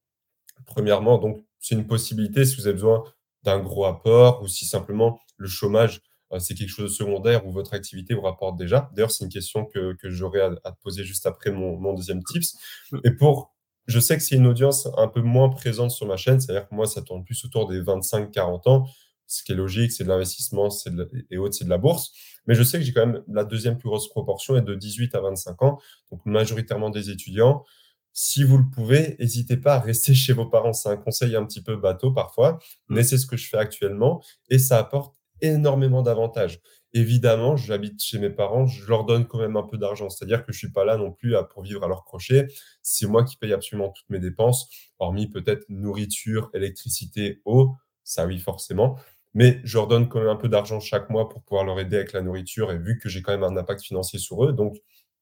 Premièrement, 0.66 1.18
donc 1.18 1.44
c'est 1.60 1.74
une 1.74 1.86
possibilité 1.86 2.44
si 2.44 2.56
vous 2.56 2.66
avez 2.66 2.74
besoin 2.74 3.04
d'un 3.44 3.58
gros 3.60 3.84
apport 3.86 4.42
ou 4.42 4.48
si 4.48 4.64
simplement 4.66 5.20
le 5.36 5.48
chômage, 5.48 6.02
heu, 6.32 6.38
c'est 6.40 6.54
quelque 6.54 6.70
chose 6.70 6.90
de 6.90 6.94
secondaire 6.96 7.46
ou 7.46 7.52
votre 7.52 7.74
activité 7.74 8.14
vous 8.14 8.22
rapporte 8.22 8.56
déjà. 8.58 8.90
D'ailleurs, 8.94 9.10
c'est 9.12 9.24
une 9.24 9.30
question 9.32 9.66
que 9.66 9.94
que 9.94 10.10
j'aurais 10.10 10.40
à 10.40 10.52
à 10.64 10.72
te 10.72 10.80
poser 10.82 11.04
juste 11.04 11.26
après 11.26 11.50
mon 11.52 11.78
mon 11.78 11.94
2 11.94 12.22
tips 12.24 12.56
mmh, 12.92 12.98
et 13.04 13.10
pour 13.12 13.54
je 13.86 14.00
sais 14.00 14.16
que 14.16 14.22
c'est 14.22 14.36
une 14.36 14.46
audience 14.46 14.88
un 14.96 15.08
peu 15.08 15.20
moins 15.20 15.48
présente 15.48 15.90
sur 15.90 16.06
ma 16.06 16.16
chaîne, 16.16 16.40
c'est-à-dire 16.40 16.68
que 16.68 16.74
moi, 16.74 16.86
ça 16.86 17.02
tourne 17.02 17.24
plus 17.24 17.44
autour 17.44 17.68
des 17.68 17.80
25-40 17.80 18.68
ans, 18.68 18.86
ce 19.26 19.42
qui 19.42 19.52
est 19.52 19.56
logique, 19.56 19.92
c'est 19.92 20.04
de 20.04 20.08
l'investissement, 20.08 20.68
la 20.86 21.04
et 21.30 21.38
autres, 21.38 21.54
c'est 21.54 21.64
de 21.64 21.70
la 21.70 21.78
bourse. 21.78 22.12
Mais 22.46 22.54
je 22.54 22.62
sais 22.62 22.78
que 22.78 22.84
j'ai 22.84 22.92
quand 22.92 23.06
même 23.06 23.22
la 23.28 23.44
deuxième 23.44 23.76
plus 23.76 23.88
grosse 23.88 24.08
proportion 24.08 24.56
est 24.56 24.62
de 24.62 24.74
18 24.74 25.14
à 25.14 25.20
25 25.20 25.62
ans, 25.62 25.78
donc 26.10 26.24
majoritairement 26.24 26.90
des 26.90 27.10
étudiants. 27.10 27.64
Si 28.12 28.44
vous 28.44 28.56
le 28.56 28.64
pouvez, 28.70 29.16
n'hésitez 29.18 29.56
pas 29.56 29.74
à 29.74 29.80
rester 29.80 30.14
chez 30.14 30.32
vos 30.32 30.46
parents. 30.46 30.72
C'est 30.72 30.88
un 30.88 30.96
conseil 30.96 31.36
un 31.36 31.44
petit 31.44 31.62
peu 31.62 31.76
bateau 31.76 32.12
parfois, 32.12 32.58
mais 32.88 33.00
mmh, 33.00 33.04
c'est 33.04 33.18
ce 33.18 33.26
que 33.26 33.36
je 33.36 33.48
fais 33.48 33.58
actuellement 33.58 34.22
et 34.48 34.58
ça 34.58 34.78
apporte 34.78 35.16
énormément 35.42 36.02
d'avantages. 36.02 36.60
Évidemment, 36.96 37.56
j'habite 37.56 38.02
chez 38.02 38.18
mes 38.18 38.30
parents, 38.30 38.66
je 38.66 38.86
leur 38.88 39.04
donne 39.04 39.26
quand 39.26 39.38
même 39.38 39.56
un 39.56 39.62
peu 39.64 39.76
d'argent. 39.76 40.08
C'est-à-dire 40.08 40.46
que 40.46 40.52
je 40.52 40.58
suis 40.58 40.70
pas 40.72 40.84
là 40.84 40.96
non 40.96 41.12
plus 41.12 41.34
pour 41.52 41.62
vivre 41.62 41.84
à 41.84 41.88
leur 41.88 42.04
crochet. 42.04 42.46
C'est 42.80 43.06
moi 43.06 43.22
qui 43.24 43.36
paye 43.36 43.52
absolument 43.52 43.90
toutes 43.90 44.08
mes 44.08 44.18
dépenses, 44.18 44.70
hormis 44.98 45.26
peut-être 45.28 45.66
nourriture, 45.68 46.50
électricité, 46.54 47.42
eau, 47.44 47.74
ça 48.04 48.24
oui 48.26 48.38
forcément. 48.38 48.96
Mais 49.34 49.60
je 49.64 49.76
leur 49.76 49.88
donne 49.88 50.08
quand 50.08 50.20
même 50.20 50.28
un 50.30 50.36
peu 50.36 50.48
d'argent 50.48 50.80
chaque 50.80 51.10
mois 51.10 51.28
pour 51.28 51.42
pouvoir 51.42 51.64
leur 51.66 51.78
aider 51.80 51.96
avec 51.96 52.12
la 52.14 52.22
nourriture 52.22 52.72
et 52.72 52.78
vu 52.78 52.98
que 52.98 53.08
j'ai 53.10 53.20
quand 53.20 53.32
même 53.32 53.44
un 53.44 53.56
impact 53.58 53.82
financier 53.82 54.18
sur 54.18 54.44
eux, 54.46 54.52
donc 54.54 54.76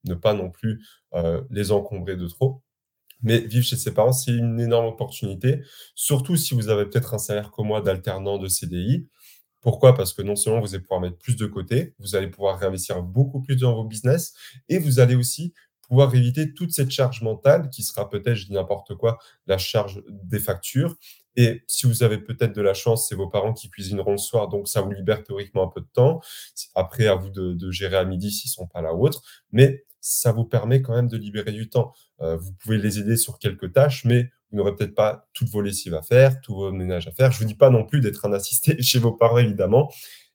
ne 0.05 0.15
pas 0.15 0.35
non 0.35 0.51
plus, 0.51 0.81
heu, 1.17 1.45
les 1.51 1.73
encombrer 1.73 2.17
de 2.17 2.29
trop. 2.29 2.63
Mais 3.23 3.39
vivre 3.41 3.65
chez 3.65 3.77
ses 3.77 3.95
parents, 3.95 4.13
c'est 4.13 4.33
une 4.33 4.61
énorme 4.61 4.87
opportunité, 4.87 5.63
surtout 5.95 6.37
si 6.37 6.55
vous 6.55 6.69
avez 6.69 6.85
peut-être 6.87 7.15
un 7.15 7.19
salaire 7.19 7.51
comme 7.51 7.69
moi 7.69 7.81
d'alternant, 7.81 8.39
de 8.39 8.49
CDI. 8.49 9.09
Pourquoi? 9.65 9.95
Parce 9.95 10.13
que 10.13 10.23
non 10.23 10.37
seulement 10.37 10.61
vous 10.61 10.75
allez 10.75 10.83
pouvoir 10.83 11.01
mettre 11.01 11.19
plus 11.19 11.37
de 11.37 11.47
côté, 11.47 11.95
vous 11.99 12.15
allez 12.15 12.29
pouvoir 12.29 12.59
réinvestir 12.61 13.03
beaucoup 13.03 13.41
plus 13.43 13.57
dans 13.57 13.75
vos 13.75 13.85
business 13.85 14.35
et 14.69 14.79
vous 14.79 15.01
allez 15.01 15.17
aussi 15.17 15.55
pouvoir 15.89 16.15
éviter 16.15 16.55
toute 16.55 16.71
cette 16.73 16.91
charge 16.91 17.23
mentale 17.23 17.69
qui 17.71 17.83
sera 17.83 18.09
peut-être, 18.09 18.37
je 18.37 18.47
dis 18.47 18.53
n'importe 18.53 18.95
quoi, 18.95 19.19
la 19.47 19.59
charge 19.59 20.03
des 20.09 20.39
factures 20.39 20.97
et 21.37 21.65
si 21.67 21.87
vous 21.87 22.03
avez 22.05 22.19
peut-être 22.19 22.55
de 22.55 22.63
la 22.63 22.75
chance, 22.75 23.09
c'est 23.09 23.17
vos 23.17 23.29
parents 23.29 23.53
qui 23.53 23.69
cuisineront 23.69 24.13
le 24.13 24.19
soir, 24.19 24.49
donc 24.49 24.69
ça 24.69 24.83
vous 24.83 24.93
libère 24.93 25.25
théoriquement 25.25 25.65
un 25.65 25.69
peu 25.69 25.81
de 25.81 25.89
temps. 25.93 26.21
après, 26.77 27.07
à 27.09 27.17
vous 27.17 27.31
de 27.31 27.71
gérer 27.73 27.97
à 27.97 28.05
midi 28.05 28.31
s'ils 28.31 28.51
sont 28.51 28.69
pas 28.69 28.83
là 28.83 28.95
ou 28.95 29.05
autre, 29.07 29.23
mais 29.51 29.85
ça 30.01 30.33
vous 30.33 30.45
permet 30.45 30.83
quand 30.83 30.95
même 30.95 31.09
de 31.09 31.17
libérer 31.17 31.51
du 31.53 31.71
temps. 31.71 31.93
Heu, 32.21 32.37
vous 32.37 32.53
pouvez 32.53 32.77
les 32.79 32.99
aider 32.99 33.17
sur 33.17 33.39
quelques 33.39 33.73
tâches, 33.73 34.05
mais 34.05 34.31
vous 34.55 34.59
n'aurez 34.59 34.77
peut-être 34.77 34.95
pas 34.95 35.29
toutes 35.33 35.49
vos 35.49 35.61
lessives 35.61 35.95
à 35.95 36.03
faire, 36.03 36.41
tous 36.41 36.55
vos 36.55 36.71
ménages 36.71 37.09
à 37.09 37.11
faire. 37.11 37.33
Je 37.33 37.41
vous 37.41 37.45
dis 37.45 37.57
pas 37.57 37.71
non 37.71 37.85
plus 37.85 38.01
d'être 38.01 38.25
un 38.25 38.33
assisté 38.33 38.81
chez 38.83 39.01
vos 39.01 39.11
parents 39.11 39.39
évidemment. 39.39 39.91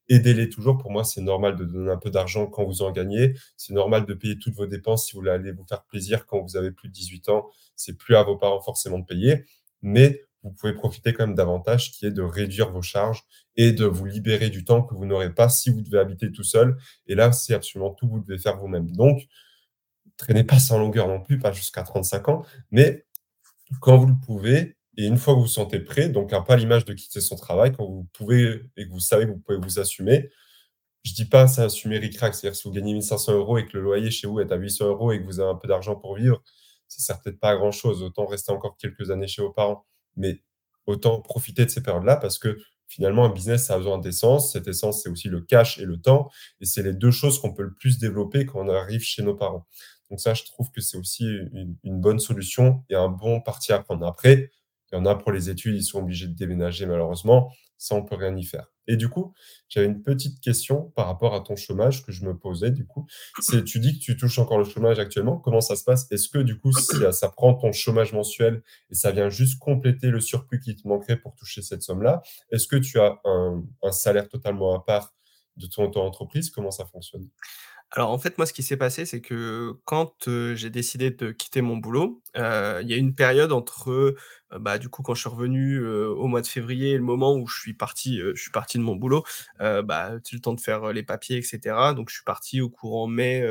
Aidez-les 0.10 0.50
toujours. 0.50 0.78
Pour 0.78 0.92
moi, 0.92 1.06
c'est 1.06 1.22
normal 1.22 1.56
de 1.56 1.64
donner 1.64 1.90
un 1.90 1.98
peu 1.98 2.10
d'argent 2.10 2.48
quand 2.48 2.66
vous 2.66 2.82
en 2.82 2.92
gagnez. 2.92 3.36
C'est 3.56 3.74
normal 3.74 4.06
de 4.06 4.14
payer 4.14 4.38
toutes 4.38 4.56
vos 4.56 4.66
dépenses 4.66 5.06
si 5.06 5.14
vous 5.14 5.20
voulez 5.20 5.32
aller 5.32 5.54
vous 5.54 5.64
faire 5.70 5.84
plaisir 5.86 6.26
quand 6.26 6.42
vous 6.42 6.58
avez 6.58 6.72
plus 6.72 6.90
de 6.90 6.94
18 6.94 7.30
ans. 7.30 7.48
C'est 7.78 7.98
plus 7.98 8.18
à 8.18 8.24
vos 8.24 8.36
parents 8.36 8.60
forcément 8.60 9.00
de 9.00 9.06
payer, 9.06 9.46
mais 9.82 10.26
vous 10.44 10.52
pouvez 10.52 10.74
profiter 10.74 11.14
quand 11.14 11.26
même 11.26 11.36
d'avantages 11.36 11.92
qui 11.92 12.06
est 12.06 12.12
de 12.12 12.22
réduire 12.22 12.72
vos 12.72 12.82
charges 12.82 13.24
et 13.56 13.72
de 13.72 13.86
vous 13.86 14.06
libérer 14.06 14.50
du 14.50 14.66
temps 14.66 14.82
que 14.82 14.96
vous 14.96 15.06
n'aurez 15.06 15.34
pas 15.34 15.48
si 15.48 15.70
vous 15.70 15.82
devez 15.82 16.00
habiter 16.00 16.30
tout 16.32 16.44
seul. 16.44 16.76
Et 17.08 17.16
là, 17.16 17.32
c'est 17.32 17.54
absolument 17.54 17.92
tout, 17.92 18.10
vous 18.10 18.20
devez 18.20 18.38
faire 18.38 18.58
vous-même. 18.58 18.92
Donc, 18.92 19.28
traînez 20.18 20.44
pas 20.44 20.60
sans 20.60 20.78
longueur 20.78 21.08
non 21.08 21.22
plus, 21.22 21.40
pas 21.40 21.52
jusqu'à 21.52 21.84
35 21.84 22.30
ans, 22.30 22.46
mais 22.72 23.06
quand 23.82 23.98
vous 23.98 24.08
le 24.08 24.16
pouvez, 24.26 24.78
et 24.98 25.06
une 25.06 25.18
fois 25.18 25.34
que 25.34 25.40
vous 25.40 25.46
vous 25.46 25.50
sentez 25.50 25.80
prêt, 25.80 26.10
donc 26.10 26.34
un 26.34 26.44
à 26.48 26.56
l'image 26.56 26.86
de 26.86 26.94
quitter 26.94 27.22
son 27.22 27.36
travail, 27.36 27.72
quand 27.72 27.86
vous 27.86 28.08
pouvez 28.14 28.64
et 28.78 28.86
que 28.86 28.92
vous 28.92 29.00
savez 29.00 29.26
que 29.26 29.32
vous 29.32 29.40
pouvez 29.40 29.58
vous 29.58 29.80
assumer, 29.80 30.30
je 31.04 31.14
dis 31.14 31.26
pas 31.26 31.48
ça 31.48 31.64
assumer 31.64 31.98
ric-rac, 31.98 32.36
c'est-à-dire 32.36 32.58
si 32.58 32.68
vous 32.68 32.74
gagnez 32.74 32.94
1500 32.94 33.34
euros 33.34 33.58
et 33.58 33.66
que 33.66 33.78
le 33.78 33.84
loyer 33.84 34.12
chez 34.12 34.28
vous 34.28 34.40
est 34.40 34.52
à 34.52 34.56
800 34.56 34.88
euros 34.88 35.12
et 35.12 35.20
que 35.20 35.26
vous 35.26 35.40
avez 35.40 35.50
un 35.50 35.56
peu 35.56 35.68
d'argent 35.68 35.96
pour 35.96 36.16
vivre, 36.16 36.44
ça 36.88 37.02
sert 37.02 37.22
peut-être 37.22 37.40
pas 37.40 37.56
grand-chose. 37.56 38.04
Autant 38.04 38.26
rester 38.26 38.52
encore 38.52 38.76
quelques 38.78 39.12
années 39.12 39.28
chez 39.28 39.42
vos 39.42 39.52
parents. 39.52 39.86
Mais 40.18 40.42
autant 40.88 41.22
profiter 41.22 41.66
de 41.66 41.70
ces 41.70 41.82
périodes-là 41.82 42.18
parce 42.18 42.40
que 42.40 42.58
finalement, 42.88 43.26
un 43.26 43.30
business, 43.30 43.68
ça 43.68 43.76
a 43.76 43.78
besoin 43.78 44.00
d'essence. 44.00 44.52
Cette 44.52 44.68
essence, 44.68 45.04
c'est 45.04 45.10
aussi 45.10 45.30
le 45.30 45.42
cash 45.42 45.78
et 45.78 45.86
le 45.86 46.02
temps. 46.02 46.30
Et 46.60 46.66
c'est 46.66 46.84
les 46.84 46.94
deux 46.94 47.12
choses 47.12 47.40
qu'on 47.40 47.54
peut 47.54 47.64
le 47.64 47.74
plus 47.74 48.00
développer 48.00 48.46
quand 48.46 48.60
on 48.66 48.70
arrive 48.70 49.02
chez 49.02 49.22
nos 49.22 49.36
parents. 49.36 49.68
Donc 50.10 50.20
ça, 50.20 50.34
je 50.34 50.44
trouve 50.44 50.72
que 50.72 50.82
c'est 50.82 50.98
aussi 50.98 51.26
une, 51.84 52.02
bonne 52.02 52.20
solution 52.20 52.84
et 52.90 52.96
un 52.96 53.10
bon 53.10 53.42
parti 53.42 53.72
à 53.74 53.80
prendre. 53.80 54.06
Après, 54.06 54.50
il 54.92 54.96
y 54.96 54.98
en 54.98 55.06
a 55.06 55.16
pour 55.16 55.32
les 55.32 55.50
études, 55.50 55.76
ils 55.76 55.84
sont 55.84 56.00
obligés 56.00 56.28
de 56.28 56.34
déménager 56.34 56.86
malheureusement. 56.86 57.52
Ça, 57.78 57.96
on 57.96 58.04
peut 58.04 58.16
rien 58.16 58.36
y 58.36 58.44
faire. 58.44 58.68
Et 58.88 58.98
du 58.98 59.08
coup, 59.08 59.34
j'avais 59.70 59.86
une 59.86 60.02
petite 60.02 60.42
question 60.42 60.92
par 60.96 61.06
rapport 61.06 61.36
à 61.36 61.42
ton 61.42 61.56
chômage 61.56 62.04
que 62.04 62.12
je 62.12 62.26
me 62.26 62.36
posais 62.36 62.72
du 62.72 62.88
coup. 62.88 63.06
C'est 63.40 63.64
tu 63.64 63.80
dis 63.80 63.98
que 63.98 64.04
tu 64.04 64.18
touches 64.18 64.40
encore 64.40 64.58
le 64.58 64.66
chômage 64.66 64.98
actuellement. 64.98 65.38
Comment 65.38 65.62
ça 65.62 65.76
se 65.76 65.84
passe? 65.84 66.12
Est-ce 66.12 66.28
que 66.28 66.40
du 66.40 66.60
coup, 66.60 66.74
si 66.74 66.98
ça 67.12 67.30
prend 67.30 67.54
ton 67.54 67.72
chômage 67.72 68.14
mensuel 68.14 68.64
et 68.90 68.96
ça 68.96 69.12
vient 69.12 69.30
juste 69.30 69.60
compléter 69.60 70.08
le 70.08 70.20
surplus 70.20 70.60
qui 70.60 70.76
te 70.76 70.88
manquerait 70.88 71.18
pour 71.18 71.36
toucher 71.36 71.62
cette 71.62 71.84
somme-là, 71.84 72.24
est-ce 72.52 72.68
que 72.68 72.78
tu 72.78 73.00
as 73.00 73.22
un, 73.24 73.64
salaire 73.92 74.28
totalement 74.28 74.76
à 74.76 74.84
part 74.84 75.14
de 75.56 75.68
ton 75.68 75.84
auto-entreprise? 75.84 76.50
Comment 76.50 76.72
ça 76.72 76.86
fonctionne? 76.86 77.30
Alors, 77.92 78.12
en 78.12 78.20
fait, 78.20 78.38
moi, 78.38 78.46
ce 78.46 78.54
qui 78.54 78.62
s'est 78.62 78.78
passé, 78.78 79.06
c'est 79.06 79.20
que 79.20 79.74
quand, 79.86 80.30
j'ai 80.54 80.70
décidé 80.70 81.10
de 81.10 81.32
quitter 81.32 81.62
mon 81.62 81.76
boulot, 81.78 82.22
il 82.36 82.86
y 82.88 82.94
a 82.94 82.98
une 82.98 83.16
période 83.16 83.52
entre, 83.52 84.16
bah, 84.56 84.78
du 84.78 84.90
coup, 84.90 85.02
quand 85.02 85.16
je 85.16 85.22
suis 85.22 85.30
revenu, 85.30 85.84
au 85.84 86.28
mois 86.28 86.42
de 86.42 86.48
février 86.48 86.92
et 86.92 86.98
le 86.98 87.04
moment 87.04 87.36
où 87.36 87.48
je 87.48 87.60
suis 87.60 87.74
parti, 87.74 88.20
je 88.20 88.40
suis 88.40 88.52
parti 88.52 88.78
de 88.78 88.84
mon 88.84 88.96
boulot, 88.96 89.24
bah, 89.60 90.12
tu 90.24 90.36
le 90.36 90.42
temps 90.42 90.54
de 90.54 90.62
faire, 90.62 90.94
les 90.94 91.02
papiers 91.02 91.38
et 91.38 91.42
cetera. 91.42 91.96
Donc 91.96 92.10
je 92.10 92.16
suis 92.16 92.24
parti 92.24 92.62
au 92.62 92.70
courant 92.70 93.08
mai, 93.08 93.44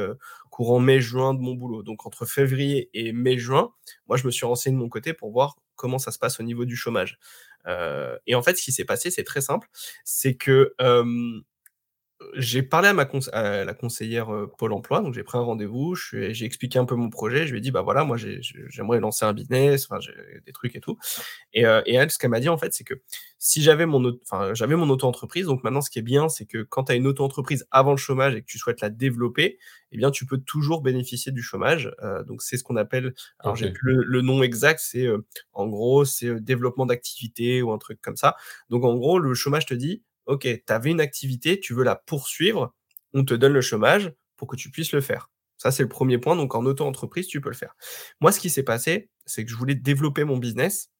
courant 0.51 0.79
mai-juin 0.79 1.35
de 1.35 1.41
mon 1.41 1.55
boulot. 1.55 1.83
Donc 1.83 2.07
entre 2.07 2.25
février 2.25 2.91
et 2.95 3.13
mai-juin, 3.13 3.73
moi, 4.07 4.17
je 4.17 4.25
me 4.25 4.31
suis 4.31 4.47
renseigné 4.47 4.77
de 4.77 4.81
mon 4.81 4.89
côté 4.89 5.15
pour 5.15 5.33
voir 5.33 5.57
comment 5.75 5.99
ça 5.99 6.13
se 6.13 6.19
passe 6.21 6.39
au 6.39 6.45
niveau 6.45 6.65
du 6.65 6.77
chômage. 6.77 7.19
Et 8.27 8.37
en 8.37 8.43
fait, 8.43 8.57
ce 8.57 8.63
qui 8.63 8.71
s'est 8.71 8.85
passé, 8.85 9.11
c'est 9.11 9.25
très 9.25 9.41
simple, 9.41 9.69
c'est 10.05 10.37
que, 10.37 10.75
j'ai 12.35 12.63
parlé 12.63 12.89
à 12.89 12.93
ma 12.95 13.05
conse 13.05 13.31
à 13.33 13.65
la 13.65 13.75
conseillère, 13.75 14.33
heu, 14.35 14.51
Pôle 14.59 14.73
emploi, 14.73 15.01
donc 15.03 15.15
j'ai 15.15 15.23
pris 15.23 15.39
un 15.39 15.43
rendez-vous, 15.43 15.95
j'ai 15.95 16.45
expliqué 16.45 16.79
un 16.79 16.85
peu 16.85 16.97
mon 16.97 17.11
projet, 17.11 17.47
je 17.47 17.53
lui 17.53 17.59
ai 17.59 17.61
dit: 17.61 17.71
«Bah, 17.71 17.83
voilà, 17.83 18.05
moi 18.05 18.17
j'aimerais 18.17 19.01
lancer 19.01 19.25
un 19.25 19.33
business, 19.33 19.87
enfin 19.91 20.01
des 20.45 20.53
trucs 20.53 20.75
et 20.77 20.81
tout» 20.81 20.99
et 21.55 21.67
heu 21.67 21.83
et 21.87 21.95
elle, 21.95 22.11
ce 22.11 22.19
qu'elle 22.19 22.31
m'a 22.31 22.41
dit, 22.41 22.49
en 22.49 22.59
fait, 22.59 22.75
c'est 22.75 22.85
que 22.85 22.95
si 23.39 23.63
j'avais 23.63 23.87
mon 23.87 24.19
j'avais 24.55 24.77
mon 24.77 24.89
auto-entreprise, 24.91 25.47
donc 25.47 25.65
maintenant 25.65 25.81
ce 25.83 25.91
qui 25.91 25.99
est 26.01 26.03
bien, 26.03 26.29
c'est 26.29 26.47
que 26.47 26.63
quand 26.63 26.85
tu 26.85 26.93
as 26.93 26.97
une 26.97 27.07
auto-entreprise 27.07 27.67
avant 27.71 27.93
le 27.93 27.97
chômage 27.99 28.35
et 28.35 28.41
que 28.43 28.47
tu 28.47 28.59
souhaites 28.59 28.81
la 28.81 28.91
développer 28.91 29.59
eh 29.93 29.97
bien, 29.99 30.11
tu 30.11 30.27
peux 30.27 30.39
toujours 30.39 30.83
bénéficier 30.83 31.33
du 31.33 31.43
chômage, 31.43 31.91
heu, 32.03 32.25
donc 32.25 32.43
c'est 32.43 32.57
ce 32.59 32.65
qu'on 32.65 32.77
appelle 32.77 33.15
alors 33.41 33.57
j'ai 33.57 33.69
plus 33.69 33.95
le 33.95 34.03
le 34.05 34.23
nom 34.23 34.43
exact, 34.43 34.81
c'est, 34.83 35.07
heu, 35.07 35.27
en 35.53 35.67
gros, 35.69 36.05
c'est, 36.05 36.27
heu, 36.29 36.41
développement 36.41 36.87
d'activité 36.87 37.63
ou 37.63 37.73
un 37.73 37.79
truc 37.79 38.01
comme 38.03 38.17
ça, 38.17 38.37
donc 38.71 38.85
en 38.85 38.97
gros, 38.97 39.19
le 39.19 39.35
chômage 39.35 39.67
te 39.67 39.75
dit: 39.75 40.03
OK, 40.29 40.43
tu 40.45 40.75
avais 40.75 40.91
une 40.93 41.01
activité, 41.03 41.61
tu 41.61 41.75
veux 41.75 41.85
la 41.85 41.97
poursuivre, 41.97 42.75
on 43.15 43.25
te 43.25 43.35
donne 43.35 43.55
le 43.55 43.63
chômage 43.63 44.13
pour 44.39 44.49
que 44.49 44.57
tu 44.57 44.71
puisses 44.71 44.93
le 44.93 45.03
faire. 45.03 45.31
Ça, 45.59 45.73
c'est 45.73 45.85
le 45.85 45.91
premier 45.91 46.19
point, 46.19 46.37
donc 46.37 46.55
en 46.57 46.67
auto-entreprise, 46.67 47.29
tu 47.29 47.41
peux 47.43 47.51
le 47.51 47.57
faire. 47.57 47.77
Moi, 48.21 48.33
ce 48.33 48.41
qui 48.41 48.51
s'est 48.51 48.65
passé, 48.65 49.11
c'est 49.27 49.45
que 49.45 49.51
je 49.51 49.57
voulais 49.57 49.77
développer 49.77 50.25
mon 50.25 50.39
business, 50.39 50.91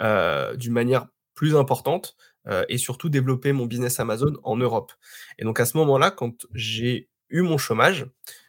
heu, 0.00 0.56
d'une 0.56 0.72
manière 0.72 1.06
plus 1.34 1.56
importante, 1.56 2.16
heu 2.48 2.64
et 2.68 2.78
surtout 2.78 3.08
développer 3.08 3.52
mon 3.52 3.66
business 3.66 4.00
Amazon 4.00 4.34
en 4.44 4.56
Europe 4.56 4.92
et 5.38 5.44
donc 5.44 5.60
à 5.60 5.66
ce 5.66 5.76
moment-là, 5.78 6.10
quand 6.10 6.46
j'ai 6.54 7.08
eu 7.30 7.42
mon 7.42 7.58
chômage, 7.58 8.06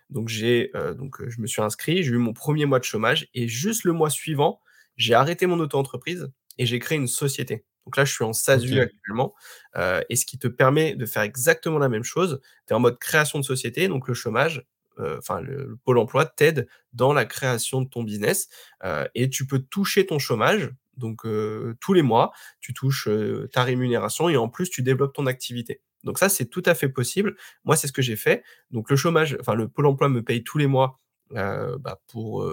donc 0.10 0.28
j'ai, 0.30 0.72
heu, 0.76 0.96
donc 0.96 1.18
je 1.28 1.40
me 1.42 1.48
suis 1.48 1.62
inscrit, 1.62 2.04
j'ai 2.04 2.12
eu 2.12 2.18
mon 2.18 2.34
premier 2.34 2.66
mois 2.66 2.80
de 2.80 2.84
chômage 2.86 3.28
et 3.34 3.48
juste 3.48 3.84
le 3.86 3.94
mois 3.94 4.10
suivant, 4.10 4.62
j'ai 4.98 5.14
arrêté 5.14 5.46
mon 5.46 5.60
auto-entreprise 5.60 6.32
et 6.58 6.66
j'ai 6.66 6.80
créé 6.80 6.98
une 6.98 7.08
société. 7.08 7.66
Donc 7.86 7.98
là, 7.98 8.06
je 8.06 8.14
suis 8.14 8.24
en 8.24 8.34
SASU 8.34 8.80
actuellement, 8.80 9.34
heu 9.78 10.02
et 10.10 10.16
ce 10.16 10.26
qui 10.26 10.38
te 10.40 10.48
permet 10.48 10.96
de 10.96 11.06
faire 11.06 11.24
exactement 11.24 11.80
la 11.80 11.90
même 11.90 12.04
chose. 12.04 12.42
Tu 12.68 12.74
es 12.74 12.76
en 12.76 12.80
mode 12.80 13.00
création 13.00 13.40
de 13.40 13.44
société, 13.46 13.88
donc 13.88 14.08
le 14.08 14.14
chômage, 14.14 14.66
heu, 15.00 15.16
enfin 15.18 15.42
le 15.42 15.66
le 15.66 15.76
Pôle 15.78 15.98
emploi 16.00 16.26
t'aide 16.26 16.68
dans 16.94 17.14
la 17.14 17.26
création 17.26 17.82
de 17.82 17.90
ton 17.90 18.04
business, 18.04 18.48
heu 18.86 19.08
et 19.16 19.30
tu 19.30 19.46
peux 19.48 19.60
toucher 19.60 20.06
ton 20.06 20.20
chômage, 20.20 20.72
donc 20.98 21.26
heu, 21.26 21.76
tous 21.82 21.94
les 21.94 22.02
mois, 22.04 22.32
tu 22.60 22.74
touches, 22.74 23.08
heu, 23.08 23.50
ta 23.52 23.64
rémunération 23.64 24.30
et 24.30 24.38
en 24.38 24.50
plus 24.50 24.70
tu 24.70 24.82
développes 24.84 25.14
ton 25.14 25.26
activité. 25.28 25.82
Donc 26.04 26.18
ça, 26.20 26.30
c'est 26.30 26.46
tout 26.48 26.64
à 26.66 26.74
fait 26.76 26.90
possible. 26.90 27.36
Moi, 27.64 27.76
c'est 27.76 27.88
ce 27.88 27.94
que 27.94 28.02
j'ai 28.02 28.16
fait. 28.16 28.44
Donc 28.72 28.90
le 28.90 28.96
chômage 28.96 29.38
enfin 29.40 29.54
le 29.56 29.68
Pôle 29.70 29.86
emploi 29.88 30.10
me 30.10 30.24
paye 30.24 30.44
tous 30.44 30.58
les 30.58 30.68
mois, 30.68 31.00
bah, 31.32 32.02
pour, 32.08 32.44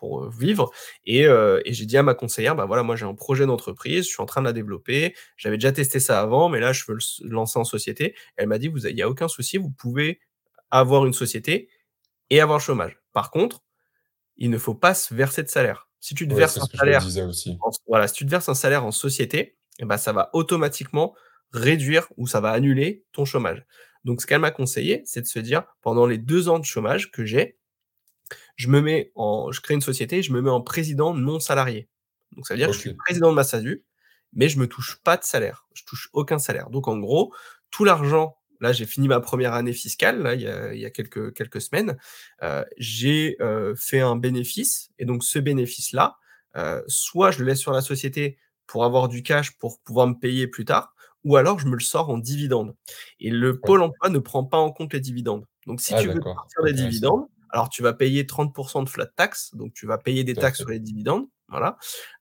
pour, 0.00 0.24
heu, 0.24 0.30
vivre 0.36 0.70
et 1.06 1.26
heu 1.26 1.62
et 1.66 1.72
j'ai 1.74 1.86
dit 1.86 1.96
à 1.98 2.02
ma 2.02 2.14
conseillère: 2.14 2.56
«Bah, 2.56 2.66
voilà, 2.66 2.82
moi 2.82 2.96
j'ai 2.96 3.06
un 3.06 3.14
projet 3.14 3.46
d'entreprise, 3.46 4.04
je 4.06 4.10
suis 4.10 4.22
en 4.22 4.26
train 4.26 4.40
de 4.42 4.46
la 4.46 4.52
développer. 4.54 5.14
J'avais 5.36 5.58
déjà 5.58 5.72
testé 5.72 6.00
ça 6.00 6.20
avant, 6.20 6.48
mais 6.48 6.60
là 6.60 6.72
je 6.72 6.84
veux 6.88 6.94
le 7.22 7.30
lancer 7.30 7.58
en 7.60 7.64
société». 7.64 8.14
Elle 8.36 8.48
m'a 8.48 8.58
dit: 8.58 8.68
«Vous 8.68 8.86
il 8.86 8.96
y 8.96 9.02
a 9.02 9.08
aucun 9.10 9.28
souci, 9.28 9.58
vous 9.58 9.70
pouvez 9.70 10.20
avoir 10.70 11.06
une 11.06 11.12
société 11.14 11.68
et 12.30 12.40
avoir 12.40 12.58
le 12.58 12.62
chômage. 12.64 12.98
Par 13.12 13.30
contre, 13.30 13.62
il 14.36 14.50
ne 14.50 14.58
faut 14.58 14.74
pas 14.74 14.94
se 14.94 15.14
verser 15.14 15.42
de 15.42 15.48
salaire. 15.48 15.88
Si 16.00 16.14
tu 16.14 16.28
te 16.28 16.34
ouais, 16.34 16.36
verses 16.36 16.60
un 16.60 16.66
salaire 16.78 17.10
aussi. 17.28 17.58
en 17.60 17.70
voilà, 17.88 18.08
si 18.08 18.14
tu 18.14 18.26
te 18.26 18.30
verses 18.30 18.50
un 18.50 18.54
salaire 18.54 18.86
en 18.86 18.92
société 18.92 19.58
et 19.80 19.86
bah, 19.86 19.98
ça 19.98 20.12
va 20.14 20.30
automatiquement 20.34 21.14
réduire 21.52 22.08
ou 22.18 22.28
ça 22.28 22.40
va 22.40 22.52
annuler 22.52 23.04
ton 23.12 23.26
chômage. 23.26 23.64
Donc 24.04 24.22
ce 24.22 24.28
qu'elle 24.28 24.40
m'a 24.40 24.52
conseillé, 24.52 25.02
c'est 25.06 25.22
de 25.22 25.28
se 25.28 25.40
dire: 25.40 25.64
«Pendant 25.82 26.06
les 26.06 26.18
2 26.18 26.50
ans 26.50 26.60
de 26.60 26.66
chômage 26.66 27.12
que 27.12 27.26
j'ai, 27.26 27.59
je 28.56 28.68
me 28.68 28.80
mets 28.80 29.12
en 29.14 29.50
je 29.52 29.60
crée 29.60 29.74
une 29.74 29.80
société, 29.80 30.22
je 30.22 30.32
me 30.32 30.40
mets 30.42 30.50
en 30.50 30.60
président 30.62 31.14
non 31.14 31.40
salarié». 31.40 31.88
Donc 32.32 32.46
ça 32.46 32.54
veut 32.54 32.58
dire 32.58 32.68
que 32.68 32.74
je 32.74 32.80
suis 32.80 32.92
président 33.06 33.30
de 33.30 33.34
ma 33.36 33.44
SASU, 33.44 33.84
mais 34.32 34.48
je 34.48 34.58
me 34.58 34.66
touche 34.68 35.00
pas 35.04 35.16
de 35.16 35.24
salaire. 35.24 35.66
Je 35.74 35.84
touche 35.84 36.08
aucun 36.12 36.38
salaire. 36.38 36.70
Donc 36.70 36.88
en 36.88 36.98
gros, 36.98 37.34
tout 37.70 37.84
l'argent 37.84 38.36
là, 38.60 38.72
j'ai 38.74 38.84
fini 38.86 39.08
ma 39.08 39.20
première 39.20 39.54
année 39.54 39.72
fiscale, 39.72 40.20
là, 40.22 40.34
il 40.34 40.42
y 40.42 40.46
a 40.48 40.74
il 40.74 40.80
y 40.80 40.84
a 40.86 40.90
quelques 40.90 41.32
quelques 41.34 41.60
semaines. 41.62 41.96
Heu, 42.42 42.64
j'ai, 42.78 43.36
heu, 43.40 43.74
fait 43.76 44.00
un 44.00 44.16
bénéfice 44.16 44.90
et 44.98 45.04
donc 45.06 45.24
ce 45.24 45.38
bénéfice-là, 45.38 46.16
heu, 46.56 46.84
soit 46.88 47.30
je 47.30 47.40
le 47.40 47.46
laisse 47.46 47.58
sur 47.60 47.72
la 47.72 47.80
société 47.82 48.38
pour 48.66 48.84
avoir 48.84 49.08
du 49.08 49.22
cash 49.22 49.56
pour 49.58 49.80
pouvoir 49.82 50.06
me 50.08 50.14
payer 50.14 50.46
plus 50.46 50.64
tard, 50.66 50.94
ou 51.24 51.36
alors 51.36 51.58
je 51.58 51.66
me 51.66 51.74
le 51.74 51.80
sors 51.80 52.10
en 52.10 52.18
dividendes 52.18 52.76
et 53.20 53.30
le 53.30 53.60
ouais. 53.62 53.70
pôle 53.70 53.82
emploi 53.82 54.10
ne 54.10 54.18
prend 54.18 54.44
pas 54.44 54.58
en 54.58 54.70
compte 54.72 54.92
les 54.92 55.00
dividendes. 55.00 55.46
Donc 55.66 55.80
si 55.80 55.94
Ah 55.94 56.02
tu 56.02 56.08
veux 56.08 56.20
sortir 56.36 56.64
des 56.64 56.72
dividendes, 56.74 57.26
alors 57.52 57.68
tu 57.68 57.82
vas 57.82 57.92
payer 57.92 58.26
30% 58.26 58.82
de 58.82 58.88
flat 58.88 59.06
tax, 59.06 59.54
donc 59.54 59.72
tu 59.74 59.86
vas 59.86 59.98
payer 59.98 60.24
des 60.24 60.38
taxes 60.38 60.60
sur 60.60 60.70
les 60.70 60.80
dividendes, 60.80 61.26
voilà. 61.48 61.76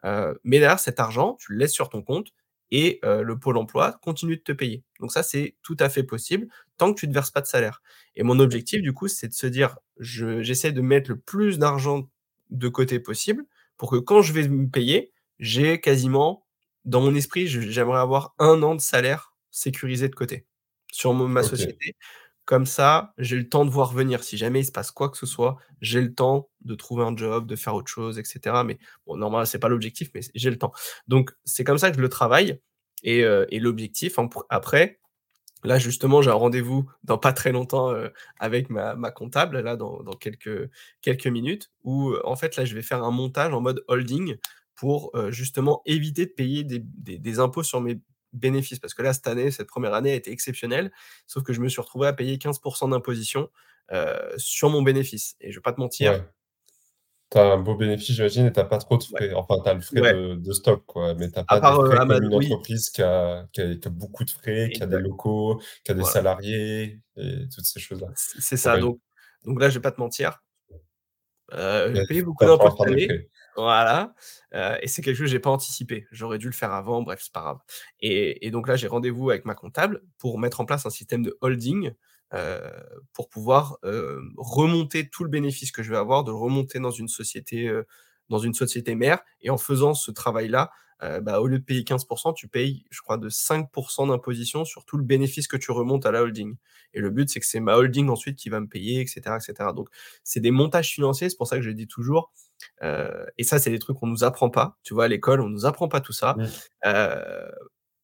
Heu, 0.06 0.40
mais 0.44 0.60
derrière 0.60 0.80
cet 0.80 1.00
argent, 1.00 1.36
tu 1.40 1.54
le 1.54 1.60
laisses 1.60 1.74
sur 1.74 1.90
ton 1.90 2.02
compte 2.02 2.28
et 2.72 3.00
heu, 3.04 3.24
le 3.24 3.40
pôle 3.40 3.58
emploi 3.58 3.94
continue 4.04 4.38
de 4.38 4.42
te 4.44 4.52
payer. 4.52 4.84
Donc 5.00 5.12
ça, 5.12 5.24
c'est 5.24 5.56
tout 5.64 5.78
à 5.80 5.90
fait 5.90 6.04
possible 6.04 6.48
tant 6.78 6.94
que 6.94 7.00
tu 7.00 7.08
ne 7.08 7.12
te 7.12 7.16
verses 7.16 7.32
pas 7.32 7.42
de 7.42 7.48
salaire 7.48 7.82
et 8.16 8.24
mon 8.24 8.40
objectif 8.40 8.82
du 8.82 8.94
coup, 8.94 9.08
c'est 9.08 9.28
de 9.28 9.34
se 9.34 9.48
dire: 9.48 9.78
«Je 10.00 10.42
j'essaie 10.42 10.72
de 10.72 10.82
mettre 10.82 11.10
le 11.10 11.18
plus 11.20 11.58
d'argent 11.60 12.10
de 12.50 12.68
côté 12.70 13.00
possible 13.00 13.46
pour 13.78 13.92
que 13.92 13.98
quand 13.98 14.22
je 14.22 14.34
vais 14.34 14.48
me 14.48 14.70
payer, 14.70 15.12
j'ai 15.40 15.80
quasiment 15.82 16.46
dans 16.86 17.02
mon 17.02 17.14
esprit, 17.16 17.48
j'aimerais 17.48 18.00
avoir 18.00 18.34
un 18.40 18.62
an 18.64 18.76
de 18.76 18.82
salaire 18.82 19.34
sécurisé 19.52 20.10
de 20.10 20.16
côté 20.16 20.46
sur 20.92 21.14
ma 21.14 21.44
société 21.44 21.96
Comme 22.50 22.66
ça, 22.66 23.14
j'ai 23.20 23.36
le 23.38 23.48
temps 23.48 23.64
de 23.64 23.70
voir 23.70 23.94
venir. 23.94 24.24
Si 24.24 24.36
jamais 24.36 24.62
il 24.62 24.66
se 24.66 24.72
passe 24.72 24.90
quoi 24.90 25.10
que 25.10 25.18
ce 25.18 25.28
soit, 25.28 25.58
j'ai 25.82 26.02
le 26.02 26.16
temps 26.16 26.50
de 26.62 26.74
trouver 26.74 27.04
un 27.04 27.16
job, 27.16 27.46
de 27.46 27.56
faire 27.56 27.76
autre 27.76 27.92
chose 27.92 28.18
et 28.18 28.24
cetera. 28.24 28.64
Mais 28.64 28.80
bon, 29.06 29.18
normalement, 29.18 29.46
c'est 29.46 29.60
pas 29.60 29.70
l'objectif, 29.70 30.10
mais 30.16 30.22
j'ai 30.34 30.50
le 30.50 30.58
temps. 30.58 30.72
Donc 31.08 31.30
c'est 31.46 31.64
comme 31.64 31.78
ça 31.78 31.92
que 31.92 31.98
je 31.98 32.02
le 32.02 32.10
travaille 32.10 32.60
et 33.04 33.20
et 33.52 33.60
l'objectif 33.60 34.16
pr 34.16 34.42
après, 34.50 35.00
là, 35.64 35.80
justement, 35.80 36.22
j'ai 36.22 36.32
un 36.32 36.34
rendez-vous 36.36 36.90
dans 37.04 37.18
pas 37.20 37.34
très 37.34 37.52
longtemps, 37.52 37.94
heu, 37.94 38.14
avec 38.40 38.70
ma 38.70 39.12
comptable, 39.12 39.60
là, 39.62 39.76
dans 39.78 40.04
quelques 41.02 41.28
minutes 41.28 41.72
où, 41.84 42.16
en 42.26 42.36
fait, 42.36 42.56
là, 42.58 42.66
je 42.66 42.76
vais 42.76 42.84
faire 42.84 43.04
un 43.04 43.12
montage 43.12 43.54
en 43.54 43.62
mode 43.62 43.84
holding 43.88 44.38
pour, 44.76 45.12
heu, 45.16 45.32
justement 45.32 45.82
éviter 45.86 46.26
de 46.28 46.32
payer 46.32 46.64
des 46.66 47.40
impôts 47.40 47.64
sur 47.64 47.82
mes 47.82 48.00
bénéfices. 48.34 48.80
Parce 48.80 48.94
que 48.94 49.02
là, 49.02 49.14
cette 49.14 49.28
année, 49.28 49.52
cette 49.52 49.68
première 49.68 49.94
année 49.94 50.12
a 50.12 50.16
été 50.16 50.32
exceptionnelle, 50.32 50.92
sauf 51.28 51.44
que 51.44 51.54
je 51.54 51.62
me 51.62 51.70
suis 51.70 51.82
retrouvé 51.82 52.08
à 52.08 52.14
payer 52.14 52.38
15% 52.38 52.90
d'imposition, 52.90 53.50
heu, 53.92 54.16
sur 54.38 54.70
mon 54.70 54.82
bénéfice 54.82 55.36
et 55.42 55.52
je 55.52 55.58
vais 55.58 55.62
pas 55.62 55.74
te 55.74 55.80
mentir 55.80 56.12
Ouais. 56.14 56.24
Tu 57.32 57.38
as 57.38 57.44
un 57.54 57.58
beau 57.58 57.76
bénéfice, 57.76 58.16
j'imagine 58.16 58.48
et 58.48 58.52
tu 58.52 58.60
as 58.60 58.64
pas 58.66 58.80
trop 58.80 58.98
de 58.98 59.04
ouais, 59.04 59.28
frais. 59.30 59.34
Enfin, 59.36 59.56
tu 59.64 59.70
as 59.70 59.74
le 59.76 59.82
frais 59.82 60.02
ouais, 60.02 60.14
de 60.14 60.36
de 60.36 60.52
stock, 60.52 60.84
quoi, 60.88 61.14
mais 61.14 61.30
tu 61.30 61.38
as 61.38 61.42
à 61.42 61.46
pas 61.46 61.62
part, 61.62 61.82
heu, 61.82 61.86
frais 61.86 62.00
comme 62.00 62.24
une 62.24 62.34
oui, 62.34 62.46
entreprise 62.48 62.90
qui 62.90 63.04
a 63.04 63.48
qui 63.54 63.62
a 63.62 63.76
qui 63.76 63.88
a 63.88 63.92
beaucoup 63.92 64.24
de 64.24 64.32
frais, 64.32 64.72
qui 64.74 64.82
a 64.82 64.88
des 64.88 64.98
locaux, 64.98 65.62
qui 65.84 65.92
a 65.92 65.94
des 65.94 66.00
voilà. 66.00 66.14
salariés 66.14 67.02
et 67.18 67.48
toutes 67.54 67.66
ces 67.66 67.80
choses-là. 67.80 68.08
C'est 68.16 68.58
ça, 68.58 68.78
donc 68.78 69.00
donc 69.46 69.60
là, 69.60 69.70
je 69.70 69.76
vais 69.76 69.82
pas 69.82 69.92
te 69.92 70.02
mentir, 70.02 70.42
Mais 71.86 71.96
j'ai 71.96 72.04
payé 72.06 72.22
beaucoup 72.22 72.46
d'impôts 72.46 72.70
cette 72.70 72.88
année, 72.92 73.16
voilà, 73.56 74.14
heu 74.54 74.78
et 74.82 74.88
c'est 74.88 75.02
quelque 75.02 75.16
chose 75.16 75.26
que 75.26 75.32
j'ai 75.32 75.40
pas 75.40 75.50
anticipé. 75.50 76.08
J'aurais 76.12 76.38
dû 76.38 76.48
le 76.48 76.52
faire 76.54 76.72
avant, 76.74 77.02
bref, 77.04 77.20
c'est 77.24 77.34
pas 77.34 77.42
grave. 77.42 77.60
Et 78.00 78.46
et 78.48 78.52
donc 78.52 78.68
là, 78.68 78.76
j'ai 78.76 78.88
rendez-vous 78.88 79.30
avec 79.32 79.46
ma 79.46 79.56
comptable 79.56 80.02
pour 80.18 80.40
mettre 80.40 80.62
en 80.62 80.66
place 80.66 80.86
un 80.86 80.90
système 80.92 81.24
de 81.24 81.38
holding, 81.42 81.94
heu, 82.34 82.62
pour 83.14 83.30
pouvoir, 83.30 83.78
hem, 83.84 84.34
remonter 84.38 85.10
tout 85.10 85.24
le 85.24 85.30
bénéfice 85.30 85.72
que 85.72 85.84
je 85.84 85.92
vais 85.92 85.98
avoir, 85.98 86.24
de 86.24 86.32
le 86.32 86.38
remonter 86.38 86.80
dans 86.80 86.92
une 86.92 87.08
société, 87.08 87.72
dans 88.30 88.40
une 88.40 88.54
société 88.54 88.96
mère. 88.96 89.20
Et 89.42 89.50
en 89.50 89.58
faisant 89.58 89.94
ce 89.94 90.12
travail-là, 90.12 90.72
heu, 91.04 91.20
bah, 91.22 91.40
au 91.42 91.48
lieu 91.48 91.60
de 91.60 91.64
payer 91.64 91.84
15% 91.84 92.34
tu 92.34 92.48
payes, 92.48 92.84
je 92.92 93.02
crois, 93.02 93.18
de 93.18 93.30
5% 93.30 94.08
d'imposition 94.08 94.66
sur 94.66 94.86
tout 94.86 94.98
le 94.98 95.04
bénéfice 95.04 95.48
que 95.48 95.58
tu 95.58 95.72
remontes 95.72 96.06
à 96.06 96.12
la 96.12 96.22
holding 96.24 96.56
et 96.94 97.00
le 97.00 97.10
but, 97.12 97.30
c'est 97.30 97.40
que 97.40 97.46
c'est 97.46 97.60
ma 97.60 97.76
holding 97.76 98.10
ensuite 98.10 98.38
qui 98.38 98.50
va 98.50 98.60
me 98.60 98.68
payer 98.68 99.02
et 99.02 99.08
cetera 99.08 99.38
et 99.38 99.40
cetera 99.42 99.74
donc 99.74 99.90
c'est 100.24 100.40
des 100.40 100.52
montages 100.52 100.90
financiers, 100.92 101.30
c'est 101.30 101.38
pour 101.38 101.48
ça 101.48 101.58
que 101.58 101.62
je 101.62 101.72
dis 101.72 101.88
toujours, 101.88 102.32
heu 102.84 103.26
et 103.38 103.44
ça, 103.44 103.60
c'est 103.60 103.72
des 103.72 103.80
trucs 103.80 103.98
qu'on 103.98 104.08
nous 104.08 104.24
apprend 104.24 104.50
pas, 104.50 104.78
tu 104.84 104.94
vois? 104.94 105.06
À 105.06 105.08
l'école, 105.08 105.42
on 105.42 105.50
nous 105.50 105.66
apprend 105.66 105.88
pas 105.88 106.02
tout 106.02 106.14
ça. 106.14 106.36
Mmh. 106.38 106.46
Heu, 106.88 107.52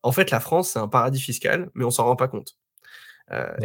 en 0.04 0.12
fait, 0.12 0.32
la 0.32 0.40
France, 0.40 0.70
c'est 0.72 0.80
un 0.80 0.88
paradis 0.88 1.20
fiscal, 1.20 1.72
mais 1.74 1.84
on 1.84 1.92
s'en 1.92 2.06
rend 2.06 2.16
pas 2.16 2.28
compte. 2.28 2.58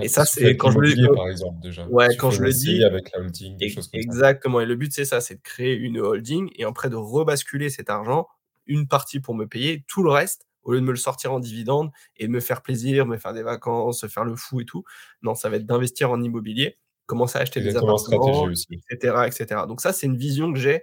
Et 0.03 0.09
ça, 0.09 0.25
c'est 0.25 0.57
quand 0.57 0.71
je 0.71 0.79
le 0.79 1.07
quand 1.09 1.15
par 1.15 1.29
exemple, 1.29 1.61
déjà. 1.61 1.87
ouais, 1.87 2.09
tu 2.09 2.17
quand 2.17 2.31
je 2.31 2.43
le 2.43 2.53
dis 2.53 2.83
avec 2.83 3.13
la 3.13 3.21
holding, 3.21 3.59
des 3.59 3.69
choses 3.69 3.89
comme 3.89 4.01
ça. 4.01 4.09
exactement 4.09 4.61
et 4.61 4.67
le 4.67 4.75
but, 4.75 4.93
c'est 4.93 5.05
ça, 5.05 5.21
c'est 5.21 5.35
de 5.35 5.43
créer 5.43 5.75
une 5.75 5.99
holding 5.99 6.51
et 6.57 6.65
après 6.65 6.89
de 6.89 6.97
rebasculer 6.97 7.69
cet 7.69 7.91
argent, 7.91 8.27
une 8.71 8.89
partie 8.89 9.21
pour 9.21 9.35
me 9.35 9.47
payer, 9.47 9.85
tout 9.89 10.03
le 10.03 10.11
reste, 10.11 10.47
au 10.63 10.73
lieu 10.73 10.81
de 10.81 10.85
me 10.85 10.93
le 10.93 10.97
sortir 10.97 11.33
en 11.33 11.41
dividende 11.41 11.91
et 12.17 12.27
de 12.27 12.33
me 12.33 12.41
faire 12.41 12.63
plaisir, 12.63 13.07
me 13.07 13.19
faire 13.19 13.33
des 13.35 13.43
vacances, 13.43 14.07
faire 14.07 14.25
le 14.25 14.37
fou 14.37 14.61
et 14.61 14.65
tout. 14.65 14.85
Non, 15.23 15.35
ça 15.35 15.51
va 15.51 15.57
être 15.57 15.67
d'investir 15.67 16.11
en 16.11 16.23
immobilier, 16.23 16.79
commencer 17.07 17.39
à 17.39 17.43
acheter 17.43 17.61
des 17.61 17.69
Exactement, 17.69 17.97
appartements 17.97 18.47
et 18.47 18.53
aussi. 18.53 18.81
cetera 18.91 19.29
et 19.29 19.31
cetera. 19.33 19.67
Donc 19.67 19.81
ça, 19.81 19.93
c'est 19.93 20.07
une 20.07 20.17
vision 20.17 20.53
que 20.53 20.59
j'ai 20.59 20.83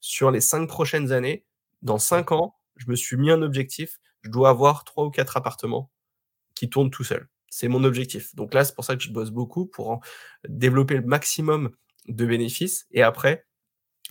sur 0.00 0.30
les 0.30 0.40
5 0.40 0.66
prochaines 0.66 1.12
années. 1.12 1.44
Dans 1.82 1.98
5 1.98 2.32
ans, 2.32 2.56
je 2.76 2.90
me 2.90 2.96
suis 2.96 3.16
mis 3.16 3.30
un 3.30 3.42
objectif, 3.42 3.98
je 4.22 4.30
dois 4.30 4.50
avoir 4.50 4.84
3 4.84 5.04
ou 5.06 5.10
4 5.10 5.36
appartements 5.36 5.90
qui 6.54 6.68
tourne 6.68 6.90
tout 6.90 7.04
seul. 7.04 7.28
C'est 7.50 7.68
mon 7.68 7.84
objectif. 7.84 8.34
Donc 8.34 8.54
là, 8.54 8.64
c'est 8.64 8.74
pour 8.74 8.84
ça 8.84 8.96
que 8.96 9.02
je 9.02 9.10
bosse 9.10 9.30
beaucoup 9.30 9.66
pour 9.66 9.90
en 9.90 10.00
développer 10.48 10.96
le 10.96 11.02
maximum 11.02 11.70
de 12.08 12.26
bénéfices 12.26 12.86
et 12.90 13.02
après 13.02 13.46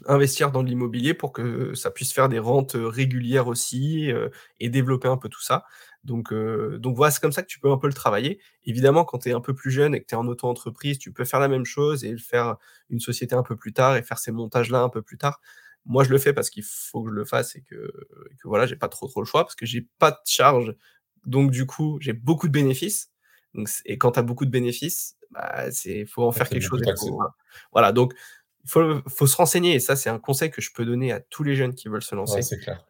investir 0.05 0.51
dans 0.51 0.63
de 0.63 0.67
l'immobilier 0.69 1.13
pour 1.13 1.31
que 1.33 1.73
ça 1.73 1.91
puisse 1.91 2.13
faire 2.13 2.29
des 2.29 2.39
rentes, 2.39 2.75
heu, 2.75 2.87
régulières 2.87 3.47
aussi, 3.47 4.11
heu 4.11 4.31
et 4.59 4.69
développer 4.69 5.07
un 5.07 5.17
peu 5.17 5.29
tout 5.29 5.41
ça. 5.41 5.65
Donc 6.03 6.31
heu, 6.31 6.77
donc 6.79 6.95
voilà, 6.95 7.11
c'est 7.11 7.19
comme 7.21 7.31
ça 7.31 7.41
que 7.41 7.47
tu 7.47 7.59
peux 7.59 7.71
un 7.71 7.77
peu 7.77 7.87
le 7.87 7.93
travailler. 7.93 8.39
Évidemment, 8.65 9.03
quand 9.05 9.19
tu 9.19 9.29
es 9.29 9.33
un 9.33 9.41
peu 9.41 9.53
plus 9.55 9.71
jeune 9.71 9.95
et 9.95 10.01
que 10.01 10.05
tu 10.07 10.15
es 10.15 10.17
en 10.17 10.27
auto-entreprise, 10.27 10.99
tu 10.99 11.11
peux 11.11 11.25
faire 11.25 11.39
la 11.39 11.47
même 11.47 11.65
chose 11.65 12.03
et 12.05 12.17
faire 12.17 12.57
une 12.89 12.99
société 12.99 13.35
un 13.35 13.43
peu 13.43 13.55
plus 13.55 13.73
tard 13.73 13.95
et 13.97 14.03
faire 14.03 14.19
ces 14.19 14.31
montages-là 14.31 14.81
un 14.81 14.89
peu 14.89 15.01
plus 15.01 15.17
tard. 15.17 15.41
Moi, 15.85 16.03
je 16.03 16.09
le 16.09 16.17
fais 16.17 16.33
parce 16.33 16.49
qu'il 16.49 16.63
faut 16.63 17.03
que 17.03 17.09
je 17.09 17.15
le 17.15 17.25
fasse 17.25 17.55
et 17.55 17.61
que 17.61 17.75
que 17.75 18.47
voilà, 18.47 18.65
j'ai 18.67 18.75
pas 18.75 18.89
trop, 18.89 19.07
trop 19.07 19.21
le 19.21 19.25
choix 19.25 19.43
parce 19.43 19.55
que 19.55 19.65
j'ai 19.65 19.87
pas 19.99 20.11
de 20.11 20.17
charges 20.25 20.75
donc 21.25 21.51
du 21.51 21.65
coup, 21.65 21.97
j'ai 22.01 22.13
beaucoup 22.13 22.47
de 22.47 22.53
bénéfices. 22.53 23.11
Donc 23.53 23.69
et 23.85 23.97
quand 23.97 24.11
tu 24.13 24.19
as 24.19 24.23
beaucoup 24.23 24.45
de 24.45 24.51
bénéfices, 24.51 25.17
bah, 25.31 25.71
c'est 25.71 26.05
faut 26.05 26.23
en 26.23 26.31
faire 26.31 26.49
quelque 26.49 26.63
chose. 26.63 26.81
Voilà, 27.71 27.91
donc 27.91 28.13
il 28.67 28.69
faut 28.69 29.01
faut 29.07 29.27
se 29.27 29.37
renseigner 29.37 29.75
et 29.75 29.79
ça, 29.79 29.95
c'est 29.95 30.09
un 30.09 30.19
conseil 30.19 30.51
que 30.51 30.61
je 30.61 30.71
peux 30.73 30.85
donner 30.85 31.11
à 31.13 31.21
tous 31.21 31.43
les 31.43 31.55
jeunes 31.55 31.73
qui 31.73 31.87
veulent 31.87 32.03
se 32.03 32.15
Ouais, 32.15 32.21
lancer. 32.21 32.41
c'est 32.41 32.59
clair. 32.59 32.85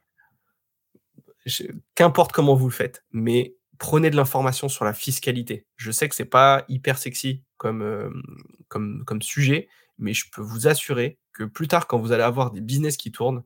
Je 1.46 1.64
qu'importe 1.96 2.32
comment 2.32 2.56
vous 2.56 2.68
le 2.68 2.74
faites, 2.74 3.06
mais 3.12 3.56
prenez 3.78 4.10
de 4.10 4.16
l'information 4.16 4.70
sur 4.70 4.86
la 4.86 4.94
fiscalité. 4.94 5.66
Je 5.76 5.92
sais 5.92 6.10
que 6.10 6.16
c'est 6.16 6.26
pas 6.26 6.66
hyper 6.68 6.98
sexy 6.98 7.44
comme, 7.58 7.82
hem, 7.84 8.22
comme 8.70 9.04
comme 9.06 9.22
sujet, 9.22 9.70
mais 9.98 10.14
je 10.14 10.26
peux 10.32 10.42
vous 10.42 10.68
assurer 10.68 11.20
que 11.34 11.44
plus 11.44 11.68
tard, 11.68 11.88
quand 11.88 12.00
vous 12.00 12.12
allez 12.12 12.24
avoir 12.24 12.52
des 12.52 12.62
business 12.62 12.98
qui 12.98 13.12
tournent, 13.12 13.44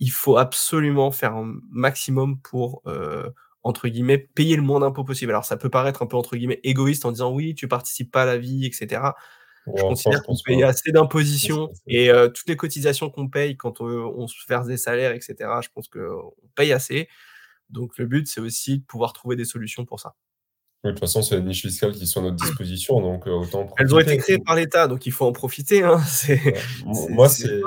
il 0.00 0.10
faut 0.10 0.38
absolument 0.38 1.12
faire 1.12 1.34
un 1.34 1.54
maximum 1.70 2.40
pour, 2.40 2.82
heu, 2.86 3.32
entre 3.62 3.88
guillemets, 3.88 4.18
«payer 4.18 4.56
le 4.56 4.62
moins 4.62 4.80
d'impôts 4.80 5.04
possible». 5.04 5.30
Alors 5.32 5.44
ça 5.44 5.56
peut 5.56 5.70
paraître 5.70 6.02
un 6.02 6.06
peu, 6.06 6.16
entre 6.16 6.36
guillemets, 6.36 6.60
«égoïste» 6.64 7.04
en 7.04 7.12
disant: 7.12 7.32
«Oui, 7.32 7.54
tu 7.54 7.68
participes 7.68 8.10
pas 8.10 8.22
à 8.22 8.26
la 8.26 8.38
vie» 8.38 8.64
et 8.66 8.70
Je 9.66 9.82
considère 9.82 10.22
qu'on 10.22 10.34
paye 10.44 10.62
assez 10.62 10.90
assez 10.94 11.48
et 11.86 12.10
heu, 12.10 12.32
toutes 12.32 12.48
les 12.48 12.56
cotisations 12.56 13.10
qu'on 13.10 13.28
paye 13.28 13.56
quand, 13.56 13.80
on 13.80 14.26
se 14.26 14.34
verse 14.48 14.66
des 14.66 14.76
salaires 14.76 15.12
et 15.12 15.20
cetera, 15.20 15.60
je 15.60 15.68
pense 15.74 15.88
qu'on 15.88 16.32
paye 16.54 16.72
assez. 16.72 17.08
Donc 17.68 17.98
le 17.98 18.06
but, 18.06 18.26
c'est 18.26 18.40
aussi 18.40 18.78
de 18.80 18.84
pouvoir 18.84 19.12
trouver 19.12 19.36
des 19.36 19.44
solutions 19.44 19.84
pour 19.84 20.00
ça. 20.00 20.14
oui, 20.82 20.90
de 20.90 20.94
toute 20.94 21.00
façon, 21.00 21.22
c'est 21.22 21.36
les 21.36 21.42
niches 21.42 21.62
fiscales 21.62 21.92
qui 21.92 22.06
sont 22.06 22.20
à 22.20 22.24
notre 22.24 22.36
disposition, 22.44 23.00
donc 23.00 23.26
heu, 23.26 23.32
autant 23.32 23.68
Elles 23.78 23.94
ont 23.94 24.00
été 24.00 24.16
créées 24.16 24.38
par 24.38 24.56
l'État, 24.56 24.88
donc 24.88 25.06
il 25.06 25.12
faut 25.12 25.26
en 25.26 25.32
profiter, 25.32 25.82
hein. 25.82 26.00
Ouais. 26.28 26.54
Moi, 27.10 27.28
c'est 27.28 27.60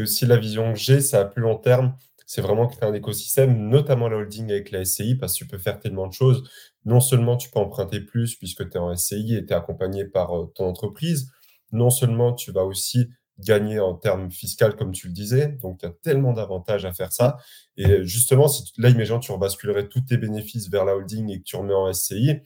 aussi 0.00 0.26
la 0.26 0.36
vision 0.36 0.72
que 0.72 0.78
j'ai, 0.78 1.00
c'est 1.00 1.16
à 1.16 1.24
plus 1.24 1.42
long 1.42 1.56
terme. 1.56 1.94
C'est 2.28 2.40
vraiment 2.40 2.66
créer 2.66 2.88
un 2.88 2.94
écosystème, 2.94 3.68
notamment 3.68 4.08
la 4.08 4.16
holding 4.16 4.50
avec 4.50 4.72
la 4.72 4.84
SCI, 4.84 5.14
parce 5.14 5.34
que 5.34 5.38
tu 5.38 5.46
peux 5.46 5.58
faire 5.58 5.78
tellement 5.78 6.08
de 6.08 6.12
choses. 6.12 6.50
Non 6.86 7.00
seulement 7.00 7.36
tu 7.36 7.50
peux 7.50 7.58
emprunter 7.60 8.00
plus 8.00 8.36
puisque 8.36 8.68
tu 8.70 8.76
es 8.76 8.80
en 8.80 8.94
SCI 8.96 9.36
et 9.36 9.44
tu 9.44 9.52
es 9.52 9.56
accompagné 9.56 10.06
par, 10.06 10.34
heu, 10.36 10.50
ton 10.54 10.66
entreprise. 10.66 11.30
Non 11.72 11.90
seulement 11.90 12.32
tu 12.32 12.52
vas 12.52 12.64
aussi 12.64 13.10
gagner 13.38 13.78
en 13.80 13.94
termes 13.94 14.30
fiscal, 14.30 14.76
comme 14.76 14.92
tu 14.92 15.08
le 15.08 15.12
disais, 15.12 15.48
donc 15.60 15.80
il 15.82 15.86
y 15.86 15.88
a 15.90 15.92
tellement 16.02 16.32
d'avantages 16.32 16.86
à 16.86 16.94
faire 16.94 17.12
ça 17.12 17.36
et 17.76 18.02
justement, 18.06 18.48
si 18.48 18.64
tu 18.64 18.80
là, 18.80 18.88
imaginons, 18.88 19.18
tu 19.20 19.30
rebasculerais 19.32 19.88
tous 19.88 20.00
tes 20.00 20.16
bénéfices 20.16 20.70
vers 20.70 20.86
la 20.86 20.96
holding 20.96 21.30
et 21.30 21.38
que 21.40 21.44
tu 21.44 21.56
remets 21.56 21.74
en 21.74 21.92
SCI, 21.92 22.40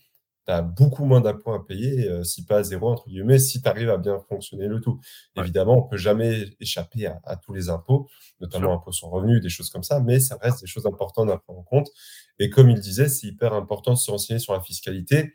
tu 0.50 0.54
as 0.56 0.62
beaucoup 0.62 1.04
moins 1.04 1.20
d'impôts 1.20 1.52
à 1.52 1.64
payer, 1.66 2.08
heu, 2.08 2.24
si 2.24 2.44
pas 2.44 2.58
à 2.58 2.62
zéro 2.62 2.90
entre 2.90 3.08
guillemets, 3.08 3.38
si 3.38 3.62
tu 3.62 3.68
arrives 3.68 3.90
à 3.90 3.98
bien 3.98 4.18
fonctionner 4.28 4.66
le 4.68 4.80
tout. 4.80 5.00
ouais, 5.36 5.44
Évidemment, 5.44 5.78
on 5.78 5.88
peut 5.88 5.96
jamais 5.96 6.46
échapper 6.60 7.06
à 7.06 7.20
à 7.24 7.36
tous 7.36 7.52
les 7.52 7.68
impôts, 7.70 8.08
notamment 8.40 8.72
impôts 8.74 8.92
sur 8.92 9.08
le 9.08 9.14
revenu, 9.14 9.40
des 9.40 9.48
choses 9.48 9.70
comme 9.70 9.82
ça, 9.84 10.00
mais 10.00 10.20
ça 10.20 10.36
reste 10.42 10.60
des 10.62 10.66
choses 10.66 10.86
importantes 10.86 11.30
à 11.30 11.38
prendre 11.38 11.60
en 11.60 11.64
compte 11.64 11.90
et 12.38 12.50
comme 12.50 12.70
il 12.70 12.80
disait, 12.80 13.08
c'est 13.08 13.26
hyper 13.28 13.52
important 13.54 13.92
de 13.92 13.98
se 13.98 14.10
renseigner 14.10 14.38
sur 14.40 14.52
la 14.54 14.60
fiscalité. 14.60 15.34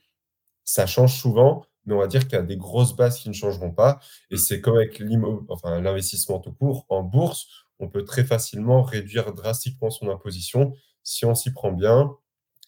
Ça 0.63 0.88
change 0.88 1.20
souvent, 1.20 1.66
mais 1.86 1.93
on 1.93 1.99
va 1.99 2.07
dire 2.07 2.24
qu'il 2.28 2.34
y 2.34 2.41
a 2.41 2.43
des 2.43 2.57
grosses 2.57 2.95
bases 2.95 3.20
qui 3.20 3.30
ne 3.30 3.34
changeront 3.34 3.72
pas 3.72 3.99
et 4.32 4.38
Mmh, 4.38 4.38
c'est 4.38 4.61
comme 4.61 4.76
avec 4.78 4.99
l'immo 4.99 5.45
enfin, 5.49 5.80
l'investissement 5.82 6.39
tout 6.39 6.53
court. 6.53 6.86
En 6.89 7.03
bourse, 7.03 7.47
on 7.80 7.89
peut 7.89 8.03
très 8.03 8.24
facilement 8.24 8.82
réduire 8.84 9.34
drastiquement 9.34 9.89
son 9.91 10.09
imposition 10.09 10.74
si 11.03 11.26
on 11.26 11.36
s'y 11.36 11.51
prend 11.53 11.72
bien, 11.72 12.16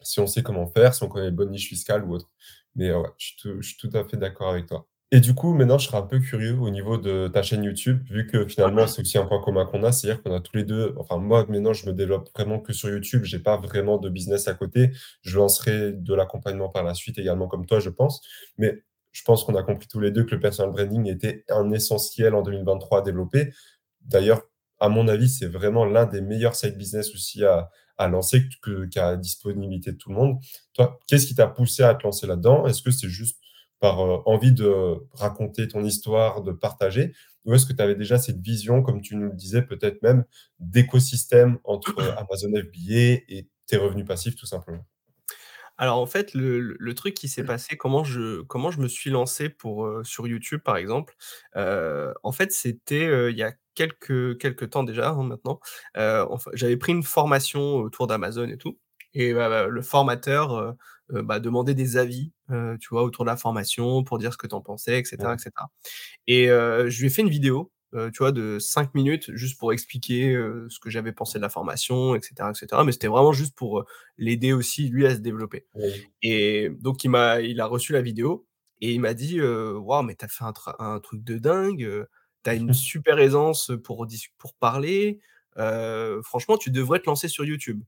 si 0.01 0.19
on 0.19 0.27
sait 0.27 0.43
comment 0.43 0.67
faire, 0.67 0.93
si 0.93 1.03
on 1.03 1.07
connaît 1.07 1.25
les 1.25 1.31
bonnes 1.31 1.51
niches 1.51 1.69
fiscales 1.69 2.03
ou 2.05 2.13
autres. 2.15 2.29
Mais 2.75 2.89
heu, 2.89 2.97
ouais, 2.99 3.09
je 3.17 3.25
suis 3.61 3.77
tout 3.77 3.89
je 3.91 3.97
à 3.97 4.03
fait 4.05 4.17
d'accord 4.17 4.49
avec 4.49 4.67
toi. 4.67 4.87
Et 5.11 5.21
du 5.21 5.33
coup, 5.33 5.53
maintenant, 5.53 5.77
je 5.77 5.87
serais 5.87 5.97
un 5.97 6.01
peu 6.01 6.19
curieux 6.19 6.57
au 6.59 6.69
niveau 6.69 6.97
de 6.97 7.29
ta 7.29 7.41
chaîne 7.41 7.63
YouTube, 7.63 8.03
vu 8.09 8.27
que 8.27 8.45
finalement, 8.45 8.87
c'est 8.87 9.01
aussi 9.01 9.17
un 9.17 9.25
point 9.25 9.41
commun 9.41 9.65
qu'on 9.65 9.83
a, 9.83 9.93
c'est-à-dire 9.93 10.21
qu'on 10.21 10.33
a 10.35 10.41
tous 10.41 10.57
les 10.57 10.65
2 10.65 10.95
enfin 10.97 11.17
moi, 11.17 11.45
maintenant, 11.47 11.71
je 11.71 11.85
me 11.87 11.93
développe 11.93 12.29
vraiment 12.35 12.59
que 12.59 12.73
sur 12.73 12.89
YouTube, 12.89 13.23
j'ai 13.23 13.39
pas 13.39 13.55
vraiment 13.55 13.97
de 13.99 14.09
business 14.09 14.49
à 14.49 14.53
côté. 14.53 14.91
Je 15.21 15.37
lancerai 15.37 15.93
de 15.93 16.13
l'accompagnement 16.13 16.67
par 16.69 16.83
la 16.83 16.93
suite 16.93 17.17
également 17.19 17.47
comme 17.47 17.65
toi, 17.65 17.79
je 17.79 17.89
pense. 17.89 18.21
Mais 18.57 18.83
je 19.13 19.23
pense 19.23 19.45
qu'on 19.45 19.55
a 19.55 19.63
compris 19.63 19.87
tous 19.87 20.01
les 20.01 20.11
2 20.11 20.25
que 20.25 20.35
le 20.35 20.41
personal 20.41 20.71
branding 20.73 21.07
était 21.07 21.45
un 21.49 21.71
essentiel 21.71 22.35
en 22.35 22.41
2023 22.41 22.99
à 22.99 23.01
développer. 23.01 23.53
D'ailleurs, 24.01 24.41
à 24.79 24.89
mon 24.89 25.07
avis, 25.07 25.29
c'est 25.29 25.47
vraiment 25.47 25.85
l'un 25.85 26.05
des 26.05 26.21
meilleurs 26.21 26.55
side 26.55 26.77
business 26.77 27.13
aussi 27.13 27.45
à 27.45 27.69
à 27.97 28.07
lancer 28.07 28.47
qu'à 28.91 29.15
disponibilité 29.17 29.91
de 29.91 29.97
tout 29.97 30.09
le 30.09 30.15
monde. 30.15 30.37
Toi, 30.73 30.99
qu'est-ce 31.07 31.25
qui 31.27 31.35
t'a 31.35 31.47
poussé 31.47 31.83
à 31.83 31.95
te 31.95 32.03
lancer 32.03 32.27
là-dedans? 32.27 32.67
Est-ce 32.67 32.81
que 32.81 32.91
c'est 32.91 33.09
juste 33.09 33.39
par, 33.79 34.03
heu, 34.05 34.19
envie 34.25 34.51
de 34.51 34.95
raconter 35.13 35.67
ton 35.67 35.83
histoire, 35.83 36.41
de 36.43 36.51
partager? 36.51 37.13
Ou 37.45 37.53
est-ce 37.53 37.65
que 37.65 37.73
tu 37.73 37.81
avais 37.81 37.95
déjà 37.95 38.17
cette 38.17 38.39
vision, 38.41 38.81
comme 38.81 39.01
tu 39.01 39.15
nous 39.15 39.27
le 39.29 39.35
disais, 39.35 39.61
peut-être 39.61 40.01
même 40.01 40.25
d'écosystème 40.59 41.59
entre 41.63 41.93
Amazon 42.17 42.49
FBA 42.55 43.23
et 43.29 43.47
tes 43.67 43.77
revenus 43.77 44.05
passifs, 44.05 44.35
tout 44.35 44.45
simplement? 44.45 44.85
Alors, 45.77 45.99
en 45.99 46.05
fait, 46.07 46.33
le 46.33 46.93
truc 46.95 47.13
qui 47.13 47.27
s'est 47.27 47.43
passé, 47.43 47.77
comment 47.77 48.03
je 48.03 48.41
comment 48.41 48.71
je 48.71 48.79
me 48.79 48.87
suis 48.87 49.09
lancé 49.11 49.49
pour, 49.49 49.85
heu, 49.85 50.03
sur 50.03 50.27
YouTube, 50.27 50.61
par 50.63 50.77
exemple, 50.77 51.15
en 51.55 52.31
fait, 52.31 52.51
c'était, 52.51 53.31
il 53.31 53.37
y 53.37 53.43
a 53.43 53.53
quelques 53.77 54.39
quelques 54.39 54.71
temps 54.71 54.83
déjà, 54.83 55.11
hein, 55.11 55.23
maintenant, 55.23 55.61
enfin, 55.95 56.51
j'avais 56.55 56.77
pris 56.77 56.93
une 56.93 57.03
formation 57.03 57.77
autour 57.77 58.07
d'Amazon 58.07 58.49
et 58.49 58.57
tout. 58.57 58.79
Et 59.15 59.31
heu, 59.33 59.69
le 59.69 59.81
formateur, 59.83 60.53
heu 60.57 60.73
heu, 61.13 61.21
bah, 61.23 61.39
demandait 61.39 61.75
des 61.75 61.97
avis, 61.97 62.33
tu 62.81 62.89
vois, 62.91 63.03
autour 63.03 63.25
de 63.25 63.29
la 63.29 63.37
formation 63.37 64.03
pour 64.03 64.19
dire 64.19 64.33
ce 64.33 64.37
que 64.39 64.47
tu 64.47 64.55
en 64.55 64.61
pensais 64.61 64.99
et 65.01 65.05
cetera 65.05 65.35
et 65.35 65.37
Ouais. 65.37 65.47
je 66.47 66.99
lui 66.99 67.07
ai 67.07 67.09
fait 67.09 67.21
une 67.23 67.29
vidéo, 67.29 67.71
tu 67.93 68.17
vois, 68.19 68.31
de 68.31 68.59
5 68.59 68.93
minutes 68.95 69.31
juste 69.35 69.59
pour 69.59 69.73
expliquer, 69.73 70.33
ce 70.69 70.79
que 70.79 70.89
j'avais 70.89 71.13
pensé 71.13 71.39
de 71.39 71.43
la 71.43 71.49
formation 71.49 72.15
et 72.15 72.21
cetera 72.21 72.51
et 72.51 72.55
cetera. 72.55 72.83
Mais 72.83 72.91
c'était 72.91 73.07
vraiment 73.07 73.33
juste 73.33 73.55
pour, 73.57 73.85
l'aider 74.17 74.53
aussi, 74.53 74.89
lui, 74.89 75.05
à 75.07 75.15
se 75.15 75.19
développer. 75.21 75.67
Et 76.23 76.69
donc 76.81 77.03
il 77.03 77.09
m'a 77.09 77.41
il 77.41 77.61
a 77.61 77.65
reçu 77.67 77.93
la 77.93 78.01
vidéo 78.01 78.47
et 78.81 78.93
il 78.93 79.01
m'a 79.01 79.13
dit, 79.15 79.41
«Waouh, 79.41 80.03
mais 80.03 80.15
tu 80.15 80.25
as 80.25 80.27
fait 80.29 80.45
un 80.79 80.99
truc 81.01 81.23
de 81.23 81.37
dingue, 81.39 82.05
tu 82.43 82.49
as 82.49 82.55
une 82.55 82.73
super 82.73 83.19
aisance 83.19 83.71
pour 83.83 84.07
parler, 84.59 85.19
franchement, 86.23 86.57
tu 86.57 86.71
devrais 86.71 86.99
te 86.99 87.05
lancer 87.07 87.27
sur 87.29 87.45
YouTube». 87.45 87.81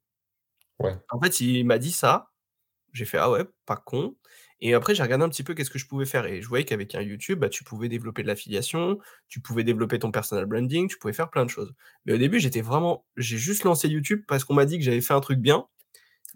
Ouais. 0.80 1.00
En 1.12 1.20
fait, 1.20 1.40
il 1.40 1.64
m'a 1.66 1.78
dit 1.78 1.92
ça, 1.92 2.32
j'ai 2.94 3.06
fait: 3.06 3.18
«Ah 3.20 3.32
ouais, 3.32 3.46
pas 3.66 3.78
con» 3.78 4.16
et 4.62 4.74
après 4.76 4.96
j'ai 4.96 5.04
regardé 5.04 5.26
un 5.26 5.30
petit 5.30 5.44
peu 5.44 5.54
qu'est-ce 5.56 5.72
que 5.72 5.80
je 5.80 5.88
pouvais 5.88 6.06
faire 6.06 6.26
et 6.26 6.42
je 6.42 6.48
voyais 6.50 6.66
qu'avec 6.66 6.96
un 6.96 7.02
YouTube, 7.02 7.40
bah, 7.40 7.50
tu 7.50 7.64
pouvais 7.66 7.90
développer 7.90 8.24
de 8.24 8.28
l'affiliation, 8.28 9.00
tu 9.30 9.42
pouvais 9.42 9.64
développer 9.66 10.00
ton 10.00 10.12
personal 10.12 10.46
branding, 10.48 10.90
tu 10.90 10.98
pouvais 11.00 11.14
faire 11.14 11.30
plein 11.32 11.46
de 11.46 11.52
choses. 11.52 11.74
Mais 12.06 12.14
au 12.14 12.18
début, 12.18 12.40
j'étais 12.40 12.62
vraiment 12.62 13.06
j'ai 13.18 13.38
juste 13.38 13.66
lancé 13.66 13.90
YouTube 13.90 14.24
parce 14.28 14.46
qu'on 14.46 14.56
m'a 14.56 14.66
dit 14.66 14.80
que 14.80 14.86
j'avais 14.86 15.02
fait 15.02 15.14
un 15.16 15.22
truc 15.22 15.40
bien, 15.40 15.68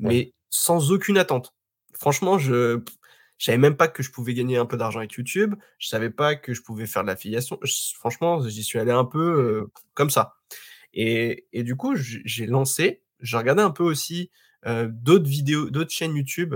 Ouais. 0.01 0.17
mais 0.17 0.33
sans 0.51 0.91
aucune 0.91 1.17
attente. 1.17 1.53
Franchement, 1.99 2.39
je 2.39 2.81
je 3.43 3.47
savais 3.47 3.59
même 3.59 3.77
pas 3.77 3.89
que 3.89 4.03
je 4.03 4.11
pouvais 4.11 4.33
gagner 4.33 4.57
un 4.57 4.65
peu 4.67 4.77
d'argent 4.77 4.99
avec 4.99 5.13
YouTube, 5.13 5.55
je 5.79 5.89
savais 5.89 6.11
pas 6.11 6.35
que 6.37 6.53
je 6.55 6.61
pouvais 6.63 6.87
faire 6.87 7.03
de 7.03 7.09
l'affiliation, 7.09 7.59
franchement, 7.99 8.47
j'y 8.47 8.63
suis 8.63 8.79
allé 8.79 8.91
un 8.91 9.05
peu, 9.05 9.19
heu, 9.21 9.71
comme 9.95 10.09
ça 10.11 10.35
et 10.93 11.47
et 11.53 11.63
du 11.63 11.75
coup, 11.77 11.95
j'ai 11.97 12.45
lancé, 12.47 13.03
j'ai 13.21 13.37
regardé 13.37 13.63
un 13.63 13.71
peu 13.71 13.83
aussi, 13.83 14.31
heu, 14.67 14.89
d'autres 14.91 15.27
vidéos, 15.29 15.69
d'autres 15.71 15.91
chaînes 15.91 16.15
YouTube 16.17 16.55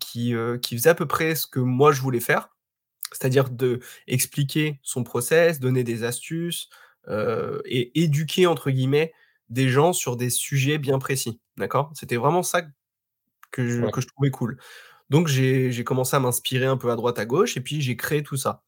qui, 0.00 0.34
heu, 0.34 0.58
qui 0.58 0.76
faisaient 0.76 0.90
à 0.90 0.94
peu 0.96 1.06
près 1.08 1.34
ce 1.36 1.46
que 1.48 1.60
moi 1.60 1.92
je 1.92 2.00
voulais 2.02 2.20
faire. 2.20 2.50
C'est-à-dire 3.12 3.50
d'expliquer 3.50 4.80
son 4.82 5.04
process, 5.04 5.60
donner 5.60 5.84
des 5.84 6.04
astuces, 6.04 6.70
et 7.66 8.02
«éduquer» 8.02 8.46
entre 8.46 8.70
guillemets 8.70 9.12
des 9.50 9.68
gens 9.68 9.92
sur 9.94 10.16
des 10.16 10.30
sujets 10.30 10.78
bien 10.78 10.98
précis, 10.98 11.40
d'accord? 11.58 11.92
C'était 11.94 12.16
vraiment 12.16 12.42
ça 12.42 12.62
que 13.52 13.68
je 13.68 13.86
Ouais. 13.86 13.90
que 13.90 14.00
je 14.02 14.08
trouvais 14.08 14.30
cool. 14.30 14.58
Donc 15.10 15.28
j'ai 15.28 15.84
commencé 15.84 16.16
à 16.16 16.20
m'inspirer 16.20 16.66
un 16.66 16.76
peu 16.76 16.90
à 16.90 16.96
droite 16.96 17.18
à 17.18 17.26
gauche 17.26 17.56
et 17.56 17.60
puis 17.60 17.80
j'ai 17.82 17.96
créé 17.96 18.22
tout 18.22 18.36
ça. 18.36 18.62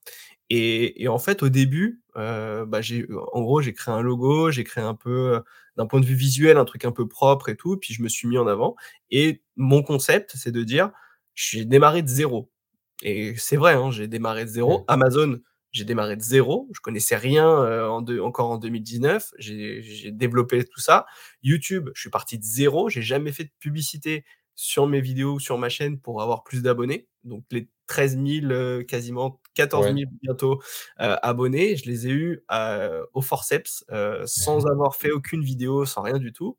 Et 0.50 1.02
et 1.04 1.08
en 1.08 1.18
fait, 1.18 1.42
au 1.42 1.48
début, 1.50 2.02
heu, 2.16 2.64
bah, 2.66 2.80
j'ai 2.82 3.06
en 3.32 3.42
gros, 3.42 3.62
j'ai 3.62 3.72
créé 3.74 3.94
un 3.94 4.02
logo, 4.02 4.50
j'ai 4.50 4.64
créé 4.64 4.84
un 4.84 4.94
peu, 4.94 5.36
heu, 5.38 5.42
d'un 5.76 5.86
point 5.86 6.00
de 6.00 6.06
vue 6.06 6.14
visuel, 6.16 6.56
un 6.58 6.64
truc 6.66 6.84
un 6.84 6.92
peu 6.92 7.08
propre 7.08 7.48
et 7.50 7.56
tout, 7.56 7.76
puis 7.78 7.94
je 7.94 8.02
me 8.02 8.08
suis 8.08 8.28
mis 8.28 8.38
en 8.38 8.46
avant. 8.48 8.76
Et 9.10 9.42
mon 9.56 9.82
concept, 9.82 10.32
c'est 10.36 10.52
de 10.52 10.62
dire: 10.64 10.90
«J'ai 11.34 11.64
démarré 11.64 12.02
de 12.02 12.08
0» 12.08 12.50
et 13.02 13.34
c'est 13.38 13.56
vrai, 13.56 13.74
hein, 13.74 13.90
j'ai 13.90 14.08
démarré 14.08 14.44
de 14.46 14.50
0. 14.50 14.78
Ouais. 14.80 14.84
Amazon, 14.88 15.40
j'ai 15.72 15.84
démarré 15.84 16.16
de 16.16 16.22
0, 16.22 16.68
je 16.74 16.80
connaissais 16.80 17.16
rien, 17.16 17.46
en 17.90 18.02
deux 18.02 18.20
encore 18.20 18.50
en 18.50 18.58
2019, 18.58 19.32
j'ai 19.38 20.10
développé 20.12 20.64
tout 20.64 20.80
ça. 20.80 21.06
YouTube, 21.42 21.90
je 21.94 22.00
suis 22.02 22.10
parti 22.10 22.38
de 22.38 22.44
0, 22.44 22.88
j'ai 22.90 23.02
jamais 23.02 23.32
fait 23.32 23.44
de 23.44 23.50
publicité 23.60 24.24
sur 24.56 24.86
mes 24.88 25.00
vidéos, 25.00 25.38
sur 25.38 25.58
ma 25.58 25.68
chaîne 25.68 26.00
pour 26.00 26.22
avoir 26.22 26.44
plus 26.44 26.62
d'abonnés, 26.62 27.08
donc 27.24 27.44
les 27.52 27.68
13 27.86 28.16
000, 28.18 28.50
heu, 28.52 28.82
quasiment 28.84 29.40
quatorze 29.54 29.88
Ouais. 29.88 29.92
mille 29.92 30.08
bientôt, 30.22 30.60
heu, 31.00 31.16
abonnés, 31.22 31.76
je 31.76 31.86
les 31.86 32.08
ai 32.08 32.10
eus, 32.12 32.44
heu, 32.52 33.06
au 33.14 33.22
forceps, 33.22 33.84
sans 34.26 34.66
avoir 34.66 34.96
fait 34.96 35.12
aucune 35.12 35.42
vidéo, 35.44 35.84
sans 35.86 36.02
rien 36.02 36.18
du 36.18 36.32
tout. 36.32 36.58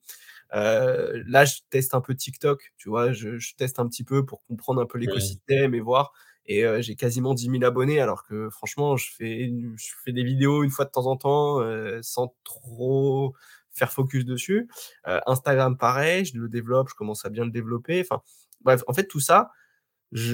Là, 0.53 1.45
je 1.45 1.59
teste 1.69 1.93
un 1.95 2.01
peu 2.01 2.15
TikTok, 2.15 2.73
tu 2.77 2.89
vois? 2.89 3.11
Je 3.13 3.37
je 3.39 3.55
teste 3.55 3.79
un 3.79 3.87
petit 3.87 4.03
peu 4.03 4.25
pour 4.25 4.43
comprendre 4.43 4.81
un 4.81 4.85
peu 4.85 4.97
l'écosystème 4.99 5.75
et 5.75 5.79
voir 5.81 6.13
et 6.49 6.63
j'ai 6.81 6.95
quasiment 6.95 7.33
10 7.33 7.49
000 7.49 7.65
abonnés 7.65 7.99
alors 7.99 8.23
que 8.23 8.49
franchement, 8.49 8.95
je 8.97 9.11
fais 9.13 9.41
une 9.43 9.75
je 9.77 9.93
fais 10.05 10.13
des 10.13 10.23
vidéos 10.23 10.63
une 10.63 10.71
fois 10.71 10.85
de 10.85 10.91
temps 10.91 11.07
en 11.07 11.17
temps, 11.17 11.59
sans 12.01 12.35
trop 12.45 13.35
faire 13.78 13.91
focus 13.93 14.25
dessus. 14.25 14.69
Heu, 15.07 15.19
Instagram 15.28 15.78
pareil, 15.78 16.25
je 16.25 16.38
le 16.38 16.49
développe, 16.49 16.89
je 16.89 16.95
commence 16.95 17.25
à 17.25 17.30
bien 17.30 17.45
le 17.45 17.51
développer, 17.51 18.01
enfin 18.01 18.21
bref, 18.61 18.84
en 18.88 18.93
fait, 18.93 19.07
tout 19.07 19.19
ça, 19.19 19.51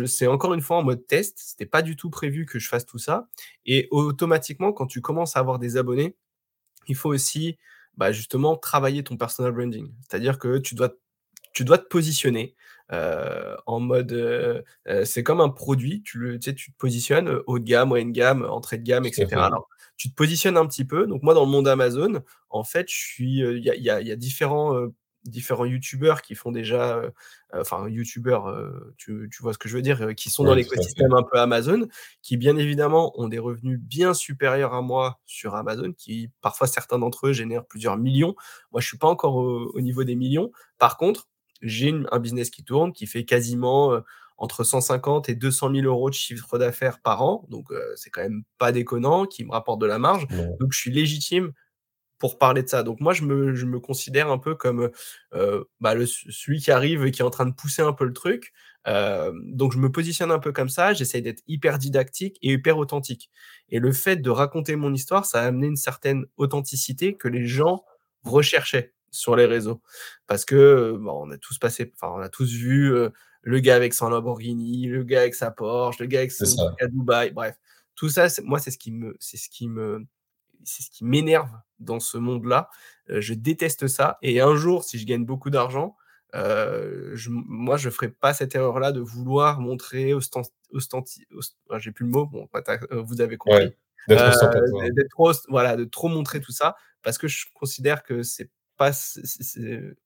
c'est 0.07 0.27
encore 0.27 0.53
une 0.53 0.61
fois 0.61 0.77
en 0.77 0.83
mode 0.83 1.05
test, 1.07 1.37
c'était 1.39 1.65
pas 1.65 1.81
du 1.81 1.95
tout 1.95 2.09
prévu 2.09 2.45
que 2.45 2.59
je 2.59 2.67
fasse 2.69 2.85
tout 2.85 2.99
ça 2.99 3.27
et 3.65 3.87
automatiquement, 3.91 4.71
quand 4.73 4.87
tu 4.87 5.01
commences 5.01 5.35
à 5.37 5.39
avoir 5.39 5.59
des 5.59 5.77
abonnés, 5.77 6.15
il 6.87 6.95
faut 6.95 7.09
aussi, 7.09 7.57
bah, 7.97 8.11
justement 8.11 8.57
travailler 8.57 9.03
ton 9.03 9.17
personal 9.17 9.51
branding. 9.53 9.93
C'est-à-dire 10.01 10.39
que 10.39 10.57
tu 10.59 10.75
dois 10.75 10.91
tu 11.53 11.63
dois 11.65 11.77
te 11.77 11.87
positionner, 11.87 12.55
heu, 12.91 13.55
en 13.65 13.79
mode, 13.79 14.11
heu 14.13 14.63
heu, 14.87 15.05
c'est 15.05 15.23
comme 15.23 15.41
un 15.41 15.49
produit, 15.49 16.01
tu 16.03 16.17
le 16.19 16.39
tu 16.39 16.49
sais, 16.51 16.55
tu 16.55 16.71
te 16.73 16.77
positionnes, 16.77 17.29
heu, 17.29 17.43
haut 17.47 17.59
de 17.59 17.63
gamme, 17.65 17.89
moyenne 17.89 18.11
gamme, 18.11 18.45
entrée 18.49 18.77
de 18.77 18.83
gamme 18.83 19.05
et 19.05 19.11
Tout 19.11 19.21
à 19.21 19.27
cetera. 19.27 19.45
fait. 19.45 19.47
Alors, 19.47 19.67
tu 19.97 20.09
te 20.09 20.15
positionnes 20.15 20.57
un 20.57 20.65
petit 20.67 20.85
peu, 20.85 21.07
donc 21.07 21.23
moi, 21.23 21.33
dans 21.33 21.45
le 21.45 21.51
monde 21.51 21.67
Amazon, 21.67 22.23
en 22.49 22.63
fait, 22.63 22.87
je 22.89 22.95
suis, 22.97 23.41
heu, 23.43 23.57
il 23.57 23.63
y 23.65 23.69
a 23.69 23.75
il 23.75 23.83
y 23.83 23.89
a 23.89 24.01
y 24.01 24.11
a 24.11 24.15
différents, 24.15 24.75
différents 25.25 25.63
youtubeurs 25.65 26.21
qui 26.21 26.35
font 26.35 26.51
déjà, 26.51 26.97
heu, 26.97 27.11
enfin 27.53 27.87
youtubeurs, 27.87 28.49
heu, 28.49 28.93
tu 28.97 29.29
tu 29.31 29.41
vois 29.43 29.53
ce 29.53 29.57
que 29.57 29.69
je 29.69 29.75
veux 29.77 29.81
dire? 29.81 30.01
Heu, 30.03 30.13
qui 30.13 30.29
sont 30.29 30.43
dans 30.43 30.53
l'écosystème 30.53 31.13
un 31.13 31.23
peu 31.23 31.39
Amazon, 31.39 31.87
qui 32.21 32.35
bien 32.37 32.57
évidemment 32.57 33.13
ont 33.19 33.27
des 33.29 33.39
revenus 33.39 33.79
bien 33.79 34.13
supérieurs 34.13 34.73
à 34.73 34.81
moi 34.81 35.21
sur 35.25 35.55
Amazon, 35.55 35.93
qui 35.97 36.29
parfois 36.41 36.67
certains 36.67 36.99
d'entre 36.99 37.27
eux 37.27 37.33
génèrent 37.33 37.65
plusieurs 37.65 37.97
millions. 37.97 38.35
Moi, 38.71 38.81
je 38.81 38.87
suis 38.87 38.97
pas 38.97 39.07
encore 39.07 39.35
au 39.35 39.71
au 39.73 39.81
niveau 39.81 40.03
des 40.03 40.15
millions. 40.15 40.51
Par 40.77 40.97
contre, 40.97 41.29
j'ai 41.63 41.93
un 42.11 42.19
business 42.19 42.49
qui 42.51 42.63
tourne, 42.63 42.93
qui 42.93 43.07
fait 43.07 43.25
quasiment, 43.25 43.93
heu, 43.93 44.03
entre 44.37 44.63
150 44.63 45.29
et 45.29 45.35
200 45.35 45.69
000 45.69 45.87
€ 45.87 46.09
de 46.09 46.15
chiffre 46.15 46.57
d'affaires 46.59 47.01
par 47.01 47.21
an, 47.23 47.45
donc 47.49 47.71
heu, 47.71 47.81
c'est 47.97 48.09
quand 48.11 48.21
même 48.23 48.43
pas 48.59 48.71
déconnant, 48.71 49.25
qui 49.25 49.45
me 49.45 49.51
rapporte 49.51 49.81
de 49.81 49.85
la 49.87 49.99
marge, 49.99 50.27
donc 50.59 50.73
je 50.73 50.79
suis 50.79 50.91
légitime 50.91 51.53
pour 52.19 52.37
parler 52.39 52.63
de 52.63 52.69
ça. 52.69 52.83
Donc 52.83 52.99
moi, 53.01 53.13
je 53.13 53.23
me 53.25 53.55
je 53.55 53.65
me 53.65 53.79
considère 53.79 54.29
un 54.31 54.37
peu 54.37 54.55
comme, 54.55 54.89
heu, 55.35 55.65
bah, 55.81 55.93
le 55.95 56.05
ce 56.05 56.31
celui 56.31 56.59
qui 56.61 56.71
arrive 56.71 57.05
et 57.05 57.11
qui 57.11 57.21
est 57.21 57.25
en 57.25 57.29
train 57.31 57.45
de 57.45 57.53
pousser 57.53 57.81
un 57.81 57.93
peu 57.93 58.05
le 58.05 58.13
truc, 58.13 58.53
hem, 58.85 59.41
donc 59.53 59.73
je 59.73 59.77
me 59.79 59.91
positionne 59.91 60.31
un 60.31 60.39
peu 60.39 60.51
comme 60.53 60.69
ça, 60.69 60.93
j'essaye 60.93 61.21
d'être 61.21 61.43
hyper 61.47 61.77
didactique 61.79 62.37
et 62.41 62.53
hyper 62.53 62.77
authentique. 62.77 63.29
Et 63.69 63.79
le 63.79 63.91
fait 63.93 64.17
de 64.17 64.29
raconter 64.29 64.75
mon 64.77 64.93
histoire, 64.93 65.25
ça 65.25 65.41
a 65.43 65.45
amené 65.47 65.67
une 65.67 65.75
certaine 65.77 66.25
authenticité 66.37 67.15
que 67.17 67.27
les 67.27 67.45
gens 67.47 67.83
recherchaient 68.23 68.93
sur 69.13 69.35
les 69.37 69.45
réseaux. 69.45 69.81
Parce 70.27 70.45
que, 70.45 70.55
heu, 70.55 70.97
bah, 70.99 71.13
on 71.15 71.31
a 71.31 71.37
tous 71.37 71.57
passé 71.59 71.93
enfin, 71.95 72.13
on 72.15 72.21
a 72.21 72.29
tous 72.29 72.51
vu, 72.53 72.91
heu, 72.93 73.11
le 73.43 73.59
gars 73.61 73.75
avec 73.77 73.93
son 73.93 74.09
Lamborghini, 74.09 74.87
le 74.87 75.03
gars 75.03 75.21
avec 75.21 75.35
sa 75.35 75.51
Porsche, 75.51 75.99
le 76.01 76.07
gars 76.07 76.19
avec 76.19 76.31
son 76.33 76.57
à 76.81 76.87
Dubaï, 76.87 77.31
bref. 77.31 77.57
Tout 77.95 78.09
ça, 78.09 78.27
moi, 78.43 78.59
c'est 78.59 78.71
ce 78.71 78.77
qui 78.79 78.91
me 78.91 79.15
c'est 79.19 79.37
ce 79.37 79.49
qui 79.49 79.69
me 79.69 80.05
c'est 80.65 80.83
ce 80.83 80.91
qui 80.91 81.05
m'énerve 81.05 81.51
dans 81.79 81.99
ce 82.01 82.17
monde-là, 82.17 82.69
heu, 83.09 83.21
je 83.21 83.33
déteste 83.35 83.87
ça. 83.87 84.17
Et 84.23 84.41
un 84.41 84.55
jour, 84.55 84.83
si 84.85 84.99
je 84.99 85.05
gagne 85.05 85.25
beaucoup 85.25 85.49
d'argent, 85.51 85.97
heu, 86.35 87.11
je 87.15 87.29
moi, 87.31 87.77
je 87.77 87.89
ferai 87.91 88.09
pas 88.11 88.33
cette 88.33 88.55
erreur-là 88.55 88.91
de 88.93 89.01
vouloir 89.01 89.59
montrer 89.61 90.13
ostent 90.13 90.37
ostenti 90.73 91.25
ost 91.35 91.57
ah, 91.71 91.79
j'ai 91.79 91.91
plus 91.91 92.05
le 92.05 92.11
mot, 92.11 92.25
bon, 92.27 92.49
heu, 92.91 92.99
vous 93.01 93.21
avez 93.21 93.37
compris, 93.37 93.73
d'être 94.07 95.09
trop 95.11 95.29
ost 95.29 95.45
voilà, 95.49 95.75
de 95.77 95.85
trop 95.85 96.07
montrer 96.09 96.41
tout 96.41 96.51
ça 96.53 96.75
parce 97.03 97.17
que 97.17 97.27
je 97.27 97.45
considère 97.53 98.03
que 98.03 98.23
c'est 98.23 98.49
pas 98.91 98.91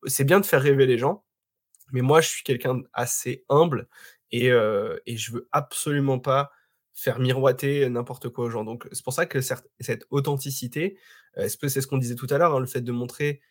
c'est 0.06 0.24
bien 0.26 0.40
de 0.40 0.46
faire 0.46 0.62
rêver 0.62 0.86
les 0.86 0.98
gens, 0.98 1.26
mais 1.94 2.02
moi, 2.02 2.22
je 2.22 2.30
suis 2.30 2.44
quelqu'un 2.44 2.76
d'assez 2.98 3.46
humble 3.50 3.88
et 4.32 4.48
et 5.08 5.18
je 5.18 5.32
veux 5.34 5.50
absolument 5.52 6.20
pas 6.20 6.52
faire 6.94 7.20
miroiter 7.20 7.90
n'importe 7.90 8.30
quoi 8.30 8.46
aux 8.46 8.50
gens, 8.52 8.64
donc 8.66 8.88
c'est 8.92 9.04
pour 9.04 9.14
ça 9.14 9.26
que 9.28 9.42
cette 9.42 10.06
authenticité, 10.12 10.98
que 11.38 11.68
c'est 11.70 11.82
ce 11.82 11.88
qu'on 11.88 11.98
disait 12.00 12.16
tout 12.16 12.28
à 12.32 12.38
l'heure, 12.40 12.56
hein, 12.56 12.60
le 12.60 12.66
fait 12.68 12.82
de 12.82 12.92
montrer, 12.92 13.42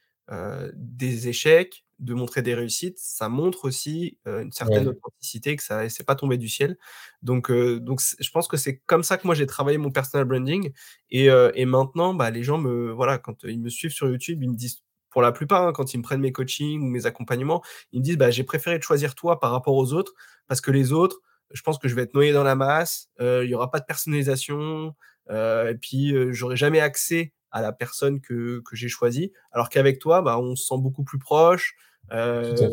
des 0.74 1.28
échecs, 1.28 1.84
de 2.00 2.12
montrer 2.14 2.42
des 2.42 2.54
réussites, 2.54 2.98
ça 2.98 3.28
montre 3.28 3.64
aussi, 3.66 4.18
une 4.26 4.52
certaine 4.52 4.86
Ouais. 4.86 4.96
authenticité 5.04 5.56
que 5.56 5.62
ça 5.62 5.88
c'est 5.88 6.04
pas 6.04 6.16
tombé 6.16 6.36
du 6.38 6.48
ciel, 6.48 6.76
donc 7.22 7.50
donc 7.52 8.00
je 8.20 8.30
pense 8.30 8.48
que 8.48 8.56
c'est 8.58 8.78
comme 8.86 9.02
ça 9.04 9.16
que 9.18 9.26
moi 9.26 9.34
j'ai 9.36 9.46
travaillé 9.46 9.78
mon 9.78 9.90
personal 9.92 10.26
branding 10.26 10.72
et 11.10 11.26
et 11.54 11.64
maintenant, 11.66 12.14
bah, 12.14 12.30
les 12.30 12.42
gens 12.42 12.58
me 12.58 12.90
voilà, 12.92 13.18
quand 13.18 13.44
ils 13.44 13.60
me 13.60 13.68
suivent 13.70 13.92
sur 13.92 14.08
YouTube, 14.08 14.42
ils 14.42 14.50
me 14.50 14.56
disent 14.56 14.82
pour 15.16 15.22
la 15.22 15.32
plupart, 15.32 15.66
hein, 15.66 15.72
quand 15.72 15.94
ils 15.94 15.98
me 15.98 16.02
prennent 16.02 16.20
mes 16.20 16.32
coachings 16.32 16.82
ou 16.82 16.86
mes 16.86 17.06
accompagnements, 17.06 17.62
ils 17.92 18.00
me 18.00 18.04
disent: 18.04 18.18
«Bah, 18.18 18.30
j'ai 18.30 18.44
préféré 18.44 18.78
te 18.78 18.84
choisir 18.84 19.14
toi 19.14 19.40
par 19.40 19.50
rapport 19.52 19.74
aux 19.76 19.92
autres, 19.94 20.12
parce 20.48 20.60
que 20.60 20.70
les 20.70 20.92
autres, 20.92 21.20
je 21.52 21.62
pense 21.62 21.78
que 21.78 21.88
je 21.88 21.94
vais 21.94 22.02
être 22.02 22.14
noyé 22.14 22.32
dans 22.32 22.44
la 22.44 22.54
masse, 22.56 23.08
heu, 23.20 23.44
il 23.44 23.50
y 23.50 23.54
aura 23.54 23.70
pas 23.70 23.80
de 23.80 23.84
personnalisation, 23.86 24.94
heu 25.30 25.68
et 25.70 25.74
puis, 25.76 26.12
heu, 26.14 26.32
j'aurai 26.32 26.56
jamais 26.56 26.80
accès 26.80 27.32
à 27.52 27.62
la 27.62 27.72
personne 27.72 28.20
que 28.20 28.60
que 28.66 28.76
j'ai 28.76 28.88
choisie, 28.88 29.32
alors 29.52 29.68
qu'avec 29.70 29.98
toi, 30.00 30.22
bah, 30.22 30.38
on 30.38 30.56
se 30.56 30.64
sent 30.66 30.74
beaucoup 30.78 31.04
plus 31.04 31.18
proche, 31.18 31.74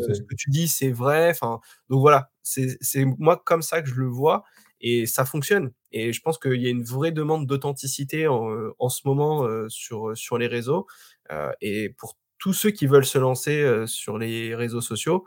à 0.08 0.14
ce 0.14 0.22
que 0.28 0.34
tu 0.36 0.50
dis, 0.50 0.68
c'est 0.68 0.90
vrai», 0.92 1.30
enfin, 1.30 1.60
donc 1.88 2.00
voilà, 2.00 2.30
c'est 2.42 2.76
c'est 2.80 3.04
moi 3.18 3.40
comme 3.44 3.62
ça 3.62 3.82
que 3.82 3.88
je 3.88 3.94
le 3.96 4.06
vois 4.06 4.44
et 4.80 5.06
ça 5.06 5.24
fonctionne. 5.24 5.72
Et 5.92 6.12
je 6.12 6.20
pense 6.20 6.38
qu'il 6.38 6.60
y 6.60 6.66
a 6.66 6.70
une 6.70 6.82
vraie 6.84 7.12
demande 7.12 7.46
d'authenticité 7.46 8.26
en, 8.28 8.50
heu, 8.52 8.74
en 8.78 8.88
ce 8.88 9.02
moment, 9.06 9.46
heu, 9.48 9.66
sur, 9.68 10.16
sur 10.16 10.38
les 10.38 10.46
réseaux, 10.48 10.86
heu 11.32 11.50
et 11.60 11.90
pour 11.98 12.16
tous 12.44 12.52
ceux 12.52 12.70
qui 12.72 12.86
veulent 12.86 13.06
se 13.06 13.18
lancer, 13.18 13.62
heu, 13.62 13.86
sur 13.86 14.18
les 14.18 14.54
réseaux 14.54 14.82
sociaux, 14.82 15.26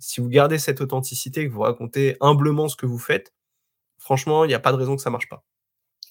si 0.00 0.20
vous 0.20 0.28
gardez 0.28 0.58
cette 0.58 0.80
authenticité, 0.82 1.46
que 1.48 1.52
vous 1.54 1.60
racontez 1.62 2.16
humblement 2.20 2.68
ce 2.68 2.76
que 2.76 2.86
vous 2.86 2.98
faites, 2.98 3.32
franchement, 3.98 4.44
il 4.44 4.50
y 4.52 4.54
a 4.54 4.60
pas 4.60 4.72
de 4.72 4.78
raison 4.78 4.96
que 4.96 5.02
ça 5.02 5.10
marche 5.10 5.28
pas. 5.28 5.44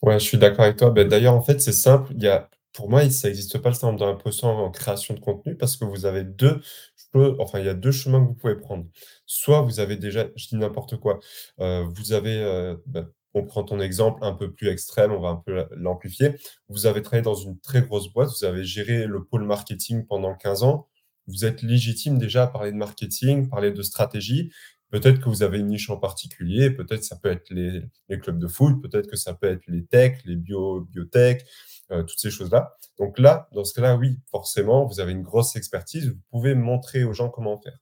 Ouais, 0.02 0.20
je 0.20 0.26
suis 0.26 0.38
d'accord 0.38 0.66
avec 0.66 0.78
toi. 0.78 0.92
Beh, 0.92 1.06
d'ailleurs, 1.06 1.34
en 1.34 1.42
fait, 1.42 1.62
c'est 1.62 1.72
simple. 1.74 2.14
Il 2.16 2.24
y 2.24 2.28
a 2.28 2.50
pour 2.74 2.90
moi, 2.90 3.10
ça 3.10 3.30
existe 3.30 3.58
pas 3.60 3.70
le 3.70 3.76
syndrome 3.76 3.98
de 3.98 4.46
en 4.46 4.72
création 4.72 5.14
de 5.14 5.20
contenu 5.22 5.56
parce 5.56 5.78
que 5.78 5.86
vous 5.86 6.06
avez 6.06 6.26
2 6.26 6.62
je 6.98 7.06
peux 7.14 7.36
enfin, 7.40 7.60
il 7.60 7.66
y 7.66 7.70
a 7.70 7.74
2 7.74 7.92
chemins 7.92 8.22
que 8.22 8.28
vous 8.28 8.34
pouvez 8.36 8.56
prendre. 8.56 8.86
Soit 9.26 9.62
vous 9.62 9.80
avez 9.80 9.96
déjà 9.98 10.28
je 10.36 10.48
dis 10.50 10.58
n'importe 10.58 10.98
quoi, 10.98 11.20
heu, 11.62 11.84
vous 11.96 12.12
avez, 12.14 12.38
heu, 12.44 12.84
bah, 12.88 13.06
on 13.36 13.46
prend 13.46 13.64
ton 13.64 13.80
exemple 13.80 14.24
un 14.24 14.34
peu 14.34 14.52
plus 14.52 14.70
extrême, 14.70 15.12
on 15.12 15.20
va 15.20 15.30
un 15.30 15.36
peu 15.36 15.54
la 15.54 15.68
l'amplifier. 15.76 16.36
Vous 16.70 16.88
avez 16.88 17.02
travaillé 17.02 17.24
dans 17.24 17.36
une 17.36 17.60
très 17.60 17.82
grosse 17.82 18.12
boîte, 18.12 18.30
vous 18.30 18.46
avez 18.46 18.64
géré 18.64 19.06
le 19.06 19.24
pôle 19.24 19.44
marketing 19.44 20.06
pendant 20.08 20.34
15 20.36 20.64
ans. 20.64 20.88
Vous 21.28 21.44
êtes 21.46 21.62
légitime 21.62 22.18
déjà 22.18 22.44
à 22.44 22.48
parler 22.48 22.72
de 22.72 22.78
marketing, 22.78 23.50
parler 23.50 23.72
de 23.72 23.82
stratégie 23.82 24.52
Peut-être 24.92 25.20
que 25.20 25.28
vous 25.28 25.44
avez 25.44 25.60
une 25.60 25.68
niche 25.68 25.90
en 25.90 25.98
particulier, 25.98 26.70
peut-être 26.70 27.04
ça 27.04 27.18
peut 27.18 27.30
être 27.30 27.50
les 27.50 28.20
clubs 28.20 28.40
de 28.40 28.48
foot, 28.48 28.82
peut-être 28.82 29.08
que 29.08 29.18
ça 29.18 29.34
peut 29.34 29.48
être 29.48 29.68
les 29.68 29.86
techs, 29.86 30.24
les 30.24 30.36
bio 30.36 30.82
biotech, 30.82 31.46
heu, 31.92 32.06
toutes 32.06 32.20
ces 32.20 32.30
choses-là. 32.30 32.76
Donc 32.98 33.20
là, 33.20 33.50
dans 33.52 33.66
ce 33.66 33.74
cas-là, 33.74 33.98
oui, 33.98 34.20
forcément, 34.32 34.86
vous 34.86 35.00
avez 35.00 35.12
une 35.12 35.24
grosse 35.24 35.56
expertise, 35.56 36.10
vous 36.10 36.22
pouvez 36.32 36.56
montrer 36.56 37.04
aux 37.04 37.14
gens 37.14 37.30
comment 37.30 37.58
faire. 37.58 37.78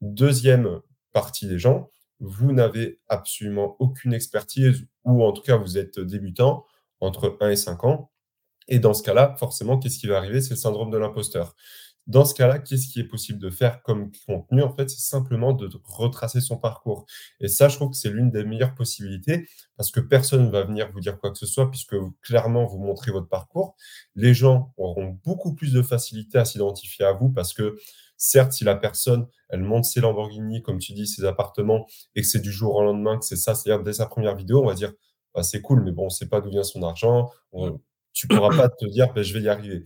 Deuxième 0.00 0.80
partie 1.12 1.46
des 1.46 1.58
gens, 1.58 1.90
vous 2.20 2.52
n'avez 2.52 3.00
absolument 3.08 3.76
aucune 3.78 4.14
expertise 4.14 4.86
ou 5.04 5.24
en 5.24 5.32
tout 5.32 5.42
cas 5.42 5.56
vous 5.56 5.78
êtes 5.78 6.00
débutant, 6.00 6.64
entre 7.00 7.36
un 7.40 7.50
et 7.50 7.56
5 7.56 7.84
ans 7.84 8.10
et 8.68 8.78
dans 8.78 8.94
ce 8.94 9.02
cas-là, 9.02 9.36
forcément, 9.38 9.78
qu'est-ce 9.78 9.98
qui 9.98 10.06
va 10.06 10.18
arriver? 10.18 10.40
C'est 10.40 10.50
le 10.54 10.56
syndrome 10.56 10.90
de 10.90 10.98
l'imposteur. 10.98 11.54
Dans 12.06 12.24
ce 12.24 12.34
cas-là, 12.34 12.60
qu'est-ce 12.60 12.86
qui 12.86 13.00
est 13.00 13.04
possible 13.04 13.40
de 13.40 13.50
faire 13.50 13.82
comme 13.82 14.12
contenu? 14.26 14.62
En 14.62 14.72
fait, 14.72 14.88
c'est 14.88 15.00
simplement 15.00 15.52
de 15.52 15.68
retracer 15.84 16.40
son 16.40 16.56
parcours 16.56 17.04
et 17.40 17.48
ça, 17.48 17.68
je 17.68 17.74
trouve 17.76 17.90
que 17.90 17.96
c'est 17.96 18.10
l'une 18.10 18.30
des 18.30 18.44
meilleures 18.44 18.76
possibilités 18.76 19.48
parce 19.76 19.90
que 19.90 19.98
personne 19.98 20.46
ne 20.46 20.50
va 20.50 20.62
venir 20.62 20.88
vous 20.92 21.00
dire 21.00 21.18
quoi 21.18 21.32
que 21.32 21.38
ce 21.38 21.46
soit 21.46 21.68
puisque 21.68 21.96
clairement, 22.22 22.64
vous 22.64 22.78
montrez 22.78 23.10
votre 23.10 23.28
parcours. 23.28 23.74
Les 24.14 24.34
gens 24.34 24.72
auront 24.76 25.18
beaucoup 25.24 25.54
plus 25.54 25.72
de 25.72 25.82
facilité 25.82 26.38
à 26.38 26.44
s'identifier 26.44 27.04
à 27.04 27.12
vous 27.12 27.28
parce 27.28 27.52
que 27.52 27.76
certes, 28.16 28.52
si 28.52 28.64
la 28.64 28.76
personne, 28.76 29.26
elle 29.48 29.62
monte 29.62 29.84
ses 29.84 30.00
Lamborghini, 30.00 30.62
comme 30.62 30.78
tu 30.78 30.92
dis, 30.92 31.06
ses 31.06 31.24
appartements 31.24 31.86
et 32.14 32.22
que 32.22 32.26
c'est 32.26 32.40
du 32.40 32.52
jour 32.52 32.74
au 32.76 32.82
lendemain, 32.82 33.18
que 33.18 33.24
c'est 33.24 33.36
ça, 33.36 33.54
c'est-à-dire 33.54 33.82
dès 33.84 33.92
sa 33.94 34.06
première 34.06 34.34
vidéo, 34.36 34.62
on 34.62 34.66
va 34.66 34.74
dire: 34.74 34.92
«Bah, 35.34 35.42
c'est 35.42 35.60
cool, 35.62 35.82
mais 35.84 35.92
bon, 35.92 36.02
on 36.04 36.06
ne 36.06 36.10
sait 36.10 36.28
pas 36.28 36.40
d'où 36.40 36.50
vient 36.50 36.62
son 36.64 36.82
argent». 36.82 37.30
On 37.52 37.80
tu 38.12 38.28
pourras 38.28 38.56
pas 38.56 38.68
te 38.70 38.86
dire: 38.86 39.12
«Beh, 39.12 39.24
je 39.24 39.34
vais 39.34 39.42
y 39.42 39.48
arriver». 39.48 39.84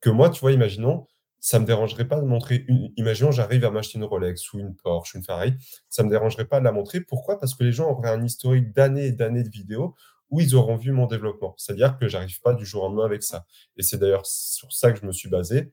Que 0.00 0.10
moi, 0.10 0.30
tu 0.30 0.40
vois, 0.40 0.52
imaginons, 0.52 1.06
ça 1.40 1.58
me 1.60 1.64
dérangerait 1.66 2.08
pas 2.08 2.20
de 2.20 2.26
montrer 2.26 2.64
une 2.68 2.92
imaginons, 2.96 3.30
j'arrive 3.32 3.64
à 3.64 3.70
m'acheter 3.70 3.98
une 3.98 4.04
Rolex 4.04 4.52
ou 4.52 4.58
une 4.60 4.74
Porsche, 4.76 5.14
une 5.14 5.22
Ferrari, 5.24 5.54
ça 5.88 6.02
me 6.04 6.10
dérangerait 6.10 6.46
pas 6.46 6.58
de 6.60 6.64
la 6.64 6.72
montrer. 6.72 7.00
Pourquoi? 7.00 7.38
Parce 7.38 7.54
que 7.54 7.64
les 7.64 7.72
gens 7.72 7.90
auraient 7.90 8.10
un 8.10 8.24
historique 8.24 8.72
d'années 8.72 9.06
et 9.06 9.12
d'années 9.12 9.44
de 9.44 9.48
vidéos 9.50 9.94
où 10.30 10.40
ils 10.40 10.54
auront 10.56 10.76
vu 10.76 10.92
mon 10.92 11.06
développement. 11.06 11.54
C'est-à-dire 11.58 11.96
que 11.98 12.08
j'arrive 12.08 12.40
pas 12.42 12.54
du 12.54 12.66
jour 12.66 12.82
au 12.82 12.88
lendemain 12.88 13.04
avec 13.06 13.22
ça 13.22 13.46
et 13.76 13.82
c'est 13.82 13.98
d'ailleurs 13.98 14.26
sur 14.26 14.72
ça 14.72 14.92
que 14.92 15.00
je 15.00 15.06
me 15.06 15.12
suis 15.12 15.28
basé 15.30 15.72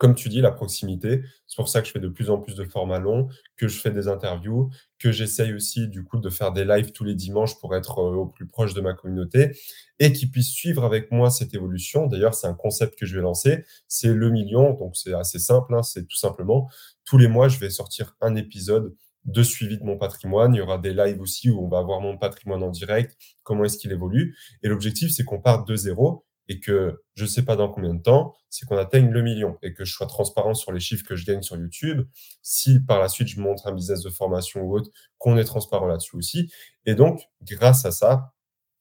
comme 0.00 0.14
tu 0.14 0.30
dis, 0.30 0.40
la 0.40 0.50
proximité, 0.50 1.22
c'est 1.46 1.56
pour 1.56 1.68
ça 1.68 1.82
que 1.82 1.86
je 1.86 1.92
fais 1.92 2.00
de 2.00 2.08
plus 2.08 2.30
en 2.30 2.38
plus 2.38 2.54
de 2.56 2.64
formats 2.64 2.98
longs, 2.98 3.28
que 3.58 3.68
je 3.68 3.78
fais 3.78 3.90
des 3.90 4.08
interviews, 4.08 4.70
que 4.98 5.12
j'essaye 5.12 5.52
aussi 5.52 5.88
du 5.88 6.04
coup 6.04 6.18
de 6.18 6.30
faire 6.30 6.52
des 6.52 6.64
lives 6.64 6.92
tous 6.92 7.04
les 7.04 7.14
dimanches 7.14 7.58
pour 7.60 7.76
être, 7.76 8.00
heu, 8.00 8.16
au 8.16 8.26
plus 8.26 8.46
proche 8.46 8.74
de 8.74 8.80
ma 8.80 8.94
communauté 8.94 9.52
et 9.98 10.12
qu'ils 10.12 10.30
puissent 10.30 10.52
suivre 10.52 10.84
avec 10.84 11.10
moi 11.12 11.30
cette 11.30 11.54
évolution. 11.54 12.06
D'ailleurs, 12.06 12.34
c'est 12.34 12.46
un 12.46 12.54
concept 12.54 12.98
que 12.98 13.06
je 13.06 13.14
vais 13.16 13.22
lancer, 13.22 13.64
c'est 13.88 14.14
le 14.14 14.30
million, 14.30 14.72
donc 14.74 14.96
c'est 14.96 15.12
assez 15.12 15.38
simple, 15.38 15.74
hein, 15.74 15.82
c'est 15.82 16.06
tout 16.06 16.16
simplement 16.16 16.68
tous 17.04 17.18
les 17.18 17.28
mois, 17.28 17.48
je 17.48 17.58
vais 17.58 17.70
sortir 17.70 18.16
un 18.20 18.36
épisode 18.36 18.94
de 19.26 19.42
suivi 19.42 19.78
de 19.78 19.84
mon 19.84 19.98
patrimoine. 19.98 20.54
Il 20.54 20.58
y 20.58 20.60
aura 20.62 20.78
des 20.78 20.94
lives 20.94 21.20
aussi 21.20 21.50
où 21.50 21.62
on 21.64 21.68
va 21.68 21.82
voir 21.82 22.00
mon 22.00 22.16
patrimoine 22.16 22.62
en 22.62 22.70
direct, 22.70 23.16
comment 23.42 23.64
est-ce 23.64 23.78
qu'il 23.78 23.92
évolue 23.92 24.36
et 24.62 24.68
l'objectif, 24.68 25.10
c'est 25.10 25.24
qu'on 25.24 25.40
parte 25.40 25.68
de 25.68 25.76
zéro 25.76 26.24
et 26.50 26.58
que 26.58 27.00
je 27.14 27.22
ne 27.22 27.28
sais 27.28 27.44
pas 27.44 27.54
dans 27.54 27.68
combien 27.68 27.94
de 27.94 28.02
temps, 28.02 28.34
c'est 28.50 28.66
qu'on 28.66 28.76
atteigne 28.76 29.08
le 29.08 29.22
million 29.22 29.56
et 29.62 29.72
que 29.72 29.84
je 29.84 29.92
sois 29.92 30.08
transparent 30.08 30.52
sur 30.52 30.72
les 30.72 30.80
chiffres 30.80 31.06
que 31.06 31.14
je 31.14 31.24
gagne 31.24 31.42
sur 31.42 31.56
YouTube. 31.56 32.02
Si 32.42 32.80
par 32.80 32.98
la 32.98 33.08
suite 33.08 33.28
je 33.28 33.40
montre 33.40 33.68
un 33.68 33.72
business 33.72 34.02
de 34.02 34.10
formation 34.10 34.62
ou 34.62 34.74
autre, 34.74 34.90
qu'on 35.16 35.38
est 35.38 35.44
transparent 35.44 35.86
là-dessus 35.86 36.16
aussi. 36.16 36.50
Et 36.86 36.96
donc, 36.96 37.22
grâce 37.42 37.86
à 37.86 37.92
ça, 37.92 38.32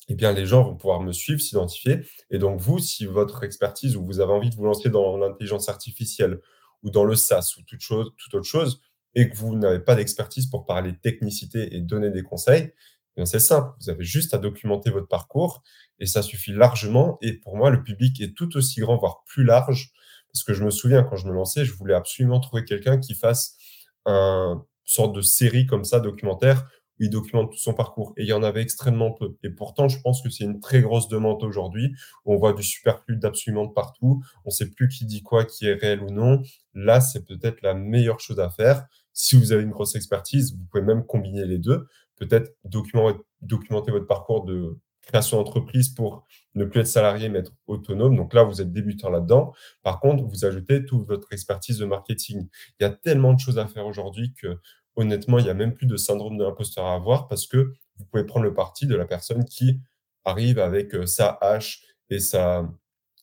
eh 0.08 0.16
bien, 0.16 0.34
les 0.34 0.48
gens 0.48 0.64
vont 0.64 0.76
pouvoir 0.76 1.00
me 1.02 1.12
suivre, 1.12 1.40
s'identifier. 1.40 2.00
Et 2.32 2.40
donc, 2.40 2.60
vous, 2.60 2.80
si 2.80 3.06
votre 3.06 3.44
expertise 3.44 3.96
ou 3.96 4.04
vous 4.04 4.20
avez 4.20 4.34
envie 4.34 4.50
de 4.50 4.56
vous 4.56 4.66
lancer 4.66 4.90
dans 4.90 5.18
l'intelligence 5.18 5.70
artificielle 5.70 6.40
ou 6.82 6.90
dans 6.90 7.04
le 7.04 7.14
SaaS 7.16 7.54
ou 7.60 7.62
toute, 7.62 7.82
chose, 7.82 8.12
toute 8.18 8.34
autre 8.34 8.48
chose, 8.48 8.82
et 9.14 9.30
que 9.30 9.36
vous 9.36 9.56
n'avez 9.56 9.80
pas 9.80 9.94
d'expertise 9.94 10.48
pour 10.48 10.66
parler 10.66 10.98
technicité 10.98 11.76
et 11.76 11.82
donner 11.82 12.10
des 12.10 12.24
conseils, 12.24 12.74
c'est 13.24 13.40
simple. 13.40 13.72
Vous 13.82 13.90
avez 13.90 14.04
juste 14.04 14.34
à 14.34 14.38
documenter 14.38 14.90
votre 14.90 15.08
parcours 15.08 15.62
et 16.00 16.06
ça 16.06 16.22
suffit 16.22 16.54
largement. 16.54 17.18
Et 17.22 17.34
pour 17.34 17.58
moi, 17.58 17.70
le 17.70 17.84
public 17.84 18.22
est 18.22 18.36
tout 18.36 18.56
aussi 18.58 18.80
grand, 18.80 18.98
voire 18.98 19.24
plus 19.26 19.44
large. 19.44 19.92
Parce 20.32 20.44
que 20.44 20.54
je 20.54 20.64
me 20.64 20.70
souviens, 20.70 21.04
quand 21.04 21.16
je 21.16 21.28
me 21.28 21.34
lançais, 21.34 21.66
je 21.66 21.74
voulais 21.74 21.96
absolument 21.96 22.40
trouver 22.40 22.64
quelqu'un 22.64 23.00
qui 23.00 23.16
fasse 23.16 23.58
un 24.06 24.64
sorte 24.86 25.16
de 25.16 25.22
série 25.22 25.66
comme 25.66 25.84
ça, 25.84 26.00
documentaire, 26.00 26.68
où 27.00 27.04
il 27.04 27.10
documente 27.10 27.52
tout 27.52 27.58
son 27.58 27.74
parcours. 27.74 28.14
Et 28.18 28.24
il 28.24 28.28
y 28.28 28.34
en 28.34 28.44
avait 28.44 28.62
extrêmement 28.62 29.12
peu. 29.12 29.36
Et 29.44 29.50
pourtant, 29.50 29.88
je 29.88 30.00
pense 30.02 30.22
que 30.22 30.30
c'est 30.30 30.44
une 30.44 30.60
très 30.60 30.82
grosse 30.82 31.08
demande 31.08 31.44
aujourd'hui, 31.44 31.94
on 32.26 32.38
voit 32.38 32.54
du 32.54 32.64
superflu 32.64 33.18
d'absolument 33.18 33.68
partout. 33.68 34.22
On 34.46 34.50
ne 34.50 34.54
sait 34.54 34.70
plus 34.70 34.88
qui 34.88 35.06
dit 35.06 35.24
quoi, 35.24 35.46
qui 35.46 35.68
est 35.68 35.74
réel 35.74 36.02
ou 36.02 36.10
non. 36.10 36.42
Là, 36.74 37.02
c'est 37.02 37.26
peut-être 37.26 37.62
la 37.62 37.74
meilleure 37.74 38.20
chose 38.20 38.40
à 38.40 38.50
faire. 38.50 38.86
Si 39.14 39.36
vous 39.36 39.52
avez 39.52 39.64
une 39.64 39.72
grosse 39.72 39.96
expertise, 39.96 40.54
vous 40.54 40.66
pouvez 40.72 40.84
même 40.84 41.06
combiner 41.06 41.46
les 41.46 41.58
deux. 41.58 41.88
Peut-être 42.20 42.56
documenter, 42.66 43.92
votre 43.92 44.08
parcours 44.08 44.46
de 44.46 44.78
création 45.02 45.38
d'entreprise 45.38 45.90
pour 45.90 46.28
ne 46.56 46.66
plus 46.66 46.82
être 46.82 46.88
salarié, 46.88 47.30
mais 47.30 47.40
être 47.40 47.54
autonome. 47.66 48.16
Donc 48.16 48.34
là, 48.34 48.44
vous 48.44 48.62
êtes 48.62 48.72
débutant 48.72 49.10
là-dedans. 49.10 49.54
Par 49.82 50.00
contre, 50.00 50.24
vous 50.24 50.46
ajoutez 50.46 50.86
toute 50.86 51.08
votre 51.08 51.32
expertise 51.34 51.80
de 51.80 51.86
marketing. 51.86 52.48
Il 52.80 52.84
y 52.84 52.86
a 52.86 52.90
tellement 52.92 53.34
de 53.34 53.40
choses 53.40 53.58
à 53.58 53.68
faire 53.68 53.86
aujourd'hui 53.86 54.34
que, 54.34 54.60
honnêtement, 54.96 55.40
il 55.40 55.46
n'y 55.46 55.50
a 55.50 55.56
même 55.56 55.74
plus 55.74 55.88
de 55.88 55.98
syndrome 55.98 56.38
de 56.38 56.44
l'imposteur 56.44 56.86
à 56.86 56.94
avoir 56.94 57.28
parce 57.28 57.48
que 57.48 57.74
vous 57.98 58.06
pouvez 58.06 58.26
prendre 58.26 58.46
le 58.46 58.54
parti 58.54 58.86
de 58.86 58.96
la 58.96 59.06
personne 59.06 59.46
qui 59.46 59.80
arrive 60.26 60.60
avec 60.60 60.94
euh, 60.94 61.06
sa 61.06 61.38
hache 61.42 61.84
et, 62.10 62.18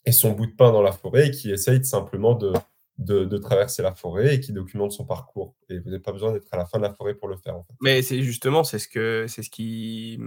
et 0.04 0.12
son 0.12 0.32
bout 0.32 0.46
de 0.46 0.54
pain 0.56 0.72
dans 0.72 0.82
la 0.82 0.92
forêt 0.92 1.28
et 1.28 1.30
qui 1.30 1.50
essaye 1.50 1.84
simplement 1.84 2.34
de, 2.34 2.52
de, 2.98 3.24
de, 3.24 3.38
traverser 3.38 3.82
la 3.82 3.94
forêt 3.94 4.36
et 4.36 4.40
qui 4.40 4.52
documente 4.52 4.92
son 4.92 5.04
parcours. 5.04 5.54
Et 5.68 5.78
vous 5.78 5.90
n'avez 5.90 6.02
pas 6.02 6.12
besoin 6.12 6.32
d'être 6.32 6.48
à 6.52 6.56
la 6.56 6.66
fin 6.66 6.78
de 6.78 6.82
la 6.82 6.94
forêt 6.94 7.14
pour 7.14 7.28
le 7.28 7.36
faire. 7.36 7.56
En 7.56 7.62
fait. 7.62 7.74
Mais 7.80 8.02
c'est 8.02 8.22
justement, 8.22 8.64
c'est 8.64 8.78
ce 8.78 8.88
que 8.88 9.26
c'est 9.28 9.42
ce 9.42 9.50
qui 9.50 10.18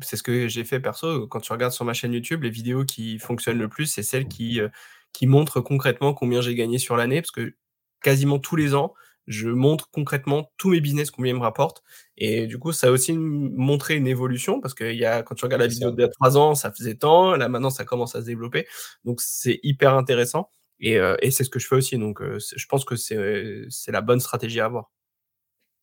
c'est 0.00 0.16
ce 0.16 0.22
que 0.22 0.48
j'ai 0.48 0.64
fait 0.64 0.80
perso. 0.80 1.26
Quand 1.28 1.40
tu 1.40 1.52
regardes 1.52 1.72
sur 1.72 1.84
ma 1.84 1.92
chaîne 1.92 2.12
YouTube, 2.12 2.42
les 2.42 2.50
vidéos 2.50 2.84
qui 2.84 3.18
fonctionnent 3.18 3.58
le 3.58 3.68
plus, 3.68 3.86
c'est 3.86 4.02
celles 4.02 4.26
qui 4.26 4.60
euh, 4.60 4.68
qui 5.12 5.26
montrent 5.26 5.60
concrètement 5.60 6.14
combien 6.14 6.40
j'ai 6.40 6.54
gagné 6.54 6.78
sur 6.78 6.96
l'année, 6.96 7.22
parce 7.22 7.30
que 7.30 7.54
quasiment 8.02 8.38
tous 8.38 8.56
les 8.56 8.74
ans, 8.74 8.92
je 9.26 9.48
montre 9.48 9.90
concrètement 9.90 10.52
tous 10.56 10.70
mes 10.70 10.80
business 10.80 11.10
combien 11.10 11.32
ils 11.32 11.36
me 11.36 11.42
rapportent. 11.42 11.82
Et 12.16 12.46
du 12.46 12.58
coup, 12.58 12.72
ça 12.72 12.88
a 12.88 12.90
aussi 12.90 13.12
montré 13.12 13.96
une 13.96 14.06
évolution 14.06 14.60
parce 14.60 14.74
que 14.74 14.84
y 14.92 15.04
a, 15.04 15.22
quand 15.22 15.34
tu 15.34 15.44
regardes 15.44 15.62
la 15.62 15.68
vidéo 15.68 15.90
d'il 15.90 16.00
y 16.00 16.04
a 16.04 16.08
trois 16.08 16.36
ans, 16.36 16.54
ça 16.54 16.72
faisait 16.72 16.94
tant. 16.94 17.34
Là, 17.36 17.48
maintenant, 17.48 17.70
ça 17.70 17.84
commence 17.84 18.14
à 18.14 18.20
se 18.20 18.26
développer. 18.26 18.66
Donc, 19.04 19.20
c'est 19.20 19.58
hyper 19.62 19.94
intéressant. 19.94 20.50
Et, 20.80 20.98
et 21.22 21.30
c'est 21.30 21.44
ce 21.44 21.50
que 21.50 21.58
je 21.58 21.66
fais 21.66 21.76
aussi. 21.76 21.98
Donc, 21.98 22.20
je 22.22 22.66
pense 22.66 22.84
que 22.84 22.96
c'est 22.96 23.92
la 23.92 24.00
bonne 24.00 24.20
stratégie 24.20 24.60
à 24.60 24.66
avoir. 24.66 24.90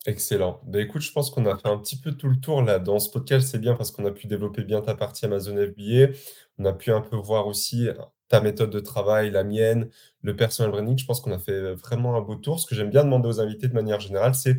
Excellent. 0.06 0.60
Bah, 0.66 0.82
écoute, 0.82 1.02
je 1.02 1.12
pense 1.12 1.30
qu'on 1.30 1.46
a 1.46 1.58
fait 1.58 1.70
un 1.70 1.78
petit 1.78 1.98
peu 1.98 2.12
tout 2.12 2.28
le 2.28 2.36
tour 2.38 2.62
là. 2.62 2.78
Dans 2.78 3.00
ce 3.00 3.10
podcast, 3.10 3.48
c'est 3.50 3.60
bien 3.60 3.74
parce 3.74 3.92
qu'on 3.92 4.06
a 4.06 4.12
pu 4.12 4.28
développer 4.28 4.64
bien 4.64 4.82
ta 4.82 4.96
partie 4.96 5.26
Amazon 5.26 5.56
FBA. 5.56 6.14
On 6.58 6.66
a 6.66 6.74
pu 6.74 6.92
un 6.92 7.00
peu 7.00 7.16
voir 7.16 7.48
aussi 7.48 7.88
ta 8.28 8.42
méthode 8.42 8.70
de 8.70 8.80
travail, 8.80 9.32
la 9.32 9.44
mienne, 9.46 9.90
le 10.22 10.36
personal 10.36 10.72
branding. 10.72 10.98
Je 10.98 11.06
pense 11.06 11.22
qu'on 11.22 11.32
a 11.32 11.40
fait 11.40 11.74
vraiment 11.76 12.16
un 12.18 12.22
beau 12.22 12.36
tour. 12.36 12.60
Ce 12.60 12.68
que 12.68 12.76
j'aime 12.76 12.90
bien 12.90 13.06
demander 13.06 13.30
aux 13.30 13.40
invités 13.40 13.70
de 13.70 13.74
manière 13.74 14.02
générale, 14.02 14.36
c'est 14.36 14.58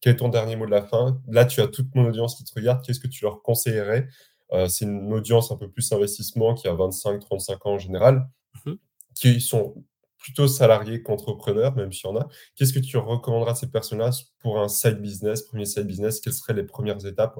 quel 0.00 0.12
est 0.12 0.16
ton 0.16 0.28
dernier 0.28 0.54
mot 0.54 0.66
de 0.66 0.70
la 0.70 0.82
fin? 0.82 1.20
Là, 1.28 1.44
tu 1.44 1.60
as 1.60 1.66
toute 1.66 1.92
mon 1.94 2.06
audience 2.06 2.36
qui 2.36 2.44
te 2.44 2.52
regarde. 2.54 2.84
Qu'est-ce 2.84 3.00
que 3.00 3.08
tu 3.08 3.24
leur 3.24 3.42
conseillerais? 3.42 4.06
Euh, 4.52 4.68
c'est 4.68 4.84
une 4.84 5.12
audience 5.12 5.50
un 5.50 5.56
peu 5.56 5.68
plus 5.68 5.90
investissement 5.92 6.54
qui 6.54 6.68
a 6.68 6.74
25-35 6.74 7.52
ans 7.64 7.72
en 7.72 7.78
général. 7.78 8.28
Mmh 8.64 8.74
qui 9.14 9.40
sont 9.40 9.84
plutôt 10.18 10.48
salariés 10.48 11.02
qu'entrepreneurs, 11.02 11.76
même 11.76 11.92
s'il 11.92 12.08
y 12.08 12.12
en 12.12 12.16
a. 12.16 12.28
Qu'est-ce 12.56 12.72
que 12.72 12.78
tu 12.78 12.96
recommanderas 12.96 13.52
à 13.52 13.54
ces 13.54 13.70
personnes-là 13.70 14.10
pour 14.40 14.58
un 14.58 14.68
side 14.68 15.00
business, 15.00 15.42
premier 15.42 15.66
side 15.66 15.86
business? 15.86 16.20
Quelles 16.20 16.32
seraient 16.32 16.54
les 16.54 16.62
premières 16.64 17.04
étapes? 17.04 17.38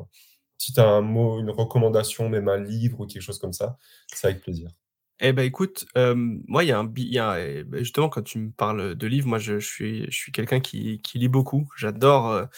Si 0.59 0.73
tu 0.73 0.81
as 0.81 0.89
un 0.89 1.01
mot, 1.01 1.41
une 1.41 1.51
recommandation, 1.51 2.29
même 2.29 2.49
un 2.49 2.59
livre 2.59 3.01
ou 3.01 3.07
quelque 3.07 3.23
chose 3.23 3.39
comme 3.39 3.55
ça, 3.55 3.79
c'est 4.13 4.27
avec 4.29 4.43
plaisir. 4.43 4.71
Eh 5.21 5.33
bah, 5.33 5.45
écoute, 5.45 5.87
moi, 5.95 6.65
il 6.65 6.67
y 6.69 6.73
a 6.73 6.79
un 6.79 6.93
y 6.97 7.19
a, 7.19 7.41
eh 7.41 7.65
beh, 7.65 7.79
justement, 7.79 8.09
quand 8.09 8.23
tu 8.23 8.39
me 8.39 8.51
parles, 8.51 8.97
de 8.97 9.07
livres, 9.07 9.29
moi, 9.29 9.39
je 9.39 9.59
je 9.61 9.67
suis 9.67 10.05
je 10.11 10.17
suis 10.17 10.33
quelqu'un 10.33 10.61
qui 10.61 11.01
qui 11.01 11.19
lit 11.19 11.29
beaucoup. 11.29 11.69
J'adore, 11.77 12.49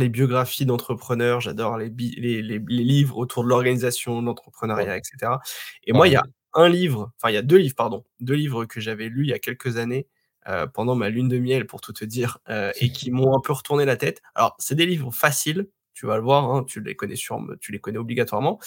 les 0.00 0.08
biographies 0.08 0.66
d'entrepreneurs, 0.66 1.40
j'adore 1.40 1.76
les 1.76 1.90
les 1.90 2.42
les 2.42 2.58
les 2.58 2.84
livres 2.84 3.18
autour 3.18 3.44
de 3.44 3.48
l'organisation, 3.50 4.20
de 4.20 4.26
l'entrepreneuriat 4.26 4.96
et 4.96 5.02
cetera 5.04 5.40
et 5.84 5.92
moi, 5.92 6.08
il 6.08 6.12
y 6.12 6.16
a. 6.16 6.24
un 6.54 6.68
livre, 6.68 7.12
enfin, 7.18 7.30
il 7.30 7.34
y 7.34 7.38
a 7.38 7.42
2 7.42 7.56
livres, 7.58 7.74
pardon, 7.76 8.04
2 8.20 8.34
livres 8.34 8.64
que 8.66 8.80
j'avais 8.80 9.08
lus 9.08 9.24
il 9.24 9.30
y 9.30 9.32
a 9.32 9.38
quelques 9.38 9.76
années, 9.76 10.06
heu, 10.48 10.66
pendant 10.72 10.94
ma 10.94 11.08
lune 11.10 11.28
de 11.28 11.38
miel, 11.38 11.66
pour 11.66 11.80
tout 11.80 11.92
te 11.92 12.04
dire, 12.04 12.38
heu 12.50 12.72
et 12.80 12.90
qui 12.92 13.10
m'ont 13.10 13.36
un 13.36 13.40
peu 13.40 13.52
retourné 13.52 13.84
la 13.84 13.96
tête. 13.96 14.22
Alors, 14.34 14.56
c'est 14.58 14.74
des 14.74 14.86
livres 14.86 15.10
faciles, 15.12 15.68
tu 15.94 16.06
vas 16.06 16.16
le 16.16 16.22
voir, 16.24 16.44
hein, 16.52 16.64
tu 16.64 16.80
les 16.80 16.96
connais 16.96 17.16
sûrem 17.16 17.56
tu 17.60 17.70
les 17.72 17.78
connais 17.80 17.98
obligatoirement, 17.98 18.58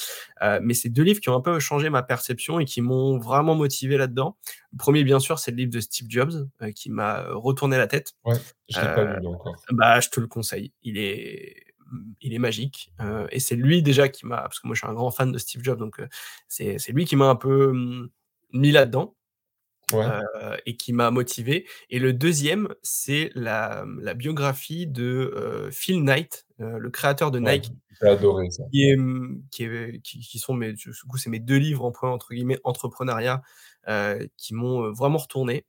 Heu, 0.44 0.60
mais 0.62 0.74
c'est 0.74 0.90
2 0.90 1.04
livres 1.04 1.20
qui 1.20 1.30
ont 1.30 1.36
un 1.36 1.42
peu 1.42 1.60
changé 1.60 1.90
ma 1.90 2.04
perception 2.04 2.60
et 2.60 2.66
qui 2.66 2.82
m'ont 2.82 3.18
vraiment 3.20 3.56
motivé 3.56 3.98
là-dedans. 3.98 4.38
Le 4.74 4.78
1er 4.78 5.04
bien 5.04 5.20
sûr, 5.20 5.40
c'est 5.40 5.52
le 5.52 5.58
livre 5.58 5.72
de 5.72 5.80
Steve 5.80 6.08
Jobs, 6.10 6.48
heu, 6.62 6.72
qui 6.72 6.90
m'a, 6.92 7.24
retourné 7.32 7.78
la 7.78 7.88
tête. 7.88 8.14
Ouais, 8.24 8.36
je 8.70 8.80
l'ai 8.82 8.90
pas 8.90 9.04
lu 9.04 9.16
lui 9.16 9.28
encore. 9.28 9.56
bah, 9.72 10.00
je 10.00 10.10
te 10.10 10.20
le 10.20 10.28
conseille. 10.28 10.74
Il 10.84 10.98
est 10.98 11.67
il 12.22 12.34
est 12.34 12.40
magique, 12.40 12.92
heu 13.02 13.28
et 13.32 13.40
c'est 13.40 13.56
lui 13.56 13.82
déjà 13.84 14.10
qui 14.10 14.26
m'a 14.26 14.38
parce 14.38 14.60
que 14.60 14.68
moi 14.68 14.76
je 14.76 14.80
suis 14.82 14.88
un 14.88 14.94
grand 14.94 15.12
fan 15.12 15.32
de 15.32 15.38
Steve 15.38 15.64
Jobs 15.64 15.80
donc 15.80 16.00
heu, 16.00 16.08
c'est 16.48 16.78
lui 16.90 17.06
qui 17.06 17.16
m'a 17.16 17.26
un 17.30 17.36
peu, 17.36 17.72
mmh, 17.74 18.10
mis 18.54 18.72
là-dedans, 18.72 19.16
Ouais, 19.94 20.06
heu 20.06 20.58
et 20.66 20.76
qui 20.76 20.92
m'a 20.92 21.12
motivé. 21.12 21.66
Et 21.90 22.00
le 22.00 22.12
deuxième, 22.12 22.68
c'est 22.84 23.32
la, 23.36 23.86
la 24.02 24.14
biographie 24.14 24.86
de, 24.86 25.70
Phil 25.72 26.04
Knight, 26.04 26.46
le 26.60 26.90
créateur 26.90 27.32
de 27.32 27.40
ouais, 27.40 27.60
Nike 27.60 27.72
j'ai 28.02 28.08
adoré 28.10 28.50
ça. 28.52 28.64
qui 28.72 28.90
est, 28.90 28.96
mmh, 28.96 29.44
qui 29.52 29.64
est 29.64 30.02
qui 30.04 30.20
qui 30.20 30.40
sont 30.40 30.54
mes 30.54 30.74
du 30.74 30.92
coup, 31.10 31.18
c'est 31.18 31.30
mes 31.30 31.40
2 31.40 31.58
livres 31.58 31.86
entre 31.86 32.06
entre 32.08 32.34
guillemets 32.34 32.60
«entrepreneuriat», 32.64 33.42
qui 34.38 34.54
m'ont, 34.54 34.92
vraiment 34.92 35.18
retourné. 35.20 35.66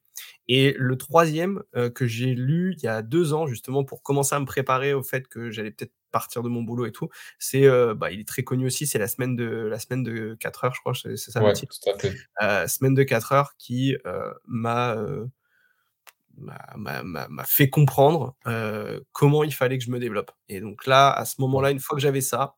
Et 0.49 0.75
le 0.77 0.97
troisième 0.97 1.63
que 1.95 2.07
j'ai 2.07 2.35
lu 2.35 2.75
il 2.77 2.83
y 2.83 2.89
a 2.89 3.03
2 3.03 3.33
ans 3.33 3.47
justement 3.47 3.85
pour 3.85 4.03
commencer 4.03 4.35
à 4.35 4.41
me 4.41 4.47
préparer 4.47 4.95
au 4.95 5.03
fait 5.03 5.29
que 5.29 5.51
j'allais 5.51 5.71
peut-être 5.71 5.93
partir 6.11 6.43
de 6.43 6.49
mon 6.49 6.63
boulot 6.63 6.87
et 6.87 6.93
tout, 6.93 7.09
c'est, 7.39 7.65
heu, 7.65 7.95
bah, 7.95 8.11
il 8.13 8.21
est 8.21 8.29
très 8.29 8.43
connu 8.45 8.67
aussi, 8.67 8.87
c'est 8.87 8.99
la 8.99 9.09
semaine 9.09 9.37
de 9.37 9.45
la 9.47 9.79
semaine 9.79 10.03
de 10.03 10.37
4 10.41 10.65
heures, 10.65 10.75
je 10.75 10.81
crois, 10.81 10.95
c'est 10.95 11.17
ça 11.17 11.43
le 11.43 11.53
titre. 11.53 11.75
tout 11.83 11.91
à 11.91 11.99
fait. 11.99 12.21
Heu, 12.43 12.67
semaine 12.69 12.95
de 12.95 13.03
4 13.05 13.33
heures 13.33 13.53
qui, 13.59 13.97
heu, 14.07 14.35
m'a, 14.47 14.97
m'a 16.77 17.03
m'a 17.03 17.29
m'a 17.29 17.45
fait 17.45 17.69
comprendre, 17.71 18.37
comment 19.13 19.45
il 19.45 19.53
fallait 19.53 19.79
que 19.79 19.85
je 19.85 19.91
me 19.91 19.99
développe 19.99 20.31
et 20.49 20.61
donc 20.61 20.87
là, 20.87 21.11
à 21.11 21.25
ce 21.25 21.41
moment-là, 21.41 21.71
une 21.71 21.81
fois 21.81 21.97
que 21.97 22.03
j'avais 22.03 22.21
ça, 22.21 22.57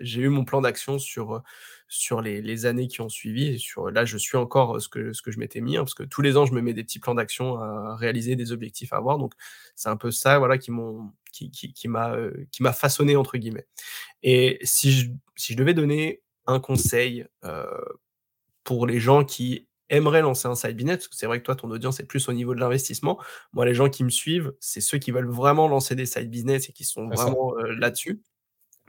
j'ai 0.00 0.22
eu 0.22 0.28
mon 0.28 0.44
plan 0.44 0.60
d'action 0.60 0.98
sur, 0.98 1.42
sur 1.90 2.22
les 2.22 2.40
les 2.40 2.66
années 2.66 2.88
qui 2.88 3.02
ont 3.02 3.10
suivi 3.10 3.48
et 3.48 3.58
sur 3.58 3.90
là, 3.90 4.06
je 4.06 4.16
suis 4.16 4.38
encore, 4.38 4.76
heu, 4.76 4.80
ce 4.80 4.88
que 4.88 5.12
ce 5.12 5.22
que 5.22 5.30
je 5.32 5.38
m'étais 5.40 5.60
mis, 5.60 5.76
hein, 5.76 5.82
parce 5.82 5.94
que 5.94 6.04
tous 6.04 6.22
les 6.22 6.36
ans, 6.38 6.46
je 6.46 6.54
me 6.54 6.62
mets 6.62 6.72
des 6.74 6.84
petits 6.84 7.00
plans 7.00 7.14
d'action 7.16 7.56
à 7.60 7.96
réaliser, 7.96 8.36
des 8.36 8.52
objectifs 8.52 8.92
à 8.94 8.96
avoir, 8.98 9.18
donc 9.18 9.34
c'est 9.76 9.90
un 9.90 9.96
peu 9.98 10.10
ça, 10.12 10.38
voilà, 10.38 10.56
qui 10.58 10.70
m'ont 10.70 11.10
qui 11.32 11.50
qui 11.50 11.72
qui 11.74 11.88
m'a, 11.88 12.16
«façonné» 12.72 13.16
entre 13.16 13.36
guillemets. 13.38 13.66
Et 14.22 14.58
si 14.64 14.92
je 14.92 15.10
si 15.36 15.54
je 15.54 15.58
devais 15.58 15.74
donner 15.74 16.22
un 16.46 16.60
conseil, 16.60 17.26
heu, 17.44 17.66
pour 18.64 18.86
les 18.86 19.00
gens 19.00 19.24
qui 19.24 19.68
aimeraient 19.90 20.22
lancer 20.22 20.48
un 20.48 20.54
side 20.56 20.76
business, 20.76 20.98
parce 20.98 21.08
que 21.08 21.16
c'est 21.16 21.26
vrai 21.26 21.40
que 21.40 21.44
toi, 21.44 21.56
ton 21.56 21.70
audience 21.70 22.00
est 22.00 22.06
plus 22.06 22.28
au 22.28 22.32
niveau 22.34 22.54
de 22.54 22.60
l'investissement. 22.60 23.18
Moi, 23.52 23.66
les 23.66 23.74
gens 23.74 23.90
qui 23.90 24.04
me 24.04 24.10
suivent, 24.10 24.54
c'est 24.60 24.80
ceux 24.80 24.98
qui 24.98 25.10
veulent 25.12 25.28
vraiment 25.30 25.68
lancer 25.68 25.94
des 25.96 26.06
side 26.06 26.30
business 26.30 26.68
et 26.70 26.72
qui 26.72 26.84
sont 26.84 27.10
vraiment, 27.10 27.54
là-dessus 27.78 28.22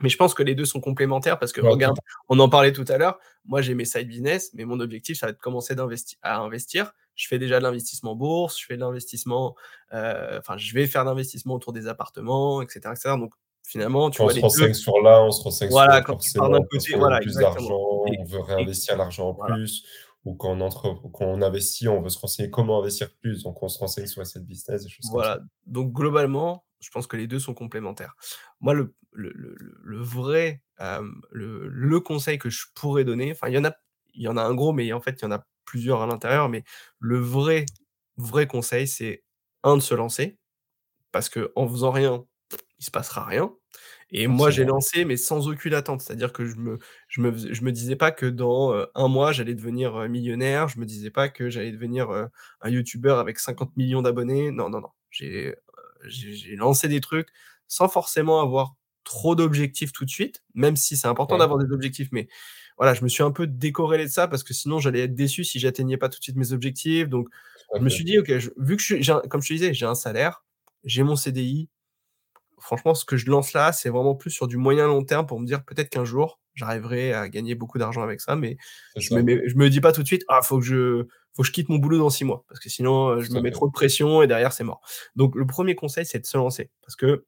mais 0.00 0.08
je 0.08 0.16
pense 0.16 0.34
que 0.34 0.42
les 0.42 0.54
2 0.54 0.64
sont 0.64 0.80
complémentaires 0.80 1.38
parce 1.38 1.52
que 1.52 1.60
regarde, 1.60 1.96
on 2.28 2.38
en 2.38 2.48
parlait 2.48 2.72
tout 2.72 2.84
à 2.88 2.98
l'heure, 2.98 3.18
moi 3.44 3.62
j'ai 3.62 3.74
mes 3.74 3.84
side 3.84 4.08
business, 4.08 4.50
mais 4.54 4.64
mon 4.64 4.80
objectif 4.80 5.18
ça 5.18 5.26
va 5.26 5.30
être 5.30 5.36
de 5.36 5.42
commencer 5.42 5.74
d'investi 5.74 6.16
à 6.22 6.38
investir. 6.38 6.92
Je 7.14 7.28
fais 7.28 7.38
déjà 7.38 7.58
de 7.58 7.62
l'investissement 7.64 8.16
bourse, 8.16 8.58
je 8.58 8.66
fais 8.66 8.76
de 8.76 8.80
l'investissement, 8.80 9.54
heu, 9.92 10.38
enfin 10.38 10.56
je 10.56 10.72
vais 10.74 10.86
faire 10.86 11.04
de 11.04 11.10
l'investissement 11.10 11.54
autour 11.54 11.72
des 11.72 11.86
appartements 11.86 12.62
et 12.62 12.66
cetera 12.68 12.92
et 12.94 12.96
cetera. 12.96 13.16
Donc 13.16 13.34
finalement, 13.62 14.10
tu 14.10 14.22
on 14.22 14.24
vois 14.24 14.32
se 14.32 14.36
les 14.36 14.42
2 14.42 14.46
renseigne 14.46 14.74
sur 14.74 15.00
l'un, 15.00 15.20
on 15.20 15.30
se 15.30 15.42
renseigne 15.42 15.68
sur 15.68 15.76
voilà, 15.76 15.96
l'autre 15.96 16.06
quand 16.06 16.16
tu 16.16 16.32
pars 16.32 16.50
d'un 16.50 16.62
côté 16.64 16.96
voilà 16.96 17.20
plus 17.20 17.34
d'argent, 17.36 17.78
on 18.06 18.24
veut 18.24 18.40
réinvestir 18.40 18.96
l'argent 18.96 19.28
en 19.28 19.32
voilà. 19.34 19.54
plus 19.56 19.84
ou 20.24 20.34
quand 20.36 20.50
on 20.52 20.60
entre 20.60 20.94
quand 21.12 21.26
on 21.26 21.42
investit, 21.42 21.88
on 21.88 22.02
veut 22.02 22.08
se 22.10 22.18
renseigner 22.18 22.50
comment 22.50 22.80
investir 22.80 23.14
plus, 23.20 23.42
donc 23.44 23.62
on 23.62 23.68
se 23.68 23.78
renseigne 23.78 24.06
sur 24.06 24.26
cette 24.26 24.46
business, 24.46 24.84
des 24.84 24.90
choses 24.90 25.10
comme 25.10 25.24
ça. 25.24 25.30
Voilà, 25.30 25.40
donc 25.66 25.92
globalement, 25.92 26.64
je 26.80 26.90
pense 26.90 27.06
que 27.06 27.16
les 27.16 27.26
2 27.26 27.38
sont 27.40 27.54
complémentaires. 27.54 28.14
Moi, 28.60 28.74
le 28.74 28.94
le 29.12 29.32
le 29.58 29.98
vrai, 30.00 30.62
hem, 30.78 31.20
le 31.30 31.68
le 31.68 32.00
conseil 32.00 32.38
que 32.38 32.50
je 32.50 32.66
pourrais 32.74 33.04
donner, 33.04 33.32
enfin, 33.32 33.48
il 33.48 33.54
y 33.54 33.58
en 33.58 33.64
a 33.64 33.74
il 34.14 34.22
y 34.22 34.28
en 34.28 34.36
a 34.36 34.42
un 34.42 34.54
gros, 34.54 34.72
mais 34.72 34.92
en 34.92 35.00
fait, 35.00 35.20
il 35.20 35.24
y 35.24 35.28
en 35.28 35.32
a 35.32 35.44
plusieurs 35.64 36.02
à 36.02 36.06
l'intérieur, 36.06 36.48
mais 36.48 36.64
le 37.00 37.18
vrai, 37.18 37.66
vrai 38.16 38.46
conseil, 38.46 38.86
c'est 38.86 39.24
un 39.64 39.76
de 39.76 39.82
se 39.82 39.94
lancer 39.94 40.38
parce 41.12 41.28
qu'en 41.30 41.68
faisant 41.68 41.90
rien, 41.92 42.24
il 42.78 42.84
se 42.84 42.90
passera 42.90 43.24
rien 43.26 43.52
et 44.12 44.26
moi, 44.26 44.50
j'ai 44.50 44.64
lancé, 44.64 45.04
mais 45.06 45.16
sans 45.16 45.48
aucune 45.48 45.74
attente. 45.74 46.02
C'est-à-dire 46.02 46.32
que 46.32 46.44
je 46.44 46.56
me 46.56 46.78
je 47.08 47.20
me 47.22 47.36
je 47.36 47.62
me 47.64 47.72
disais 47.72 47.96
pas 47.96 48.10
que 48.12 48.26
dans, 48.26 48.74
heu, 48.74 48.86
1 48.94 49.08
mois, 49.08 49.32
j'allais 49.32 49.54
devenir, 49.54 49.96
heu, 49.98 50.08
millionnaire. 50.08 50.68
Je 50.68 50.78
me 50.78 50.84
disais 50.84 51.10
pas 51.10 51.28
que 51.30 51.48
j'allais 51.50 51.72
devenir, 51.72 52.10
heu, 52.12 52.28
un 52.60 52.70
youtubeur 52.70 53.18
avec 53.18 53.38
50 53.38 53.72
000 53.76 54.02
d'abonnés. 54.02 54.50
Non, 54.50 54.68
non, 54.68 54.80
non. 54.80 54.90
J'ai, 55.10 55.54
lancé 56.56 56.88
des 56.88 57.00
trucs 57.00 57.28
sans 57.68 57.88
forcément 57.88 58.40
avoir 58.42 58.74
trop 59.04 59.34
d'objectifs 59.34 59.92
tout 59.92 60.04
de 60.04 60.10
suite, 60.10 60.42
même 60.54 60.76
si 60.76 60.96
c'est 60.96 61.08
important 61.08 61.36
ouais, 61.36 61.40
d'avoir 61.40 61.58
des 61.58 61.72
objectifs, 61.72 62.08
mais 62.12 62.28
voilà, 62.76 62.94
je 62.94 63.02
me 63.02 63.08
suis 63.08 63.22
un 63.22 63.30
peu 63.32 63.46
décorrélé 63.46 64.04
de 64.04 64.10
ça 64.10 64.28
parce 64.28 64.42
que 64.44 64.54
sinon 64.54 64.78
j'allais 64.78 65.00
être 65.00 65.14
déçu 65.14 65.44
si 65.44 65.58
j'atteignais 65.58 65.96
pas 65.96 66.08
tout 66.08 66.18
de 66.18 66.22
suite 66.24 66.36
mes 66.36 66.52
objectifs. 66.52 67.08
Donc 67.08 67.28
je 67.74 67.80
me 67.82 67.88
suis 67.88 68.04
dit: 68.04 68.18
«OK, 68.18 68.36
je 68.38 68.50
vu 68.58 68.76
que 68.76 68.82
je 68.82 69.12
un» 69.12 69.20
comme 69.28 69.42
je 69.42 69.48
te 69.48 69.52
disais, 69.54 69.74
j'ai 69.74 69.86
un 69.86 69.94
salaire, 69.94 70.44
j'ai 70.84 71.02
mon 71.02 71.16
CDI, 71.16 71.68
Franchement, 72.62 72.94
ce 72.94 73.04
que 73.04 73.16
je 73.16 73.30
lance 73.30 73.52
là, 73.54 73.72
c'est 73.72 73.90
vraiment 73.90 74.14
plus 74.14 74.30
sur 74.30 74.48
du 74.48 74.56
moyen 74.56 74.86
long 74.88 75.04
terme 75.04 75.26
pour 75.26 75.40
me 75.40 75.46
dire 75.46 75.64
peut-être 75.64 75.90
qu'un 75.90 76.04
jour, 76.04 76.40
j'arriverai 76.54 77.12
à 77.14 77.28
gagner 77.28 77.54
beaucoup 77.54 77.78
d'argent 77.78 78.02
avec 78.02 78.20
ça, 78.20 78.36
mais 78.36 78.56
je 78.96 79.14
me 79.14 79.48
je 79.48 79.56
me 79.56 79.70
dis 79.70 79.80
pas 79.80 79.92
tout 79.92 80.02
de 80.02 80.06
suite: 80.08 80.24
«Ah, 80.28 80.42
faut 80.42 80.58
que 80.58 80.64
je 80.64 81.06
faut 81.34 81.42
que 81.42 81.48
je 81.48 81.52
quitte 81.52 81.68
mon 81.70 81.78
boulot 81.78 81.98
dans 81.98 82.10
6 82.10 82.24
mois», 82.24 82.44
parce 82.48 82.60
que 82.60 82.68
sinon, 82.70 83.10
heu, 83.18 83.22
je 83.22 83.32
me 83.32 83.40
mets 83.40 83.50
trop 83.52 83.66
de 83.68 83.72
pression 83.72 84.22
et 84.22 84.26
derrière 84.26 84.52
c'est 84.52 84.64
mort. 84.64 84.80
Donc 85.16 85.34
le 85.36 85.46
premier 85.46 85.74
conseil, 85.74 86.06
c'est 86.06 86.20
de 86.20 86.26
se 86.26 86.36
lancer 86.38 86.70
parce 86.82 86.96
que 86.96 87.26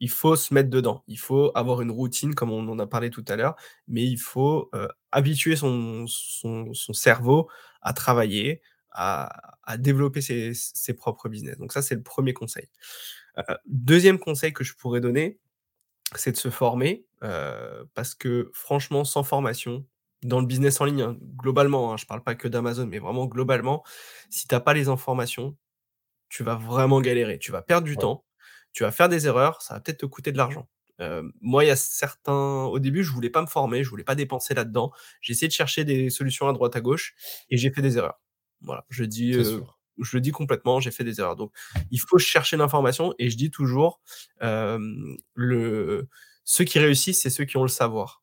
il 0.00 0.10
faut 0.10 0.36
se 0.36 0.52
mettre 0.54 0.70
dedans. 0.70 1.04
Il 1.08 1.18
faut 1.18 1.52
avoir 1.54 1.80
une 1.82 1.90
routine 1.90 2.34
comme 2.34 2.50
on 2.50 2.68
en 2.68 2.78
a 2.78 2.86
parlé 2.86 3.10
tout 3.10 3.24
à 3.28 3.36
l'heure, 3.36 3.56
mais 3.88 4.04
il 4.04 4.18
faut, 4.18 4.70
heu, 4.74 4.88
habituer 5.12 5.56
son 5.56 6.06
son 6.08 6.72
son 6.74 6.92
cerveau 6.92 7.48
à 7.82 7.92
travailler, 7.92 8.60
à 8.90 9.52
à 9.64 9.76
développer 9.78 10.20
ses 10.20 10.52
ses 10.54 10.94
propres 10.94 11.28
business. 11.28 11.58
Donc 11.58 11.72
ça, 11.72 11.82
c'est 11.82 11.94
le 11.94 12.02
premier 12.02 12.32
conseil. 12.34 12.68
Heu, 13.38 13.42
2 13.66 14.18
conseil 14.18 14.52
que 14.52 14.64
je 14.64 14.74
pourrais 14.74 15.00
donner, 15.00 15.40
c'est 16.16 16.32
de 16.32 16.36
se 16.36 16.50
former, 16.50 17.06
heu, 17.24 17.88
parce 17.94 18.14
que 18.14 18.50
franchement, 18.54 19.04
sans 19.04 19.22
formation, 19.24 19.86
dans 20.22 20.40
le 20.40 20.46
business 20.46 20.80
en 20.80 20.84
ligne, 20.86 21.02
hein, 21.02 21.18
globalement, 21.36 21.92
hein, 21.92 21.96
je 21.96 22.06
parle 22.06 22.22
pas 22.22 22.34
que 22.34 22.48
d'Amazon, 22.48 22.86
mais 22.86 22.98
vraiment 23.00 23.26
globalement, 23.26 23.84
si 24.30 24.48
tu 24.48 24.54
as 24.54 24.60
pas 24.60 24.74
les 24.74 24.88
informations, 24.88 25.56
tu 26.28 26.42
vas 26.44 26.54
vraiment 26.56 27.00
galérer. 27.00 27.38
Tu 27.38 27.52
vas 27.52 27.62
perdre 27.62 27.86
du 27.86 27.98
ouais, 27.98 27.98
temps, 27.98 28.24
tu 28.72 28.84
vas 28.84 28.90
faire 28.92 29.08
des 29.08 29.26
erreurs, 29.26 29.62
ça 29.62 29.74
va 29.74 29.80
peut-être 29.80 29.98
te 30.00 30.06
coûter 30.06 30.32
de 30.32 30.38
l'argent. 30.38 30.68
Heu, 31.00 31.32
moi, 31.40 31.64
il 31.64 31.68
y 31.68 31.70
a 31.70 31.76
certains 31.76 32.64
au 32.64 32.78
début, 32.78 33.04
je 33.04 33.12
voulais 33.12 33.30
pas 33.30 33.42
me 33.42 33.46
former, 33.46 33.84
je 33.84 33.90
voulais 33.90 34.04
pas 34.04 34.14
dépenser 34.14 34.54
là-dedans. 34.54 34.92
J'ai 35.20 35.32
essayé 35.32 35.48
de 35.48 35.52
chercher 35.52 35.84
des 35.84 36.10
solutions 36.10 36.48
à 36.48 36.52
droite 36.52 36.76
à 36.76 36.80
gauche 36.80 37.14
et 37.50 37.56
j'ai 37.56 37.70
fait 37.72 37.82
des 37.82 37.98
erreurs. 37.98 38.20
Voilà, 38.62 38.84
je 38.90 39.04
dis, 39.04 39.34
je 39.98 40.16
le 40.16 40.20
dis 40.20 40.32
complètement, 40.32 40.80
j'ai 40.80 40.90
fait 40.90 41.04
des 41.04 41.20
erreurs. 41.20 41.36
Donc 41.36 41.52
il 41.90 42.00
faut 42.00 42.18
chercher 42.18 42.56
l'information 42.56 43.14
et 43.18 43.30
je 43.30 43.36
dis 43.36 43.50
toujours, 43.50 44.00
le 44.40 46.08
ceux 46.44 46.64
qui 46.64 46.78
réussissent, 46.78 47.22
c'est 47.22 47.30
ceux 47.30 47.44
qui 47.44 47.56
ont 47.56 47.62
le 47.62 47.68
savoir. 47.68 48.22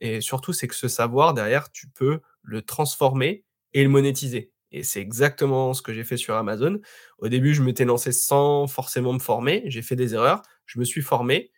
Et 0.00 0.20
surtout, 0.20 0.52
c'est 0.52 0.68
que 0.68 0.74
ce 0.74 0.88
savoir 0.88 1.34
derrière, 1.34 1.70
tu 1.72 1.88
peux 1.88 2.20
le 2.42 2.62
transformer 2.62 3.44
et 3.72 3.82
le 3.82 3.88
monétiser. 3.88 4.52
Et 4.72 4.82
c'est 4.82 5.00
exactement 5.00 5.74
ce 5.74 5.82
que 5.82 5.92
j'ai 5.92 6.04
fait 6.04 6.16
sur 6.16 6.34
Amazon. 6.34 6.80
Au 7.18 7.28
début, 7.28 7.54
je 7.54 7.62
m'étais 7.62 7.84
lancé 7.84 8.12
sans 8.12 8.66
forcément 8.66 9.12
me 9.12 9.18
former, 9.18 9.62
j'ai 9.66 9.82
fait 9.82 9.96
des 9.96 10.14
erreurs, 10.14 10.42
je 10.66 10.78
me 10.78 10.84
suis 10.84 11.02
formé 11.02 11.50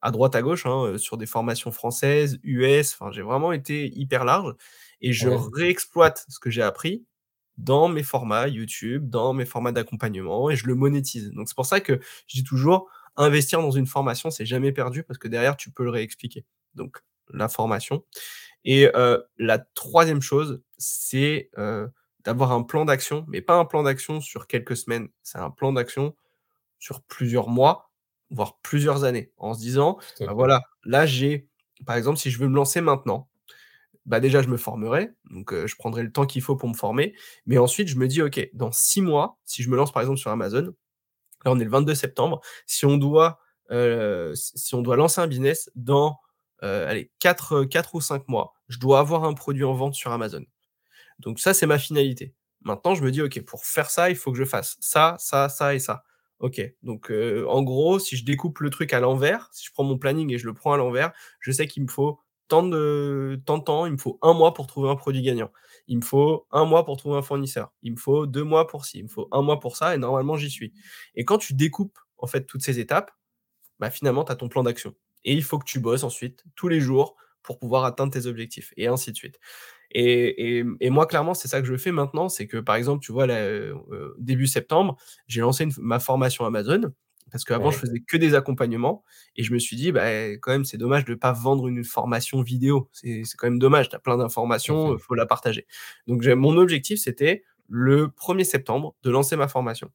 à 0.00 0.10
droite 0.10 0.34
à 0.34 0.42
gauche, 0.42 0.66
hein, 0.66 0.86
heu, 0.86 0.98
sur 0.98 1.16
des 1.16 1.26
formations 1.26 1.70
françaises, 1.70 2.38
US, 2.42 2.92
enfin 2.92 3.10
j'ai 3.12 3.22
vraiment 3.22 3.52
été 3.52 3.88
hyper 3.96 4.24
large. 4.24 4.54
Et 5.00 5.12
je 5.12 5.28
ouais, 5.28 5.36
réexploite 5.52 6.24
ce 6.28 6.38
que 6.38 6.50
j'ai 6.50 6.62
appris 6.62 7.04
dans 7.58 7.88
mes 7.88 8.02
formats 8.02 8.48
YouTube, 8.48 9.08
dans 9.10 9.32
mes 9.34 9.46
formats 9.46 9.72
d'accompagnement 9.72 10.50
et 10.50 10.56
je 10.56 10.66
le 10.66 10.74
monétise. 10.74 11.32
Donc 11.32 11.48
c'est 11.48 11.54
pour 11.56 11.66
ça 11.66 11.80
que 11.80 12.00
je 12.28 12.36
dis 12.38 12.44
toujours: 12.44 12.88
«Investir 13.16 13.60
dans 13.62 13.70
une 13.70 13.86
formation, 13.86 14.30
c'est 14.30 14.46
jamais 14.46 14.72
perdu» 14.72 15.02
parce 15.04 15.18
que 15.18 15.28
derrière 15.28 15.56
tu 15.56 15.70
peux 15.70 15.84
le 15.84 15.90
réexpliquer. 15.90 16.44
Donc 16.74 16.98
la 17.32 17.48
formation 17.48 18.04
et 18.64 18.88
heu, 18.96 19.24
la 19.38 19.58
troisième 19.58 20.22
chose, 20.22 20.62
c'est, 20.78 21.50
heu, 21.58 21.90
d'avoir 22.24 22.52
un 22.52 22.62
plan 22.62 22.84
d'action, 22.84 23.24
mais 23.28 23.40
pas 23.42 23.56
un 23.56 23.64
plan 23.64 23.82
d'action 23.84 24.20
sur 24.20 24.46
quelques 24.48 24.76
semaines. 24.76 25.08
C'est 25.22 25.38
un 25.38 25.50
plan 25.50 25.72
d'action 25.72 26.16
sur 26.78 27.02
plusieurs 27.02 27.48
mois, 27.48 27.92
voire 28.30 28.58
plusieurs 28.62 29.04
années, 29.04 29.32
en 29.38 29.54
se 29.54 29.60
disant: 29.60 29.98
«Bah, 30.26 30.32
voilà, 30.34 30.62
là 30.84 31.06
j'ai» 31.06 31.48
par 31.86 31.96
exemple, 31.96 32.18
si 32.18 32.30
je 32.30 32.38
veux 32.38 32.48
me 32.48 32.56
lancer 32.56 32.80
maintenant, 32.80 33.28
bah, 34.06 34.20
déjà 34.20 34.42
je 34.42 34.48
me 34.48 34.56
formerai, 34.56 35.10
donc 35.30 35.54
je 35.66 35.76
prendrai 35.76 36.02
le 36.04 36.12
temps 36.12 36.26
qu'il 36.26 36.42
faut 36.42 36.56
pour 36.56 36.68
me 36.70 36.74
former, 36.74 37.14
mais 37.46 37.58
ensuite 37.58 37.88
je 37.88 37.96
me 37.96 38.08
dis: 38.08 38.22
«OK, 38.22 38.48
dans 38.54 38.72
6 38.72 39.02
mois, 39.02 39.38
si 39.44 39.62
je 39.62 39.70
me 39.70 39.76
lance 39.76 39.92
par 39.92 40.02
exemple 40.02 40.18
sur 40.20 40.30
Amazon», 40.30 40.74
là 41.44 41.52
on 41.52 41.60
est 41.60 41.64
le 41.64 41.70
22 41.70 41.94
septembre, 41.96 42.40
si 42.66 42.86
on 42.86 42.98
doit, 42.98 43.38
si 44.34 44.74
on 44.74 44.82
doit 44.82 44.96
lancer 44.96 45.20
un 45.20 45.26
business 45.28 45.70
dans, 45.74 46.18
heu, 46.62 46.86
allez 46.86 47.12
4, 47.20 47.54
heu, 47.62 47.66
4 47.66 47.94
ou 47.94 48.00
5 48.00 48.28
mois, 48.28 48.54
je 48.68 48.78
dois 48.78 49.00
avoir 49.00 49.24
un 49.24 49.34
produit 49.34 49.64
en 49.64 49.74
vente 49.74 49.94
sur 49.94 50.12
Amazon. 50.12 50.44
Donc 51.20 51.40
ça, 51.40 51.54
c'est 51.54 51.66
ma 51.66 51.78
finalité. 51.78 52.34
Maintenant, 52.62 52.94
je 52.94 53.02
me 53.04 53.10
dis: 53.10 53.22
«OK, 53.22 53.40
pour 53.44 53.64
faire 53.64 53.90
ça, 53.90 54.10
il 54.10 54.16
faut 54.16 54.32
que 54.32 54.38
je 54.38 54.44
fasse 54.44 54.76
ça, 54.80 55.16
ça, 55.18 55.48
ça 55.48 55.74
et 55.74 55.78
ça». 55.78 56.04
OK, 56.40 56.60
donc 56.82 57.10
en 57.48 57.62
gros, 57.62 57.98
si 57.98 58.16
je 58.16 58.24
découpe 58.24 58.60
le 58.60 58.70
truc 58.70 58.92
à 58.92 59.00
l'envers, 59.00 59.48
si 59.52 59.64
je 59.66 59.72
prends 59.72 59.84
mon 59.84 59.98
planning 59.98 60.32
et 60.32 60.38
je 60.38 60.46
le 60.46 60.54
prends 60.54 60.72
à 60.74 60.76
l'envers, 60.76 61.12
je 61.40 61.50
sais 61.52 61.66
qu'il 61.66 61.82
me 61.84 61.88
faut 61.88 62.20
tant 62.48 62.62
de 62.62 63.38
temps, 63.64 63.86
il 63.86 63.92
me 63.92 63.96
faut 63.98 64.18
un 64.22 64.32
mois 64.34 64.54
pour 64.54 64.66
trouver 64.66 64.90
un 64.90 64.96
produit 64.96 65.22
gagnant. 65.22 65.50
Il 65.88 65.98
me 65.98 66.02
faut 66.04 66.46
un 66.52 66.64
mois 66.64 66.84
pour 66.84 66.96
trouver 66.96 67.18
un 67.18 67.22
fournisseur. 67.22 67.72
Il 67.82 67.92
me 67.92 67.96
faut 67.98 68.26
2 68.26 68.44
mois 68.44 68.66
pour 68.66 68.84
ci, 68.86 68.98
il 68.98 69.04
me 69.04 69.08
faut 69.08 69.28
un 69.32 69.42
mois 69.42 69.60
pour 69.60 69.76
ça 69.76 69.94
et 69.94 69.98
normalement 69.98 70.36
j'y 70.36 70.50
suis. 70.50 70.72
Et 71.14 71.24
quand 71.24 71.38
tu 71.38 71.54
découpes, 71.54 71.98
en 72.18 72.26
fait, 72.26 72.44
toutes 72.46 72.62
ces 72.62 72.78
étapes, 72.80 73.10
bah, 73.78 73.90
finalement, 73.90 74.24
tu 74.24 74.32
as 74.32 74.36
ton 74.36 74.48
plan 74.48 74.62
d'action. 74.62 74.94
Et 75.24 75.34
il 75.34 75.42
faut 75.44 75.58
que 75.58 75.64
tu 75.66 75.80
bosses 75.80 76.04
ensuite 76.04 76.44
tous 76.54 76.68
les 76.68 76.80
jours 76.80 77.16
pour 77.42 77.58
pouvoir 77.58 77.84
atteindre 77.84 78.12
tes 78.12 78.26
objectifs 78.26 78.72
et 78.76 78.86
ainsi 78.88 79.12
de 79.12 79.16
suite. 79.16 79.38
Et 79.92 80.64
moi, 80.90 81.06
clairement, 81.06 81.34
c'est 81.34 81.48
ça 81.48 81.60
que 81.60 81.66
je 81.66 81.76
fais 81.76 81.92
maintenant, 81.92 82.28
c'est 82.28 82.46
que, 82.46 82.58
par 82.58 82.76
exemple, 82.76 83.04
tu 83.04 83.12
vois, 83.12 83.26
là, 83.26 83.42
heu 83.48 83.74
heu, 83.92 84.14
début 84.18 84.46
septembre, 84.46 84.96
j'ai 85.28 85.40
lancé 85.42 85.68
ma 85.78 86.00
formation 86.00 86.44
Amazon 86.46 86.92
parce 87.30 87.44
qu'avant, 87.44 87.70
je 87.70 87.78
Ouais, 87.78 87.80
faisais 87.80 88.00
que 88.00 88.16
des 88.16 88.34
accompagnements 88.34 89.02
et 89.36 89.42
je 89.42 89.52
me 89.52 89.58
suis 89.58 89.76
dit: 89.76 89.92
«Bah, 89.92 90.08
quand 90.40 90.52
même, 90.52 90.64
c'est 90.64 90.78
dommage 90.78 91.04
de 91.04 91.14
pas 91.14 91.32
vendre 91.32 91.68
une 91.68 91.84
formation 91.84 92.42
vidéo. 92.42 92.88
C'est 92.92 93.22
quand 93.36 93.48
même 93.48 93.58
dommage, 93.58 93.88
tu 93.88 93.96
as 93.96 93.98
plein 93.98 94.16
d'informations, 94.18 94.92
fait. 94.92 94.94
heu, 94.94 94.98
faut 94.98 95.14
la 95.14 95.26
partager». 95.26 95.66
Donc 96.06 96.24
mon 96.26 96.56
objectif, 96.58 97.00
c'était 97.00 97.44
le 97.68 98.08
1er 98.10 98.44
septembre 98.44 98.94
de 99.02 99.10
lancer 99.10 99.36
ma 99.36 99.48
formation. 99.48 99.90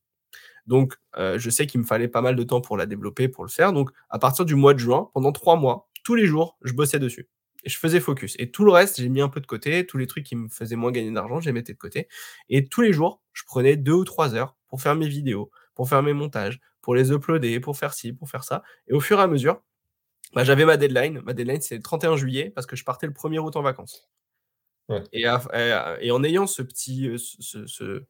Donc, 0.68 0.96
heu, 1.18 1.38
je 1.38 1.50
sais 1.50 1.66
qu'il 1.68 1.82
me 1.82 1.86
fallait 1.86 2.08
pas 2.08 2.22
mal 2.22 2.36
de 2.36 2.44
temps 2.44 2.62
pour 2.62 2.78
la 2.78 2.86
développer, 2.86 3.28
pour 3.28 3.44
le 3.44 3.50
faire. 3.50 3.74
Donc, 3.74 3.90
à 4.10 4.20
partir 4.20 4.46
du 4.46 4.56
mois 4.56 4.74
de 4.74 4.80
juin, 4.80 5.10
pendant 5.14 5.32
3 5.32 5.56
mois, 5.56 5.90
tous 6.04 6.16
les 6.16 6.26
jours, 6.26 6.58
je 6.64 6.74
bossais 6.74 7.00
dessus 7.00 7.30
et 7.64 7.70
je 7.70 7.78
faisais 7.78 8.00
focus 8.00 8.36
et 8.40 8.50
tout 8.50 8.66
le 8.66 8.72
reste, 8.72 9.00
j'ai 9.00 9.10
mis 9.10 9.22
un 9.22 9.30
peu 9.30 9.40
de 9.40 9.46
côté. 9.46 9.86
Tous 9.86 9.98
les 9.98 10.08
trucs 10.08 10.26
qui 10.26 10.36
me 10.36 10.48
faisaient 10.50 10.76
moins 10.76 10.92
gagner 10.92 11.12
d'argent, 11.12 11.40
je 11.40 11.46
les 11.46 11.52
mettais 11.54 11.74
de 11.74 11.78
côté 11.78 12.08
et 12.50 12.66
tous 12.68 12.82
les 12.82 12.92
jours, 12.94 13.22
je 13.34 13.44
prenais 13.46 13.76
2 13.78 13.94
ou 13.94 14.04
3 14.04 14.34
heures 14.36 14.58
pour 14.68 14.82
faire 14.82 14.96
mes 14.96 15.08
vidéos, 15.08 15.52
pour 15.76 15.88
faire 15.90 16.02
mes 16.04 16.14
montages, 16.14 16.60
pour 16.82 16.96
les 16.96 17.12
uploader, 17.12 17.60
pour 17.60 17.78
faire 17.78 17.94
ci, 17.94 18.14
pour 18.14 18.30
faire 18.30 18.44
ça 18.44 18.64
et 18.88 18.94
au 18.94 19.00
fur 19.02 19.20
et 19.20 19.24
à 19.24 19.28
mesure, 19.28 19.62
bah, 20.34 20.44
j'avais 20.46 20.66
ma 20.66 20.78
deadline. 20.78 21.22
Ma 21.26 21.34
deadline, 21.34 21.62
c'est 21.62 21.76
le 21.78 21.84
31 21.84 22.18
juillet 22.18 22.52
parce 22.56 22.68
que 22.68 22.76
je 22.78 22.86
partais 22.86 23.08
le 23.08 23.14
1er 23.14 23.40
août 23.40 23.56
en 23.58 23.64
vacances 23.64 24.10
Ouais, 24.90 25.04
et 25.14 25.26
à 25.26 25.42
en 26.14 26.24
ayant 26.24 26.48
ce 26.48 26.62
petit, 26.62 27.08
heu, 27.08 27.18
ce 27.18 27.38
ce 27.42 27.66
ce 27.68 28.04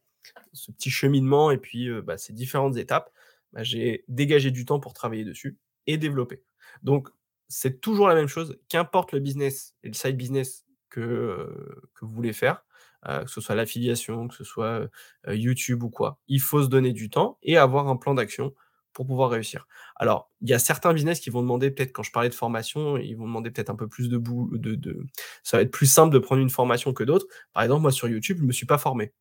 ce 0.52 0.72
petit 0.72 0.90
cheminement 0.90 1.50
et 1.50 1.58
puis, 1.58 1.88
heu, 1.88 2.02
bah, 2.02 2.18
ces 2.18 2.32
différentes 2.32 2.76
étapes, 2.76 3.12
bah, 3.52 3.62
j'ai 3.64 4.04
dégagé 4.08 4.50
du 4.50 4.64
temps 4.66 4.80
pour 4.80 4.94
travailler 4.94 5.24
dessus 5.24 5.58
et 5.86 5.98
développer. 5.98 6.42
Donc 6.82 7.08
c'est 7.48 7.80
toujours 7.80 8.08
la 8.08 8.14
même 8.14 8.28
chose, 8.28 8.58
qu'importe 8.68 9.12
le 9.12 9.20
business 9.20 9.76
et 9.84 9.88
le 9.88 9.94
side 9.94 10.16
business 10.16 10.66
que, 10.90 11.00
heu, 11.00 11.82
que 11.94 12.04
vous 12.06 12.12
voulez 12.12 12.32
faire, 12.32 12.64
que 13.06 13.28
ce 13.30 13.40
soit 13.40 13.54
l'affiliation, 13.56 14.28
que 14.28 14.34
ce 14.36 14.44
soit, 14.44 14.88
YouTube 15.28 15.82
ou 15.84 15.90
quoi. 15.90 16.20
Il 16.28 16.40
faut 16.40 16.62
se 16.62 16.68
donner 16.68 16.92
du 16.92 17.10
temps 17.10 17.38
et 17.42 17.56
avoir 17.58 17.88
un 17.88 17.96
plan 17.96 18.14
d'action 18.14 18.54
pour 18.92 19.06
pouvoir 19.06 19.30
réussir. 19.30 19.66
Alors, 19.96 20.30
il 20.42 20.50
y 20.50 20.54
a 20.54 20.58
certains 20.58 20.92
business 20.92 21.20
qui 21.20 21.30
vont 21.30 21.40
demander 21.42 21.70
peut-être 21.70 21.92
quand 21.92 22.02
je 22.02 22.12
parlais 22.12 22.28
de 22.28 22.34
formation, 22.34 22.96
ils 22.98 23.14
vont 23.14 23.26
demander 23.26 23.50
peut-être 23.50 23.70
un 23.70 23.76
peu 23.76 23.88
plus 23.88 24.08
de 24.08 24.18
bou 24.18 24.50
de 24.56 24.74
de 24.74 25.06
ça 25.42 25.56
va 25.58 25.62
être 25.62 25.70
plus 25.72 25.86
simple 25.86 26.12
de 26.12 26.18
prendre 26.18 26.42
une 26.42 26.50
formation 26.50 26.92
que 26.92 27.04
d'autres. 27.04 27.26
Par 27.52 27.62
exemple, 27.62 27.82
moi 27.82 27.92
sur 27.92 28.08
YouTube, 28.08 28.38
je 28.40 28.44
me 28.44 28.52
suis 28.52 28.66
pas 28.66 28.78
formé. 28.78 29.12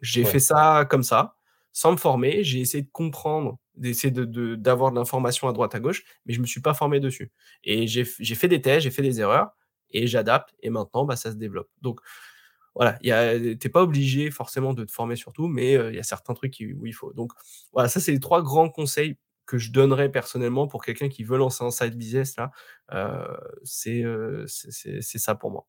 J'ai 0.00 0.24
fait 0.24 0.40
ça 0.40 0.86
comme 0.90 1.02
ça, 1.02 1.36
sans 1.72 1.92
me 1.92 1.96
former. 1.96 2.44
J'ai 2.44 2.60
essayé 2.60 2.82
de 2.84 2.90
comprendre, 2.90 3.58
d'essayer 3.76 4.10
de 4.10 4.24
de 4.24 4.54
d'avoir 4.56 4.90
de 4.92 4.96
l'information 4.96 5.48
à 5.48 5.52
droite 5.52 5.74
à 5.74 5.80
gauche, 5.80 6.04
mais 6.26 6.34
je 6.34 6.40
me 6.40 6.46
suis 6.46 6.60
pas 6.60 6.74
formé 6.74 7.00
dessus 7.00 7.32
et 7.64 7.86
j'ai 7.86 8.04
fait 8.04 8.48
des 8.48 8.60
tests, 8.62 8.82
j'ai 8.84 8.90
fait 8.90 9.02
des 9.02 9.20
erreurs 9.20 9.50
et 9.90 10.06
j'adapte 10.06 10.54
et 10.62 10.70
maintenant, 10.70 11.04
bah, 11.04 11.16
ça 11.16 11.30
se 11.32 11.36
développe. 11.36 11.68
Donc 11.82 12.00
voilà, 12.74 12.98
tu 13.60 13.70
pas 13.70 13.82
obligé 13.82 14.30
forcément 14.30 14.74
de 14.74 14.84
te 14.84 14.92
former 14.92 15.16
sur 15.16 15.32
tout, 15.32 15.46
mais 15.48 15.76
heu, 15.76 15.90
il 15.92 15.96
y 15.96 15.98
a 16.00 16.02
certains 16.02 16.34
trucs 16.34 16.52
qui 16.52 16.72
où 16.74 16.86
il 16.86 16.92
faut. 16.94 17.12
Donc 17.12 17.32
voilà, 17.72 17.88
ça, 17.88 18.00
c'est 18.00 18.12
les 18.12 18.20
3 18.20 18.42
grands 18.42 18.68
conseils 18.68 19.16
que 19.46 19.58
je 19.58 19.70
donnerais 19.72 20.10
personnellement 20.10 20.66
pour 20.68 20.84
quelqu'un 20.84 21.08
qui 21.08 21.22
veut 21.24 21.36
lancer 21.38 21.64
un 21.64 21.70
side 21.70 21.96
business 21.96 22.36
là, 22.36 22.50
heu, 22.92 23.26
c'est, 23.64 24.02
c'est 25.02 25.18
ça 25.18 25.34
pour 25.34 25.50
moi. 25.50 25.66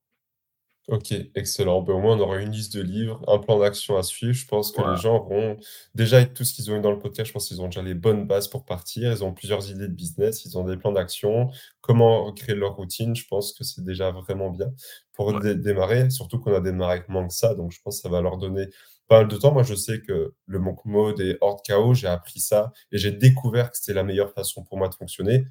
OK, 0.87 1.15
excellent. 1.33 1.81
Ben, 1.81 1.93
au 1.93 1.99
moins, 1.99 2.15
on 2.15 2.19
aura 2.19 2.39
une 2.39 2.51
liste 2.51 2.77
de 2.77 2.81
livres, 2.81 3.19
un 3.27 3.39
plan 3.39 3.57
d'action 3.57 3.97
à 3.97 4.03
suivre. 4.03 4.33
Je 4.33 4.45
pense 4.45 4.71
que 4.71 4.77
les 4.77 4.83
Voilà, 4.83 4.99
gens 5.01 5.15
auront 5.15 5.57
déjà 5.95 6.17
avec 6.17 6.35
tout 6.35 6.43
ce 6.43 6.53
qu'ils 6.53 6.69
ont 6.69 6.77
eu 6.77 6.81
dans 6.81 6.91
le 6.91 6.99
podcast, 6.99 7.27
je 7.27 7.33
pense 7.33 7.47
qu'ils 7.47 7.59
ont 7.59 7.65
déjà 7.65 7.81
les 7.81 7.95
bonnes 7.95 8.27
bases 8.27 8.47
pour 8.47 8.65
partir. 8.65 9.11
Ils 9.11 9.23
ont 9.23 9.33
plusieurs 9.33 9.67
idées 9.71 9.87
de 9.87 9.93
business, 9.93 10.45
ils 10.45 10.55
ont 10.59 10.63
des 10.63 10.77
plans 10.77 10.91
d'action, 10.91 11.49
comment 11.81 12.31
créer 12.33 12.53
leur 12.53 12.75
routine. 12.75 13.15
Je 13.15 13.25
pense 13.27 13.53
que 13.53 13.63
c'est 13.63 13.83
déjà 13.83 14.11
vraiment 14.11 14.51
bien 14.51 14.71
pour 15.13 15.33
ouais. 15.33 15.39
dé 15.41 15.55
démarrer, 15.55 16.11
surtout 16.11 16.39
qu'on 16.39 16.53
a 16.53 16.59
démarré 16.61 16.93
avec 16.97 17.09
moins 17.09 17.27
que 17.27 17.33
ça, 17.33 17.55
donc 17.55 17.71
je 17.71 17.81
pense 17.81 17.97
que 17.97 18.01
ça 18.03 18.09
va 18.09 18.21
leur 18.21 18.37
donner 18.37 18.67
pas 19.07 19.19
mal 19.19 19.27
de 19.27 19.37
temps. 19.37 19.53
Moi, 19.53 19.63
je 19.63 19.73
sais 19.73 20.01
que 20.01 20.33
le 20.45 20.59
monk 20.59 20.85
mode 20.85 21.19
et 21.19 21.37
hors 21.41 21.55
de 21.55 21.61
chaos, 21.61 21.95
j'ai 21.95 22.07
appris 22.07 22.39
ça 22.39 22.71
et 22.91 22.99
j'ai 22.99 23.11
découvert 23.11 23.71
que 23.71 23.77
c'était 23.77 23.93
la 23.93 24.03
meilleure 24.03 24.31
façon 24.33 24.63
pour 24.63 24.77
moi 24.77 24.87
de 24.87 24.95
fonctionner 24.95 25.45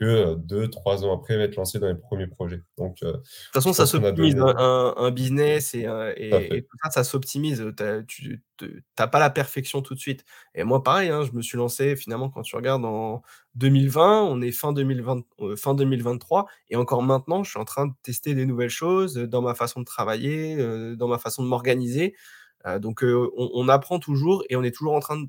que, 0.00 0.04
heu, 0.34 0.36
2-3 0.36 1.04
ans 1.04 1.14
après 1.16 1.36
m'être 1.38 1.56
lancé 1.56 1.78
dans 1.78 1.88
les 1.88 1.96
premiers 1.96 2.26
projets. 2.28 2.62
Donc, 2.78 2.98
heu, 3.02 3.12
toute 3.52 3.62
façon, 3.62 3.72
ça 3.72 3.86
s'optimise, 3.86 4.34
donné 4.34 4.52
un 4.58 5.10
business 5.10 5.74
et 5.74 5.86
à 5.86 6.12
et 6.18 6.56
et 6.58 6.62
tout 6.62 6.76
ça, 6.82 6.90
ça 6.90 7.04
s'optimise, 7.04 7.64
tu 8.08 8.42
tu 8.58 8.84
pas 8.96 9.18
la 9.18 9.30
perfection 9.30 9.82
tout 9.82 9.94
de 9.94 9.98
suite. 10.00 10.24
Et 10.54 10.64
moi 10.64 10.82
pareil, 10.82 11.10
hein, 11.10 11.22
je 11.24 11.32
me 11.32 11.42
suis 11.42 11.56
lancé 11.58 11.96
finalement 11.96 12.30
quand 12.30 12.42
tu 12.42 12.56
regardes 12.56 12.84
en 12.84 13.22
2020, 13.54 14.22
on 14.24 14.40
est 14.42 14.52
fin 14.52 14.72
2020, 14.72 15.22
heu, 15.40 15.56
fin 15.56 15.74
2023 15.74 16.46
et 16.70 16.76
encore 16.76 17.02
maintenant, 17.02 17.44
je 17.44 17.50
suis 17.50 17.58
en 17.60 17.64
train 17.64 17.86
de 17.86 17.92
tester 18.02 18.34
des 18.34 18.46
nouvelles 18.46 18.70
choses, 18.70 19.14
dans 19.16 19.42
ma 19.42 19.54
façon 19.54 19.80
de 19.80 19.84
travailler, 19.86 20.56
heu, 20.58 20.96
dans 20.96 21.08
ma 21.08 21.18
façon 21.18 21.42
de 21.42 21.48
m'organiser, 21.48 22.14
heu, 22.66 22.80
donc 22.80 23.02
on 23.04 23.30
on 23.54 23.68
apprend 23.68 23.98
toujours 24.00 24.44
et 24.50 24.56
on 24.56 24.62
est 24.64 24.74
toujours 24.76 24.94
en 24.94 25.00
train 25.00 25.18
de 25.20 25.28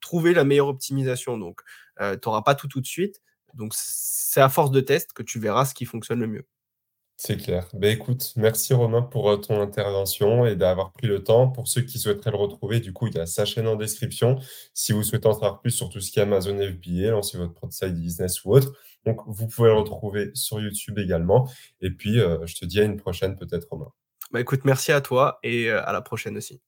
trouver 0.00 0.34
la 0.34 0.44
meilleure 0.44 0.68
optimisation. 0.68 1.38
Donc 1.38 1.60
heu, 2.00 2.18
tu 2.20 2.28
auras 2.28 2.42
pas 2.42 2.54
tout, 2.56 2.68
tout 2.68 2.80
de 2.80 2.86
suite 2.86 3.20
donc 3.54 3.72
c'est 3.74 4.40
à 4.40 4.48
force 4.48 4.70
de 4.70 4.80
tests 4.80 5.12
que 5.12 5.22
tu 5.22 5.38
verras 5.40 5.64
ce 5.64 5.74
qui 5.74 5.84
fonctionne 5.84 6.20
le 6.20 6.26
mieux. 6.26 6.46
C'est 7.16 7.36
clair. 7.36 7.68
Ben 7.74 7.92
écoute, 7.92 8.32
merci 8.36 8.74
Romain 8.74 9.00
pour, 9.00 9.30
heu, 9.30 9.40
ton 9.40 9.60
intervention 9.60 10.46
et 10.46 10.56
d'avoir 10.56 10.90
pris 10.92 11.06
le 11.06 11.22
temps. 11.22 11.48
Pour 11.48 11.68
ceux 11.68 11.82
qui 11.82 11.98
souhaiteraient 12.00 12.32
le 12.32 12.36
retrouver, 12.36 12.80
du 12.80 12.92
coup, 12.92 13.06
il 13.06 13.14
y 13.14 13.20
a 13.20 13.26
sa 13.26 13.44
chaîne 13.44 13.68
en 13.68 13.76
description. 13.76 14.40
Si 14.74 14.92
vous 14.92 15.04
souhaitez 15.04 15.28
en 15.28 15.32
savoir 15.34 15.60
plus 15.60 15.70
sur 15.70 15.88
tout 15.90 16.00
ce 16.00 16.10
qui 16.10 16.18
est 16.18 16.22
Amazon 16.22 16.58
FBA, 16.58 17.10
lancer 17.12 17.38
votre 17.38 17.54
propre 17.54 17.72
side 17.72 17.94
business 17.94 18.44
ou 18.44 18.50
autre, 18.52 18.72
donc 19.06 19.20
vous 19.26 19.46
pouvez 19.46 19.68
le 19.68 19.76
retrouver 19.76 20.30
sur 20.34 20.60
YouTube 20.60 20.98
également 20.98 21.48
et 21.80 21.90
puis, 21.90 22.18
heu, 22.18 22.40
je 22.46 22.56
te 22.56 22.64
dis 22.64 22.80
à 22.80 22.84
une 22.84 22.96
prochaine 22.96 23.36
peut-être 23.36 23.68
Romain. 23.70 23.92
Bah, 24.32 24.40
écoute, 24.40 24.64
merci 24.64 24.90
à 24.90 25.00
toi 25.00 25.38
et 25.44 25.68
heu, 25.68 25.78
à 25.78 25.92
la 25.92 26.02
prochaine 26.02 26.36
aussi. 26.36 26.60